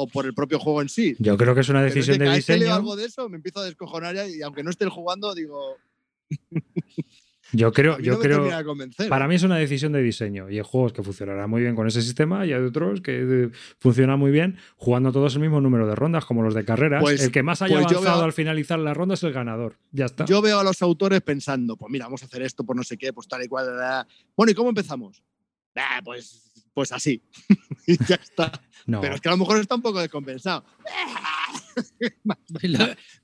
o 0.00 0.06
por 0.06 0.26
el 0.26 0.32
propio 0.34 0.58
juego 0.60 0.80
en 0.80 0.88
sí. 0.88 1.16
Yo 1.18 1.36
creo 1.36 1.54
que 1.54 1.62
es 1.62 1.68
una 1.68 1.80
Pero 1.80 1.88
es 1.88 1.94
decisión 1.94 2.14
que 2.14 2.18
de 2.20 2.24
cada 2.26 2.36
vez 2.36 2.46
que 2.46 2.54
diseño. 2.54 2.74
algo 2.74 2.94
de 2.96 3.04
eso 3.06 3.28
me 3.28 3.36
empiezo 3.36 3.58
a 3.60 3.64
descojonar 3.64 4.14
ya 4.14 4.26
y 4.28 4.40
aunque 4.42 4.62
no 4.62 4.70
esté 4.70 4.86
jugando, 4.88 5.34
digo, 5.34 5.76
Yo 7.52 7.72
creo, 7.72 7.98
yo 7.98 8.12
no 8.12 8.18
creo. 8.18 8.46
Para 9.08 9.26
mí 9.26 9.34
es 9.36 9.42
una 9.42 9.56
decisión 9.56 9.92
de 9.92 10.02
diseño. 10.02 10.50
Y 10.50 10.58
hay 10.58 10.64
juegos 10.64 10.92
que 10.92 11.02
funcionarán 11.02 11.48
muy 11.48 11.62
bien 11.62 11.74
con 11.74 11.86
ese 11.86 12.02
sistema 12.02 12.44
y 12.44 12.52
hay 12.52 12.62
otros 12.62 13.00
que 13.00 13.22
eh, 13.46 13.50
funcionan 13.78 14.18
muy 14.18 14.30
bien 14.30 14.58
jugando 14.76 15.12
todos 15.12 15.34
el 15.34 15.40
mismo 15.40 15.58
número 15.60 15.86
de 15.86 15.94
rondas, 15.94 16.26
como 16.26 16.42
los 16.42 16.54
de 16.54 16.64
carreras. 16.66 17.00
Pues- 17.02 17.22
el 17.22 17.32
que 17.32 17.42
más 17.42 17.62
haya 17.62 17.76
pues 17.80 17.86
avanzado 17.86 18.18
veo- 18.18 18.24
al 18.26 18.32
finalizar 18.34 18.78
la 18.78 18.92
ronda 18.92 19.14
es 19.14 19.22
el 19.22 19.32
ganador. 19.32 19.78
Ya 19.92 20.04
está. 20.04 20.26
Yo 20.26 20.42
veo 20.42 20.60
a 20.60 20.64
los 20.64 20.82
autores 20.82 21.22
pensando, 21.22 21.76
pues 21.78 21.90
mira, 21.90 22.04
vamos 22.04 22.22
a 22.22 22.26
hacer 22.26 22.42
esto 22.42 22.64
por 22.64 22.76
no 22.76 22.84
sé 22.84 22.98
qué, 22.98 23.14
pues 23.14 23.26
tal 23.26 23.42
y 23.42 23.48
cual. 23.48 23.66
Bueno, 24.36 24.52
¿y 24.52 24.54
cómo 24.54 24.68
empezamos? 24.68 25.22
"Ah, 25.74 26.02
pues, 26.04 26.47
pues 26.78 26.92
así. 26.92 27.20
y 27.88 27.96
ya 28.06 28.14
está. 28.14 28.52
no. 28.86 29.00
Pero 29.00 29.16
es 29.16 29.20
que 29.20 29.28
a 29.28 29.32
lo 29.32 29.38
mejor 29.38 29.58
está 29.58 29.74
un 29.74 29.82
poco 29.82 29.98
descompensado. 29.98 30.64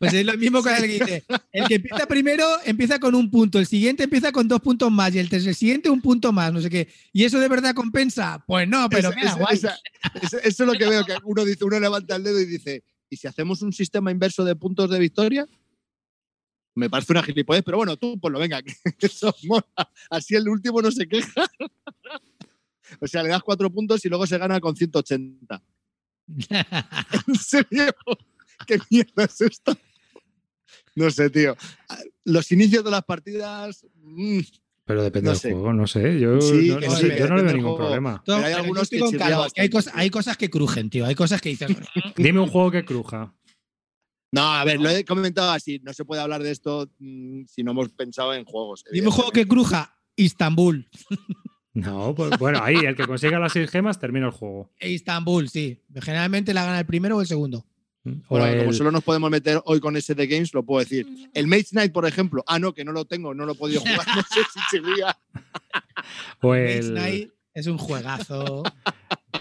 Pues 0.00 0.12
es 0.12 0.26
lo 0.26 0.36
mismo 0.36 0.60
con 0.60 0.74
el 0.74 0.80
que 0.82 0.88
dice. 0.88 1.24
El 1.52 1.68
que 1.68 1.74
empieza 1.76 2.06
primero 2.08 2.44
empieza 2.64 2.98
con 2.98 3.14
un 3.14 3.30
punto, 3.30 3.60
el 3.60 3.66
siguiente 3.66 4.02
empieza 4.02 4.32
con 4.32 4.48
dos 4.48 4.60
puntos 4.60 4.90
más 4.90 5.14
y 5.14 5.20
el, 5.20 5.30
tercer- 5.30 5.46
el 5.50 5.54
siguiente 5.54 5.88
un 5.88 6.00
punto 6.00 6.32
más, 6.32 6.52
no 6.52 6.60
sé 6.60 6.68
qué. 6.68 6.88
¿Y 7.12 7.22
eso 7.22 7.38
de 7.38 7.46
verdad 7.48 7.76
compensa? 7.76 8.42
Pues 8.44 8.68
no, 8.68 8.88
pero 8.88 9.10
Esa- 9.10 9.34
guay. 9.36 9.54
esa- 9.54 9.78
eso 10.22 10.38
es 10.42 10.58
lo 10.58 10.72
que 10.72 10.88
veo, 10.88 11.04
que 11.04 11.14
uno 11.22 11.44
dice, 11.44 11.64
uno 11.64 11.78
levanta 11.78 12.16
el 12.16 12.24
dedo 12.24 12.40
y 12.40 12.46
dice, 12.46 12.82
¿y 13.08 13.16
si 13.16 13.28
hacemos 13.28 13.62
un 13.62 13.72
sistema 13.72 14.10
inverso 14.10 14.44
de 14.44 14.56
puntos 14.56 14.90
de 14.90 14.98
victoria? 14.98 15.46
Me 16.76 16.90
parece 16.90 17.12
una 17.12 17.22
gilipollez, 17.22 17.62
pero 17.64 17.76
bueno, 17.76 17.96
tú, 17.96 18.18
pues 18.18 18.32
lo 18.32 18.40
venga, 18.40 18.60
que 18.98 19.06
eso 19.06 19.32
mola. 19.44 19.64
Así 20.10 20.34
el 20.34 20.48
último 20.48 20.82
no 20.82 20.90
se 20.90 21.06
queja. 21.06 21.46
O 23.00 23.06
sea, 23.06 23.22
le 23.22 23.28
das 23.30 23.42
cuatro 23.42 23.70
puntos 23.70 24.04
y 24.04 24.08
luego 24.08 24.26
se 24.26 24.38
gana 24.38 24.60
con 24.60 24.76
180. 24.76 25.62
¿En 27.28 27.34
serio? 27.34 27.92
¿Qué 28.66 28.78
mierda 28.90 29.24
es 29.24 29.40
esto? 29.40 29.76
No 30.96 31.10
sé, 31.10 31.28
tío. 31.30 31.56
Los 32.24 32.50
inicios 32.52 32.84
de 32.84 32.90
las 32.90 33.04
partidas. 33.04 33.84
mm, 34.02 34.40
Pero 34.84 35.02
depende 35.02 35.26
No 35.26 35.30
del 35.32 35.40
sé. 35.40 35.52
juego, 35.52 35.72
no 35.72 35.86
sé. 35.86 36.20
Yo 36.20 36.40
Sí, 36.40 36.68
no, 36.68 36.78
que 36.78 36.86
no 36.88 36.94
sí, 36.96 37.02
sé, 37.02 37.08
que 37.14 37.18
yo 37.18 37.28
no 37.28 37.36
le 37.36 37.42
veo 37.42 37.52
ningún 37.52 37.70
juego. 37.72 37.78
problema. 37.86 38.22
Pero 38.24 38.38
hay 38.38 38.52
algunos 38.52 38.88
que 38.88 39.00
Carlos, 39.18 39.52
que 39.52 39.62
hay, 39.62 39.68
cosas, 39.70 39.92
hay 39.96 40.10
cosas 40.10 40.36
que 40.36 40.50
crujen, 40.50 40.90
tío. 40.90 41.04
Hay 41.06 41.14
cosas 41.14 41.40
que 41.40 41.48
dices. 41.50 41.70
Dime 42.16 42.40
un 42.40 42.48
juego 42.48 42.70
que 42.70 42.84
cruja. 42.84 43.34
No, 44.32 44.42
a 44.52 44.64
ver, 44.64 44.80
lo 44.80 44.88
he 44.88 45.04
comentado 45.04 45.50
así. 45.52 45.80
No 45.84 45.92
se 45.92 46.04
puede 46.04 46.20
hablar 46.22 46.42
de 46.42 46.50
esto 46.50 46.90
mm, 46.98 47.44
si 47.46 47.62
no 47.62 47.72
hemos 47.72 47.90
pensado 47.90 48.34
en 48.34 48.44
juegos. 48.44 48.84
Dime 48.92 49.08
un 49.08 49.12
juego 49.12 49.30
que 49.30 49.46
cruja. 49.46 49.96
Istanbul. 50.16 50.88
No, 51.74 52.14
pues 52.14 52.38
bueno, 52.38 52.60
ahí 52.62 52.76
el 52.76 52.94
que 52.94 53.06
consiga 53.06 53.38
las 53.40 53.52
seis 53.52 53.68
gemas 53.70 53.98
termina 53.98 54.26
el 54.26 54.32
juego. 54.32 54.70
Istanbul, 54.80 55.48
sí. 55.48 55.80
Generalmente 56.00 56.54
la 56.54 56.64
gana 56.64 56.78
el 56.78 56.86
primero 56.86 57.16
o 57.16 57.20
el 57.20 57.26
segundo. 57.26 57.66
O 58.06 58.10
Bueno, 58.28 58.46
el- 58.46 58.58
como 58.60 58.72
solo 58.72 58.92
nos 58.92 59.02
podemos 59.02 59.28
meter 59.30 59.60
hoy 59.64 59.80
con 59.80 59.96
ese 59.96 60.14
de 60.14 60.26
Games, 60.26 60.54
lo 60.54 60.62
puedo 60.62 60.80
decir. 60.80 61.06
El 61.34 61.46
Mage 61.48 61.68
Knight, 61.70 61.92
por 61.92 62.06
ejemplo. 62.06 62.44
Ah, 62.46 62.58
no, 62.58 62.72
que 62.74 62.84
no 62.84 62.92
lo 62.92 63.06
tengo, 63.06 63.34
no 63.34 63.44
lo 63.44 63.52
he 63.52 63.56
podido 63.56 63.80
jugar. 63.80 64.06
No 64.14 64.22
sé 64.22 64.40
si 64.70 64.78
o 66.42 66.48
Mage 66.48 66.78
el- 66.78 66.90
Knight 66.92 67.30
es 67.54 67.66
un 67.66 67.78
juegazo. 67.78 68.62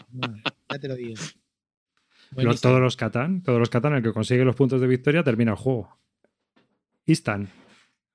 Bueno, 0.09 0.37
ya 0.71 0.79
te 0.79 0.87
lo 0.87 0.95
digo. 0.95 1.15
los- 2.35 2.61
todos 2.61 2.79
los 2.81 2.95
Catán, 2.95 3.43
todos 3.43 3.59
los 3.59 3.69
Catán, 3.69 3.93
el 3.93 4.01
que 4.01 4.11
consigue 4.13 4.43
los 4.45 4.55
puntos 4.55 4.81
de 4.81 4.87
victoria 4.87 5.23
termina 5.23 5.51
el 5.51 5.57
juego. 5.57 5.95
Instant. 7.05 7.49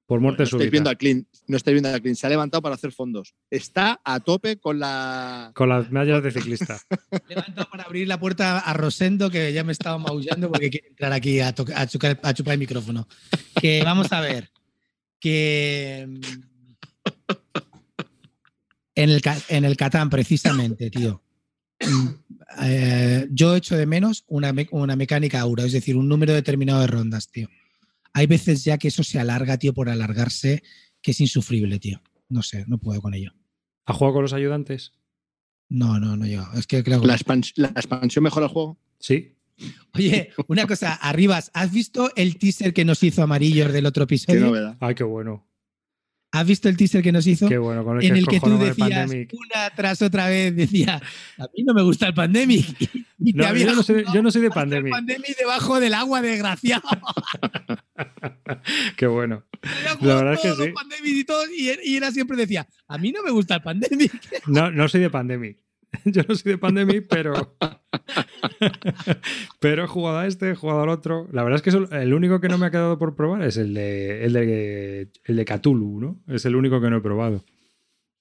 Por 0.08 0.20
muerte 0.20 0.42
No 0.44 0.44
estáis 0.48 0.70
viendo 0.70 0.88
a 0.88 0.94
Clint. 0.94 1.28
No 1.48 1.56
estáis 1.58 1.74
viendo 1.74 1.90
a 1.90 2.00
Clint. 2.00 2.16
Se 2.16 2.26
ha 2.26 2.30
levantado 2.30 2.62
para 2.62 2.74
hacer 2.76 2.92
fondos. 2.92 3.34
Está 3.50 4.00
a 4.02 4.20
tope 4.20 4.58
con 4.58 4.78
la. 4.80 5.52
Con 5.54 5.68
las 5.68 5.90
medallas 5.90 6.22
de 6.22 6.30
ciclista. 6.32 6.80
Levanto 7.28 7.68
para 7.70 7.82
abrir 7.84 8.08
la 8.08 8.18
puerta 8.18 8.58
a 8.58 8.72
Rosendo, 8.72 9.28
que 9.30 9.52
ya 9.52 9.64
me 9.64 9.72
estaba 9.72 9.98
maullando 9.98 10.50
porque 10.50 10.70
quiere 10.70 10.88
entrar 10.88 11.12
aquí 11.12 11.40
a, 11.40 11.54
toca- 11.54 11.78
a 11.78 11.86
chucar- 11.86 12.18
a 12.22 12.32
chupar 12.32 12.54
el 12.54 12.58
micrófono. 12.60 13.06
Que 13.60 13.82
vamos 13.84 14.10
a 14.12 14.20
ver. 14.22 14.50
Que. 15.20 16.06
mm, 16.08 16.20
En 18.94 19.10
el, 19.10 19.22
en 19.48 19.64
el 19.64 19.76
Catán, 19.76 20.10
precisamente, 20.10 20.90
tío. 20.90 21.22
mm, 21.80 22.08
eh, 22.62 23.28
yo 23.30 23.54
echo 23.54 23.76
de 23.76 23.86
menos 23.86 24.24
una, 24.26 24.52
me- 24.52 24.68
una 24.72 24.96
mecánica 24.96 25.38
aura, 25.40 25.64
es 25.64 25.72
decir, 25.72 25.96
un 25.96 26.08
número 26.08 26.32
determinado 26.32 26.80
de 26.80 26.86
rondas, 26.88 27.28
tío. 27.30 27.48
Hay 28.12 28.26
veces 28.26 28.64
ya 28.64 28.78
que 28.78 28.88
eso 28.88 29.02
se 29.02 29.18
alarga, 29.18 29.58
tío, 29.58 29.74
por 29.74 29.88
alargarse, 29.88 30.62
que 31.02 31.10
es 31.12 31.20
insufrible, 31.20 31.78
tío. 31.78 32.00
No 32.28 32.42
sé, 32.42 32.64
no 32.66 32.78
puedo 32.78 33.00
con 33.00 33.14
ello. 33.14 33.32
¿Ha 33.86 33.92
jugado 33.92 34.14
con 34.14 34.22
los 34.22 34.32
ayudantes? 34.32 34.92
No, 35.70 35.98
no, 36.00 36.16
no 36.16 36.26
yo. 36.26 36.44
Es 36.54 36.66
que 36.66 36.82
creo 36.84 37.00
que 37.00 37.06
La, 37.06 37.16
expans- 37.16 37.52
la 37.56 37.68
expansión 37.68 38.22
mejora 38.22 38.46
el 38.46 38.52
juego. 38.52 38.78
Sí. 38.98 39.34
Oye, 39.94 40.30
una 40.46 40.66
cosa, 40.66 40.94
Arribas, 40.94 41.50
¿has 41.54 41.72
visto 41.72 42.10
el 42.16 42.38
teaser 42.38 42.72
que 42.72 42.84
nos 42.84 43.02
hizo 43.02 43.22
Amarillos 43.22 43.72
del 43.72 43.86
otro 43.86 44.06
Qué 44.06 44.14
episodio? 44.14 44.40
novedad. 44.46 44.76
Ay, 44.80 44.94
qué 44.94 45.04
bueno. 45.04 45.47
¿Has 46.30 46.46
visto 46.46 46.68
el 46.68 46.76
teaser 46.76 47.02
que 47.02 47.10
nos 47.10 47.26
hizo? 47.26 47.48
Qué 47.48 47.56
bueno. 47.56 47.82
Con 47.84 47.98
el 47.98 48.04
en 48.04 48.12
que 48.12 48.18
el 48.18 48.26
que 48.26 48.40
tú 48.40 48.58
decías 48.58 49.10
una 49.10 49.70
tras 49.74 50.02
otra 50.02 50.28
vez, 50.28 50.54
decía, 50.54 51.00
a 51.38 51.46
mí 51.56 51.62
no 51.64 51.72
me 51.72 51.82
gusta 51.82 52.06
el 52.06 52.14
Pandemic. 52.14 52.66
Y 53.20 53.32
No, 53.32 53.52
yo, 53.52 53.74
no 53.74 53.82
soy, 53.82 54.04
yo 54.14 54.22
no 54.22 54.30
soy 54.30 54.42
de 54.42 54.46
el 54.46 54.52
Pandemic. 54.52 55.36
Debajo 55.36 55.80
del 55.80 55.92
agua, 55.92 56.22
desgraciado. 56.22 56.84
Qué 58.96 59.08
bueno. 59.08 59.44
La 60.00 60.14
verdad 60.14 60.34
es 60.34 60.40
que 60.40 60.52
sí. 60.54 60.72
Y, 61.02 61.68
y, 61.68 61.70
y 61.82 61.96
era 61.96 62.12
siempre 62.12 62.36
decía, 62.36 62.68
a 62.86 62.96
mí 62.96 63.10
no 63.10 63.24
me 63.24 63.32
gusta 63.32 63.56
el 63.56 63.62
Pandemic. 63.62 64.12
No, 64.46 64.70
no 64.70 64.88
soy 64.88 65.00
de 65.00 65.10
Pandemic. 65.10 65.58
Yo 66.04 66.22
no 66.28 66.34
soy 66.34 66.52
de 66.52 66.58
Pandemic, 66.58 67.06
pero. 67.08 67.56
pero 69.60 69.84
he 69.84 69.86
jugado 69.86 70.18
a 70.18 70.26
este, 70.26 70.50
he 70.50 70.54
jugado 70.54 70.82
al 70.82 70.88
otro. 70.88 71.28
La 71.32 71.42
verdad 71.42 71.62
es 71.62 71.62
que 71.62 71.96
el 71.96 72.14
único 72.14 72.40
que 72.40 72.48
no 72.48 72.58
me 72.58 72.66
ha 72.66 72.70
quedado 72.70 72.98
por 72.98 73.16
probar 73.16 73.42
es 73.42 73.56
el 73.56 73.74
de, 73.74 74.24
el 74.24 74.32
de, 74.32 75.10
el 75.24 75.36
de 75.36 75.44
Cthulhu, 75.44 76.00
¿no? 76.00 76.22
Es 76.26 76.44
el 76.44 76.56
único 76.56 76.80
que 76.80 76.90
no 76.90 76.98
he 76.98 77.00
probado. 77.00 77.44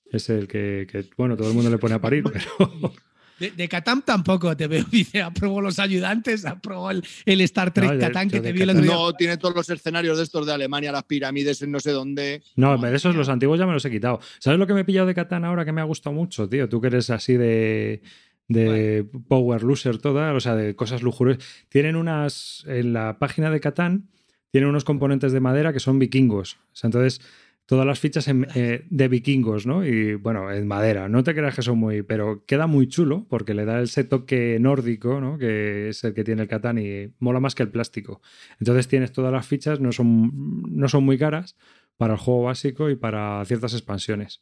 Es 0.05 0.30
el 0.30 0.47
que, 0.47 0.88
que, 0.89 1.05
bueno, 1.18 1.36
todo 1.36 1.49
el 1.49 1.53
mundo 1.53 1.70
le 1.70 1.78
pone 1.78 1.95
a 1.95 2.01
parir, 2.01 2.24
pero. 2.32 2.93
De, 3.39 3.51
de 3.51 3.67
Catán 3.67 4.01
tampoco 4.03 4.55
te 4.57 4.67
veo, 4.67 4.83
dice, 4.91 5.21
aprobó 5.21 5.61
los 5.61 5.79
ayudantes, 5.79 6.45
aprobó 6.45 6.91
el, 6.91 7.03
el 7.25 7.41
Star 7.41 7.73
Trek 7.73 7.93
No, 7.93 7.99
Catán 7.99 8.29
que 8.29 8.39
te 8.39 8.47
de 8.47 8.51
vi 8.53 8.61
el 8.61 8.67
Catán 8.67 8.83
otro 8.83 8.95
día. 8.95 9.03
No, 9.05 9.13
tiene 9.13 9.38
todos 9.38 9.55
los 9.55 9.69
escenarios 9.69 10.17
de 10.17 10.23
estos 10.23 10.45
de 10.45 10.53
Alemania, 10.53 10.91
las 10.91 11.03
pirámides 11.03 11.61
en 11.61 11.71
no 11.71 11.79
sé 11.79 11.91
dónde. 11.91 12.41
No, 12.55 12.77
de 12.77 12.95
esos 12.95 13.15
los 13.15 13.29
antiguos 13.29 13.59
ya 13.59 13.65
me 13.65 13.73
los 13.73 13.85
he 13.85 13.91
quitado. 13.91 14.19
¿Sabes 14.39 14.59
lo 14.59 14.67
que 14.67 14.73
me 14.73 14.81
he 14.81 14.85
pillado 14.85 15.07
de 15.07 15.13
Catán 15.13 15.45
ahora 15.45 15.65
que 15.65 15.71
me 15.71 15.81
ha 15.81 15.85
gustado 15.85 16.15
mucho, 16.15 16.49
tío? 16.49 16.67
Tú 16.69 16.81
que 16.81 16.88
eres 16.88 17.09
así 17.09 17.38
de, 17.38 18.01
de 18.47 19.05
power 19.27 19.63
loser 19.63 19.97
toda, 19.97 20.33
o 20.33 20.39
sea, 20.39 20.55
de 20.55 20.75
cosas 20.75 21.01
lujuriosas. 21.03 21.43
Tienen 21.69 21.95
unas, 21.95 22.63
en 22.67 22.93
la 22.93 23.19
página 23.19 23.49
de 23.49 23.59
Catán, 23.59 24.09
tienen 24.51 24.69
unos 24.69 24.85
componentes 24.85 25.31
de 25.31 25.39
madera 25.39 25.73
que 25.73 25.79
son 25.79 25.99
vikingos. 25.99 26.53
O 26.53 26.75
sea, 26.75 26.88
entonces, 26.88 27.21
todas 27.68 27.86
las 27.86 27.99
fichas 27.99 28.28
en- 28.28 28.47
eh, 28.55 28.86
de 28.89 29.07
vikingos, 29.07 29.68
¿no? 29.68 29.86
Y 29.86 30.15
bueno, 30.15 30.51
en 30.51 30.65
madera. 30.68 31.07
No 31.09 31.24
te 31.24 31.36
creas 31.36 31.53
que 31.55 31.61
son 31.61 31.78
muy, 31.78 32.01
pero 32.01 32.43
queda 32.45 32.65
muy 32.65 32.88
chulo 32.88 33.28
porque 33.30 33.53
le 33.53 33.65
da 33.65 33.82
ese 33.82 34.03
toque 34.03 34.57
nórdico, 34.59 35.22
¿no? 35.22 35.38
Que 35.38 35.89
es 35.89 36.03
el 36.03 36.13
que 36.15 36.24
tiene 36.24 36.41
el 36.41 36.47
Catán 36.47 36.80
y 36.80 37.13
mola 37.20 37.39
más 37.39 37.53
que 37.53 37.63
el 37.63 37.70
plástico. 37.70 38.22
Entonces 38.59 38.88
tienes 38.88 39.11
todas 39.11 39.32
las 39.32 39.45
fichas, 39.45 39.80
no 39.80 39.91
son, 39.91 40.32
no 40.76 40.88
son 40.89 41.03
muy 41.03 41.20
caras 41.20 41.55
para 41.97 42.13
el 42.13 42.20
juego 42.20 42.43
básico 42.43 42.89
y 42.89 42.95
para 42.95 43.43
ciertas 43.45 43.74
expansiones. 43.74 44.41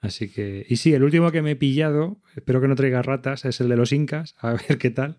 Así 0.00 0.28
que, 0.30 0.66
y 0.68 0.76
sí, 0.76 0.92
el 0.92 1.02
último 1.02 1.30
que 1.32 1.40
me 1.42 1.52
he 1.52 1.56
pillado, 1.56 2.20
espero 2.36 2.60
que 2.60 2.68
no 2.68 2.76
traiga 2.76 3.00
ratas, 3.02 3.44
es 3.46 3.60
el 3.60 3.68
de 3.70 3.76
los 3.76 3.92
incas, 3.92 4.34
a 4.38 4.52
ver 4.52 4.78
qué 4.78 4.90
tal. 4.90 5.18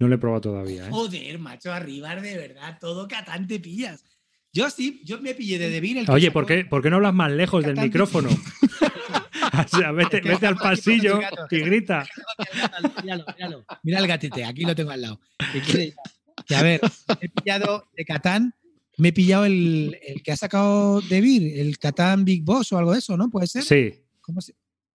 No 0.00 0.08
lo 0.08 0.16
he 0.16 0.18
probado 0.18 0.40
todavía. 0.40 0.86
¿eh? 0.86 0.90
Joder, 0.90 1.38
macho, 1.38 1.72
arribar 1.72 2.20
de 2.20 2.36
verdad, 2.36 2.78
todo 2.80 3.06
Catán 3.06 3.46
te 3.46 3.60
pillas. 3.60 4.04
Yo 4.54 4.70
sí, 4.70 5.02
yo 5.04 5.20
me 5.20 5.34
pillé 5.34 5.58
de 5.58 5.68
Devir 5.68 5.98
el 5.98 6.08
Oye, 6.08 6.30
¿por 6.30 6.46
qué, 6.46 6.64
por 6.64 6.80
qué 6.80 6.88
no 6.88 6.96
hablas 6.96 7.12
más 7.12 7.32
lejos 7.32 7.64
del 7.64 7.76
micrófono? 7.76 8.28
o 9.64 9.68
sea, 9.76 9.90
vete, 9.90 10.20
vete 10.20 10.46
al 10.46 10.56
pasillo 10.56 11.18
y 11.50 11.58
grita. 11.58 12.06
Míralo, 13.02 13.24
míralo. 13.36 13.64
Mira 13.82 13.98
el 13.98 14.06
gatete, 14.06 14.44
aquí 14.44 14.62
lo 14.64 14.74
tengo 14.74 14.92
al 14.92 15.02
lado. 15.02 15.20
Que 16.46 16.56
a 16.56 16.62
ver, 16.62 16.80
he 17.20 17.28
pillado 17.30 17.88
de 17.96 18.04
Catán, 18.04 18.54
me 18.98 19.08
he 19.08 19.12
pillado 19.12 19.44
el, 19.46 19.96
el 20.02 20.22
que 20.22 20.32
ha 20.32 20.36
sacado 20.36 21.00
Devir, 21.00 21.58
el 21.60 21.78
Catán 21.78 22.24
Big 22.24 22.42
Boss 22.44 22.72
o 22.72 22.78
algo 22.78 22.92
de 22.92 22.98
eso, 22.98 23.16
¿no? 23.16 23.30
¿Puede 23.30 23.46
ser? 23.46 23.62
Sí, 23.62 24.02
¿Cómo 24.20 24.40
se, 24.40 24.54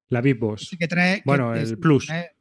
la 0.10 0.20
Big 0.22 0.38
Boss. 0.38 0.64
ese 0.64 0.78
que 0.78 0.88
trae? 0.88 1.18
que 1.18 1.24
Bueno, 1.26 1.54
es- 1.56 1.70
el 1.70 1.78
Plus. 1.78 2.08
trae- 2.08 2.32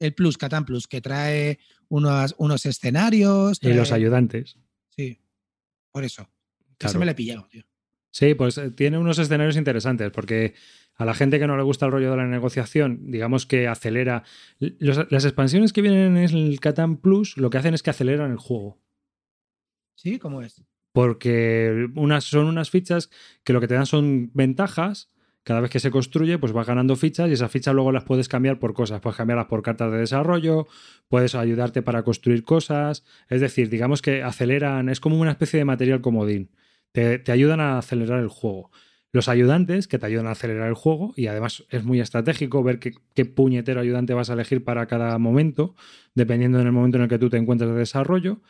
el 0.00 0.14
Plus, 0.14 0.36
Catán 0.36 0.64
Plus, 0.66 0.86
que 0.88 1.00
trae 1.00 1.58
unos, 1.88 2.34
unos 2.38 2.66
escenarios. 2.66 3.58
Y 3.62 3.72
los 3.72 3.92
ayudantes. 3.92 4.56
Sí, 4.96 5.20
por 5.92 6.04
eso. 6.04 6.28
Claro. 6.80 6.90
Ese 6.92 6.98
me 6.98 7.04
lo 7.04 7.10
he 7.12 7.14
pillado, 7.14 7.46
tío. 7.48 7.62
Sí, 8.10 8.34
pues 8.34 8.58
eh, 8.58 8.70
tiene 8.72 8.98
unos 8.98 9.18
escenarios 9.20 9.56
interesantes 9.56 10.10
porque 10.10 10.54
a 10.96 11.04
la 11.04 11.14
gente 11.14 11.38
que 11.38 11.46
no 11.46 11.56
le 11.56 11.62
gusta 11.62 11.86
el 11.86 11.92
rollo 11.92 12.10
de 12.10 12.16
la 12.16 12.26
negociación, 12.26 13.10
digamos 13.10 13.46
que 13.46 13.68
acelera. 13.68 14.24
los- 14.58 15.10
las 15.12 15.24
expansiones 15.24 15.72
que 15.72 15.82
vienen 15.82 16.16
en 16.16 16.36
el 16.36 16.58
Catán 16.58 16.96
Plus 16.96 17.36
lo 17.36 17.50
que 17.50 17.58
hacen 17.58 17.74
es 17.74 17.82
que 17.84 17.90
aceleran 17.90 18.32
el 18.32 18.38
juego. 18.38 18.80
¿Sí? 19.94 20.18
¿Cómo 20.18 20.42
es? 20.42 20.62
Porque 20.92 21.88
unas, 21.94 22.24
son 22.24 22.46
unas 22.46 22.70
fichas 22.70 23.10
que 23.44 23.52
lo 23.52 23.60
que 23.60 23.68
te 23.68 23.74
dan 23.74 23.86
son 23.86 24.30
ventajas. 24.34 25.10
Cada 25.42 25.60
vez 25.60 25.70
que 25.70 25.80
se 25.80 25.90
construye, 25.90 26.36
pues 26.38 26.52
vas 26.52 26.66
ganando 26.66 26.96
fichas 26.96 27.30
y 27.30 27.32
esas 27.32 27.50
fichas 27.50 27.74
luego 27.74 27.92
las 27.92 28.04
puedes 28.04 28.28
cambiar 28.28 28.58
por 28.58 28.74
cosas. 28.74 29.00
Puedes 29.00 29.16
cambiarlas 29.16 29.46
por 29.46 29.62
cartas 29.62 29.90
de 29.92 29.98
desarrollo, 29.98 30.66
puedes 31.08 31.34
ayudarte 31.34 31.80
para 31.80 32.02
construir 32.02 32.42
cosas. 32.44 33.04
Es 33.28 33.40
decir, 33.40 33.70
digamos 33.70 34.02
que 34.02 34.22
aceleran, 34.22 34.88
es 34.90 35.00
como 35.00 35.18
una 35.18 35.30
especie 35.30 35.58
de 35.58 35.64
material 35.64 36.00
comodín. 36.02 36.50
Te, 36.92 37.22
ayudan 37.30 37.60
a 37.60 37.78
acelerar 37.78 38.20
el 38.20 38.28
juego. 38.28 38.70
Los 39.12 39.28
ayudantes 39.28 39.88
que 39.88 39.98
te 39.98 40.06
ayudan 40.06 40.28
a 40.28 40.32
acelerar 40.32 40.68
el 40.68 40.74
juego 40.74 41.12
y 41.16 41.26
además 41.26 41.64
es 41.70 41.84
muy 41.84 42.00
estratégico 42.00 42.62
ver 42.62 42.78
qué, 42.78 42.92
qué 43.14 43.24
puñetero 43.24 43.80
ayudante 43.80 44.14
vas 44.14 44.30
a 44.30 44.34
elegir 44.34 44.64
para 44.64 44.86
cada 44.86 45.18
momento, 45.18 45.74
dependiendo 46.14 46.60
en 46.60 46.66
el 46.66 46.72
momento 46.72 46.96
en 46.98 47.04
el 47.04 47.08
que 47.08 47.18
tú 47.18 47.28
te 47.28 47.36
encuentres 47.36 47.70
de 47.70 47.76
desarrollo. 47.76 48.40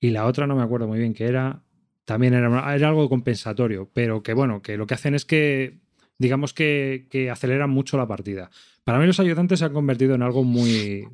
Y 0.00 0.10
la 0.10 0.26
otra 0.26 0.46
no 0.46 0.56
me 0.56 0.62
acuerdo 0.62 0.88
muy 0.88 0.98
bien, 0.98 1.14
que 1.14 1.24
era 1.26 1.62
también 2.06 2.34
era, 2.34 2.74
era 2.74 2.88
algo 2.88 3.08
compensatorio, 3.08 3.90
pero 3.92 4.22
que 4.22 4.32
bueno, 4.32 4.62
que 4.62 4.76
lo 4.76 4.86
que 4.86 4.94
hacen 4.94 5.14
es 5.14 5.24
que, 5.24 5.80
digamos 6.18 6.52
que, 6.54 7.06
que 7.10 7.30
aceleran 7.30 7.70
mucho 7.70 7.96
la 7.96 8.06
partida. 8.06 8.50
Para 8.84 9.00
mí 9.00 9.06
los 9.06 9.18
ayudantes 9.18 9.58
se 9.58 9.64
han 9.64 9.72
convertido 9.72 10.14
en 10.14 10.22
algo 10.22 10.44
muy, 10.44 11.08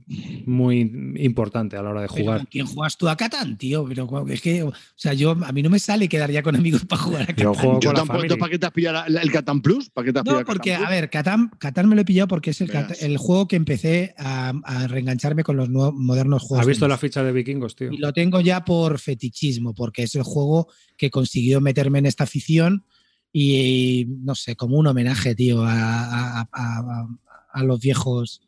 muy 0.46 0.80
importante 1.18 1.76
a 1.76 1.82
la 1.82 1.88
hora 1.88 2.02
de 2.02 2.08
jugar. 2.08 2.38
¿con 2.40 2.46
¿Quién 2.46 2.66
juegas 2.66 2.98
tú 2.98 3.08
a 3.08 3.16
Catán, 3.16 3.56
tío? 3.56 3.86
Pero 3.88 4.26
es 4.28 4.42
que, 4.42 4.62
o 4.62 4.72
sea, 4.94 5.14
yo 5.14 5.30
a 5.30 5.52
mí 5.52 5.62
no 5.62 5.70
me 5.70 5.78
sale 5.78 6.06
quedar 6.08 6.30
ya 6.30 6.42
con 6.42 6.54
amigos 6.54 6.84
para 6.84 7.00
jugar 7.02 7.22
a 7.22 7.26
Catán. 7.28 7.44
Yo 7.44 7.54
juego 7.54 7.80
Yo 7.80 7.92
tampoco. 7.94 8.36
¿para 8.38 8.50
qué 8.50 8.58
te 8.58 8.66
has 8.66 8.72
pillado 8.72 9.08
la- 9.08 9.22
el 9.22 9.32
Catán 9.32 9.62
Plus? 9.62 9.88
¿Para 9.88 10.04
qué 10.04 10.12
te 10.12 10.18
has 10.18 10.22
pillado 10.22 10.40
No, 10.40 10.44
Catán 10.44 10.56
porque, 10.58 10.74
Plus? 10.76 10.86
a 10.86 10.90
ver, 10.90 11.10
Catán, 11.10 11.50
Catán 11.58 11.88
me 11.88 11.94
lo 11.94 12.02
he 12.02 12.04
pillado 12.04 12.28
porque 12.28 12.50
es 12.50 12.60
el, 12.60 12.68
Verás. 12.68 12.88
Cat- 12.88 13.02
el 13.02 13.16
juego 13.16 13.48
que 13.48 13.56
empecé 13.56 14.14
a, 14.18 14.52
a 14.64 14.86
reengancharme 14.88 15.42
con 15.42 15.56
los 15.56 15.70
nuevos, 15.70 15.94
modernos 15.94 16.42
juegos. 16.42 16.60
¿Has 16.60 16.66
visto 16.68 16.86
la 16.88 16.98
ficha 16.98 17.22
de 17.24 17.32
vikingos, 17.32 17.74
tío? 17.74 17.90
Y 17.90 17.96
lo 17.96 18.12
tengo 18.12 18.40
ya 18.42 18.64
por 18.66 18.98
fetichismo, 18.98 19.72
porque 19.74 20.02
es 20.02 20.14
el 20.14 20.24
juego 20.24 20.68
que 20.98 21.10
consiguió 21.10 21.60
meterme 21.62 22.00
en 22.00 22.06
esta 22.06 22.24
afición 22.24 22.84
y, 23.32 24.06
no 24.08 24.34
sé, 24.34 24.56
como 24.56 24.76
un 24.76 24.86
homenaje, 24.86 25.34
tío, 25.34 25.62
a, 25.64 26.40
a- 26.42 26.48
a- 26.52 27.62
los 27.64 27.80
viejos. 27.80 28.40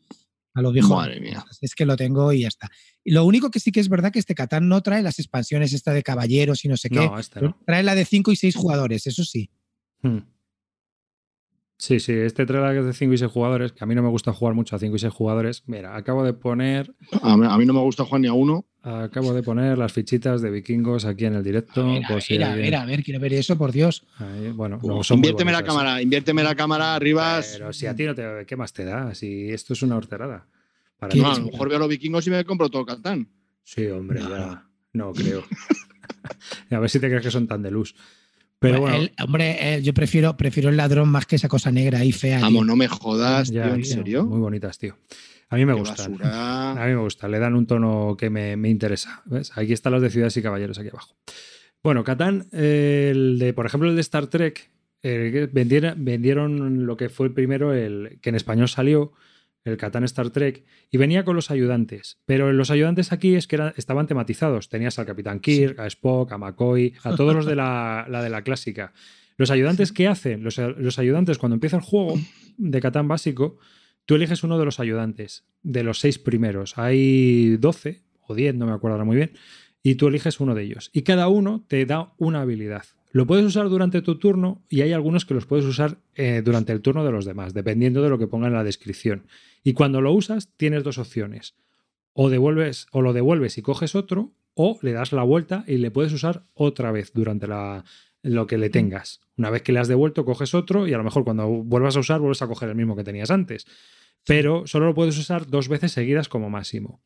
A 0.53 0.61
los 0.61 0.71
viejos. 0.73 0.91
Madre 0.91 1.19
mía. 1.19 1.43
Es 1.61 1.75
que 1.75 1.85
lo 1.85 1.95
tengo 1.97 2.31
y 2.31 2.41
ya 2.41 2.47
está. 2.47 2.69
Y 3.03 3.11
lo 3.11 3.25
único 3.25 3.51
que 3.51 3.59
sí 3.59 3.71
que 3.71 3.79
es 3.79 3.89
verdad 3.89 4.11
que 4.11 4.19
este 4.19 4.35
Catán 4.35 4.67
no 4.69 4.81
trae 4.81 5.01
las 5.03 5.19
expansiones 5.19 5.73
esta 5.73 5.91
de 5.93 6.01
caballeros 6.01 6.63
y 6.65 6.69
no 6.69 6.77
sé 6.77 6.89
qué. 6.89 6.95
No, 7.07 7.19
este 7.19 7.41
no. 7.41 7.57
Trae 7.65 7.83
la 7.83 7.93
de 7.95 8.05
5 8.05 8.31
y 8.31 8.35
6 8.35 8.55
jugadores, 8.55 9.05
eso 9.05 9.23
sí. 9.25 9.49
Hmm. 10.01 10.19
Sí, 11.77 11.99
sí, 11.99 12.13
este 12.13 12.45
trailer 12.45 12.77
es 12.77 12.85
de 12.85 12.93
5 12.93 13.13
y 13.13 13.17
6 13.17 13.29
jugadores, 13.29 13.73
que 13.73 13.83
a 13.83 13.87
mí 13.87 13.95
no 13.95 14.01
me 14.01 14.07
gusta 14.09 14.31
jugar 14.31 14.53
mucho 14.55 14.75
a 14.75 14.79
5 14.79 14.95
y 14.95 14.99
6 14.99 15.11
jugadores. 15.13 15.63
Mira, 15.67 15.95
acabo 15.97 16.23
de 16.23 16.31
poner 16.33 16.93
A 17.21 17.35
mí, 17.35 17.45
a 17.49 17.57
mí 17.57 17.65
no 17.65 17.73
me 17.73 17.81
gusta 17.81 18.05
jugar 18.05 18.21
ni 18.21 18.27
a 18.27 18.33
uno. 18.33 18.65
acabo 18.81 19.33
de 19.33 19.43
poner 19.43 19.77
las 19.77 19.91
fichitas 19.91 20.41
de 20.41 20.51
vikingos 20.51 21.03
aquí 21.05 21.25
en 21.25 21.35
el 21.35 21.43
directo. 21.43 21.85
Si 22.21 22.33
mira, 22.33 22.47
alguien- 22.47 22.65
mira, 22.65 22.81
a 22.81 22.85
ver, 22.85 23.03
quiero 23.03 23.19
ver 23.19 23.33
eso, 23.33 23.57
por 23.57 23.71
Dios. 23.73 24.05
Ahí, 24.19 24.51
bueno, 24.51 24.79
no, 24.81 25.03
son 25.03 25.17
inviérteme 25.17 25.51
la 25.51 25.63
cámara, 25.63 26.01
inviérteme 26.01 26.43
la 26.43 26.55
cámara 26.55 26.95
arriba. 26.95 27.41
Pero 27.51 27.73
si 27.73 27.87
a 27.87 27.95
ti 27.95 28.05
no 28.05 28.15
te. 28.15 28.45
¿Qué 28.47 28.55
más 28.55 28.71
te 28.71 28.85
da? 28.85 29.13
Si 29.13 29.49
esto 29.49 29.73
es 29.73 29.81
una 29.81 29.97
horterada. 29.97 30.47
Para 30.97 31.11
¿Qué 31.11 31.17
mí 31.17 31.23
No, 31.23 31.31
a 31.33 31.39
lo 31.39 31.45
mejor 31.45 31.67
veo 31.67 31.77
a 31.77 31.79
los 31.81 31.89
vikingos 31.89 32.25
y 32.27 32.29
me 32.29 32.45
compro 32.45 32.69
todo 32.69 32.85
Catán. 32.85 33.27
Sí, 33.63 33.85
hombre, 33.87 34.21
No, 34.21 34.29
ya. 34.29 34.65
No 34.93 35.11
creo. 35.11 35.43
a 36.71 36.79
ver 36.79 36.89
si 36.89 36.99
te 36.99 37.07
crees 37.07 37.21
que 37.23 37.31
son 37.31 37.47
tan 37.47 37.61
de 37.61 37.71
luz. 37.71 37.95
Pero 38.59 38.79
bueno, 38.81 38.95
El- 38.97 39.11
hombre, 39.23 39.75
eh, 39.75 39.81
yo 39.83 39.93
prefiero, 39.93 40.35
prefiero 40.37 40.69
el 40.69 40.77
ladrón 40.77 41.09
más 41.09 41.25
que 41.25 41.35
esa 41.35 41.47
cosa 41.47 41.71
negra 41.71 41.99
ahí 41.99 42.11
fea. 42.11 42.37
tío. 42.37 42.45
Vamos, 42.47 42.65
no 42.65 42.75
me 42.75 42.87
jodas, 42.87 43.51
ya, 43.51 43.65
tío, 43.65 43.73
¿en 43.75 43.81
tío, 43.81 43.93
serio? 43.93 44.25
Muy 44.25 44.39
bonitas, 44.39 44.77
tío. 44.77 44.97
A 45.49 45.55
mí 45.57 45.65
me 45.65 45.73
basura. 45.73 46.71
A 46.81 46.85
mí 46.87 46.93
me 46.93 46.99
gusta, 47.01 47.27
le 47.27 47.37
dan 47.39 47.55
un 47.55 47.67
tono 47.67 48.15
que 48.17 48.29
me, 48.29 48.55
me 48.57 48.69
interesa. 48.69 49.21
¿ves? 49.25 49.51
Aquí 49.55 49.73
están 49.73 49.93
los 49.93 50.01
de 50.01 50.09
Ciudades 50.09 50.35
y 50.37 50.41
Caballeros, 50.41 50.79
aquí 50.79 50.89
abajo. 50.89 51.15
Bueno, 51.83 52.03
Catán, 52.03 52.47
eh, 52.51 53.09
el 53.13 53.37
de, 53.37 53.53
por 53.53 53.65
ejemplo, 53.67 53.89
el 53.89 53.95
de 53.95 54.01
Star 54.01 54.27
Trek, 54.27 54.71
eh, 55.03 55.29
que 55.31 55.45
vendiera- 55.45 55.93
vendieron 55.95 56.87
lo 56.87 56.97
que 56.97 57.09
fue 57.09 57.27
el 57.27 57.33
primero, 57.33 57.73
el 57.73 58.17
que 58.21 58.29
en 58.29 58.35
español 58.35 58.67
salió, 58.69 59.11
el 59.65 59.77
Catán 59.77 60.03
Star 60.05 60.29
Trek, 60.29 60.63
y 60.91 60.97
venía 60.97 61.25
con 61.25 61.35
los 61.35 61.51
ayudantes. 61.51 62.19
Pero 62.25 62.53
los 62.53 62.71
ayudantes 62.71 63.11
aquí 63.11 63.35
es 63.35 63.47
que 63.47 63.55
era- 63.57 63.73
estaban 63.77 64.07
tematizados. 64.07 64.69
Tenías 64.69 64.97
al 64.99 65.05
Capitán 65.05 65.39
Kirk, 65.41 65.79
a 65.79 65.87
Spock, 65.87 66.31
a 66.31 66.37
McCoy, 66.37 66.93
a 67.03 67.15
todos 67.15 67.35
los 67.35 67.45
de 67.45 67.55
la, 67.55 68.05
la 68.09 68.23
de 68.23 68.29
la 68.29 68.43
clásica. 68.43 68.93
Los 69.37 69.51
ayudantes, 69.51 69.91
¿qué 69.91 70.07
hacen? 70.07 70.43
Los, 70.43 70.57
los 70.57 70.97
ayudantes, 70.99 71.37
cuando 71.37 71.55
empieza 71.55 71.75
el 71.75 71.83
juego 71.83 72.17
de 72.57 72.79
Catán 72.79 73.07
básico, 73.09 73.57
tú 74.05 74.15
eliges 74.15 74.43
uno 74.43 74.57
de 74.57 74.65
los 74.65 74.79
ayudantes, 74.79 75.43
de 75.63 75.83
los 75.83 75.99
seis 75.99 76.19
primeros. 76.19 76.77
Hay 76.77 77.57
12 77.57 78.03
o 78.27 78.33
10, 78.35 78.55
no 78.55 78.65
me 78.67 78.71
acuerdo 78.71 78.93
ahora 78.93 79.03
muy 79.05 79.17
bien, 79.17 79.31
y 79.83 79.95
tú 79.95 80.07
eliges 80.07 80.39
uno 80.39 80.55
de 80.55 80.63
ellos. 80.63 80.89
Y 80.93 81.01
cada 81.01 81.27
uno 81.27 81.65
te 81.67 81.85
da 81.85 82.13
una 82.17 82.41
habilidad. 82.41 82.83
Lo 83.11 83.25
puedes 83.27 83.45
usar 83.45 83.69
durante 83.69 84.01
tu 84.01 84.17
turno 84.19 84.63
y 84.69 84.81
hay 84.81 84.91
algunos 84.91 85.25
que 85.25 85.33
los 85.33 85.45
puedes 85.45 85.63
usar 85.65 85.97
eh, 86.15 86.41
durante 86.43 86.73
el 86.73 86.81
turno 86.81 87.05
de 87.05 87.11
los 87.11 87.23
demás, 87.25 87.53
dependiendo 87.53 88.01
de 88.03 88.09
lo 88.09 88.17
que 88.19 88.27
ponga 88.27 88.47
en 88.47 88.53
la 88.53 88.63
descripción. 88.63 89.25
Y 89.65 89.73
cuando 89.73 89.99
lo 89.99 90.13
usas, 90.13 90.53
tienes 90.57 90.83
dos 90.83 90.99
opciones. 90.99 91.55
O 92.13 92.29
devuelves, 92.29 92.85
o 92.91 93.01
lo 93.01 93.13
devuelves 93.13 93.57
y 93.57 93.63
coges 93.63 93.95
otro, 93.95 94.31
o 94.53 94.77
le 94.83 94.93
das 94.93 95.11
la 95.11 95.23
vuelta 95.23 95.63
y 95.67 95.77
le 95.77 95.89
puedes 95.89 96.13
usar 96.13 96.45
otra 96.53 96.91
vez 96.91 97.11
durante 97.13 97.47
la, 97.47 97.83
lo 98.21 98.45
que 98.45 98.59
le 98.59 98.69
tengas. 98.69 99.21
Una 99.37 99.49
vez 99.49 99.63
que 99.63 99.71
le 99.71 99.79
has 99.79 99.87
devuelto, 99.87 100.23
coges 100.23 100.53
otro 100.53 100.87
y 100.87 100.93
a 100.93 100.97
lo 100.97 101.03
mejor 101.03 101.23
cuando 101.23 101.47
vuelvas 101.47 101.97
a 101.97 102.01
usar, 102.01 102.19
vuelves 102.19 102.43
a 102.43 102.47
coger 102.47 102.69
el 102.69 102.75
mismo 102.75 102.95
que 102.95 103.03
tenías 103.03 103.31
antes. 103.31 103.65
Pero 104.23 104.67
solo 104.67 104.85
lo 104.85 104.93
puedes 104.93 105.17
usar 105.17 105.47
dos 105.47 105.67
veces 105.67 105.91
seguidas 105.91 106.29
como 106.29 106.51
máximo. 106.51 107.01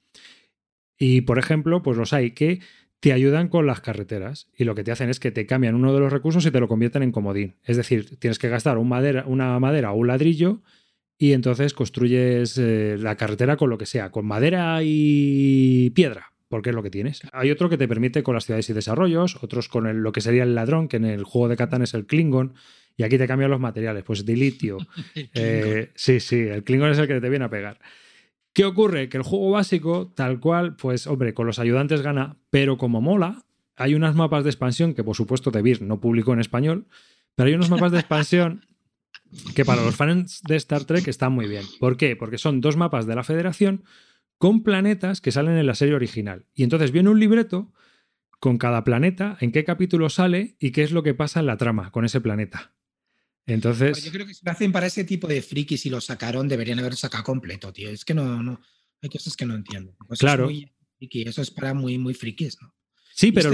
Y 0.97 1.21
por 1.21 1.39
ejemplo, 1.39 1.81
pues 1.81 1.97
los 1.97 2.11
hay 2.11 2.31
que 2.31 2.59
te 2.99 3.13
ayudan 3.13 3.47
con 3.47 3.67
las 3.67 3.79
carreteras 3.79 4.49
y 4.53 4.65
lo 4.65 4.75
que 4.75 4.83
te 4.83 4.91
hacen 4.91 5.09
es 5.09 5.21
que 5.21 5.31
te 5.31 5.45
cambian 5.45 5.75
uno 5.75 5.93
de 5.93 6.01
los 6.01 6.11
recursos 6.11 6.45
y 6.45 6.51
te 6.51 6.59
lo 6.59 6.67
convierten 6.67 7.03
en 7.03 7.13
comodín. 7.13 7.55
Es 7.63 7.77
decir, 7.77 8.19
tienes 8.19 8.37
que 8.37 8.49
gastar 8.49 8.77
un 8.77 8.89
madera, 8.89 9.23
una 9.27 9.57
madera 9.59 9.93
o 9.93 9.95
un 9.95 10.07
ladrillo 10.07 10.61
y 11.19 11.33
entonces 11.33 11.73
construyes 11.75 12.57
eh, 12.57 12.95
la 12.97 13.15
carretera 13.17 13.57
con 13.57 13.69
lo 13.69 13.77
que 13.77 13.85
sea, 13.85 14.09
con 14.09 14.25
madera 14.25 14.79
y 14.83 15.89
piedra, 15.91 16.31
porque 16.47 16.69
es 16.69 16.75
lo 16.75 16.81
que 16.81 16.89
tienes. 16.89 17.21
Hay 17.33 17.51
otro 17.51 17.69
que 17.69 17.77
te 17.77 17.87
permite 17.87 18.23
con 18.23 18.33
las 18.35 18.45
ciudades 18.45 18.69
y 18.69 18.73
desarrollos, 18.73 19.37
otros 19.43 19.67
con 19.67 19.85
el- 19.85 19.97
lo 19.97 20.11
que 20.13 20.21
sería 20.21 20.43
el 20.43 20.55
ladrón, 20.55 20.87
que 20.87 20.97
en 20.97 21.05
el 21.05 21.23
juego 21.25 21.49
de 21.49 21.57
Catán 21.57 21.81
es 21.81 21.93
el 21.93 22.05
Klingon, 22.07 22.53
y 22.97 23.03
aquí 23.03 23.17
te 23.17 23.27
cambian 23.27 23.51
los 23.51 23.59
materiales, 23.59 24.03
pues 24.03 24.25
de 24.25 24.35
litio. 24.35 24.77
Eh, 25.35 25.91
sí, 25.95 26.19
sí, 26.19 26.37
el 26.39 26.63
Klingon 26.63 26.89
es 26.91 26.97
el 26.97 27.07
que 27.07 27.19
te 27.21 27.29
viene 27.29 27.45
a 27.45 27.49
pegar. 27.49 27.79
¿Qué 28.53 28.65
ocurre? 28.65 29.09
Que 29.09 29.17
el 29.17 29.23
juego 29.23 29.51
básico, 29.51 30.11
tal 30.15 30.39
cual, 30.39 30.75
pues 30.75 31.05
hombre, 31.05 31.33
con 31.33 31.45
los 31.45 31.59
ayudantes 31.59 32.01
gana, 32.01 32.37
pero 32.49 32.77
como 32.77 32.99
mola, 33.01 33.43
hay 33.75 33.93
unas 33.93 34.15
mapas 34.15 34.43
de 34.43 34.49
expansión 34.49 34.93
que 34.93 35.03
por 35.03 35.15
supuesto 35.15 35.51
Debir 35.51 35.81
no 35.81 35.99
publicó 36.01 36.33
en 36.33 36.39
español, 36.39 36.85
pero 37.35 37.47
hay 37.47 37.53
unos 37.55 37.69
mapas 37.69 37.91
de 37.91 37.99
expansión 38.03 38.65
que 39.55 39.65
para 39.65 39.83
los 39.83 39.95
fans 39.95 40.41
de 40.47 40.55
Star 40.55 40.85
Trek 40.85 41.07
están 41.07 41.33
muy 41.33 41.47
bien. 41.47 41.65
¿Por 41.79 41.97
qué? 41.97 42.15
Porque 42.15 42.37
son 42.37 42.61
dos 42.61 42.77
mapas 42.77 43.05
de 43.05 43.15
la 43.15 43.23
Federación 43.23 43.83
con 44.37 44.63
planetas 44.63 45.21
que 45.21 45.31
salen 45.31 45.57
en 45.57 45.65
la 45.67 45.75
serie 45.75 45.95
original. 45.95 46.45
Y 46.53 46.63
entonces 46.63 46.91
viene 46.91 47.09
un 47.09 47.19
libreto 47.19 47.71
con 48.39 48.57
cada 48.57 48.83
planeta, 48.83 49.37
en 49.41 49.51
qué 49.51 49.65
capítulo 49.65 50.09
sale 50.09 50.55
y 50.59 50.71
qué 50.71 50.83
es 50.83 50.91
lo 50.91 51.03
que 51.03 51.13
pasa 51.13 51.41
en 51.41 51.45
la 51.45 51.57
trama 51.57 51.91
con 51.91 52.05
ese 52.05 52.21
planeta. 52.21 52.73
Entonces... 53.45 54.03
Yo 54.03 54.11
creo 54.11 54.25
que 54.25 54.33
si 54.33 54.45
lo 54.45 54.51
hacen 54.51 54.71
para 54.71 54.87
ese 54.87 55.03
tipo 55.03 55.27
de 55.27 55.41
frikis 55.41 55.85
y 55.85 55.89
lo 55.89 55.99
sacaron, 55.99 56.47
deberían 56.47 56.79
haber 56.79 56.95
sacado 56.95 57.23
completo, 57.23 57.73
tío. 57.73 57.89
Es 57.89 58.05
que 58.05 58.13
no, 58.13 58.41
no. 58.41 58.61
Hay 59.01 59.09
cosas 59.09 59.35
que 59.35 59.45
no 59.45 59.55
entiendo. 59.55 59.93
Cosas 59.97 60.19
Claro. 60.19 60.45
muy 60.45 60.71
friki, 60.97 61.23
Eso 61.23 61.41
es 61.41 61.51
para 61.51 61.73
muy, 61.73 61.97
muy 61.97 62.13
frikis, 62.13 62.57
¿no? 62.61 62.73
Sí, 63.13 63.27
¿Y 63.27 63.31
pero... 63.31 63.51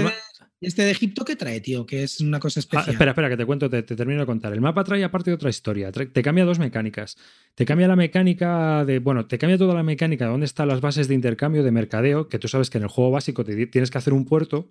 este, 0.60 0.82
de 0.82 0.90
Egipto 0.90 1.24
qué 1.24 1.36
trae, 1.36 1.60
tío? 1.60 1.86
Que 1.86 2.02
es 2.02 2.20
una 2.20 2.38
cosa 2.40 2.58
Ah, 2.58 2.62
especial. 2.62 2.90
espera, 2.90 3.10
espera, 3.12 3.28
que 3.28 3.36
te 3.36 3.44
cuento, 3.46 3.68
te, 3.70 3.82
te 3.82 3.94
termino 3.96 4.20
de 4.20 4.26
contar. 4.26 4.52
El 4.52 4.60
mapa 4.60 4.84
trae 4.84 5.02
aparte 5.04 5.32
otra 5.32 5.50
historia. 5.50 5.90
Trae- 5.92 6.06
te 6.12 6.22
cambia 6.22 6.44
dos 6.44 6.58
mecánicas. 6.58 7.16
Te 7.54 7.64
cambia 7.64 7.88
la 7.88 7.96
mecánica 7.96 8.84
de. 8.84 8.98
Bueno, 8.98 9.26
te 9.26 9.38
cambia 9.38 9.58
toda 9.58 9.74
la 9.74 9.82
mecánica 9.82 10.24
de 10.26 10.30
dónde 10.30 10.46
están 10.46 10.68
las 10.68 10.80
bases 10.80 11.08
de 11.08 11.14
intercambio 11.14 11.62
de 11.62 11.70
mercadeo, 11.70 12.28
que 12.28 12.38
tú 12.38 12.48
sabes 12.48 12.70
que 12.70 12.78
en 12.78 12.84
el 12.84 12.88
juego 12.90 13.10
básico 13.10 13.44
te 13.44 13.66
tienes 13.66 13.90
que 13.90 13.98
hacer 13.98 14.12
un 14.12 14.24
puerto 14.24 14.68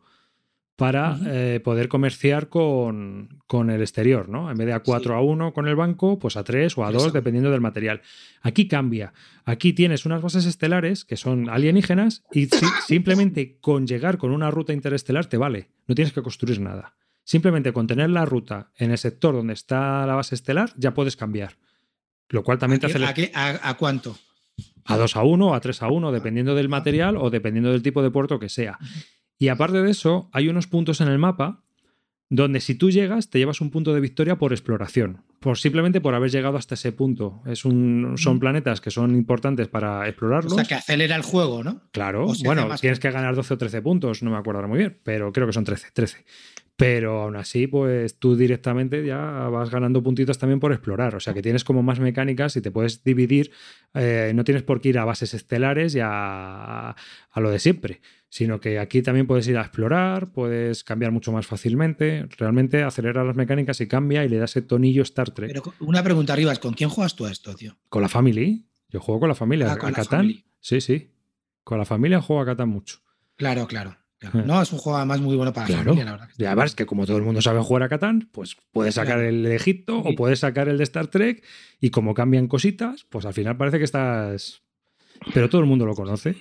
para 0.76 1.18
eh, 1.26 1.62
poder 1.64 1.88
comerciar 1.88 2.50
con, 2.50 3.40
con 3.48 3.70
el 3.70 3.80
exterior, 3.82 4.28
¿no? 4.28 4.52
En 4.52 4.58
vez 4.58 4.68
de 4.68 4.74
a 4.74 4.82
4 4.82 5.14
Sí. 5.14 5.18
a 5.18 5.22
1 5.22 5.54
con 5.54 5.68
el 5.70 5.76
banco, 5.76 6.20
pues 6.20 6.36
a 6.36 6.44
3 6.44 6.78
o 6.78 6.84
a 6.84 6.88
2, 6.88 6.94
Interesante. 6.94 7.18
dependiendo 7.20 7.52
del 7.52 7.62
material. 7.62 8.02
Aquí 8.42 8.68
cambia. 8.68 9.14
Aquí 9.46 9.72
tienes 9.72 10.06
unas 10.06 10.22
bases 10.22 10.46
estelares 10.46 11.06
que 11.06 11.16
son 11.16 11.50
alienígenas 11.50 12.24
y 12.34 12.48
si- 12.48 12.66
simplemente 12.88 13.58
con 13.62 13.88
llegar 13.88 14.18
con 14.18 14.32
una 14.32 14.52
ruta 14.52 14.74
interestelar 14.74 15.28
te 15.28 15.38
vale. 15.38 15.70
No 15.88 15.96
tienes 15.96 16.14
que 16.14 16.22
construir 16.22 16.60
nada. 16.60 16.96
Simplemente 17.24 17.72
con 17.74 17.88
tener 17.88 18.10
la 18.10 18.26
ruta 18.26 18.72
en 18.78 18.92
el 18.92 18.98
sector 18.98 19.34
donde 19.34 19.54
está 19.54 20.06
la 20.06 20.16
base 20.16 20.36
estelar 20.36 20.72
ya 20.78 20.94
puedes 20.94 21.16
cambiar. 21.16 21.58
Lo 22.30 22.44
cual 22.44 22.58
también 22.60 22.82
te 22.82 22.88
¿A, 22.88 22.90
hace 22.90 23.06
a 23.06 23.14
qué- 23.14 23.32
a- 23.34 23.70
a 23.70 23.74
cuánto? 23.78 24.18
a 24.88 24.98
2 24.98 25.16
a 25.16 25.24
1 25.24 25.48
o 25.48 25.54
a 25.56 25.60
3 25.62 25.82
a 25.82 25.88
1, 25.88 26.12
dependiendo 26.12 26.54
del 26.54 26.70
material 26.70 27.18
o 27.18 27.30
dependiendo 27.32 27.72
del 27.72 27.82
tipo 27.82 28.04
de 28.04 28.12
puerto 28.12 28.40
que 28.40 28.50
sea. 28.50 28.78
Y 29.38 29.50
aparte 29.50 29.82
de 29.82 29.92
eso, 29.92 30.30
hay 30.34 30.48
unos 30.50 30.68
puntos 30.68 31.02
en 31.02 31.08
el 31.08 31.18
mapa 31.18 31.62
donde 32.30 32.60
si 32.60 32.76
tú 32.76 32.90
llegas 32.90 33.30
te 33.30 33.38
llevas 33.38 33.62
un 33.62 33.70
punto 33.70 33.94
de 33.94 34.00
victoria 34.00 34.38
por 34.38 34.52
exploración, 34.52 35.22
por 35.40 35.58
simplemente 35.60 36.02
por 36.02 36.16
haber 36.16 36.32
llegado 36.32 36.58
hasta 36.58 36.74
ese 36.76 36.92
punto. 36.92 37.42
Es 37.46 37.66
un, 37.66 38.14
son 38.18 38.34
Ujú. 38.34 38.40
planetas 38.40 38.82
que 38.82 38.90
son 38.92 39.16
importantes 39.16 39.68
para 39.68 40.02
O 40.02 40.06
explorarlos. 40.08 40.54
sea, 40.56 40.64
que 40.66 40.74
acelera 40.74 41.16
el 41.16 41.22
juego, 41.22 41.64
¿no? 41.64 41.82
Claro, 41.92 42.26
o 42.28 42.34
bueno, 42.44 42.76
tienes 42.78 43.00
que 43.00 43.12
ganar 43.12 43.36
12 43.36 43.54
o 43.54 43.58
13 43.58 43.82
puntos, 43.82 44.24
no 44.24 44.32
me 44.32 44.38
acuerdo 44.38 44.58
ahora 44.60 44.68
muy 44.68 44.80
bien, 44.80 44.98
pero 45.04 45.32
creo 45.32 45.46
que 45.48 45.54
son 45.54 45.64
13, 45.66 45.90
13. 45.94 46.26
Pero 46.78 47.22
aún 47.22 47.38
así, 47.38 47.68
pues 47.68 48.20
tú 48.20 48.36
directamente 48.36 49.06
ya 49.06 49.18
vas 49.18 49.70
ganando 49.70 50.04
puntitos 50.04 50.38
también 50.38 50.60
por 50.60 50.74
explorar. 50.74 51.16
O 51.16 51.22
sea 51.22 51.34
que 51.34 51.42
tienes 51.42 51.64
como 51.64 51.82
más 51.84 52.00
mecánicas 52.02 52.56
y 52.58 52.62
te 52.62 52.70
puedes 52.70 53.02
dividir. 53.04 53.52
eh, 53.94 54.34
no 54.36 54.44
tienes 54.44 54.64
por 54.64 54.82
qué 54.82 54.90
ir 54.90 55.00
a 55.00 55.06
bases 55.06 55.34
estelares 55.34 55.96
y 55.96 56.00
a, 56.02 56.90
a 56.90 57.40
lo 57.40 57.50
de 57.50 57.60
siempre, 57.60 58.02
sino 58.28 58.60
que 58.60 58.78
aquí 58.80 59.02
también 59.02 59.26
puedes 59.26 59.48
ir 59.48 59.58
a 59.58 59.62
explorar, 59.62 60.34
puedes 60.34 60.84
cambiar 60.84 61.14
mucho 61.14 61.32
más 61.32 61.48
fácilmente. 61.48 62.28
Realmente 62.38 62.84
acelera 62.84 63.24
las 63.24 63.38
mecánicas 63.38 63.80
y 63.80 63.88
cambia 63.88 64.26
y 64.26 64.30
le 64.30 64.38
da 64.38 64.44
ese 64.46 64.62
tonillo 64.62 65.04
Star 65.04 65.32
Trek. 65.32 65.48
Pero 65.54 65.64
una 65.80 66.04
pregunta 66.04 66.34
arriba, 66.34 66.54
¿con 66.58 66.74
quién 66.74 66.90
juegas 66.90 67.16
tú 67.16 67.26
a 67.26 67.32
esto, 67.32 67.56
tío? 67.56 67.78
Con 67.88 68.02
la 68.02 68.10
family, 68.10 68.66
yo 68.90 69.00
juego 69.00 69.22
con 69.22 69.30
la 69.30 69.36
familia. 69.36 69.72
Ah, 69.72 69.78
con 69.78 69.88
a 69.88 69.92
la 69.92 69.96
Catán, 69.96 70.20
family. 70.20 70.44
sí, 70.60 70.82
sí. 70.82 71.12
Con 71.64 71.78
la 71.78 71.86
familia 71.86 72.22
juego 72.22 72.42
a 72.42 72.46
Catán 72.46 72.68
mucho. 72.68 73.00
Claro, 73.38 73.66
claro. 73.66 73.98
Claro. 74.32 74.48
No, 74.48 74.62
es 74.62 74.72
un 74.72 74.80
juego 74.80 74.98
además 74.98 75.20
muy 75.22 75.36
bueno 75.36 75.54
para 75.54 75.68
la 75.68 75.74
Claro. 75.76 75.84
familia, 75.92 76.06
la 76.06 76.12
verdad. 76.12 76.30
está 76.38 76.56
ves 76.56 76.76
que 76.76 76.86
como 76.86 77.06
todo 77.06 77.18
el 77.18 77.24
mundo 77.24 77.42
sabe 77.42 77.60
jugar 77.62 77.84
a 77.84 77.90
Catán, 77.90 78.30
pues 78.32 78.56
puedes 78.72 78.96
sacar 78.96 79.16
Claro. 79.18 79.30
el 79.30 79.44
de 79.44 79.56
Egipto 79.56 80.00
o 80.00 80.16
puedes 80.16 80.40
sacar 80.40 80.68
el 80.70 80.78
de 80.78 80.84
Star 80.84 81.08
Trek 81.08 81.44
y 81.82 81.90
como 81.90 82.14
cambian 82.14 82.48
cositas, 82.48 83.06
pues 83.10 83.26
al 83.26 83.34
final 83.34 83.58
parece 83.58 83.78
que 83.78 83.84
estás... 83.86 84.62
Pero 85.34 85.50
todo 85.50 85.62
el 85.62 85.68
mundo 85.68 85.86
lo 85.86 85.96
conoce. 85.96 86.36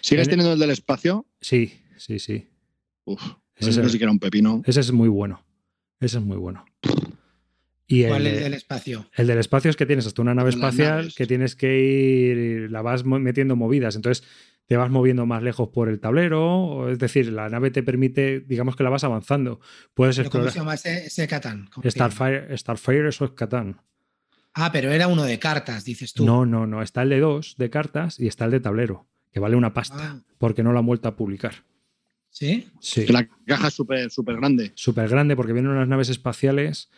¿Sigues 0.00 0.26
En- 0.28 0.30
teniendo 0.30 0.52
el 0.52 0.58
del 0.58 0.70
espacio? 0.70 1.26
Sí, 1.40 1.80
sí, 1.96 2.18
sí. 2.18 2.48
Uf, 3.04 3.20
Ese 3.22 3.34
ese 3.56 3.70
es 3.70 3.76
el- 3.78 3.84
ni 3.84 3.90
siquiera 3.90 4.10
un 4.12 4.18
pepino. 4.18 4.62
Ese 4.64 4.80
es 4.80 4.92
muy 4.92 5.08
bueno. 5.08 5.42
Ese 6.00 6.18
es 6.18 6.24
muy 6.24 6.36
bueno. 6.36 6.64
Y 7.86 8.02
el, 8.02 8.08
¿Cuál 8.10 8.26
es 8.26 8.32
de- 8.32 8.38
el 8.38 8.44
del 8.44 8.54
espacio? 8.54 9.06
el 9.14 9.26
del 9.28 9.38
espacio 9.38 9.70
es 9.70 9.76
que 9.76 9.86
tienes 9.86 10.06
hasta 10.06 10.20
una 10.22 10.34
nave 10.34 10.50
espacial 10.50 11.12
que 11.16 11.26
tienes 11.26 11.54
que 11.54 11.78
ir, 11.78 12.70
la 12.70 12.82
vas 12.82 13.04
metiendo 13.04 13.54
movidas, 13.56 13.94
entonces 13.96 14.26
te 14.66 14.76
vas 14.76 14.90
moviendo 14.90 15.26
más 15.26 15.44
lejos 15.44 15.68
por 15.68 15.88
el 15.88 16.00
tablero, 16.00 16.90
es 16.90 16.98
decir, 16.98 17.30
la 17.30 17.48
nave 17.48 17.70
te 17.70 17.84
permite, 17.84 18.40
digamos 18.40 18.74
que 18.74 18.82
la 18.82 18.90
vas 18.90 19.04
avanzando. 19.04 19.60
Puedes 19.94 20.16
¿Pero 20.16 20.30
¿Cómo 20.30 20.44
explorar. 20.46 20.52
se 20.52 20.58
llama 20.58 20.74
ese, 21.00 21.06
ese 21.06 21.28
Catán? 21.28 21.68
¿Cómo? 21.72 21.88
Starfire, 21.88 22.56
Starfire, 22.58 23.08
eso 23.08 23.24
es 23.26 23.30
Catán. 23.30 23.80
Ah, 24.54 24.72
pero 24.72 24.90
era 24.90 25.06
uno 25.06 25.22
de 25.22 25.38
cartas, 25.38 25.84
dices 25.84 26.12
tú. 26.12 26.24
No, 26.26 26.44
no, 26.46 26.66
no. 26.66 26.82
Está 26.82 27.02
el 27.02 27.10
de 27.10 27.20
dos 27.20 27.54
de 27.58 27.70
cartas 27.70 28.18
y 28.18 28.26
está 28.26 28.46
el 28.46 28.50
de 28.50 28.60
tablero, 28.60 29.06
que 29.30 29.38
vale 29.38 29.54
una 29.54 29.72
pasta, 29.74 29.96
Ah. 30.16 30.22
porque 30.38 30.64
no 30.64 30.72
lo 30.72 30.80
han 30.80 30.86
vuelto 30.86 31.06
a 31.08 31.14
publicar. 31.14 31.62
¿Sí? 32.38 32.68
Sí. 32.80 33.06
Que 33.06 33.14
la 33.14 33.26
caja 33.46 33.68
es 33.68 33.72
súper 33.74 34.10
súper 34.10 34.36
grande. 34.36 34.70
Súper 34.74 35.08
grande 35.08 35.34
porque 35.36 35.54
vienen 35.54 35.72
unas 35.72 35.88
naves 35.88 36.10
espaciales 36.10 36.90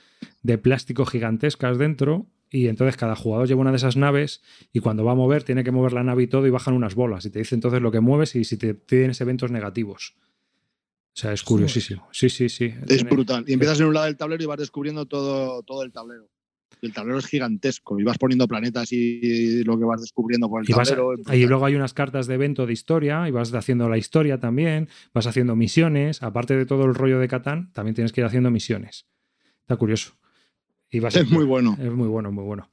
de 0.42 0.58
plástico 0.58 1.06
gigantescas 1.06 1.78
dentro 1.78 2.26
y 2.50 2.66
entonces 2.66 2.96
cada 2.96 3.14
jugador 3.14 3.46
lleva 3.46 3.60
una 3.60 3.70
de 3.70 3.76
esas 3.76 3.96
naves 3.96 4.42
y 4.72 4.80
cuando 4.80 5.04
va 5.04 5.12
a 5.12 5.14
mover 5.14 5.44
tiene 5.44 5.62
que 5.62 5.70
mover 5.70 5.92
la 5.92 6.02
nave 6.02 6.24
y 6.24 6.26
todo 6.26 6.44
y 6.48 6.50
bajan 6.50 6.74
unas 6.74 6.96
bolas 6.96 7.24
y 7.24 7.30
te 7.30 7.38
dice 7.38 7.54
entonces 7.54 7.80
lo 7.80 7.92
que 7.92 8.00
mueves 8.00 8.34
y 8.34 8.42
si 8.42 8.56
te 8.56 8.74
tienes 8.74 9.20
eventos 9.20 9.52
negativos. 9.52 10.16
O 11.14 11.20
sea, 11.20 11.32
es 11.32 11.44
curiosísimo. 11.44 12.08
Sí, 12.10 12.30
sí, 12.30 12.48
sí. 12.48 12.74
Es 12.80 12.86
Tiene- 12.86 13.08
brutal. 13.08 13.44
Y 13.46 13.52
empiezas 13.52 13.78
en 13.78 13.86
un 13.86 13.94
lado 13.94 14.06
del 14.06 14.16
tablero 14.16 14.42
y 14.42 14.46
vas 14.46 14.58
descubriendo 14.58 15.06
todo, 15.06 15.62
todo 15.62 15.84
el 15.84 15.92
tablero. 15.92 16.28
El 16.80 16.92
tablero 16.92 17.18
es 17.18 17.26
gigantesco 17.26 17.98
y 17.98 18.04
vas 18.04 18.18
poniendo 18.18 18.46
planetas 18.46 18.92
y 18.92 19.64
lo 19.64 19.78
que 19.78 19.84
vas 19.84 20.00
descubriendo 20.00 20.48
por 20.48 20.62
el 20.62 20.70
Y, 20.70 20.72
vas 20.72 20.92
a- 20.92 20.96
tablero. 20.96 21.34
y 21.34 21.46
luego 21.46 21.64
hay 21.66 21.74
unas 21.74 21.92
cartas 21.92 22.26
de 22.26 22.34
evento 22.34 22.66
de 22.66 22.72
historia 22.72 23.28
y 23.28 23.32
vas 23.32 23.52
haciendo 23.52 23.88
la 23.88 23.98
historia 23.98 24.38
también, 24.38 24.88
vas 25.12 25.26
haciendo 25.26 25.56
misiones, 25.56 26.22
aparte 26.22 26.56
de 26.56 26.66
todo 26.66 26.84
el 26.84 26.94
rollo 26.94 27.18
de 27.18 27.26
Catán, 27.28 27.72
también 27.72 27.94
tienes 27.94 28.12
que 28.12 28.20
ir 28.20 28.26
haciendo 28.26 28.50
misiones. 28.50 29.06
Está 29.62 29.76
curioso. 29.76 30.12
Y 30.90 31.00
vas 31.00 31.16
es 31.16 31.28
muy 31.30 31.44
bueno. 31.44 31.76
Es 31.80 31.92
muy 31.92 32.08
bueno, 32.08 32.30
muy 32.32 32.44
bueno. 32.44 32.70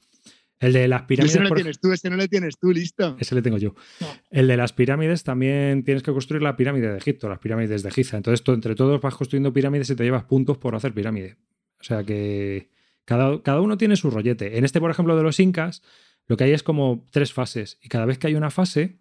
El 0.59 0.71
de 0.71 0.87
las 0.87 1.01
pirámides. 1.03 1.35
Ese 1.35 1.43
no 1.43 1.49
le 1.49 1.55
tienes 1.55 1.79
tú, 1.79 1.91
ese 1.91 2.09
no 2.09 2.15
le 2.15 2.27
tienes 2.29 2.57
tú, 2.57 2.71
listo. 2.71 3.17
Ese 3.19 3.35
le 3.35 3.41
tengo 3.41 3.57
yo. 3.57 3.75
No. 3.99 4.07
El 4.29 4.47
de 4.47 4.55
las 4.55 4.71
pirámides 4.71 5.23
también 5.23 5.83
tienes 5.83 6.01
que 6.01 6.11
construir 6.13 6.41
la 6.43 6.55
pirámide 6.55 6.91
de 6.91 6.97
Egipto, 6.97 7.27
las 7.27 7.39
pirámides 7.39 7.83
de 7.83 7.91
Giza. 7.91 8.15
Entonces, 8.15 8.41
tú, 8.41 8.53
entre 8.53 8.73
todos 8.73 9.01
vas 9.01 9.15
construyendo 9.15 9.51
pirámides 9.51 9.89
y 9.89 9.95
te 9.95 10.03
llevas 10.05 10.23
puntos 10.23 10.57
por 10.57 10.73
hacer 10.75 10.93
pirámide. 10.93 11.35
O 11.79 11.83
sea 11.83 12.03
que 12.05 12.69
cada, 13.05 13.41
cada 13.41 13.61
uno 13.61 13.77
tiene 13.77 13.95
su 13.95 14.09
rollete. 14.09 14.57
En 14.57 14.65
este, 14.65 14.79
por 14.79 14.91
ejemplo, 14.91 15.15
de 15.15 15.23
los 15.23 15.39
incas, 15.39 15.81
lo 16.27 16.37
que 16.37 16.45
hay 16.45 16.51
es 16.51 16.63
como 16.63 17.05
tres 17.11 17.33
fases. 17.33 17.79
Y 17.81 17.89
cada 17.89 18.05
vez 18.05 18.17
que 18.17 18.27
hay 18.27 18.35
una 18.35 18.49
fase, 18.49 18.97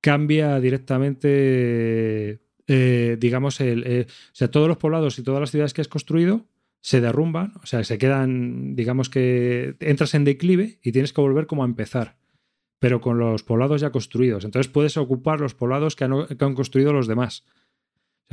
cambia 0.00 0.60
directamente, 0.60 2.40
eh, 2.66 3.16
digamos, 3.18 3.60
el, 3.60 3.84
eh, 3.86 4.06
o 4.08 4.34
sea, 4.34 4.50
todos 4.50 4.68
los 4.68 4.76
poblados 4.76 5.18
y 5.18 5.22
todas 5.22 5.40
las 5.40 5.50
ciudades 5.50 5.72
que 5.72 5.80
has 5.80 5.88
construido 5.88 6.46
se 6.80 7.00
derrumban, 7.00 7.52
o 7.62 7.66
sea, 7.66 7.84
se 7.84 7.96
quedan, 7.96 8.74
digamos 8.74 9.08
que 9.08 9.76
entras 9.78 10.14
en 10.14 10.24
declive 10.24 10.80
y 10.82 10.90
tienes 10.90 11.12
que 11.12 11.20
volver 11.20 11.46
como 11.46 11.62
a 11.62 11.66
empezar, 11.66 12.16
pero 12.80 13.00
con 13.00 13.18
los 13.18 13.44
poblados 13.44 13.80
ya 13.80 13.90
construidos. 13.90 14.44
Entonces 14.44 14.70
puedes 14.70 14.96
ocupar 14.96 15.40
los 15.40 15.54
poblados 15.54 15.94
que 15.94 16.04
han, 16.04 16.26
que 16.26 16.44
han 16.44 16.54
construido 16.54 16.92
los 16.92 17.06
demás. 17.06 17.44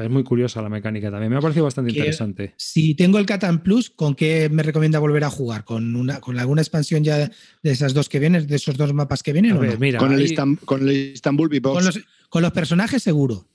Es 0.04 0.10
muy 0.10 0.24
curiosa 0.24 0.62
la 0.62 0.70
mecánica 0.70 1.10
también. 1.12 1.32
Me 1.32 1.38
ha 1.38 1.42
parecido 1.42 1.66
bastante 1.66 1.92
Que- 1.92 2.00
interesante. 2.00 2.54
Si 2.58 2.96
tengo 2.96 3.18
el 3.20 3.26
Catan 3.26 3.64
Plus, 3.64 3.90
¿con 3.90 4.16
qué 4.16 4.50
me 4.50 4.64
recomienda 4.64 5.00
volver 5.00 5.24
a 5.24 5.30
jugar? 5.30 5.64
¿Con, 5.66 5.96
una, 5.96 6.20
con 6.20 6.38
alguna 6.40 6.62
expansión 6.62 7.04
ya 7.04 7.18
de 7.18 7.32
esas 7.72 7.94
dos 7.94 8.10
que 8.10 8.20
vienen, 8.20 8.48
de 8.48 8.56
esos 8.56 8.78
dos 8.78 8.94
mapas 8.94 9.24
que 9.24 9.34
vienen? 9.34 9.54
A 9.54 9.58
o 9.58 9.60
ver, 9.60 9.74
no? 9.74 9.80
mira, 9.80 10.00
el, 10.00 10.60
con 10.66 10.82
el 10.88 10.92
Istanbul 11.14 11.50
Beatbox. 11.50 11.76
con, 11.76 11.86
los, 11.86 12.00
con 12.30 12.42
los 12.42 12.52
personajes 12.52 13.04
seguro. 13.04 13.48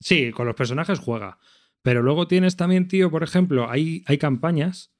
Sí, 0.00 0.30
con 0.32 0.46
los 0.46 0.54
personajes 0.56 0.98
juega. 0.98 1.38
Pero 1.82 2.02
luego 2.02 2.26
tienes 2.28 2.56
también, 2.56 2.88
tío, 2.88 3.10
por 3.10 3.22
ejemplo, 3.22 3.70
hay, 3.70 4.02
hay 4.06 4.18
campañas. 4.18 4.90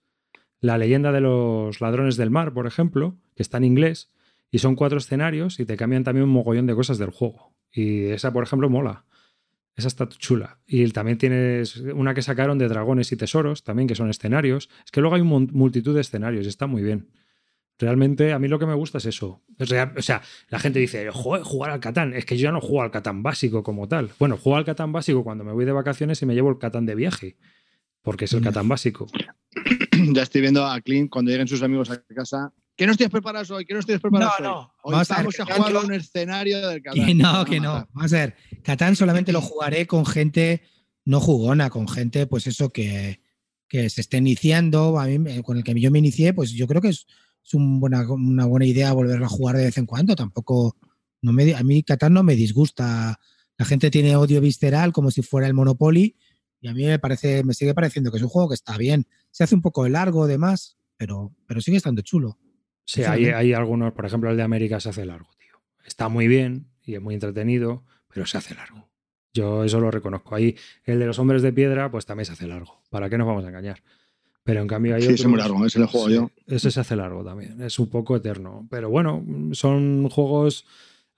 La 0.61 0.77
leyenda 0.77 1.11
de 1.13 1.21
los 1.23 1.81
ladrones 1.81 2.17
del 2.17 2.31
mar, 2.31 2.53
por 2.53 2.67
ejemplo, 2.67 3.17
que 3.35 3.43
está 3.43 3.57
en 3.59 3.65
inglés, 3.65 4.11
y 4.51 4.59
son 4.59 4.77
cuatro 4.77 4.99
escenarios 4.99 5.59
y 5.61 5.65
te 5.65 5.77
cambian 5.77 6.05
también 6.05 6.25
un 6.25 6.31
mogollón 6.31 6.67
de 6.67 6.75
cosas 6.75 6.99
del 6.99 7.11
juego. 7.11 7.55
Y 7.73 8.07
esa, 8.07 8.33
por 8.33 8.43
ejemplo, 8.43 8.69
mola. 8.69 9.05
Esa 9.81 9.89
está 9.89 10.07
chula. 10.09 10.59
Y 10.66 10.87
también 10.91 11.16
tienes 11.16 11.78
una 11.78 12.12
que 12.12 12.20
sacaron 12.20 12.59
de 12.59 12.68
dragones 12.68 13.11
y 13.12 13.16
tesoros, 13.16 13.64
también 13.64 13.89
que 13.89 13.95
son 13.95 14.11
escenarios. 14.11 14.68
Es 14.85 14.91
que 14.91 15.01
luego 15.01 15.16
hay 15.16 15.22
un 15.22 15.49
multitud 15.53 15.95
de 15.95 16.03
escenarios 16.03 16.45
y 16.45 16.49
está 16.51 16.66
muy 16.66 16.83
bien. 16.83 17.09
Realmente 17.78 18.35
a 18.35 18.39
mí 18.39 18.47
lo 18.47 18.59
que 18.59 18.66
me 18.66 18.74
gusta 18.74 18.99
es 18.99 19.07
eso. 19.07 19.43
O 19.59 19.64
sea, 20.03 20.20
la 20.51 20.59
gente 20.59 20.78
dice, 20.81 21.09
"Joder, 21.11 21.43
jugar 21.45 21.70
al 21.70 21.81
Catán. 21.81 22.12
Es 22.12 22.26
que 22.26 22.37
yo 22.37 22.45
ya 22.45 22.53
no 22.53 22.61
juego 22.61 22.83
al 22.83 22.91
Catán 22.91 23.22
básico 23.22 23.62
como 23.62 23.89
tal. 23.89 24.11
Bueno, 24.18 24.37
juego 24.37 24.59
al 24.59 24.66
Catán 24.66 24.93
básico 24.93 25.24
cuando 25.24 25.45
me 25.45 25.53
voy 25.53 25.64
de 25.64 25.72
vacaciones 25.72 26.20
y 26.20 26.26
me 26.26 26.35
llevo 26.35 26.51
el 26.51 26.59
Catán 26.59 26.85
de 26.85 26.95
viaje. 26.95 27.39
Porque 28.03 28.26
es 28.26 28.33
el 28.35 28.41
Mm. 28.43 28.45
Catán 28.45 28.68
básico. 28.68 29.07
ya 30.12 30.22
estoy 30.22 30.43
viendo 30.43 30.66
a 30.66 30.78
Clint 30.83 31.09
cuando 31.11 31.31
lleguen 31.31 31.49
sus 31.49 31.62
amigos 31.62 31.91
a 31.91 32.03
casa. 32.14 32.53
¿Qué 32.81 32.87
no 32.87 32.93
estés 32.93 33.11
preparados 33.11 33.51
hoy? 33.51 33.66
¿Qué 33.66 33.74
no 33.74 33.81
estés 33.81 34.01
preparados 34.01 34.37
No, 34.41 34.47
hoy? 34.47 34.53
no. 34.55 34.72
Hoy 34.85 34.93
Vamos 34.93 35.11
a 35.11 35.16
vamos 35.16 35.39
a, 35.41 35.45
jugar 35.45 35.76
a 35.76 35.81
un 35.81 35.93
escenario 35.93 36.66
del 36.66 36.83
Catán. 36.83 37.05
Que 37.07 37.14
no, 37.14 37.45
que 37.45 37.61
no. 37.61 37.87
Vamos 37.93 38.11
a 38.14 38.16
ver, 38.16 38.37
Catán 38.62 38.97
solamente 38.97 39.33
lo 39.33 39.43
jugaré 39.43 39.87
con 39.87 40.07
gente 40.07 40.62
no 41.05 41.20
jugona, 41.20 41.68
con 41.68 41.87
gente, 41.89 42.26
pues 42.26 42.47
eso, 42.47 42.70
que, 42.70 43.20
que 43.68 43.91
se 43.91 44.01
esté 44.01 44.16
iniciando. 44.16 44.99
A 44.99 45.05
mí, 45.05 45.18
me- 45.18 45.43
con 45.43 45.59
el 45.59 45.62
que 45.62 45.78
yo 45.78 45.91
me 45.91 45.99
inicié, 45.99 46.33
pues 46.33 46.53
yo 46.53 46.66
creo 46.66 46.81
que 46.81 46.89
es, 46.89 47.07
es 47.45 47.53
un 47.53 47.81
buena, 47.81 48.11
una 48.11 48.47
buena 48.47 48.64
idea 48.64 48.95
volverlo 48.95 49.26
a 49.26 49.28
jugar 49.28 49.59
de 49.59 49.64
vez 49.64 49.76
en 49.76 49.85
cuando. 49.85 50.16
Tampoco, 50.16 50.78
no 51.20 51.35
me, 51.35 51.55
a 51.55 51.62
mí 51.62 51.83
Catán 51.83 52.14
no 52.14 52.22
me 52.22 52.35
disgusta. 52.35 53.20
La 53.59 53.64
gente 53.66 53.91
tiene 53.91 54.16
odio 54.16 54.41
visceral 54.41 54.95
como 54.95 55.11
si 55.11 55.20
fuera 55.20 55.47
el 55.47 55.53
Monopoly 55.53 56.16
y 56.62 56.68
a 56.68 56.72
mí 56.72 56.87
me 56.87 56.99
parece, 56.99 57.45
me 57.45 57.53
sigue 57.53 57.74
pareciendo 57.74 58.11
que 58.11 58.16
es 58.16 58.22
un 58.22 58.31
juego 58.31 58.49
que 58.49 58.55
está 58.55 58.78
bien. 58.78 59.07
Se 59.31 59.45
hace 59.45 59.55
un 59.55 59.61
poco 59.61 59.87
largo, 59.87 60.26
demás, 60.26 60.78
pero, 60.97 61.35
pero 61.47 61.61
sigue 61.61 61.76
estando 61.76 62.01
chulo. 62.01 62.39
Sí, 62.93 63.03
hay, 63.05 63.26
hay 63.26 63.53
algunos, 63.53 63.93
por 63.93 64.07
ejemplo, 64.07 64.30
el 64.30 64.36
de 64.36 64.43
América 64.43 64.80
se 64.80 64.88
hace 64.91 65.05
largo, 65.05 65.30
tío. 65.38 65.61
Está 65.84 66.09
muy 66.09 66.26
bien 66.28 66.66
y 66.84 66.95
es 66.95 67.01
muy 67.01 67.14
entretenido, 67.14 67.84
pero 68.12 68.26
se 68.26 68.38
hace 68.38 68.55
largo. 68.55 68.88
Yo 69.32 69.62
eso 69.64 69.78
lo 69.80 69.91
reconozco. 69.91 70.34
Ahí 70.34 70.57
el 70.84 70.99
de 70.99 71.07
los 71.07 71.18
hombres 71.18 71.43
de 71.43 71.53
piedra, 71.53 71.91
pues 71.91 72.05
también 72.07 72.26
se 72.26 72.32
hace 72.32 72.47
largo. 72.49 72.82
¿Para 72.91 73.09
qué 73.09 73.16
nos 73.16 73.26
vamos 73.28 73.45
a 73.45 73.49
engañar? 73.49 73.82
Pero 74.43 74.61
en 74.62 74.66
cambio 74.66 74.95
hay 74.97 75.03
Sí, 75.03 75.09
otros- 75.09 75.20
es 75.20 75.26
muy 75.26 75.38
largo, 75.38 75.64
ese 75.66 75.78
lo 75.78 75.86
juego 75.86 76.09
Sí, 76.09 76.14
yo. 76.14 76.30
Ese 76.47 76.70
se 76.70 76.80
hace 76.80 76.97
largo 76.97 77.22
también. 77.24 77.61
Es 77.62 77.78
un 77.78 77.88
poco 77.91 78.16
eterno. 78.16 78.66
Pero 78.70 78.91
bueno, 78.91 79.24
son 79.53 80.09
juegos. 80.09 80.66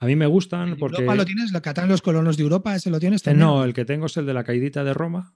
A 0.01 0.07
mí 0.07 0.17
me 0.17 0.27
gustan 0.27 0.71
¿En 0.71 0.77
porque. 0.77 0.97
Europa 1.03 1.15
lo 1.15 1.25
tienes? 1.25 1.53
¿Lo 1.53 1.63
Catán 1.63 1.89
los 1.89 2.03
colonos 2.03 2.37
de 2.37 2.43
Europa? 2.43 2.75
¿Ese 2.75 2.91
lo 2.91 2.99
tienes 3.01 3.23
Eh, 3.23 3.25
también? 3.27 3.47
No, 3.47 3.65
el 3.65 3.73
que 3.73 3.85
tengo 3.85 4.07
es 4.07 4.17
el 4.19 4.27
de 4.27 4.35
la 4.35 4.45
caidita 4.45 4.85
de 4.85 4.93
Roma. 4.93 5.35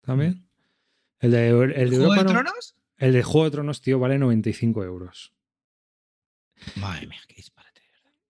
También. 0.00 0.46
El 1.20 1.30
de, 1.32 1.48
el 1.50 1.90
de 1.90 1.96
¿Juego 1.96 2.14
Europa 2.14 2.16
de 2.16 2.24
no- 2.24 2.30
Tronos? 2.40 2.74
El 2.96 3.12
de 3.12 3.22
Juego 3.22 3.44
de 3.44 3.50
Tronos, 3.52 3.80
tío, 3.82 3.98
vale 3.98 4.18
95 4.18 4.82
euros. 4.84 5.32
Madre 6.76 7.06
mía, 7.06 7.20
qué 7.26 7.34
disparate. 7.36 7.80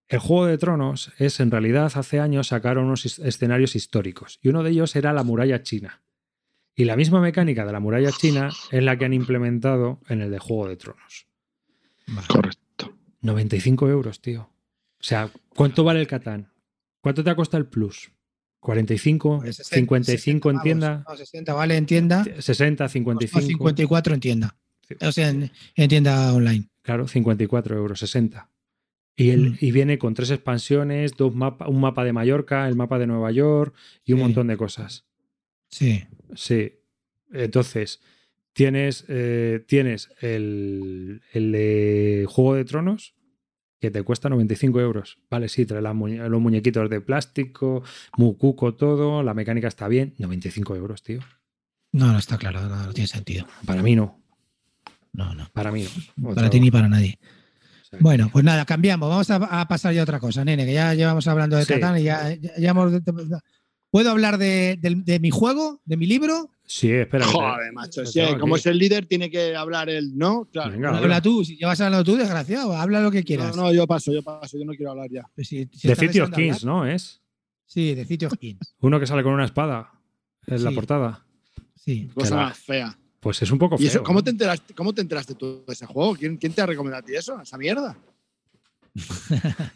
El 0.07 0.19
Juego 0.19 0.45
de 0.45 0.57
Tronos 0.57 1.11
es, 1.17 1.39
en 1.39 1.51
realidad, 1.51 1.91
hace 1.95 2.19
años 2.19 2.47
sacaron 2.47 2.85
unos 2.85 3.19
escenarios 3.19 3.75
históricos 3.75 4.39
y 4.41 4.49
uno 4.49 4.63
de 4.63 4.71
ellos 4.71 4.95
era 4.95 5.13
la 5.13 5.23
muralla 5.23 5.63
china. 5.63 6.01
Y 6.75 6.85
la 6.85 6.95
misma 6.95 7.21
mecánica 7.21 7.65
de 7.65 7.71
la 7.71 7.79
muralla 7.79 8.11
china 8.11 8.49
es 8.71 8.83
la 8.83 8.97
que 8.97 9.05
han 9.05 9.13
implementado 9.13 10.01
en 10.07 10.21
el 10.21 10.31
de 10.31 10.39
Juego 10.39 10.67
de 10.67 10.77
Tronos. 10.77 11.27
Vale. 12.07 12.27
Correcto. 12.27 12.97
95 13.21 13.89
euros, 13.89 14.21
tío. 14.21 14.41
O 14.41 15.03
sea, 15.03 15.31
¿cuánto 15.55 15.83
vale 15.83 15.99
el 15.99 16.07
Catán? 16.07 16.51
¿Cuánto 17.01 17.23
te 17.23 17.29
ha 17.29 17.35
costado 17.35 17.61
el 17.61 17.69
Plus? 17.69 18.11
¿45? 18.61 19.41
Pues 19.41 19.55
60, 19.57 19.75
55 19.75 20.49
en 20.49 20.55
60 20.55 20.63
tienda. 20.63 21.05
No, 21.07 21.15
60 21.15 21.53
vale 21.53 21.77
en 21.77 21.85
tienda. 21.85 22.23
60, 22.23 22.83
Costó 22.83 22.93
55. 22.93 23.47
54 23.47 24.13
en 24.13 24.19
tienda. 24.19 24.55
O 25.01 25.11
sea, 25.11 25.29
en, 25.29 25.51
en 25.75 25.89
tienda 25.89 26.33
online. 26.33 26.70
Claro, 26.83 27.07
54 27.07 27.75
euros, 27.77 27.99
60. 27.99 28.49
Y, 29.15 29.29
el, 29.31 29.51
Mm. 29.51 29.57
y 29.61 29.71
viene 29.71 29.97
con 29.97 30.13
tres 30.13 30.31
expansiones, 30.31 31.15
dos 31.17 31.35
mapa, 31.35 31.67
un 31.67 31.79
mapa 31.81 32.03
de 32.03 32.13
Mallorca, 32.13 32.67
el 32.67 32.75
mapa 32.75 32.97
de 32.97 33.07
Nueva 33.07 33.31
York 33.31 33.75
y 34.05 34.13
un 34.13 34.19
Sí. 34.19 34.23
montón 34.23 34.47
de 34.47 34.57
cosas. 34.57 35.05
Sí. 35.69 36.03
Sí. 36.33 36.79
Entonces, 37.31 38.01
tienes, 38.53 39.05
eh, 39.09 39.63
tienes 39.67 40.09
el, 40.21 41.21
el 41.33 41.51
de 41.51 42.25
Juego 42.27 42.55
de 42.55 42.65
Tronos, 42.65 43.15
que 43.79 43.91
te 43.91 44.03
cuesta 44.03 44.29
95 44.29 44.79
euros. 44.79 45.19
Vale, 45.29 45.49
sí, 45.49 45.65
trae 45.65 45.81
los 45.81 46.41
muñequitos 46.41 46.89
de 46.89 47.01
plástico, 47.01 47.83
muy 48.17 48.35
cuco 48.35 48.75
todo, 48.75 49.23
la 49.23 49.33
mecánica 49.33 49.67
está 49.67 49.87
bien. 49.87 50.13
95 50.19 50.75
euros, 50.75 51.03
tío. 51.03 51.19
No, 51.93 52.11
no 52.11 52.19
está 52.19 52.37
claro, 52.37 52.61
no, 52.61 52.85
no 52.85 52.93
tiene 52.93 53.07
sentido. 53.07 53.45
Para 53.65 53.81
mí 53.83 53.95
no. 53.95 54.20
No, 55.13 55.33
no. 55.35 55.47
Para 55.53 55.71
mí 55.71 55.85
no. 56.17 56.33
Para 56.33 56.49
ti 56.49 56.59
ni 56.59 56.71
para 56.71 56.87
nadie. 56.87 57.19
Bueno, 57.99 58.29
pues 58.31 58.45
nada, 58.45 58.65
cambiamos. 58.65 59.09
Vamos 59.09 59.29
a, 59.29 59.35
a 59.61 59.67
pasar 59.67 59.93
ya 59.93 59.99
a 60.01 60.03
otra 60.03 60.19
cosa, 60.19 60.45
nene, 60.45 60.65
que 60.65 60.73
ya 60.73 60.93
llevamos 60.93 61.27
hablando 61.27 61.57
de 61.57 61.65
Sí. 61.65 61.73
Catán 61.73 61.97
y 61.99 62.03
ya, 62.03 62.33
ya- 62.35 62.57
ya 62.57 62.69
hemos. 62.69 62.93
¿Puedo 63.89 64.09
hablar 64.11 64.37
de, 64.37 64.77
de 64.81 65.19
mi 65.19 65.29
juego, 65.31 65.81
de 65.83 65.97
mi 65.97 66.05
libro? 66.05 66.49
Sí, 66.65 66.89
espera. 66.89 67.25
Joder, 67.25 67.73
macho. 67.73 68.05
sí, 68.05 68.21
como 68.39 68.55
es 68.55 68.65
el 68.65 68.77
líder, 68.77 69.05
tiene 69.05 69.29
que 69.29 69.53
hablar 69.57 69.89
él, 69.89 70.17
¿no? 70.17 70.45
Claro. 70.45 70.71
Venga, 70.71 70.97
habla, 70.97 71.21
tú, 71.21 71.43
si 71.43 71.57
llevas 71.57 71.81
hablando 71.81 72.05
tú, 72.05 72.15
desgraciado, 72.15 72.73
habla 72.73 73.01
lo 73.01 73.11
que 73.11 73.25
quieras. 73.25 73.53
No, 73.57 73.63
no, 73.63 73.73
yo 73.73 73.85
paso, 73.85 74.13
yo 74.13 74.23
paso, 74.23 74.57
yo 74.57 74.63
no 74.63 74.71
quiero 74.71 74.91
hablar 74.91 75.09
ya. 75.11 75.23
Pues 75.35 75.49
si- 75.49 75.67
si 75.73 75.89
De 75.89 75.95
City 75.97 76.21
of 76.21 76.31
Kings, 76.31 76.63
hablar. 76.63 76.75
¿no? 76.77 76.85
Es 76.85 77.21
Sí, 77.65 77.93
de 77.93 78.05
City 78.05 78.23
of 78.25 78.33
Kings. 78.39 78.73
uno 78.79 78.97
que 79.01 79.07
sale 79.07 79.23
con 79.23 79.33
una 79.33 79.43
espada 79.43 79.91
en 80.47 80.63
la 80.63 80.71
portada. 80.71 81.25
Sí. 81.75 82.09
Cosa 82.13 82.37
más 82.37 82.57
fea. 82.59 82.97
Pues 83.21 83.41
es 83.41 83.51
un 83.51 83.59
poco 83.59 83.77
¿Y 83.79 83.85
eso, 83.85 83.99
feo. 83.99 84.03
cómo, 84.03 84.19
¿no? 84.19 84.23
te 84.23 84.31
enteraste, 84.31 84.73
cómo 84.73 84.93
te 84.93 85.01
enteraste 85.01 85.35
tú 85.35 85.63
de 85.65 85.73
ese 85.73 85.85
juego? 85.85 86.15
¿Quién, 86.15 86.35
quién 86.37 86.53
te 86.53 86.61
ha 86.61 86.65
recomendado 86.65 87.03
a 87.03 87.05
ti 87.05 87.15
eso? 87.15 87.39
Esa 87.39 87.57
mierda. 87.57 87.95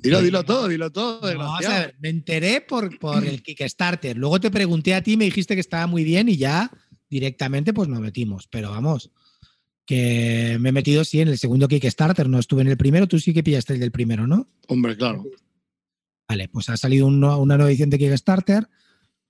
Dilo, 0.00 0.18
Sí. 0.20 0.24
dilo 0.26 0.44
todo, 0.44 0.68
dilo 0.68 0.90
todo, 0.92 1.20
No, 1.32 1.38
vamos 1.38 1.54
a 1.56 1.58
desgraciado. 1.58 1.86
ver, 1.86 1.96
me 2.00 2.08
enteré 2.08 2.60
por, 2.60 2.96
por 3.00 3.26
el 3.26 3.42
Kickstarter. 3.42 4.16
Luego 4.16 4.38
te 4.38 4.50
pregunté 4.50 4.94
a 4.94 5.02
ti, 5.02 5.16
me 5.16 5.24
dijiste 5.24 5.54
que 5.54 5.60
estaba 5.60 5.86
muy 5.88 6.04
bien 6.04 6.28
y 6.28 6.36
ya 6.36 6.70
directamente 7.10 7.72
pues 7.74 7.88
nos 7.88 7.98
metimos. 8.00 8.46
Pero 8.48 8.70
vamos, 8.70 9.10
que 9.84 10.56
me 10.60 10.68
he 10.68 10.72
metido, 10.72 11.02
sí, 11.04 11.20
en 11.20 11.28
el 11.28 11.38
segundo 11.38 11.66
Kickstarter, 11.66 12.28
no 12.28 12.38
estuve 12.38 12.62
en 12.62 12.68
el 12.68 12.76
primero, 12.76 13.08
tú 13.08 13.18
sí 13.18 13.34
que 13.34 13.42
pillaste 13.42 13.72
el 13.74 13.80
del 13.80 13.90
primero, 13.90 14.26
¿no? 14.28 14.48
Hombre, 14.68 14.96
claro. 14.96 15.24
Vale, 16.28 16.48
pues 16.48 16.68
ha 16.68 16.76
salido 16.76 17.06
una, 17.06 17.36
una 17.36 17.56
nueva 17.56 17.70
edición 17.70 17.88
de 17.88 17.98
Kickstarter, 17.98 18.68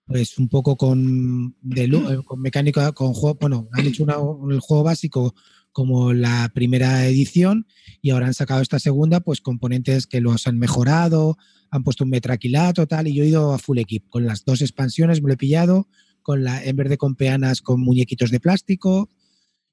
pues 0.05 0.37
un 0.37 0.49
poco 0.49 0.77
con, 0.77 1.57
de, 1.61 1.85
eh, 1.85 2.21
con 2.25 2.41
mecánica, 2.41 2.91
con 2.93 3.15
juego, 3.15 3.39
bueno, 3.41 3.69
han 3.73 3.87
hecho 3.87 4.05
el 4.51 4.59
juego 4.59 4.83
básico 4.83 5.35
como 5.71 6.13
la 6.13 6.51
primera 6.53 7.07
edición 7.07 7.69
y 8.03 8.11
ahora 8.11 8.27
han 8.27 8.35
sacado 8.35 8.63
esta 8.63 8.81
segunda, 8.81 9.21
pues 9.21 9.41
componentes 9.41 10.09
que 10.09 10.21
los 10.21 10.49
han 10.49 10.59
mejorado, 10.59 11.39
han 11.71 11.85
puesto 11.85 12.03
un 12.03 12.11
metraquilato, 12.11 12.89
tal, 12.89 13.07
y 13.07 13.15
yo 13.15 13.23
he 13.23 13.29
ido 13.29 13.53
a 13.53 13.59
full 13.59 13.79
equip 13.79 14.09
con 14.09 14.27
las 14.27 14.45
dos 14.45 14.61
expansiones, 14.61 15.23
me 15.23 15.29
lo 15.29 15.35
he 15.35 15.37
pillado, 15.37 15.87
con 16.23 16.43
la, 16.43 16.65
en 16.65 16.75
vez 16.75 16.89
de 16.89 16.99
con 16.99 17.15
peanas, 17.15 17.63
con 17.63 17.81
muñequitos 17.81 18.33
de 18.33 18.41
plástico 18.41 19.09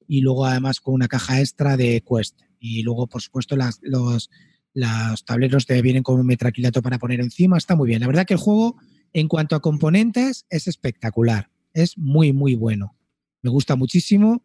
y 0.06 0.20
luego 0.20 0.46
además 0.46 0.80
con 0.80 0.94
una 0.94 1.08
caja 1.08 1.40
extra 1.40 1.76
de 1.76 2.04
Quest. 2.08 2.38
Y 2.60 2.82
luego, 2.82 3.08
por 3.08 3.20
supuesto, 3.20 3.56
las, 3.56 3.80
los, 3.82 4.30
los 4.76 5.24
tableros 5.24 5.64
te 5.66 5.80
vienen 5.80 6.02
con 6.02 6.20
un 6.20 6.26
metraquilato 6.26 6.82
para 6.82 6.98
poner 6.98 7.20
encima, 7.20 7.56
está 7.56 7.74
muy 7.74 7.88
bien. 7.88 8.00
La 8.00 8.06
verdad 8.06 8.26
que 8.26 8.34
el 8.34 8.40
juego, 8.40 8.76
en 9.14 9.26
cuanto 9.26 9.56
a 9.56 9.60
componentes, 9.62 10.44
es 10.50 10.68
espectacular, 10.68 11.50
es 11.72 11.96
muy, 11.96 12.32
muy 12.34 12.54
bueno. 12.54 12.94
Me 13.42 13.50
gusta 13.50 13.74
muchísimo. 13.74 14.42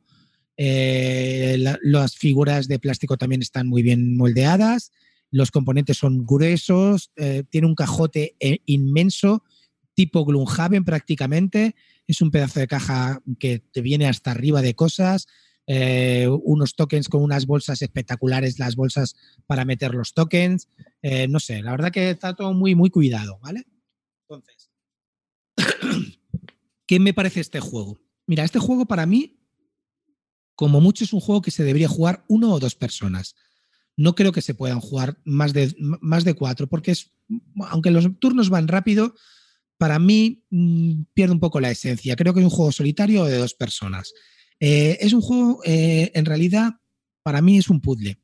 Eh, 0.57 1.57
la- 1.59 1.77
las 1.81 2.15
figuras 2.15 2.67
de 2.67 2.79
plástico 2.79 3.17
también 3.17 3.41
están 3.41 3.67
muy 3.67 3.81
bien 3.81 4.15
moldeadas. 4.15 4.91
Los 5.31 5.51
componentes 5.51 5.97
son 5.97 6.25
gruesos, 6.25 7.11
eh, 7.17 7.43
tiene 7.49 7.67
un 7.67 7.75
cajote 7.75 8.35
eh, 8.39 8.59
inmenso, 8.65 9.43
tipo 9.95 10.23
Gloomhaven 10.25 10.85
prácticamente. 10.85 11.75
Es 12.07 12.21
un 12.21 12.31
pedazo 12.31 12.59
de 12.59 12.67
caja 12.67 13.21
que 13.39 13.59
te 13.59 13.81
viene 13.81 14.07
hasta 14.07 14.31
arriba 14.31 14.61
de 14.61 14.75
cosas. 14.75 15.27
Eh, 15.73 16.27
unos 16.27 16.75
tokens 16.75 17.07
con 17.07 17.23
unas 17.23 17.45
bolsas 17.45 17.81
espectaculares, 17.81 18.59
las 18.59 18.75
bolsas 18.75 19.15
para 19.47 19.63
meter 19.63 19.95
los 19.95 20.13
tokens. 20.13 20.67
Eh, 21.01 21.29
no 21.29 21.39
sé, 21.39 21.61
la 21.61 21.71
verdad 21.71 21.93
que 21.93 22.09
está 22.09 22.35
todo 22.35 22.53
muy, 22.53 22.75
muy 22.75 22.89
cuidado, 22.89 23.39
¿vale? 23.41 23.65
Entonces, 24.27 24.69
¿qué 26.85 26.99
me 26.99 27.13
parece 27.13 27.39
este 27.39 27.61
juego? 27.61 28.01
Mira, 28.27 28.43
este 28.43 28.59
juego 28.59 28.85
para 28.85 29.05
mí, 29.05 29.39
como 30.55 30.81
mucho, 30.81 31.05
es 31.05 31.13
un 31.13 31.21
juego 31.21 31.41
que 31.41 31.51
se 31.51 31.63
debería 31.63 31.87
jugar 31.87 32.25
uno 32.27 32.51
o 32.51 32.59
dos 32.59 32.75
personas. 32.75 33.35
No 33.95 34.13
creo 34.13 34.33
que 34.33 34.41
se 34.41 34.53
puedan 34.53 34.81
jugar 34.81 35.21
más 35.23 35.53
de, 35.53 35.73
más 35.79 36.25
de 36.25 36.33
cuatro, 36.33 36.67
porque 36.67 36.91
es, 36.91 37.11
aunque 37.69 37.91
los 37.91 38.09
turnos 38.19 38.49
van 38.49 38.67
rápido, 38.67 39.15
para 39.77 39.99
mí 39.99 40.43
mm, 40.49 41.03
pierde 41.13 41.33
un 41.33 41.39
poco 41.39 41.61
la 41.61 41.71
esencia. 41.71 42.17
Creo 42.17 42.33
que 42.33 42.41
es 42.41 42.45
un 42.45 42.51
juego 42.51 42.73
solitario 42.73 43.21
o 43.21 43.25
de 43.25 43.37
dos 43.37 43.53
personas. 43.53 44.11
Eh, 44.61 44.97
es 45.01 45.11
un 45.11 45.21
juego, 45.21 45.59
eh, 45.65 46.11
en 46.13 46.23
realidad, 46.25 46.75
para 47.23 47.41
mí 47.41 47.57
es 47.57 47.69
un 47.69 47.81
puzzle. 47.81 48.19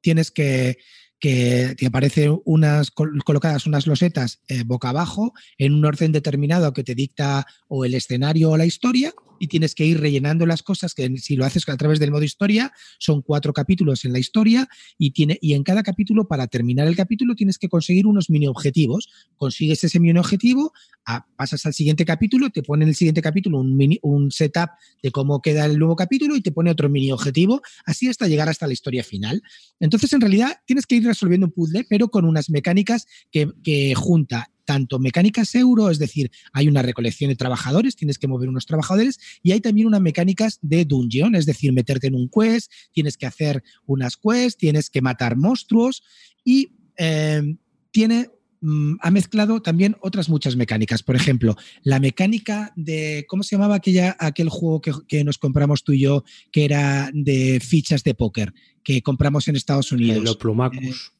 Tienes 0.00 0.30
que, 0.32 0.78
que 1.20 1.76
te 1.78 1.86
aparecen 1.86 2.40
unas 2.44 2.90
col- 2.90 3.22
colocadas 3.24 3.66
unas 3.66 3.86
losetas 3.86 4.40
eh, 4.48 4.64
boca 4.66 4.88
abajo 4.88 5.32
en 5.58 5.74
un 5.74 5.84
orden 5.84 6.10
determinado 6.10 6.72
que 6.72 6.82
te 6.82 6.96
dicta 6.96 7.46
o 7.68 7.84
el 7.84 7.94
escenario 7.94 8.50
o 8.50 8.56
la 8.56 8.66
historia 8.66 9.12
y 9.42 9.48
tienes 9.48 9.74
que 9.74 9.84
ir 9.84 10.00
rellenando 10.00 10.46
las 10.46 10.62
cosas 10.62 10.94
que 10.94 11.16
si 11.18 11.34
lo 11.34 11.44
haces 11.44 11.68
a 11.68 11.76
través 11.76 11.98
del 11.98 12.12
modo 12.12 12.22
historia 12.22 12.72
son 13.00 13.22
cuatro 13.22 13.52
capítulos 13.52 14.04
en 14.04 14.12
la 14.12 14.20
historia 14.20 14.68
y 14.98 15.10
tiene 15.10 15.36
y 15.42 15.54
en 15.54 15.64
cada 15.64 15.82
capítulo 15.82 16.28
para 16.28 16.46
terminar 16.46 16.86
el 16.86 16.94
capítulo 16.94 17.34
tienes 17.34 17.58
que 17.58 17.68
conseguir 17.68 18.06
unos 18.06 18.30
mini 18.30 18.46
objetivos. 18.46 19.08
Consigues 19.36 19.82
ese 19.82 19.98
mini 19.98 20.16
objetivo 20.16 20.72
a- 21.04 21.26
pasas 21.36 21.66
al 21.66 21.74
siguiente 21.74 22.04
capítulo 22.04 22.50
te 22.50 22.62
pone 22.62 22.84
en 22.84 22.90
el 22.90 22.94
siguiente 22.94 23.20
capítulo 23.20 23.58
un 23.58 23.76
mini 23.76 23.98
un 24.02 24.30
setup 24.30 24.70
de 25.02 25.10
cómo 25.10 25.42
queda 25.42 25.64
el 25.64 25.76
nuevo 25.76 25.96
capítulo 25.96 26.36
y 26.36 26.40
te 26.40 26.52
pone 26.52 26.70
otro 26.70 26.88
mini 26.88 27.10
objetivo 27.10 27.62
así 27.84 28.06
hasta 28.06 28.28
llegar 28.28 28.48
hasta 28.48 28.68
la 28.68 28.74
historia 28.74 29.02
final. 29.02 29.42
Entonces, 29.80 30.12
en 30.12 30.20
realidad, 30.20 30.60
tienes 30.66 30.86
que 30.86 30.94
ir 30.94 31.04
resolviendo 31.04 31.48
un 31.48 31.52
puzzle, 31.52 31.84
pero 31.90 32.10
con 32.10 32.24
unas 32.26 32.48
mecánicas 32.48 33.06
que, 33.32 33.50
que 33.64 33.94
junta 33.96 34.52
tanto 34.64 34.98
mecánicas 34.98 35.54
euro, 35.54 35.90
es 35.90 35.98
decir, 35.98 36.30
hay 36.52 36.68
una 36.68 36.82
recolección 36.82 37.28
de 37.30 37.36
trabajadores, 37.36 37.96
tienes 37.96 38.18
que 38.18 38.28
mover 38.28 38.48
unos 38.48 38.66
trabajadores, 38.66 39.18
y 39.42 39.52
hay 39.52 39.60
también 39.60 39.86
unas 39.86 40.00
mecánicas 40.00 40.58
de 40.62 40.84
dungeon, 40.84 41.34
es 41.34 41.46
decir, 41.46 41.72
meterte 41.72 42.06
en 42.06 42.14
un 42.14 42.28
quest, 42.28 42.70
tienes 42.92 43.16
que 43.16 43.26
hacer 43.26 43.62
unas 43.86 44.16
quests, 44.16 44.56
tienes 44.56 44.90
que 44.90 45.02
matar 45.02 45.36
monstruos, 45.36 46.02
y 46.44 46.72
eh, 46.96 47.56
tiene 47.90 48.30
mm, 48.60 48.94
ha 49.00 49.10
mezclado 49.10 49.62
también 49.62 49.96
otras 50.00 50.28
muchas 50.28 50.56
mecánicas. 50.56 51.02
Por 51.02 51.16
ejemplo, 51.16 51.56
la 51.82 52.00
mecánica 52.00 52.72
de, 52.76 53.24
¿cómo 53.28 53.42
se 53.42 53.56
llamaba 53.56 53.76
aquella, 53.76 54.16
aquel 54.18 54.48
juego 54.48 54.80
que, 54.80 54.92
que 55.08 55.24
nos 55.24 55.38
compramos 55.38 55.84
tú 55.84 55.92
y 55.92 56.00
yo, 56.00 56.24
que 56.50 56.64
era 56.64 57.10
de 57.12 57.60
fichas 57.60 58.04
de 58.04 58.14
póker, 58.14 58.52
que 58.84 59.02
compramos 59.02 59.48
en 59.48 59.56
Estados 59.56 59.92
Unidos? 59.92 60.18
El 60.18 60.28
Oplomacus. 60.28 61.12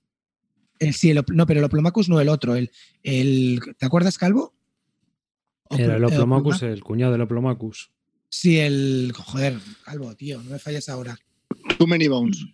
El- 0.86 0.94
sí, 0.94 1.10
el 1.10 1.24
no, 1.32 1.46
pero 1.46 1.60
el 1.60 1.64
Oplomacus 1.64 2.08
no 2.08 2.20
el 2.20 2.28
otro. 2.28 2.54
El, 2.56 2.70
el, 3.02 3.60
¿Te 3.78 3.86
acuerdas, 3.86 4.18
Calvo? 4.18 4.54
Era 5.70 5.96
el 5.96 6.02
eh, 6.02 6.06
Oplomacus, 6.06 6.62
Oploma- 6.62 6.72
el 6.72 6.82
cuñado 6.82 7.12
del 7.12 7.20
Oplomacus. 7.22 7.90
Sí, 8.28 8.58
el. 8.58 9.12
Joder, 9.14 9.58
Calvo, 9.84 10.14
tío, 10.14 10.42
no 10.42 10.50
me 10.50 10.58
falles 10.58 10.88
ahora. 10.88 11.18
Too 11.78 11.86
many 11.86 12.08
bones. 12.08 12.44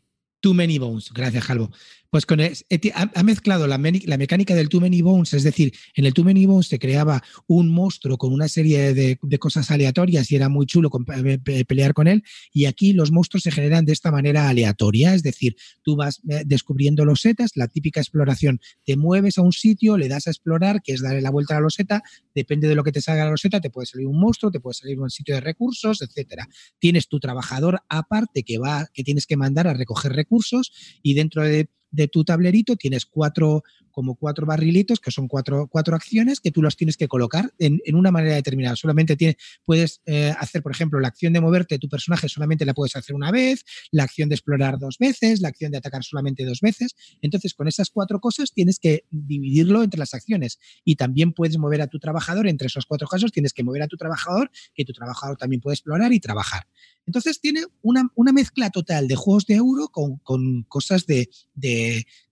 Too 0.40 0.54
Many 0.54 0.78
Bones, 0.78 1.10
gracias, 1.12 1.44
Calvo. 1.44 1.72
Pues 2.10 2.24
con 2.24 2.40
es- 2.40 2.64
eti- 2.70 2.90
ha, 2.94 3.22
mezclado 3.22 3.66
la, 3.66 3.76
la 3.76 4.16
mecánica 4.16 4.54
del 4.54 4.70
Too 4.70 4.80
Many 4.80 5.02
Bones, 5.02 5.34
es 5.34 5.42
decir, 5.42 5.74
en 5.94 6.06
el 6.06 6.14
Too 6.14 6.24
Many 6.24 6.46
Bones 6.46 6.66
se 6.68 6.78
creaba 6.78 7.22
un 7.46 7.68
monstruo 7.68 8.16
con 8.16 8.32
una 8.32 8.48
serie 8.48 8.94
de, 8.94 9.18
cosas 9.38 9.70
aleatorias 9.70 10.32
y 10.32 10.36
era 10.36 10.48
muy 10.48 10.64
chulo 10.64 10.90
pe- 10.90 11.64
pelear 11.66 11.92
con 11.92 12.08
él. 12.08 12.24
Y 12.50 12.64
aquí 12.64 12.94
los 12.94 13.12
monstruos 13.12 13.42
se 13.42 13.50
generan 13.50 13.84
de 13.84 13.92
esta 13.92 14.10
manera 14.10 14.48
aleatoria, 14.48 15.14
es 15.14 15.22
decir, 15.22 15.56
tú 15.82 15.96
vas 15.96 16.22
eh, 16.30 16.44
descubriendo 16.46 17.04
losetas, 17.04 17.50
la 17.56 17.68
típica 17.68 18.00
exploración, 18.00 18.58
te 18.86 18.96
mueves 18.96 19.36
a 19.36 19.42
un 19.42 19.52
sitio, 19.52 19.98
le 19.98 20.08
das 20.08 20.26
a 20.28 20.30
explorar, 20.30 20.80
que 20.82 20.92
es 20.94 21.02
darle 21.02 21.20
la 21.20 21.30
vuelta 21.30 21.54
a 21.54 21.58
la 21.58 21.64
loseta, 21.64 22.02
depende 22.34 22.68
de 22.68 22.74
lo 22.74 22.84
que 22.84 22.92
te 22.92 23.02
salga 23.02 23.24
la 23.26 23.32
loseta, 23.32 23.60
te 23.60 23.68
puede 23.68 23.84
salir 23.86 24.06
un 24.06 24.18
monstruo, 24.18 24.50
te 24.50 24.60
puede 24.60 24.74
salir 24.74 24.98
un 24.98 25.10
sitio 25.10 25.34
de 25.34 25.42
recursos, 25.42 26.00
etcétera. 26.00 26.48
Tienes 26.78 27.06
tu 27.08 27.20
trabajador 27.20 27.82
aparte 27.90 28.44
que 28.44 28.56
va, 28.56 28.88
que 28.94 29.04
tienes 29.04 29.26
que 29.26 29.36
mandar 29.36 29.68
a 29.68 29.74
recoger 29.74 30.12
recursos 30.14 30.72
y 31.02 31.12
dentro 31.12 31.42
de, 31.42 31.68
de 31.90 32.08
tu 32.08 32.24
tablerito 32.24 32.76
tienes 32.76 33.06
cuatro, 33.06 33.62
como 33.90 34.14
cuatro 34.14 34.46
barrilitos, 34.46 35.00
que 35.00 35.10
son 35.10 35.28
cuatro, 35.28 35.68
cuatro 35.68 35.96
acciones 35.96 36.40
que 36.40 36.50
tú 36.50 36.62
los 36.62 36.76
tienes 36.76 36.96
que 36.96 37.08
colocar 37.08 37.52
en, 37.58 37.80
en 37.84 37.94
una 37.94 38.10
manera 38.10 38.34
determinada. 38.34 38.76
Solamente 38.76 39.16
tiene, 39.16 39.36
puedes 39.64 40.00
eh, 40.06 40.34
hacer, 40.38 40.62
por 40.62 40.72
ejemplo, 40.72 41.00
la 41.00 41.08
acción 41.08 41.32
de 41.32 41.40
moverte, 41.40 41.78
tu 41.78 41.88
personaje 41.88 42.28
solamente 42.28 42.64
la 42.64 42.74
puedes 42.74 42.96
hacer 42.96 43.14
una 43.14 43.30
vez, 43.30 43.64
la 43.90 44.04
acción 44.04 44.28
de 44.28 44.34
explorar 44.34 44.78
dos 44.78 44.98
veces, 44.98 45.40
la 45.40 45.48
acción 45.48 45.72
de 45.72 45.78
atacar 45.78 46.04
solamente 46.04 46.44
dos 46.44 46.60
veces. 46.60 46.94
Entonces, 47.22 47.54
con 47.54 47.68
esas 47.68 47.90
cuatro 47.90 48.20
cosas 48.20 48.52
tienes 48.52 48.78
que 48.78 49.04
dividirlo 49.10 49.82
entre 49.82 49.98
las 49.98 50.14
acciones 50.14 50.58
y 50.84 50.96
también 50.96 51.32
puedes 51.32 51.58
mover 51.58 51.80
a 51.82 51.86
tu 51.86 51.98
trabajador 51.98 52.46
entre 52.46 52.66
esos 52.66 52.86
cuatro 52.86 53.08
casos, 53.08 53.32
tienes 53.32 53.52
que 53.52 53.64
mover 53.64 53.82
a 53.82 53.88
tu 53.88 53.96
trabajador, 53.96 54.50
que 54.74 54.84
tu 54.84 54.92
trabajador 54.92 55.36
también 55.36 55.60
puede 55.60 55.74
explorar 55.74 56.12
y 56.12 56.20
trabajar. 56.20 56.66
Entonces 57.06 57.40
tiene 57.40 57.62
una, 57.80 58.06
una 58.16 58.32
mezcla 58.32 58.68
total 58.68 59.08
de 59.08 59.16
juegos 59.16 59.46
de 59.46 59.54
euro 59.54 59.88
con, 59.88 60.18
con 60.18 60.62
cosas 60.64 61.06
de, 61.06 61.30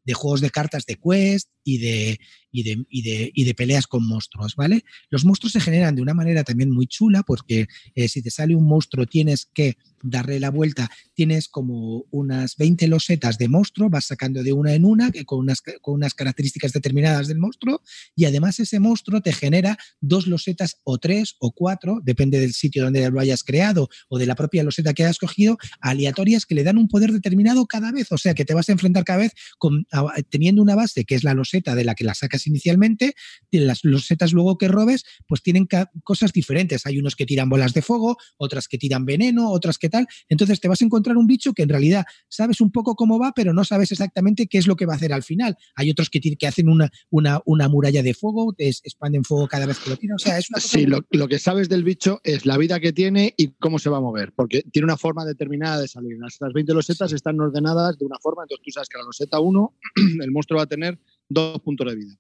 de 0.05 0.15
juegos 0.15 0.41
de 0.41 0.51
cartas 0.51 0.87
de 0.87 0.97
quest 0.97 1.49
y 1.65 1.79
de, 1.79 2.21
y, 2.57 2.63
de, 2.63 2.87
y, 2.89 3.03
de, 3.03 3.31
y 3.35 3.45
de 3.45 3.55
peleas 3.55 3.87
con 3.87 4.07
monstruos, 4.07 4.57
¿vale? 4.57 4.83
Los 5.11 5.27
monstruos 5.27 5.53
se 5.53 5.61
generan 5.61 5.95
de 5.95 6.01
una 6.01 6.15
manera 6.15 6.43
también 6.43 6.71
muy 6.71 6.87
chula 6.87 7.23
porque 7.23 7.67
eh, 7.95 8.09
si 8.09 8.23
te 8.23 8.31
sale 8.31 8.57
un 8.57 8.67
monstruo 8.67 9.05
tienes 9.05 9.51
que 9.53 9.77
darle 10.03 10.41
la 10.41 10.51
vuelta, 10.51 10.91
tienes 11.13 11.49
como 11.49 12.05
unas 12.11 12.57
20 12.57 12.87
losetas 12.89 13.37
de 13.37 13.49
monstruo, 13.49 13.91
vas 13.91 14.07
sacando 14.07 14.43
de 14.43 14.53
una 14.55 14.73
en 14.73 14.87
una 14.87 15.11
que 15.11 15.27
con, 15.27 15.41
unas, 15.41 15.61
con 15.83 15.95
unas 15.95 16.15
características 16.15 16.73
determinadas 16.73 17.29
del 17.29 17.39
monstruo 17.39 17.83
y 18.15 18.25
además 18.25 18.59
ese 18.59 18.81
monstruo 18.81 19.21
te 19.21 19.33
genera 19.33 19.77
dos 20.01 20.27
losetas 20.27 20.81
o 20.85 20.97
tres 20.97 21.37
o 21.41 21.53
cuatro, 21.53 22.01
depende 22.03 22.41
del 22.41 22.55
sitio 22.55 22.85
donde 22.85 23.11
lo 23.11 23.21
hayas 23.21 23.45
creado 23.45 23.89
o 24.09 24.19
de 24.19 24.25
la 24.25 24.35
propia 24.35 24.65
loseta 24.65 24.95
que 24.95 25.05
hayas 25.05 25.19
cogido, 25.19 25.59
aleatorias 25.81 26.47
que 26.47 26.55
le 26.55 26.65
dan 26.65 26.79
un 26.79 26.89
poder 26.89 27.13
determinado 27.13 27.67
cada 27.67 27.93
vez, 27.93 28.11
o 28.13 28.19
sea 28.19 28.33
que 28.33 28.47
te 28.47 28.55
vas 28.55 28.71
a 28.71 28.73
enfrentar 28.73 29.05
cada 29.05 29.19
vez 29.19 29.33
con, 29.59 29.87
teniendo 30.31 30.63
una 30.63 30.75
base 30.75 31.05
que 31.05 31.17
es 31.17 31.25
la 31.25 31.35
loseta 31.35 31.75
de 31.75 31.85
la 31.85 31.95
que 31.95 32.05
la 32.05 32.15
sacas 32.15 32.46
inicialmente, 32.47 33.15
las 33.51 33.85
losetas 33.85 34.33
luego 34.33 34.59
que 34.59 34.69
robes 34.69 35.05
pues 35.27 35.43
tienen 35.43 35.67
cosas 36.05 36.33
diferentes, 36.33 36.87
hay 36.87 36.99
unos 36.99 37.17
que 37.17 37.27
tiran 37.27 37.49
bolas 37.49 37.75
de 37.75 37.83
fuego, 37.83 38.17
otras 38.37 38.69
que 38.69 38.79
tiran 38.79 39.05
veneno, 39.05 39.51
otras 39.51 39.79
que 39.79 39.89
tal, 39.89 40.07
entonces 40.29 40.61
te 40.61 40.69
vas 40.69 40.83
a 40.83 40.85
encontrar 40.85 41.17
un 41.17 41.27
bicho 41.27 41.53
que 41.53 41.63
en 41.63 41.69
realidad 41.69 42.05
sabes 42.29 42.61
un 42.61 42.71
poco 42.71 42.95
cómo 42.95 43.19
va, 43.19 43.33
pero 43.35 43.53
no 43.53 43.65
sabes 43.65 43.93
exactamente 43.93 44.47
qué 44.47 44.59
es 44.59 44.67
lo 44.67 44.77
que 44.77 44.87
va 44.87 44.95
a 44.95 44.97
hacer 44.97 45.13
al 45.13 45.23
final. 45.23 45.57
Hay 45.75 45.91
otros 45.91 46.11
que, 46.11 46.21
que 46.21 46.47
hacen 46.47 46.69
una, 46.69 46.91
una, 47.11 47.41
una 47.45 47.69
muralla 47.69 48.03
de 48.03 48.15
fuego, 48.15 48.53
te 48.53 48.69
expanden 48.69 49.25
fuego 49.25 49.49
cada 49.49 49.67
vez 49.67 49.79
que 49.79 49.91
lo 49.91 49.97
tiran, 49.97 50.17
o 50.17 50.19
sea, 50.19 50.39
es 50.39 50.51
una 50.51 50.61
Sí, 50.61 50.87
lo, 50.87 51.07
lo, 51.11 51.29
que 51.29 51.39
sabes 51.39 51.69
del 51.69 51.85
bicho 51.85 52.21
es 52.25 52.45
la 52.45 52.59
vida 52.59 52.81
que 52.81 52.93
tiene 52.93 53.35
y 53.37 53.53
cómo 53.59 53.79
se 53.79 53.91
va 53.91 53.99
a 53.99 54.01
mover, 54.01 54.33
porque 54.35 54.63
tiene 54.73 54.85
una 54.85 54.97
forma 54.97 55.25
determinada 55.25 55.81
de 55.81 55.89
salir. 55.89 56.17
Las, 56.19 56.37
las 56.41 56.53
20 56.53 56.75
losetas 56.75 57.11
sí. 57.11 57.17
están 57.17 57.41
ordenadas 57.41 57.99
de 57.99 58.05
una 58.05 58.19
forma, 58.21 58.43
entonces 58.43 58.63
tú 58.65 58.71
sabes 58.73 58.89
que 58.89 58.99
la 58.99 59.05
loseta 59.05 59.41
1, 59.41 59.75
el 60.23 60.31
monstruo 60.31 60.59
va 60.59 60.65
a 60.65 60.69
tener 60.69 60.99
dos 61.29 61.61
puntos 61.61 61.89
de 61.89 61.97
vida 61.97 62.19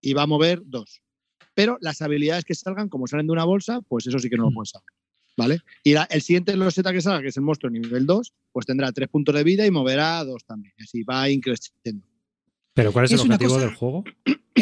y 0.00 0.12
va 0.14 0.22
a 0.22 0.26
mover 0.26 0.62
dos. 0.64 1.02
Pero 1.54 1.78
las 1.80 2.00
habilidades 2.02 2.44
que 2.44 2.54
salgan, 2.54 2.88
como 2.88 3.06
salen 3.06 3.26
de 3.26 3.32
una 3.32 3.44
bolsa, 3.44 3.80
pues 3.88 4.06
eso 4.06 4.18
sí 4.18 4.30
que 4.30 4.36
no 4.36 4.44
lo 4.44 4.50
puedes 4.52 4.70
saber. 4.70 4.86
¿Vale? 5.36 5.58
Y 5.84 5.92
la- 5.94 6.04
el 6.10 6.20
siguiente 6.22 6.54
Loseta 6.56 6.92
que 6.92 7.00
salga, 7.00 7.22
que 7.22 7.28
es 7.28 7.36
el 7.36 7.42
monstruo 7.44 7.70
nivel 7.70 8.04
2, 8.04 8.32
pues 8.52 8.66
tendrá 8.66 8.92
3 8.92 9.08
puntos 9.08 9.34
de 9.34 9.42
vida 9.44 9.64
y 9.66 9.70
moverá 9.70 10.22
2 10.24 10.44
también. 10.44 10.74
Así 10.82 11.02
va 11.02 11.28
increciendo. 11.30 12.04
Pero 12.74 12.92
¿cuál 12.92 13.06
es, 13.06 13.12
Es 13.12 13.20
el 13.20 13.26
objetivo 13.26 13.54
cosa- 13.54 13.66
del 13.66 13.74
juego? 13.74 14.04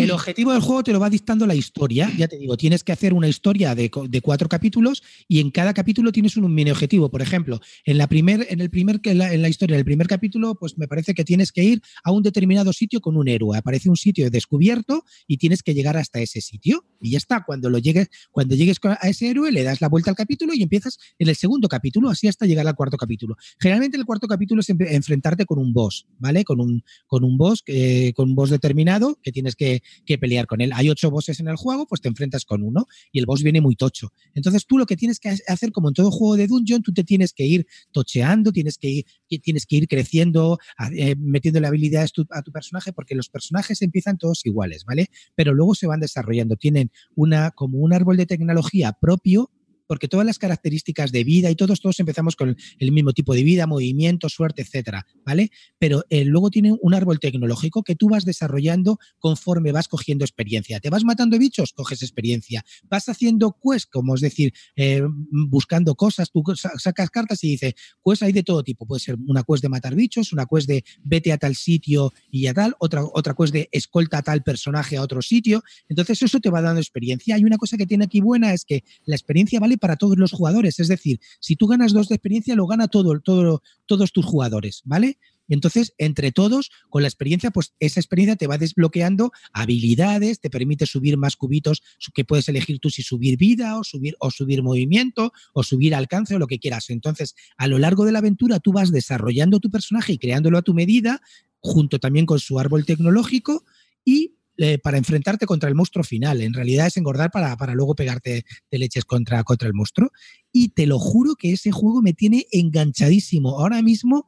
El 0.02 0.10
objetivo 0.10 0.52
del 0.52 0.60
juego 0.60 0.82
te 0.82 0.92
lo 0.92 1.00
va 1.00 1.10
dictando 1.10 1.46
la 1.46 1.54
historia. 1.54 2.10
Ya 2.16 2.28
te 2.28 2.38
digo, 2.38 2.56
tienes 2.56 2.84
que 2.84 2.92
hacer 2.92 3.12
una 3.12 3.28
historia 3.28 3.74
de, 3.74 3.90
de 4.08 4.20
cuatro 4.20 4.48
capítulos 4.48 5.02
y 5.26 5.40
en 5.40 5.50
cada 5.50 5.74
capítulo 5.74 6.12
tienes 6.12 6.36
un 6.36 6.54
mini 6.54 6.70
objetivo. 6.70 7.10
Por 7.10 7.22
ejemplo, 7.22 7.60
en 7.84 7.98
la 7.98 8.06
primer, 8.06 8.46
en 8.50 8.60
el 8.60 8.70
primer, 8.70 9.00
en 9.04 9.18
la, 9.18 9.32
en 9.32 9.42
la 9.42 9.48
historia 9.48 9.76
del 9.76 9.84
primer 9.84 10.06
capítulo, 10.06 10.54
pues 10.54 10.78
me 10.78 10.86
parece 10.86 11.14
que 11.14 11.24
tienes 11.24 11.52
que 11.52 11.64
ir 11.64 11.82
a 12.04 12.12
un 12.12 12.22
determinado 12.22 12.72
sitio 12.72 13.00
con 13.00 13.16
un 13.16 13.28
héroe. 13.28 13.58
Aparece 13.58 13.88
un 13.88 13.96
sitio 13.96 14.30
descubierto 14.30 15.04
y 15.26 15.36
tienes 15.36 15.62
que 15.62 15.74
llegar 15.74 15.96
hasta 15.96 16.20
ese 16.20 16.40
sitio. 16.40 16.84
Y 17.00 17.10
ya 17.10 17.18
está. 17.18 17.44
Cuando 17.44 17.70
lo 17.70 17.78
llegues, 17.78 18.08
cuando 18.30 18.54
llegues 18.54 18.78
a 18.82 19.08
ese 19.08 19.30
héroe, 19.30 19.50
le 19.52 19.62
das 19.62 19.80
la 19.80 19.88
vuelta 19.88 20.10
al 20.10 20.16
capítulo 20.16 20.54
y 20.54 20.62
empiezas 20.62 20.98
en 21.18 21.28
el 21.28 21.36
segundo 21.36 21.68
capítulo, 21.68 22.10
así 22.10 22.28
hasta 22.28 22.46
llegar 22.46 22.66
al 22.66 22.74
cuarto 22.74 22.96
capítulo. 22.96 23.36
Generalmente 23.58 23.96
el 23.96 24.04
cuarto 24.04 24.26
capítulo 24.26 24.60
es 24.60 24.68
enfrentarte 24.68 25.44
con 25.44 25.58
un 25.58 25.72
boss, 25.72 26.06
¿vale? 26.18 26.44
Con 26.44 26.60
un, 26.60 26.82
con 27.06 27.24
un 27.24 27.36
boss, 27.36 27.62
eh, 27.66 28.12
con 28.14 28.30
un 28.30 28.34
boss 28.34 28.50
determinado 28.50 29.18
que 29.22 29.32
tienes 29.32 29.54
que, 29.56 29.82
que 30.04 30.18
pelear 30.18 30.46
con 30.46 30.60
él. 30.60 30.70
Hay 30.74 30.90
ocho 30.90 31.10
bosses 31.10 31.40
en 31.40 31.48
el 31.48 31.56
juego, 31.56 31.86
pues 31.86 32.00
te 32.00 32.08
enfrentas 32.08 32.44
con 32.44 32.62
uno 32.62 32.86
y 33.12 33.18
el 33.18 33.26
boss 33.26 33.42
viene 33.42 33.60
muy 33.60 33.76
tocho. 33.76 34.12
Entonces 34.34 34.66
tú 34.66 34.78
lo 34.78 34.86
que 34.86 34.96
tienes 34.96 35.20
que 35.20 35.36
hacer, 35.46 35.72
como 35.72 35.88
en 35.88 35.94
todo 35.94 36.10
juego 36.10 36.36
de 36.36 36.46
dungeon, 36.46 36.82
tú 36.82 36.92
te 36.92 37.04
tienes 37.04 37.32
que 37.32 37.46
ir 37.46 37.66
tocheando, 37.92 38.52
tienes 38.52 38.78
que 38.78 38.88
ir, 38.88 39.04
tienes 39.42 39.66
que 39.66 39.76
ir 39.76 39.88
creciendo, 39.88 40.58
eh, 40.92 41.14
metiéndole 41.16 41.66
habilidades 41.66 42.12
a 42.30 42.42
tu 42.42 42.52
personaje, 42.52 42.92
porque 42.92 43.14
los 43.14 43.28
personajes 43.28 43.82
empiezan 43.82 44.18
todos 44.18 44.44
iguales, 44.46 44.84
¿vale? 44.84 45.08
Pero 45.34 45.54
luego 45.54 45.74
se 45.74 45.86
van 45.86 46.00
desarrollando, 46.00 46.56
tienen 46.56 46.90
una, 47.14 47.50
como 47.50 47.78
un 47.78 47.92
árbol 47.92 48.16
de 48.16 48.26
tecnología 48.26 48.92
propio 48.92 49.50
porque 49.88 50.06
todas 50.06 50.24
las 50.24 50.38
características 50.38 51.10
de 51.10 51.24
vida 51.24 51.50
y 51.50 51.56
todos, 51.56 51.80
todos 51.80 51.98
empezamos 51.98 52.36
con 52.36 52.56
el, 52.78 52.92
mismo 52.92 53.12
tipo 53.12 53.34
de 53.34 53.42
vida, 53.42 53.66
movimiento, 53.66 54.28
suerte, 54.28 54.62
etcétera, 54.62 55.06
¿vale? 55.24 55.50
Pero 55.78 56.04
eh, 56.10 56.24
luego 56.24 56.50
tienen 56.50 56.78
un 56.80 56.94
árbol 56.94 57.18
tecnológico 57.18 57.82
que 57.82 57.96
tú 57.96 58.08
vas 58.08 58.24
desarrollando 58.24 58.98
conforme 59.18 59.72
vas 59.72 59.88
cogiendo 59.88 60.24
experiencia. 60.24 60.78
Te 60.78 60.90
vas 60.90 61.04
matando 61.04 61.38
bichos, 61.38 61.72
coges 61.72 62.02
experiencia. 62.02 62.64
Vas 62.88 63.08
haciendo 63.08 63.56
quest, 63.60 63.90
como 63.90 64.14
es 64.14 64.20
decir, 64.20 64.52
eh, 64.76 65.02
buscando 65.48 65.94
cosas, 65.94 66.30
tú 66.30 66.44
sa- 66.54 66.78
sacas 66.78 67.10
cartas 67.10 67.42
y 67.44 67.48
dices, 67.48 67.74
quest 68.04 68.22
hay 68.22 68.32
de 68.32 68.42
todo 68.42 68.62
tipo. 68.62 68.86
Puede 68.86 69.00
ser 69.00 69.16
una 69.26 69.42
quest 69.42 69.62
de 69.62 69.68
matar 69.70 69.94
bichos, 69.94 70.32
una 70.32 70.44
quest 70.46 70.68
de 70.68 70.84
vete 71.02 71.32
a 71.32 71.38
tal 71.38 71.56
sitio 71.56 72.12
y 72.30 72.46
a 72.46 72.54
tal, 72.54 72.74
otra, 72.78 73.02
otra 73.04 73.34
quest 73.34 73.54
de 73.54 73.68
escolta 73.72 74.18
a 74.18 74.22
tal 74.22 74.42
personaje 74.42 74.96
a 74.98 75.02
otro 75.02 75.22
sitio. 75.22 75.62
Entonces 75.88 76.22
eso 76.22 76.40
te 76.40 76.50
va 76.50 76.60
dando 76.60 76.80
experiencia. 76.80 77.34
Hay 77.34 77.44
una 77.44 77.56
cosa 77.56 77.76
que 77.78 77.86
tiene 77.86 78.04
aquí 78.04 78.20
buena, 78.20 78.52
es 78.52 78.64
que 78.64 78.84
la 79.06 79.16
experiencia 79.16 79.60
vale 79.60 79.77
para 79.78 79.96
todos 79.96 80.16
los 80.18 80.32
jugadores. 80.32 80.78
Es 80.80 80.88
decir, 80.88 81.20
si 81.40 81.56
tú 81.56 81.66
ganas 81.66 81.92
dos 81.92 82.08
de 82.08 82.16
experiencia, 82.16 82.54
lo 82.54 82.66
gana 82.66 82.88
todo, 82.88 83.18
todo, 83.20 83.62
todos 83.86 84.12
tus 84.12 84.24
jugadores, 84.24 84.82
¿vale? 84.84 85.18
Entonces, 85.48 85.94
entre 85.98 86.30
todos, 86.30 86.70
con 86.90 87.02
la 87.02 87.08
experiencia, 87.08 87.50
pues 87.50 87.74
esa 87.80 88.00
experiencia 88.00 88.36
te 88.36 88.46
va 88.46 88.58
desbloqueando 88.58 89.32
habilidades, 89.52 90.40
te 90.40 90.50
permite 90.50 90.86
subir 90.86 91.16
más 91.16 91.36
cubitos 91.36 91.82
que 92.14 92.24
puedes 92.24 92.48
elegir 92.48 92.78
tú 92.80 92.90
si 92.90 93.02
subir 93.02 93.38
vida 93.38 93.78
o 93.78 93.84
subir, 93.84 94.14
o 94.20 94.30
subir 94.30 94.62
movimiento 94.62 95.32
o 95.54 95.62
subir 95.62 95.94
alcance 95.94 96.34
o 96.34 96.38
lo 96.38 96.46
que 96.46 96.58
quieras. 96.58 96.90
Entonces, 96.90 97.34
a 97.56 97.66
lo 97.66 97.78
largo 97.78 98.04
de 98.04 98.12
la 98.12 98.18
aventura, 98.18 98.60
tú 98.60 98.72
vas 98.72 98.92
desarrollando 98.92 99.58
tu 99.58 99.70
personaje 99.70 100.12
y 100.12 100.18
creándolo 100.18 100.58
a 100.58 100.62
tu 100.62 100.74
medida, 100.74 101.22
junto 101.60 101.98
también 101.98 102.26
con 102.26 102.38
su 102.38 102.58
árbol 102.58 102.84
tecnológico 102.84 103.64
y 104.04 104.34
eh, 104.60 104.76
para 104.78 104.98
enfrentarte 104.98 105.46
contra 105.46 105.68
el 105.68 105.76
monstruo 105.76 106.02
final. 106.02 106.40
En 106.40 106.52
realidad 106.52 106.88
es 106.88 106.96
engordar 106.96 107.30
para, 107.30 107.56
para 107.56 107.74
luego 107.74 107.94
pegarte 107.94 108.44
de 108.70 108.78
leches 108.78 109.04
contra, 109.04 109.44
contra 109.44 109.68
el 109.68 109.74
monstruo. 109.74 110.10
Y 110.52 110.70
te 110.70 110.86
lo 110.86 110.98
juro 110.98 111.36
que 111.36 111.52
ese 111.52 111.70
juego 111.70 112.02
me 112.02 112.12
tiene 112.12 112.46
enganchadísimo. 112.50 113.58
Ahora 113.60 113.82
mismo 113.82 114.26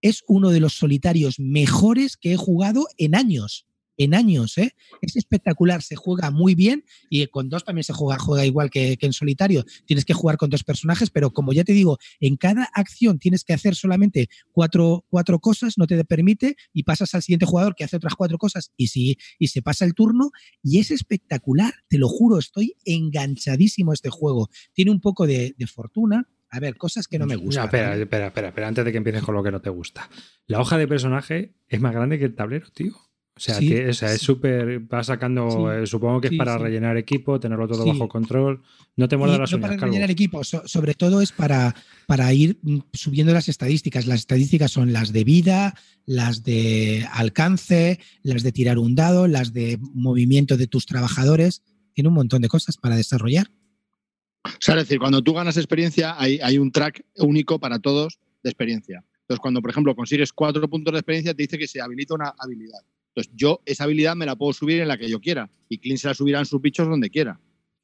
es 0.00 0.22
uno 0.28 0.50
de 0.50 0.60
los 0.60 0.74
solitarios 0.74 1.40
mejores 1.40 2.16
que 2.16 2.32
he 2.32 2.36
jugado 2.36 2.86
en 2.96 3.16
años. 3.16 3.66
En 3.96 4.14
años, 4.14 4.58
¿eh? 4.58 4.74
Es 5.00 5.16
espectacular, 5.16 5.82
se 5.82 5.96
juega 5.96 6.30
muy 6.30 6.54
bien 6.54 6.84
y 7.10 7.26
con 7.26 7.48
dos 7.48 7.64
también 7.64 7.84
se 7.84 7.92
juega, 7.92 8.18
juega 8.18 8.46
igual 8.46 8.70
que, 8.70 8.96
que 8.96 9.06
en 9.06 9.12
solitario. 9.12 9.64
Tienes 9.86 10.04
que 10.04 10.14
jugar 10.14 10.36
con 10.36 10.50
dos 10.50 10.64
personajes, 10.64 11.10
pero 11.10 11.32
como 11.32 11.52
ya 11.52 11.64
te 11.64 11.72
digo, 11.72 11.98
en 12.20 12.36
cada 12.36 12.68
acción 12.74 13.18
tienes 13.18 13.44
que 13.44 13.52
hacer 13.52 13.74
solamente 13.74 14.28
cuatro, 14.52 15.04
cuatro 15.08 15.38
cosas, 15.40 15.78
no 15.78 15.86
te 15.86 16.02
permite, 16.04 16.56
y 16.72 16.82
pasas 16.84 17.14
al 17.14 17.22
siguiente 17.22 17.46
jugador 17.46 17.74
que 17.74 17.84
hace 17.84 17.96
otras 17.96 18.14
cuatro 18.14 18.38
cosas 18.38 18.72
y, 18.76 18.88
si, 18.88 19.18
y 19.38 19.48
se 19.48 19.62
pasa 19.62 19.84
el 19.84 19.94
turno. 19.94 20.30
Y 20.62 20.78
es 20.78 20.90
espectacular, 20.90 21.74
te 21.88 21.98
lo 21.98 22.08
juro, 22.08 22.38
estoy 22.38 22.76
enganchadísimo 22.84 23.90
a 23.90 23.94
este 23.94 24.10
juego. 24.10 24.48
Tiene 24.72 24.90
un 24.90 25.00
poco 25.00 25.26
de, 25.26 25.54
de 25.56 25.66
fortuna. 25.66 26.28
A 26.50 26.60
ver, 26.60 26.76
cosas 26.76 27.08
que 27.08 27.18
no 27.18 27.26
me 27.26 27.36
gustan. 27.36 27.62
No, 27.62 27.66
espera, 27.66 27.88
¿vale? 27.90 28.02
espera, 28.02 28.26
espera, 28.26 28.48
espera, 28.48 28.68
antes 28.68 28.84
de 28.84 28.92
que 28.92 28.98
empieces 28.98 29.22
con 29.22 29.34
lo 29.34 29.42
que 29.42 29.50
no 29.50 29.62
te 29.62 29.70
gusta. 29.70 30.10
La 30.46 30.60
hoja 30.60 30.76
de 30.76 30.86
personaje 30.86 31.54
es 31.66 31.80
más 31.80 31.94
grande 31.94 32.18
que 32.18 32.26
el 32.26 32.34
tablero, 32.34 32.68
tío. 32.70 32.94
O 33.42 33.44
sea, 33.44 33.56
Sí, 33.56 33.68
que, 33.70 33.88
o 33.88 33.92
sea 33.92 34.12
es 34.12 34.20
súper. 34.22 34.82
Va 34.92 35.02
sacando. 35.02 35.50
Sí, 35.50 35.82
eh, 35.82 35.86
supongo 35.88 36.20
que 36.20 36.28
es 36.28 36.30
sí, 36.30 36.36
para 36.36 36.58
sí. 36.58 36.62
rellenar 36.62 36.96
equipo, 36.96 37.40
tenerlo 37.40 37.66
todo 37.66 37.82
Sí. 37.82 37.88
bajo 37.90 38.06
control. 38.08 38.62
No 38.96 39.08
te 39.08 39.16
muerdas 39.16 39.40
las 39.40 39.50
no 39.50 39.56
uñas, 39.56 39.62
para 39.68 39.76
Calvo. 39.80 39.90
rellenar 39.90 40.10
equipo, 40.12 40.44
so- 40.44 40.62
sobre 40.68 40.94
todo 40.94 41.20
es 41.20 41.32
para, 41.32 41.74
para 42.06 42.32
ir 42.32 42.60
mm, 42.62 42.78
subiendo 42.92 43.32
las 43.32 43.48
estadísticas. 43.48 44.06
Las 44.06 44.20
estadísticas 44.20 44.70
son 44.70 44.92
las 44.92 45.12
de 45.12 45.24
vida, 45.24 45.74
las 46.06 46.44
de 46.44 47.04
alcance, 47.12 47.98
las 48.22 48.44
de 48.44 48.52
tirar 48.52 48.78
un 48.78 48.94
dado, 48.94 49.26
las 49.26 49.52
de 49.52 49.76
movimiento 49.92 50.56
de 50.56 50.68
tus 50.68 50.86
trabajadores. 50.86 51.62
Tiene 51.94 52.08
un 52.08 52.14
montón 52.14 52.42
de 52.42 52.48
cosas 52.48 52.76
para 52.76 52.94
desarrollar. 52.94 53.48
O 54.44 54.50
sea, 54.60 54.76
es 54.76 54.82
decir, 54.82 55.00
cuando 55.00 55.20
tú 55.22 55.34
ganas 55.34 55.56
experiencia, 55.56 56.14
hay, 56.16 56.38
hay 56.42 56.58
un 56.58 56.70
track 56.70 57.04
único 57.16 57.58
para 57.58 57.80
todos 57.80 58.20
de 58.44 58.50
experiencia. 58.50 59.04
Entonces, 59.22 59.40
cuando, 59.40 59.60
por 59.62 59.70
ejemplo, 59.70 59.96
consigues 59.96 60.32
cuatro 60.32 60.68
puntos 60.68 60.92
de 60.92 60.98
experiencia, 61.00 61.34
te 61.34 61.42
dice 61.42 61.58
que 61.58 61.66
se 61.68 61.80
habilita 61.80 62.14
una 62.14 62.32
habilidad. 62.38 62.80
Entonces, 63.14 63.32
yo 63.36 63.60
esa 63.66 63.84
habilidad 63.84 64.16
me 64.16 64.24
la 64.26 64.36
puedo 64.36 64.52
subir 64.52 64.80
en 64.80 64.88
la 64.88 64.96
que 64.96 65.08
yo 65.08 65.20
quiera. 65.20 65.50
Y 65.68 65.78
Clint 65.78 65.98
se 65.98 66.08
la 66.08 66.14
subirá 66.14 66.38
en 66.38 66.46
sus 66.46 66.60
bichos 66.62 66.88
donde 66.88 67.10
quiera. 67.10 67.38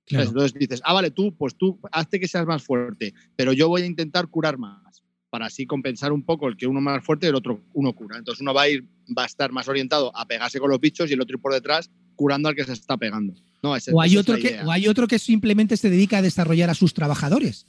Claro. 0.06 0.28
Entonces 0.28 0.54
dices, 0.54 0.80
ah, 0.84 0.94
vale, 0.94 1.10
tú, 1.10 1.34
pues 1.36 1.54
tú, 1.54 1.78
hazte 1.92 2.18
que 2.18 2.26
seas 2.26 2.46
más 2.46 2.62
fuerte, 2.62 3.12
pero 3.36 3.52
yo 3.52 3.68
voy 3.68 3.82
a 3.82 3.86
intentar 3.86 4.26
curar 4.28 4.56
más, 4.56 5.04
para 5.28 5.46
así 5.46 5.66
compensar 5.66 6.12
un 6.12 6.22
poco 6.22 6.48
el 6.48 6.56
que 6.56 6.66
uno 6.66 6.80
más 6.80 7.04
fuerte 7.04 7.26
y 7.26 7.28
el 7.28 7.34
otro 7.34 7.62
uno 7.74 7.92
cura. 7.94 8.16
Entonces 8.16 8.40
uno 8.40 8.54
va 8.54 8.62
a 8.62 8.68
ir, 8.70 8.88
va 9.16 9.24
a 9.24 9.26
estar 9.26 9.52
más 9.52 9.68
orientado 9.68 10.10
a 10.16 10.26
pegarse 10.26 10.58
con 10.58 10.70
los 10.70 10.80
bichos 10.80 11.10
y 11.10 11.12
el 11.12 11.20
otro 11.20 11.36
ir 11.36 11.42
por 11.42 11.52
detrás 11.52 11.90
curando 12.16 12.48
al 12.48 12.54
que 12.54 12.64
se 12.64 12.72
está 12.72 12.96
pegando. 12.96 13.34
No, 13.62 13.76
ese- 13.76 13.92
O 13.92 14.00
hay, 14.00 14.16
otro 14.16 14.36
que, 14.38 14.58
o 14.62 14.70
hay 14.72 14.88
otro 14.88 15.06
que 15.06 15.18
simplemente 15.18 15.76
se 15.76 15.90
dedica 15.90 16.18
a 16.18 16.22
desarrollar 16.22 16.70
a 16.70 16.74
sus 16.74 16.94
trabajadores. 16.94 17.66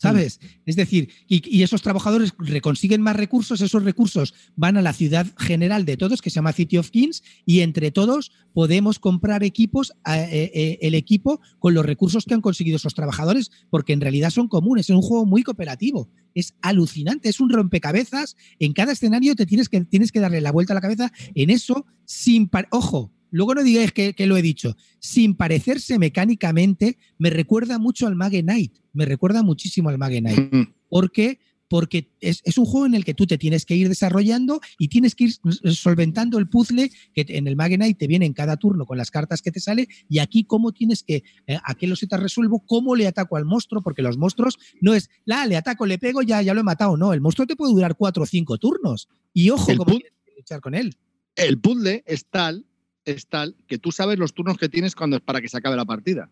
¿Sabes? 0.00 0.38
Es 0.64 0.76
decir, 0.76 1.10
y, 1.26 1.42
y 1.58 1.64
esos 1.64 1.82
trabajadores 1.82 2.32
reconsiguen 2.38 3.02
más 3.02 3.16
recursos, 3.16 3.60
esos 3.60 3.82
recursos 3.82 4.32
van 4.54 4.76
a 4.76 4.82
la 4.82 4.92
ciudad 4.92 5.26
general 5.36 5.84
de 5.84 5.96
todos, 5.96 6.22
que 6.22 6.30
se 6.30 6.36
llama 6.36 6.52
City 6.52 6.76
of 6.78 6.90
Kings, 6.90 7.24
y 7.44 7.60
entre 7.60 7.90
todos 7.90 8.30
podemos 8.52 9.00
comprar 9.00 9.42
equipos, 9.42 9.90
eh, 10.06 10.52
eh, 10.54 10.78
el 10.82 10.94
equipo 10.94 11.40
con 11.58 11.74
los 11.74 11.84
recursos 11.84 12.24
que 12.24 12.34
han 12.34 12.40
conseguido 12.40 12.76
esos 12.76 12.94
trabajadores, 12.94 13.50
porque 13.70 13.92
en 13.92 14.00
realidad 14.00 14.30
son 14.30 14.46
comunes, 14.46 14.88
es 14.88 14.94
un 14.94 15.02
juego 15.02 15.26
muy 15.26 15.42
cooperativo, 15.42 16.08
es 16.32 16.54
alucinante, 16.62 17.28
es 17.28 17.40
un 17.40 17.50
rompecabezas, 17.50 18.36
en 18.60 18.72
cada 18.74 18.92
escenario 18.92 19.34
te 19.34 19.46
tienes 19.46 19.68
que, 19.68 19.80
tienes 19.84 20.12
que 20.12 20.20
darle 20.20 20.40
la 20.40 20.52
vuelta 20.52 20.74
a 20.74 20.76
la 20.76 20.80
cabeza 20.80 21.12
en 21.34 21.50
eso 21.50 21.86
sin... 22.04 22.48
par- 22.48 22.68
Ojo, 22.70 23.12
luego 23.30 23.54
no 23.54 23.62
digáis 23.62 23.92
que, 23.92 24.14
que 24.14 24.26
lo 24.26 24.36
he 24.36 24.42
dicho, 24.42 24.76
sin 24.98 25.34
parecerse 25.34 25.98
mecánicamente, 25.98 26.98
me 27.18 27.30
recuerda 27.30 27.78
mucho 27.78 28.06
al 28.06 28.16
Mage 28.16 28.42
Knight, 28.42 28.74
me 28.92 29.04
recuerda 29.04 29.42
muchísimo 29.42 29.88
al 29.88 29.98
Mage 29.98 30.20
Knight, 30.20 30.70
porque, 30.88 31.38
porque 31.68 32.10
es, 32.20 32.40
es 32.44 32.58
un 32.58 32.64
juego 32.64 32.86
en 32.86 32.94
el 32.94 33.04
que 33.04 33.14
tú 33.14 33.26
te 33.26 33.38
tienes 33.38 33.64
que 33.64 33.76
ir 33.76 33.88
desarrollando 33.88 34.60
y 34.78 34.88
tienes 34.88 35.14
que 35.14 35.24
ir 35.24 35.34
solventando 35.74 36.38
el 36.38 36.48
puzzle 36.48 36.90
que 37.14 37.26
en 37.28 37.46
el 37.46 37.56
Mage 37.56 37.76
Knight 37.76 37.98
te 37.98 38.06
viene 38.06 38.26
en 38.26 38.32
cada 38.32 38.56
turno 38.56 38.86
con 38.86 38.98
las 38.98 39.10
cartas 39.10 39.42
que 39.42 39.52
te 39.52 39.60
sale 39.60 39.88
y 40.08 40.18
aquí 40.18 40.44
cómo 40.44 40.72
tienes 40.72 41.02
que, 41.02 41.22
eh, 41.46 41.58
a 41.62 41.74
qué 41.74 41.86
los 41.86 42.00
te 42.00 42.16
resuelvo, 42.16 42.64
cómo 42.66 42.96
le 42.96 43.06
ataco 43.06 43.36
al 43.36 43.44
monstruo, 43.44 43.82
porque 43.82 44.02
los 44.02 44.16
monstruos 44.16 44.58
no 44.80 44.94
es, 44.94 45.10
la, 45.24 45.46
le 45.46 45.56
ataco, 45.56 45.84
le 45.84 45.98
pego, 45.98 46.22
ya, 46.22 46.40
ya 46.42 46.54
lo 46.54 46.60
he 46.60 46.64
matado, 46.64 46.96
no, 46.96 47.12
el 47.12 47.20
monstruo 47.20 47.46
te 47.46 47.56
puede 47.56 47.72
durar 47.72 47.96
cuatro 47.96 48.22
o 48.22 48.26
cinco 48.26 48.56
turnos. 48.56 49.08
Y 49.34 49.50
ojo, 49.50 49.70
El 49.70 49.78
cómo 49.78 49.90
tienes 49.90 50.12
que 50.24 50.32
luchar 50.36 50.60
con 50.60 50.74
él. 50.74 50.96
El 51.36 51.60
puzzle 51.60 52.02
es 52.06 52.26
tal, 52.26 52.66
es 53.10 53.26
tal 53.26 53.56
que 53.66 53.78
tú 53.78 53.90
sabes 53.92 54.18
los 54.18 54.34
turnos 54.34 54.56
que 54.58 54.68
tienes 54.68 54.94
cuando 54.94 55.20
para 55.20 55.40
que 55.40 55.48
se 55.48 55.56
acabe 55.58 55.76
la 55.76 55.84
partida. 55.84 56.30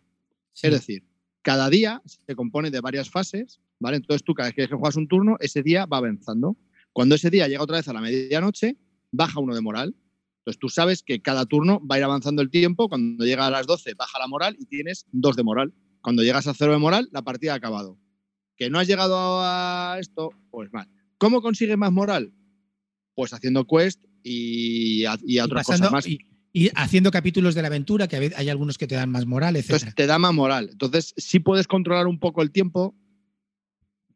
Es 0.62 0.70
decir, 0.72 1.04
cada 1.42 1.68
día 1.70 2.02
se 2.04 2.34
compone 2.34 2.70
de 2.70 2.80
varias 2.80 3.10
fases, 3.10 3.60
¿vale? 3.78 3.98
Entonces 3.98 4.22
tú 4.24 4.34
cada 4.34 4.48
vez 4.48 4.56
que 4.56 4.66
juegas 4.74 4.96
un 4.96 5.06
turno, 5.08 5.36
ese 5.40 5.62
día 5.62 5.86
va 5.86 5.98
avanzando. 5.98 6.56
Cuando 6.92 7.14
ese 7.14 7.30
día 7.30 7.46
llega 7.48 7.62
otra 7.62 7.76
vez 7.76 7.88
a 7.88 7.92
la 7.92 8.00
medianoche, 8.00 8.76
baja 9.12 9.38
uno 9.40 9.54
de 9.54 9.60
moral. 9.60 9.94
Entonces 10.40 10.58
tú 10.58 10.68
sabes 10.68 11.02
que 11.02 11.20
cada 11.20 11.44
turno 11.44 11.80
va 11.86 11.96
a 11.96 11.98
ir 11.98 12.04
avanzando 12.04 12.40
el 12.40 12.50
tiempo. 12.50 12.88
Cuando 12.88 13.24
llega 13.24 13.46
a 13.46 13.50
las 13.50 13.66
12, 13.66 13.94
baja 13.94 14.18
la 14.18 14.28
moral 14.28 14.56
y 14.58 14.66
tienes 14.66 15.04
dos 15.12 15.36
de 15.36 15.42
moral. 15.42 15.74
Cuando 16.00 16.22
llegas 16.22 16.46
a 16.46 16.54
cero 16.54 16.72
de 16.72 16.78
moral, 16.78 17.08
la 17.12 17.22
partida 17.22 17.52
ha 17.52 17.56
acabado. 17.56 17.98
Que 18.56 18.70
no 18.70 18.78
has 18.78 18.86
llegado 18.86 19.16
a 19.42 19.96
esto, 20.00 20.30
pues 20.50 20.72
mal. 20.72 20.88
¿Cómo 21.18 21.42
consigues 21.42 21.76
más 21.76 21.92
moral? 21.92 22.32
Pues 23.14 23.32
haciendo 23.32 23.66
quest 23.66 24.02
y, 24.22 25.04
a- 25.04 25.18
y 25.22 25.38
a 25.38 25.42
Y 25.42 25.44
otras 25.44 25.66
pasando- 25.66 25.88
cosas 25.90 25.92
más. 25.92 26.06
y- 26.06 26.18
y 26.56 26.70
haciendo 26.74 27.10
capítulos 27.10 27.54
de 27.54 27.60
la 27.60 27.68
aventura, 27.68 28.08
que 28.08 28.32
hay 28.34 28.48
algunos 28.48 28.78
que 28.78 28.86
te 28.86 28.94
dan 28.94 29.10
más 29.10 29.26
moral, 29.26 29.56
etc. 29.56 29.92
Te 29.94 30.06
da 30.06 30.18
más 30.18 30.32
moral. 30.32 30.70
Entonces 30.72 31.12
sí 31.18 31.38
puedes 31.38 31.66
controlar 31.66 32.06
un 32.06 32.18
poco 32.18 32.40
el 32.40 32.50
tiempo, 32.50 32.94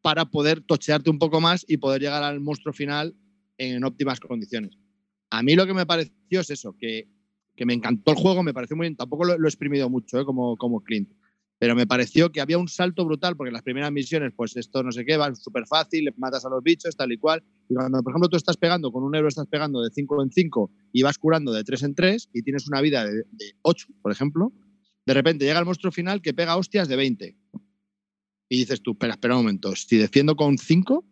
para 0.01 0.25
poder 0.25 0.61
tochearte 0.61 1.09
un 1.09 1.19
poco 1.19 1.39
más 1.39 1.63
y 1.67 1.77
poder 1.77 2.01
llegar 2.01 2.23
al 2.23 2.39
monstruo 2.39 2.73
final 2.73 3.15
en 3.57 3.83
óptimas 3.83 4.19
condiciones. 4.19 4.77
A 5.29 5.43
mí 5.43 5.55
lo 5.55 5.67
que 5.67 5.73
me 5.73 5.85
pareció 5.85 6.39
es 6.39 6.49
eso, 6.49 6.75
que, 6.77 7.07
que 7.55 7.65
me 7.65 7.73
encantó 7.73 8.11
el 8.11 8.17
juego, 8.17 8.43
me 8.43 8.53
pareció 8.53 8.75
muy 8.75 8.85
bien, 8.85 8.95
tampoco 8.95 9.23
lo, 9.23 9.37
lo 9.37 9.47
he 9.47 9.49
exprimido 9.49 9.89
mucho 9.89 10.19
¿eh? 10.19 10.25
como, 10.25 10.57
como 10.57 10.83
Clint, 10.83 11.11
pero 11.61 11.75
me 11.75 11.85
pareció 11.85 12.31
que 12.31 12.41
había 12.41 12.57
un 12.57 12.67
salto 12.67 13.05
brutal, 13.05 13.37
porque 13.37 13.51
las 13.51 13.61
primeras 13.61 13.91
misiones, 13.91 14.33
pues 14.35 14.57
esto 14.57 14.81
no 14.81 14.91
sé 14.91 15.05
qué, 15.05 15.15
va 15.15 15.35
súper 15.35 15.67
fácil, 15.67 16.11
matas 16.17 16.43
a 16.43 16.49
los 16.49 16.63
bichos, 16.63 16.95
tal 16.95 17.11
y 17.11 17.19
cual, 17.19 17.43
y 17.69 17.75
cuando, 17.75 18.01
por 18.01 18.11
ejemplo, 18.11 18.29
tú 18.29 18.35
estás 18.35 18.57
pegando 18.57 18.91
con 18.91 19.03
un 19.03 19.13
euro, 19.13 19.27
estás 19.27 19.45
pegando 19.45 19.79
de 19.83 19.91
5 19.93 20.23
en 20.23 20.31
5 20.31 20.71
y 20.91 21.03
vas 21.03 21.19
curando 21.19 21.53
de 21.53 21.63
3 21.63 21.83
en 21.83 21.93
3 21.93 22.29
y 22.33 22.41
tienes 22.41 22.67
una 22.67 22.81
vida 22.81 23.05
de, 23.05 23.13
de 23.13 23.53
8, 23.61 23.89
por 24.01 24.11
ejemplo, 24.11 24.51
de 25.05 25.13
repente 25.13 25.45
llega 25.45 25.59
el 25.59 25.65
monstruo 25.65 25.91
final 25.91 26.23
que 26.23 26.33
pega 26.33 26.57
hostias 26.57 26.87
de 26.87 26.95
20. 26.95 27.37
Y 28.49 28.57
dices 28.57 28.81
tú, 28.81 28.93
espera, 28.93 29.13
espera 29.13 29.35
un 29.35 29.43
momento, 29.43 29.75
si 29.75 29.97
defiendo 29.97 30.35
con 30.35 30.57
5 30.57 31.05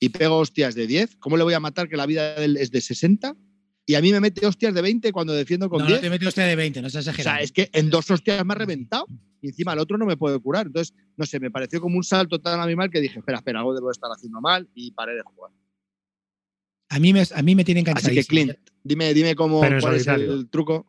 y 0.00 0.08
pego 0.08 0.38
hostias 0.38 0.74
de 0.74 0.88
10, 0.88 1.14
¿cómo 1.20 1.36
le 1.36 1.44
voy 1.44 1.54
a 1.54 1.60
matar 1.60 1.88
que 1.88 1.96
la 1.96 2.06
vida 2.06 2.34
de 2.34 2.44
él 2.44 2.56
es 2.56 2.72
de 2.72 2.80
60? 2.80 3.36
Y 3.88 3.94
a 3.94 4.00
mí 4.02 4.10
me 4.10 4.18
mete 4.20 4.44
hostias 4.44 4.74
de 4.74 4.82
20 4.82 5.12
cuando 5.12 5.32
defiendo 5.32 5.70
con 5.70 5.78
No, 5.80 5.86
10. 5.86 5.98
no 5.98 6.02
te 6.02 6.10
mete 6.10 6.26
usted 6.26 6.46
de 6.46 6.56
20, 6.56 6.82
no 6.82 6.90
seas 6.90 7.06
o 7.06 7.10
exagerado. 7.10 7.36
sea, 7.36 7.44
es 7.44 7.52
que 7.52 7.70
en 7.72 7.88
dos 7.88 8.10
hostias 8.10 8.44
me 8.44 8.52
ha 8.52 8.56
reventado 8.56 9.06
y 9.40 9.48
encima 9.48 9.74
el 9.74 9.78
otro 9.78 9.96
no 9.96 10.06
me 10.06 10.16
puede 10.16 10.40
curar. 10.40 10.66
Entonces, 10.66 10.92
no 11.16 11.24
sé, 11.24 11.38
me 11.38 11.50
pareció 11.52 11.80
como 11.80 11.96
un 11.96 12.02
salto 12.04 12.40
tan 12.40 12.58
animal 12.60 12.90
que 12.90 13.00
dije, 13.00 13.20
espera, 13.20 13.38
espera, 13.38 13.60
algo 13.60 13.74
debo 13.74 13.90
estar 13.92 14.10
haciendo 14.10 14.40
mal 14.40 14.68
y 14.74 14.90
paré 14.90 15.14
de 15.14 15.22
jugar. 15.22 15.52
A 16.88 16.98
mí 16.98 17.12
me, 17.12 17.22
a 17.34 17.42
mí 17.42 17.54
me 17.54 17.64
tiene 17.64 17.80
Así 17.80 17.90
enganchadísimo. 17.90 18.22
que, 18.22 18.26
Clint, 18.28 18.52
dime, 18.82 19.14
dime 19.14 19.34
cómo, 19.34 19.60
cuál 19.60 19.94
es 19.96 20.06
el 20.06 20.48
truco. 20.50 20.86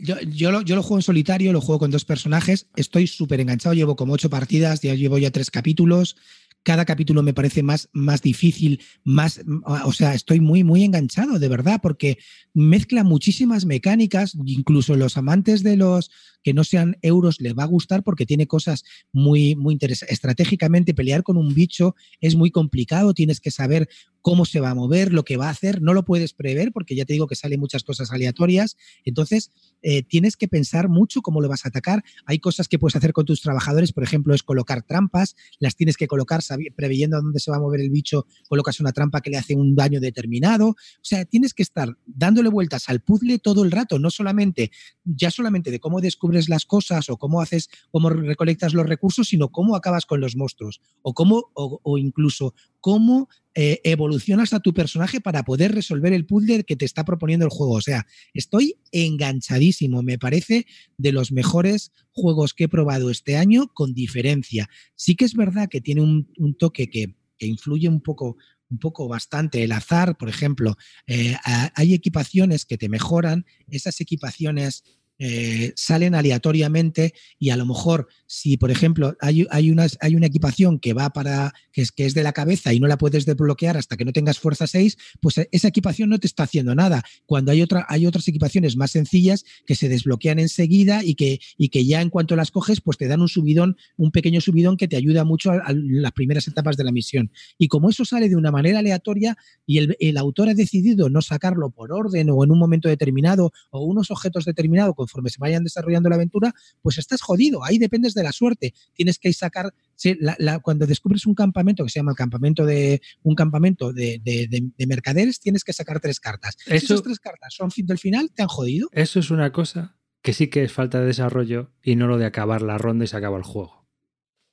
Yo, 0.00 0.18
yo, 0.20 0.50
lo, 0.50 0.62
yo 0.62 0.74
lo 0.74 0.82
juego 0.82 0.96
en 0.98 1.02
solitario, 1.02 1.52
lo 1.52 1.60
juego 1.60 1.78
con 1.80 1.90
dos 1.90 2.04
personajes. 2.04 2.66
Estoy 2.76 3.06
súper 3.06 3.40
enganchado, 3.40 3.74
llevo 3.74 3.94
como 3.94 4.14
ocho 4.14 4.30
partidas, 4.30 4.80
ya 4.80 4.94
llevo 4.94 5.18
ya 5.18 5.30
tres 5.30 5.50
capítulos. 5.50 6.16
Cada 6.62 6.84
capítulo 6.84 7.22
me 7.22 7.34
parece 7.34 7.62
más, 7.62 7.88
más 7.92 8.22
difícil, 8.22 8.80
más, 9.04 9.40
o 9.64 9.92
sea, 9.92 10.14
estoy 10.14 10.40
muy, 10.40 10.62
muy 10.62 10.84
enganchado, 10.84 11.38
de 11.38 11.48
verdad, 11.48 11.80
porque 11.82 12.18
mezcla 12.54 13.04
muchísimas 13.04 13.64
mecánicas, 13.64 14.36
incluso 14.44 14.96
los 14.96 15.16
amantes 15.16 15.62
de 15.62 15.76
los 15.76 16.10
que 16.42 16.54
no 16.54 16.64
sean 16.64 16.96
euros 17.02 17.40
les 17.40 17.54
va 17.54 17.64
a 17.64 17.66
gustar 17.66 18.02
porque 18.02 18.26
tiene 18.26 18.46
cosas 18.46 18.84
muy, 19.12 19.56
muy 19.56 19.74
interesantes. 19.74 20.14
Estratégicamente, 20.14 20.94
pelear 20.94 21.22
con 21.22 21.36
un 21.36 21.54
bicho 21.54 21.94
es 22.20 22.36
muy 22.36 22.50
complicado, 22.50 23.14
tienes 23.14 23.40
que 23.40 23.50
saber 23.50 23.88
cómo 24.22 24.44
se 24.44 24.60
va 24.60 24.70
a 24.70 24.74
mover, 24.74 25.12
lo 25.12 25.24
que 25.24 25.36
va 25.36 25.48
a 25.48 25.50
hacer, 25.50 25.82
no 25.82 25.92
lo 25.92 26.04
puedes 26.04 26.32
prever 26.32 26.72
porque 26.72 26.94
ya 26.94 27.04
te 27.04 27.12
digo 27.12 27.26
que 27.26 27.34
salen 27.34 27.60
muchas 27.60 27.82
cosas 27.82 28.12
aleatorias. 28.12 28.76
Entonces, 29.04 29.50
eh, 29.82 30.02
tienes 30.04 30.36
que 30.36 30.48
pensar 30.48 30.88
mucho 30.88 31.22
cómo 31.22 31.40
lo 31.40 31.48
vas 31.48 31.66
a 31.66 31.68
atacar. 31.68 32.04
Hay 32.24 32.38
cosas 32.38 32.68
que 32.68 32.78
puedes 32.78 32.96
hacer 32.96 33.12
con 33.12 33.26
tus 33.26 33.42
trabajadores, 33.42 33.92
por 33.92 34.04
ejemplo, 34.04 34.34
es 34.34 34.42
colocar 34.42 34.82
trampas, 34.82 35.34
las 35.58 35.76
tienes 35.76 35.96
que 35.96 36.06
colocar 36.06 36.40
preveyendo 36.76 37.16
a 37.16 37.20
dónde 37.20 37.40
se 37.40 37.50
va 37.50 37.56
a 37.56 37.60
mover 37.60 37.80
el 37.80 37.90
bicho, 37.90 38.26
colocas 38.48 38.80
una 38.80 38.92
trampa 38.92 39.20
que 39.20 39.30
le 39.30 39.38
hace 39.38 39.56
un 39.56 39.74
daño 39.74 40.00
determinado. 40.00 40.68
O 40.68 40.76
sea, 41.02 41.24
tienes 41.24 41.52
que 41.52 41.64
estar 41.64 41.96
dándole 42.06 42.48
vueltas 42.48 42.88
al 42.88 43.00
puzzle 43.00 43.40
todo 43.40 43.64
el 43.64 43.72
rato, 43.72 43.98
no 43.98 44.10
solamente, 44.10 44.70
ya 45.04 45.30
solamente 45.30 45.72
de 45.72 45.80
cómo 45.80 46.00
las 46.32 46.66
cosas 46.66 47.08
o 47.10 47.16
cómo 47.16 47.40
haces, 47.40 47.68
cómo 47.90 48.10
recolectas 48.10 48.74
los 48.74 48.86
recursos, 48.86 49.28
sino 49.28 49.50
cómo 49.50 49.76
acabas 49.76 50.06
con 50.06 50.20
los 50.20 50.36
monstruos 50.36 50.80
o 51.02 51.14
cómo, 51.14 51.50
o, 51.54 51.98
incluso 51.98 52.54
cómo 52.80 53.28
eh, 53.54 53.80
evolucionas 53.84 54.52
a 54.52 54.60
tu 54.60 54.72
personaje 54.72 55.20
para 55.20 55.44
poder 55.44 55.74
resolver 55.74 56.12
el 56.12 56.26
puzzle 56.26 56.64
que 56.64 56.76
te 56.76 56.84
está 56.84 57.04
proponiendo 57.04 57.44
el 57.44 57.50
juego. 57.50 57.74
O 57.74 57.82
sea, 57.82 58.06
estoy 58.34 58.76
enganchadísimo. 58.92 60.02
Me 60.02 60.18
parece 60.18 60.66
de 60.98 61.12
los 61.12 61.32
mejores 61.32 61.92
juegos 62.12 62.54
que 62.54 62.64
he 62.64 62.68
probado 62.68 63.10
este 63.10 63.36
año 63.36 63.68
con 63.74 63.94
diferencia. 63.94 64.68
Sí 64.94 65.14
que 65.14 65.24
es 65.24 65.34
verdad 65.34 65.68
que 65.68 65.80
tiene 65.80 66.00
un, 66.00 66.56
toque 66.58 66.88
que, 66.88 67.14
que 67.38 67.46
influye 67.46 67.88
un 67.88 68.00
poco 68.00 68.36
un 68.72 68.78
poco 68.78 69.06
bastante 69.06 69.62
el 69.62 69.72
azar, 69.72 70.16
por 70.16 70.30
ejemplo, 70.30 70.76
eh, 71.06 71.36
hay 71.44 71.92
equipaciones 71.92 72.64
que 72.64 72.78
te 72.78 72.88
mejoran, 72.88 73.44
esas 73.68 74.00
equipaciones 74.00 74.82
eh, 75.24 75.72
salen 75.76 76.16
aleatoriamente 76.16 77.14
y 77.38 77.50
a 77.50 77.56
lo 77.56 77.64
mejor 77.64 78.08
si, 78.26 78.56
por 78.56 78.72
ejemplo, 78.72 79.16
hay, 79.20 79.46
hay, 79.50 79.70
unas, 79.70 79.96
hay 80.00 80.16
una 80.16 80.26
equipación 80.26 80.80
que 80.80 80.94
va 80.94 81.10
para, 81.10 81.52
que 81.70 81.82
es, 81.82 81.92
que 81.92 82.06
es 82.06 82.14
de 82.14 82.24
la 82.24 82.32
cabeza 82.32 82.72
y 82.72 82.80
no 82.80 82.88
la 82.88 82.98
puedes 82.98 83.24
desbloquear 83.24 83.76
hasta 83.76 83.96
que 83.96 84.04
no 84.04 84.12
tengas 84.12 84.40
fuerza 84.40 84.66
6, 84.66 84.98
pues 85.20 85.38
eh, 85.38 85.48
esa 85.52 85.68
equipación 85.68 86.10
no 86.10 86.18
te 86.18 86.26
está 86.26 86.42
haciendo 86.42 86.74
nada. 86.74 87.04
Cuando 87.24 87.52
hay, 87.52 87.62
otra, 87.62 87.86
hay 87.88 88.04
otras 88.04 88.26
equipaciones 88.26 88.76
más 88.76 88.90
sencillas 88.90 89.44
que 89.64 89.76
se 89.76 89.88
desbloquean 89.88 90.40
enseguida 90.40 91.04
y 91.04 91.14
que, 91.14 91.38
y 91.56 91.68
que 91.68 91.84
ya 91.84 92.00
en 92.00 92.10
cuanto 92.10 92.34
las 92.34 92.50
coges, 92.50 92.80
pues 92.80 92.98
te 92.98 93.06
dan 93.06 93.20
un 93.20 93.28
subidón, 93.28 93.76
un 93.96 94.10
pequeño 94.10 94.40
subidón 94.40 94.76
que 94.76 94.88
te 94.88 94.96
ayuda 94.96 95.22
mucho 95.22 95.52
a, 95.52 95.72
las 95.72 96.12
primeras 96.12 96.48
etapas 96.48 96.76
de 96.76 96.82
la 96.82 96.90
misión. 96.90 97.30
Y 97.58 97.68
como 97.68 97.90
eso 97.90 98.04
sale 98.04 98.28
de 98.28 98.34
una 98.34 98.50
manera 98.50 98.80
aleatoria 98.80 99.36
y 99.66 99.78
el, 99.78 99.96
el 100.00 100.16
autor 100.16 100.48
ha 100.48 100.54
decidido 100.54 101.10
no 101.10 101.22
sacarlo 101.22 101.70
por 101.70 101.92
orden 101.92 102.28
o 102.30 102.42
en 102.42 102.50
un 102.50 102.58
momento 102.58 102.88
determinado 102.88 103.52
o 103.70 103.84
unos 103.84 104.10
objetos 104.10 104.44
determinados 104.46 104.96
conforme 105.12 105.30
se 105.30 105.36
vayan 105.38 105.62
desarrollando 105.62 106.08
la 106.08 106.16
aventura, 106.16 106.54
pues 106.80 106.96
estás 106.98 107.20
jodido. 107.20 107.64
Ahí 107.64 107.78
dependes 107.78 108.14
de 108.14 108.22
la 108.22 108.32
suerte. 108.32 108.72
Tienes 108.94 109.18
que 109.18 109.32
sacar, 109.32 109.74
sí, 109.94 110.16
la- 110.20 110.36
la- 110.38 110.58
cuando 110.60 110.86
descubres 110.86 111.26
un 111.26 111.34
campamento 111.34 111.84
que 111.84 111.90
se 111.90 111.98
llama 111.98 112.12
el 112.12 112.16
campamento 112.16 112.64
de 112.64 113.02
un 113.22 113.34
campamento 113.34 113.92
de, 113.92 114.20
de- 114.24 114.46
de- 114.48 114.70
de 114.76 114.86
mercaderes, 114.86 115.38
tienes 115.40 115.64
que 115.64 115.72
sacar 115.74 116.00
tres 116.00 116.18
cartas. 116.18 116.56
Si 116.64 116.74
Eso- 116.74 116.94
esas 116.94 117.02
tres 117.02 117.20
cartas 117.20 117.54
son 117.54 117.70
fin 117.70 117.86
del 117.86 117.98
final, 117.98 118.30
te 118.34 118.42
han 118.42 118.48
jodido. 118.48 118.88
Eso 118.92 119.20
es 119.20 119.30
una 119.30 119.52
cosa 119.52 119.98
que 120.22 120.32
sí 120.32 120.46
que 120.48 120.62
es 120.64 120.72
falta 120.72 121.00
de 121.00 121.06
desarrollo 121.06 121.72
y 121.82 121.96
no 121.96 122.06
lo 122.06 122.16
de 122.16 122.24
acabar 122.26 122.62
la 122.62 122.78
ronda 122.78 123.04
y 123.04 123.08
se 123.08 123.16
acaba 123.16 123.36
el 123.36 123.42
juego. 123.44 123.81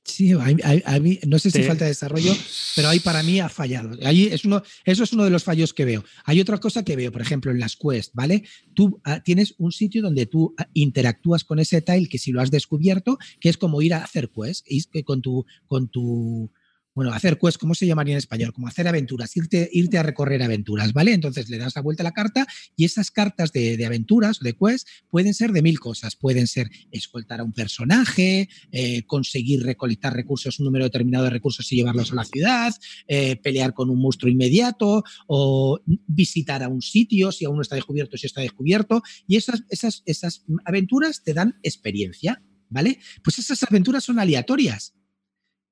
Sí, 0.09 0.31
a 0.31 0.37
mí- 0.37 0.61
a- 0.63 0.95
a 0.95 0.99
mí- 0.99 1.19
no 1.27 1.37
sé 1.39 1.49
si 1.51 1.59
falta 1.67 1.85
de 1.85 1.91
desarrollo, 1.91 2.35
pero 2.75 2.89
ahí 2.89 2.99
para 2.99 3.23
mí 3.23 3.39
ha 3.39 3.49
fallado. 3.49 3.91
Ahí 4.03 4.27
es 4.27 4.43
uno, 4.45 4.61
eso 4.85 5.03
es 5.03 5.13
uno 5.13 5.23
de 5.23 5.29
los 5.29 5.43
fallos 5.43 5.73
que 5.73 5.85
veo. 5.85 6.03
Hay 6.25 6.39
otra 6.41 6.57
cosa 6.57 6.83
que 6.83 6.95
veo, 6.95 7.11
por 7.11 7.21
ejemplo, 7.21 7.51
en 7.51 7.59
las 7.59 7.75
quests, 7.75 8.11
¿vale? 8.13 8.43
Tú 8.73 8.99
ah, 9.03 9.21
tienes 9.23 9.55
un 9.57 9.71
sitio 9.71 10.01
donde 10.01 10.25
tú 10.25 10.53
ah, 10.57 10.67
interactúas 10.73 11.43
con 11.43 11.59
ese 11.59 11.81
tile 11.81 12.07
que 12.09 12.17
si 12.17 12.31
lo 12.31 12.41
has 12.41 12.51
descubierto, 12.51 13.17
que 13.39 13.49
es 13.49 13.57
como 13.57 13.81
ir 13.81 13.93
a 13.93 14.03
hacer 14.03 14.29
quests, 14.29 14.63
y 14.67 15.03
con 15.03 15.21
tu, 15.21 15.45
con 15.67 15.87
tu, 15.89 16.51
bueno, 16.99 17.13
hacer 17.13 17.39
quests, 17.39 17.57
¿cómo 17.57 17.75
se 17.75 17.87
llamaría 17.87 18.15
en 18.15 18.17
español? 18.17 18.51
Como 18.51 18.67
hacer 18.67 18.85
aventuras, 18.85 19.33
irte, 19.37 19.69
irte 19.71 19.97
a 19.97 20.03
recorrer 20.03 20.43
aventuras, 20.43 20.91
¿vale? 20.91 21.13
Entonces 21.13 21.47
le 21.47 21.57
das 21.57 21.73
la 21.73 21.81
vuelta 21.81 22.03
a 22.03 22.03
la 22.03 22.11
carta 22.11 22.45
y 22.75 22.83
esas 22.83 23.09
cartas 23.09 23.53
de, 23.53 23.85
aventuras, 23.85 24.41
de 24.41 24.51
quests, 24.51 24.85
pueden 25.09 25.33
ser 25.33 25.53
de 25.53 25.61
mil 25.61 25.79
cosas. 25.79 26.17
Pueden 26.17 26.45
ser 26.45 26.69
escoltar 26.91 27.39
a 27.39 27.45
un 27.45 27.53
personaje, 27.53 28.49
eh, 28.73 29.03
conseguir 29.03 29.63
recolectar 29.63 30.13
recursos, 30.13 30.59
un 30.59 30.65
número 30.65 30.83
determinado 30.83 31.23
de 31.23 31.29
recursos 31.29 31.71
y 31.71 31.77
llevarlos 31.77 32.11
a 32.11 32.15
la 32.15 32.25
ciudad, 32.25 32.75
eh, 33.07 33.37
pelear 33.37 33.73
con 33.73 33.89
un 33.89 34.01
monstruo 34.01 34.29
inmediato 34.29 35.05
o 35.27 35.79
visitar 36.05 36.63
a 36.63 36.67
un 36.67 36.81
sitio 36.81 37.31
si 37.31 37.45
aún 37.45 37.55
no 37.55 37.61
está 37.61 37.75
descubierto, 37.75 38.17
si 38.17 38.25
está 38.25 38.41
descubierto. 38.41 39.01
Y 39.25 39.37
esas, 39.37 39.63
esas, 39.69 40.03
esas 40.05 40.43
aventuras 40.65 41.23
te 41.23 41.33
dan 41.33 41.57
experiencia, 41.63 42.43
¿vale? 42.67 42.99
Pues 43.23 43.39
esas 43.39 43.63
aventuras 43.63 44.03
son 44.03 44.19
aleatorias. 44.19 44.98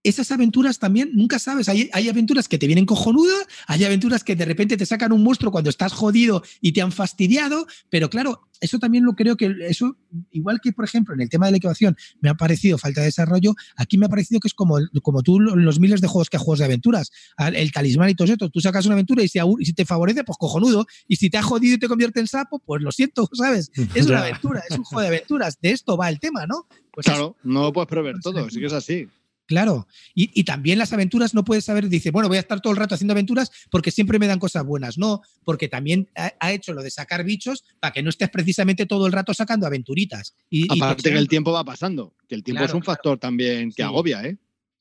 Esas 0.08 0.32
aventuras 0.32 0.80
también, 0.80 1.10
nunca 1.14 1.38
sabes, 1.38 1.68
hay, 1.70 1.90
hay 1.92 2.08
aventuras 2.08 2.48
que 2.48 2.58
te 2.58 2.66
vienen 2.68 2.86
cojonudas, 2.86 3.46
hay 3.68 3.84
aventuras 3.84 4.24
que 4.24 4.36
de 4.36 4.46
repente 4.46 4.78
te 4.78 4.86
sacan 4.86 5.12
un 5.12 5.22
monstruo 5.24 5.52
cuando 5.52 5.70
estás 5.70 5.92
jodido 5.92 6.44
y 6.62 6.72
te 6.72 6.82
han 6.82 6.92
fastidiado, 6.94 7.68
pero 7.90 8.10
claro, 8.10 8.48
eso 8.62 8.80
también 8.80 9.04
lo 9.04 9.14
creo 9.16 9.36
que 9.38 9.54
eso, 9.68 9.98
igual 10.32 10.60
que 10.64 10.72
por 10.72 10.86
ejemplo 10.86 11.14
en 11.14 11.22
el 11.22 11.30
tema 11.30 11.46
de 11.46 11.52
la 11.52 11.58
ecuación 11.58 11.96
me 12.22 12.30
ha 12.30 12.34
parecido 12.36 12.78
falta 12.78 13.02
de 13.02 13.08
desarrollo, 13.08 13.54
aquí 13.76 13.98
me 13.98 14.06
ha 14.06 14.10
parecido 14.10 14.40
que 14.40 14.48
es 14.48 14.54
como, 14.54 14.78
como 15.04 15.22
tú 15.24 15.40
los 15.40 15.80
miles 15.80 16.00
de 16.02 16.08
juegos 16.08 16.30
que 16.30 16.38
juegos 16.38 16.60
de 16.60 16.66
aventuras, 16.66 17.12
el 17.54 17.72
talismán 17.72 18.10
y 18.10 18.16
todo 18.16 18.26
eso, 18.32 18.50
tú 18.50 18.62
sacas 18.62 18.86
una 18.86 18.94
aventura 18.96 19.24
y 19.24 19.28
si, 19.28 19.40
aún- 19.40 19.62
y 19.62 19.66
si 19.66 19.74
te 19.74 19.86
favorece, 19.86 20.24
pues 20.24 20.38
cojonudo, 20.40 20.86
y 21.08 21.18
si 21.18 21.30
te 21.30 21.38
ha 21.38 21.44
jodido 21.44 21.76
y 21.76 21.80
te 21.80 21.88
convierte 21.88 22.20
en 22.20 22.28
sapo, 22.28 22.60
pues 22.60 22.82
lo 22.82 22.92
siento, 22.92 23.30
¿sabes? 23.34 23.72
Es 23.94 24.06
una 24.08 24.20
aventura, 24.22 24.64
es 24.70 24.78
un 24.78 24.84
juego 24.86 25.02
de 25.02 25.08
aventuras, 25.08 25.58
de 25.62 25.72
esto 25.72 25.98
va 25.98 26.08
el 26.10 26.20
tema, 26.20 26.46
¿no? 26.48 26.66
Pues 26.92 27.06
Claro, 27.06 27.36
no 27.44 27.62
lo 27.64 27.74
puedes 27.74 27.88
prever 27.90 28.16
todo, 28.22 28.50
sí 28.50 28.60
que 28.60 28.66
es 28.68 28.74
así. 28.74 29.08
Claro, 29.48 29.88
y, 30.14 30.30
y 30.40 30.44
también 30.44 30.78
las 30.78 30.92
aventuras 30.94 31.34
no 31.34 31.44
puedes 31.46 31.64
saber, 31.66 31.88
dice, 31.88 32.12
bueno, 32.12 32.28
voy 32.28 32.38
a 32.38 32.42
estar 32.42 32.60
todo 32.60 32.72
el 32.74 32.78
rato 32.78 32.96
haciendo 32.96 33.14
aventuras 33.14 33.50
porque 33.72 33.92
siempre 33.92 34.20
me 34.20 34.28
dan 34.28 34.40
cosas 34.40 34.66
buenas. 34.66 34.98
No, 34.98 35.22
porque 35.46 35.70
también 35.70 36.10
ha, 36.16 36.34
ha 36.40 36.52
hecho 36.52 36.74
lo 36.74 36.84
de 36.84 36.92
sacar 36.92 37.24
bichos 37.24 37.64
para 37.80 37.94
que 37.94 38.04
no 38.04 38.10
estés 38.10 38.30
precisamente 38.30 38.86
todo 38.86 39.08
el 39.08 39.14
rato 39.14 39.34
sacando 39.34 39.66
aventuritas. 39.66 40.36
Y, 40.50 40.66
Aparte 40.82 41.02
te 41.04 41.12
que 41.12 41.18
el 41.18 41.28
tiempo 41.30 41.52
va 41.54 41.64
pasando, 41.64 42.14
que 42.28 42.36
el 42.36 42.44
tiempo 42.44 42.60
Claro, 42.60 42.72
es 42.72 42.76
un 42.76 42.82
claro. 42.82 42.96
factor 42.98 43.18
también 43.20 43.70
que 43.70 43.76
Sí. 43.78 43.82
agobia, 43.84 44.22
¿eh? 44.26 44.38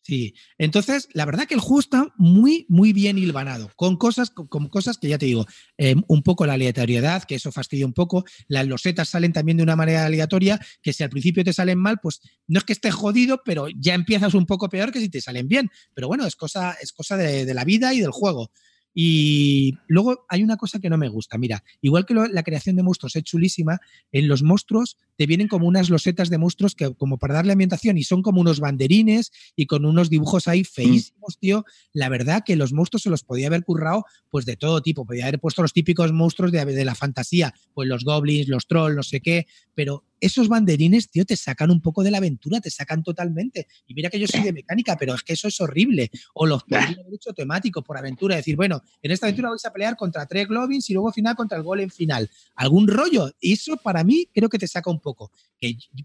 Sí, 0.06 0.34
entonces 0.56 1.08
la 1.14 1.24
verdad 1.24 1.48
que 1.48 1.54
el 1.54 1.60
juego 1.60 1.80
está 1.80 2.12
muy, 2.16 2.64
muy 2.68 2.92
bien 2.92 3.18
hilvanado, 3.18 3.72
con 3.74 3.96
cosas, 3.96 4.30
con, 4.30 4.68
cosas 4.68 4.98
que 4.98 5.08
ya 5.08 5.18
te 5.18 5.26
digo, 5.26 5.46
eh, 5.78 5.96
un 6.06 6.22
poco 6.22 6.46
la 6.46 6.52
aleatoriedad, 6.52 7.24
que 7.24 7.34
eso 7.34 7.50
fastidia 7.50 7.86
un 7.86 7.92
poco, 7.92 8.24
las 8.46 8.68
losetas 8.68 9.08
salen 9.08 9.32
también 9.32 9.56
de 9.56 9.64
una 9.64 9.74
manera 9.74 10.04
aleatoria, 10.06 10.60
que 10.80 10.92
si 10.92 11.02
al 11.02 11.10
principio 11.10 11.42
te 11.42 11.52
salen 11.52 11.80
mal, 11.80 11.98
pues 12.00 12.20
no 12.46 12.58
es 12.58 12.64
que 12.64 12.72
estés 12.72 12.94
jodido, 12.94 13.40
pero 13.44 13.66
ya 13.68 13.94
empiezas 13.94 14.34
un 14.34 14.46
poco 14.46 14.68
peor 14.68 14.92
que 14.92 15.00
si 15.00 15.08
te 15.08 15.20
salen 15.20 15.48
bien. 15.48 15.70
Pero 15.92 16.06
bueno, 16.06 16.24
es 16.24 16.36
cosa, 16.36 16.76
es 16.80 16.92
cosa 16.92 17.16
de, 17.16 17.44
de 17.44 17.54
la 17.54 17.64
vida 17.64 17.92
y 17.92 18.00
del 18.00 18.12
juego. 18.12 18.52
Y 18.98 19.74
luego 19.88 20.24
hay 20.28 20.42
una 20.42 20.56
cosa 20.56 20.78
que 20.78 20.88
no 20.88 20.96
me 20.96 21.08
gusta. 21.08 21.36
Mira, 21.36 21.62
igual 21.82 22.06
que 22.06 22.14
lo- 22.14 22.26
la 22.28 22.42
creación 22.42 22.76
de 22.76 22.82
monstruos 22.82 23.14
es 23.16 23.24
chulísima, 23.24 23.78
en 24.10 24.26
los 24.28 24.42
monstruos 24.42 24.96
te 25.16 25.26
vienen 25.26 25.48
como 25.48 25.66
unas 25.66 25.90
losetas 25.90 26.30
de 26.30 26.38
monstruos 26.38 26.74
que 26.74 26.94
como 26.94 27.18
para 27.18 27.34
darle 27.34 27.52
ambientación 27.52 27.98
y 27.98 28.04
son 28.04 28.22
como 28.22 28.40
unos 28.40 28.60
banderines 28.60 29.32
y 29.54 29.66
con 29.66 29.84
unos 29.84 30.10
dibujos 30.10 30.48
ahí 30.48 30.64
feísimos, 30.64 31.38
tío. 31.38 31.64
La 31.92 32.08
verdad 32.08 32.42
que 32.44 32.56
los 32.56 32.72
monstruos 32.72 33.02
se 33.02 33.10
los 33.10 33.24
podía 33.24 33.48
haber 33.48 33.64
currado 33.64 34.04
pues 34.30 34.44
de 34.44 34.56
todo 34.56 34.82
tipo, 34.82 35.06
podía 35.06 35.24
haber 35.24 35.40
puesto 35.40 35.62
los 35.62 35.72
típicos 35.72 36.12
monstruos 36.12 36.52
de, 36.52 36.64
de 36.64 36.84
la 36.84 36.94
fantasía, 36.94 37.54
pues 37.74 37.88
los 37.88 38.04
goblins, 38.04 38.48
los 38.48 38.66
trolls, 38.66 38.96
no 38.96 39.02
sé 39.02 39.20
qué, 39.20 39.46
pero 39.74 40.04
esos 40.20 40.48
banderines, 40.48 41.10
tío, 41.10 41.24
te 41.24 41.36
sacan 41.36 41.70
un 41.70 41.80
poco 41.80 42.02
de 42.02 42.10
la 42.10 42.18
aventura, 42.18 42.60
te 42.60 42.70
sacan 42.70 43.02
totalmente. 43.02 43.66
Y 43.86 43.94
mira 43.94 44.10
que 44.10 44.18
yo 44.18 44.26
soy 44.26 44.40
de 44.42 44.52
mecánica, 44.52 44.96
pero 44.96 45.14
es 45.14 45.22
que 45.22 45.34
eso 45.34 45.48
es 45.48 45.60
horrible. 45.60 46.10
O 46.34 46.46
los 46.46 46.64
podrían 46.64 47.00
haber 47.00 47.14
hecho 47.14 47.32
temáticos 47.32 47.84
por 47.84 47.98
aventura, 47.98 48.36
decir, 48.36 48.56
bueno, 48.56 48.82
en 49.02 49.10
esta 49.10 49.26
aventura 49.26 49.50
vais 49.50 49.64
a 49.64 49.72
pelear 49.72 49.96
contra 49.96 50.26
tres 50.26 50.48
globins 50.48 50.88
y 50.90 50.94
luego 50.94 51.12
final 51.12 51.36
contra 51.36 51.58
el 51.58 51.64
golem 51.64 51.90
final. 51.90 52.30
Algún 52.54 52.88
rollo. 52.88 53.30
Y 53.40 53.52
eso 53.52 53.76
para 53.76 54.04
mí 54.04 54.28
creo 54.32 54.48
que 54.48 54.58
te 54.58 54.66
saca 54.66 54.90
un 54.90 55.00
poco. 55.06 55.30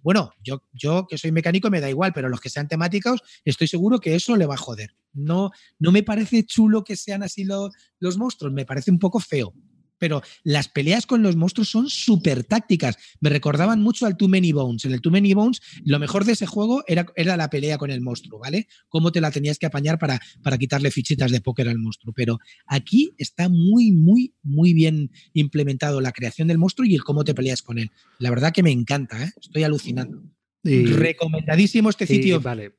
Bueno, 0.04 0.32
yo, 0.44 0.62
yo 0.72 1.08
que 1.08 1.18
soy 1.18 1.32
mecánico 1.32 1.72
me 1.72 1.82
da 1.82 1.90
igual, 1.90 2.14
pero 2.14 2.30
los 2.30 2.40
que 2.40 2.50
sean 2.50 2.68
temáticos, 2.68 3.22
estoy 3.44 3.68
seguro 3.68 4.00
que 4.00 4.14
eso 4.14 4.36
le 4.36 4.46
va 4.46 4.54
a 4.54 4.58
joder. 4.58 4.96
No, 5.12 5.50
no 5.80 5.92
me 5.92 6.04
parece 6.04 6.46
chulo 6.46 6.84
que 6.84 6.96
sean 6.96 7.24
así 7.24 7.44
los 7.44 8.18
monstruos, 8.18 8.54
me 8.54 8.66
parece 8.66 8.92
un 8.92 9.00
poco 9.00 9.20
feo 9.20 9.56
pero 10.02 10.24
las 10.44 10.68
peleas 10.68 11.06
con 11.06 11.22
los 11.22 11.36
monstruos 11.36 11.70
son 11.70 11.88
súper 11.88 12.44
tácticas. 12.44 12.98
Me 13.20 13.30
recordaban 13.30 13.84
mucho 13.84 14.08
al 14.08 14.18
Too 14.18 14.28
Many 14.30 14.52
Bones. 14.52 14.84
En 14.86 14.94
el 14.94 15.00
Too 15.00 15.12
Many 15.12 15.36
Bones, 15.36 15.62
lo 15.86 16.00
mejor 16.00 16.26
de 16.26 16.32
ese 16.32 16.48
juego 16.48 16.84
era, 16.88 17.06
era 17.16 17.38
la 17.38 17.52
pelea 17.52 17.78
con 17.78 17.92
el 17.92 18.02
monstruo, 18.02 18.40
¿vale? 18.40 18.68
Cómo 18.90 19.12
te 19.12 19.22
la 19.22 19.30
tenías 19.30 19.60
que 19.60 19.68
apañar 19.68 20.00
para, 20.00 20.20
para 20.42 20.58
quitarle 20.58 20.90
fichitas 20.90 21.30
de 21.30 21.40
póker 21.40 21.70
al 21.70 21.78
monstruo. 21.78 22.16
Pero 22.16 22.40
aquí 22.66 23.14
está 23.20 23.48
muy, 23.48 23.92
muy, 23.92 24.34
muy 24.42 24.74
bien 24.74 25.12
implementado 25.34 26.02
la 26.02 26.12
creación 26.14 26.48
del 26.48 26.58
monstruo 26.58 26.88
y 26.88 26.96
el 26.96 27.04
cómo 27.04 27.24
te 27.24 27.36
peleas 27.36 27.62
con 27.62 27.78
él. 27.78 27.92
La 28.18 28.32
verdad 28.32 28.52
que 28.54 28.64
me 28.64 28.72
encanta, 28.72 29.24
¿eh? 29.24 29.32
Estoy 29.40 29.62
alucinando. 29.66 30.24
Y- 30.64 30.84
Recomendadísimo 30.88 31.92
este 31.92 32.06
y, 32.06 32.08
sitio. 32.08 32.42
vale, 32.42 32.76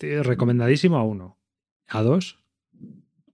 recomendadísimo 0.00 0.96
a 0.96 1.02
uno. 1.04 1.38
A 1.88 2.00
dos. 2.00 2.38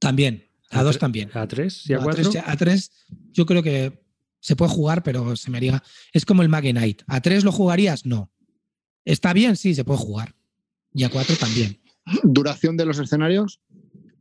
También. 0.01 0.50
A 0.71 0.83
dos 0.83 0.99
también. 0.99 1.31
A 1.35 1.47
tres 1.47 1.89
y 1.89 1.93
a 1.95 1.97
No, 1.99 2.05
cuatro. 2.05 2.31
tres, 2.31 2.43
a 2.47 2.57
tres, 2.57 2.91
yo 3.33 3.45
creo 3.47 3.63
que 3.63 4.03
se 4.41 4.57
puede 4.57 4.71
jugar, 4.71 5.03
pero 5.03 5.37
se 5.37 5.51
me 5.51 5.59
haría. 5.59 5.83
Es 6.13 6.25
como 6.25 6.43
el 6.43 6.49
Mague 6.49 6.73
Knight. 6.73 7.03
¿A 7.07 7.21
tres 7.21 7.45
lo 7.45 7.53
jugarías? 7.53 8.07
No. 8.07 8.31
¿Está 9.05 9.33
bien? 9.33 9.57
Sí, 9.57 9.75
se 9.75 9.85
puede 9.85 9.99
jugar. 9.99 10.35
Y 10.95 11.03
a 11.05 11.09
cuatro 11.11 11.37
también. 11.37 11.81
Duración 12.23 12.77
de 12.77 12.87
los 12.87 12.99
escenarios. 12.99 13.61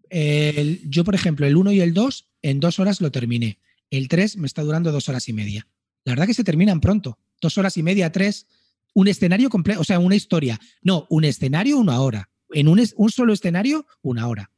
El- 0.10 0.82
yo, 0.90 1.04
por 1.04 1.16
ejemplo, 1.16 1.46
el 1.46 1.56
1 1.56 1.72
y 1.72 1.82
el 1.82 1.94
2 1.94 2.28
en 2.42 2.60
dos 2.60 2.80
horas 2.80 3.00
lo 3.02 3.12
terminé. 3.12 3.60
El 3.92 4.08
3 4.08 4.38
me 4.38 4.48
está 4.48 4.64
durando 4.64 4.92
dos 4.92 5.10
horas 5.10 5.28
y 5.30 5.34
media. 5.34 5.68
La 6.06 6.14
verdad 6.14 6.28
que 6.28 6.34
se 6.34 6.44
terminan 6.44 6.80
pronto. 6.82 7.20
Dos 7.42 7.58
horas 7.58 7.78
y 7.78 7.84
media, 7.84 8.12
tres. 8.12 8.48
Un 8.94 9.08
escenario 9.08 9.50
completo, 9.50 9.82
o 9.82 9.84
sea, 9.84 10.00
una 10.00 10.16
historia. 10.16 10.60
No, 10.82 11.06
un 11.10 11.24
escenario, 11.26 11.78
una 11.78 12.00
hora. 12.02 12.30
En 12.52 12.68
un, 12.68 12.80
es- 12.80 12.94
un 12.98 13.12
solo 13.12 13.34
escenario, 13.34 13.86
una 14.02 14.28
hora. 14.28 14.52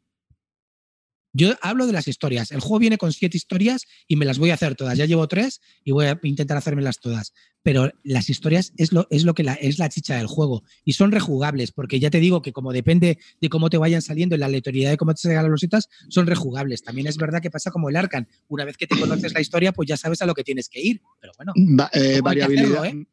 Yo 1.33 1.55
hablo 1.61 1.87
de 1.87 1.93
las 1.93 2.07
historias. 2.09 2.51
El 2.51 2.59
juego 2.59 2.79
viene 2.79 2.97
con 2.97 3.13
siete 3.13 3.37
historias 3.37 3.85
y 4.07 4.17
me 4.17 4.25
las 4.25 4.37
voy 4.37 4.49
a 4.49 4.55
hacer 4.55 4.75
todas. 4.75 4.97
Ya 4.97 5.05
llevo 5.05 5.27
tres 5.29 5.61
y 5.83 5.91
voy 5.91 6.07
a 6.07 6.19
intentar 6.23 6.57
hacérmelas 6.57 6.99
todas. 6.99 7.33
Pero 7.63 7.91
las 8.03 8.29
historias 8.29 8.73
es 8.75 8.91
lo, 8.91 9.07
es 9.11 9.23
lo 9.23 9.33
que 9.33 9.43
la, 9.43 9.53
es 9.53 9.79
la 9.79 9.87
chicha 9.87 10.15
del 10.17 10.27
juego. 10.27 10.63
Y 10.83 10.93
son 10.93 11.11
rejugables, 11.11 11.71
porque 11.71 11.99
ya 11.99 12.09
te 12.09 12.19
digo 12.19 12.41
que 12.41 12.51
como 12.51 12.73
depende 12.73 13.17
de 13.39 13.49
cómo 13.49 13.69
te 13.69 13.77
vayan 13.77 14.01
saliendo 14.01 14.35
en 14.35 14.41
la 14.41 14.47
aleatoriedad 14.47 14.89
de 14.91 14.97
cómo 14.97 15.13
te 15.13 15.21
salgan 15.21 15.43
las 15.43 15.51
losetas, 15.51 15.87
son 16.09 16.27
rejugables. 16.27 16.81
También 16.83 17.07
es 17.07 17.17
verdad 17.17 17.41
que 17.41 17.51
pasa 17.51 17.71
como 17.71 17.87
el 17.89 17.95
Arcan. 17.95 18.27
Una 18.49 18.65
vez 18.65 18.75
que 18.77 18.87
te 18.87 18.99
conoces 18.99 19.31
la 19.33 19.39
historia, 19.41 19.71
pues 19.71 19.87
ya 19.87 19.95
sabes 19.97 20.21
a 20.21 20.25
lo 20.25 20.33
que 20.33 20.43
tienes 20.43 20.67
que 20.69 20.81
ir. 20.81 21.01
Pero 21.21 21.33
bueno, 21.37 21.53
Va- 21.79 21.89
eh, 21.93 22.17
¿Cómo 22.17 22.29
hay 22.29 22.35
que 22.37 22.41
variabilidad. 22.41 22.83
hacerlo, 22.83 23.05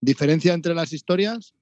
Diferencia 0.00 0.52
entre 0.52 0.74
las 0.74 0.92
historias. 0.92 1.54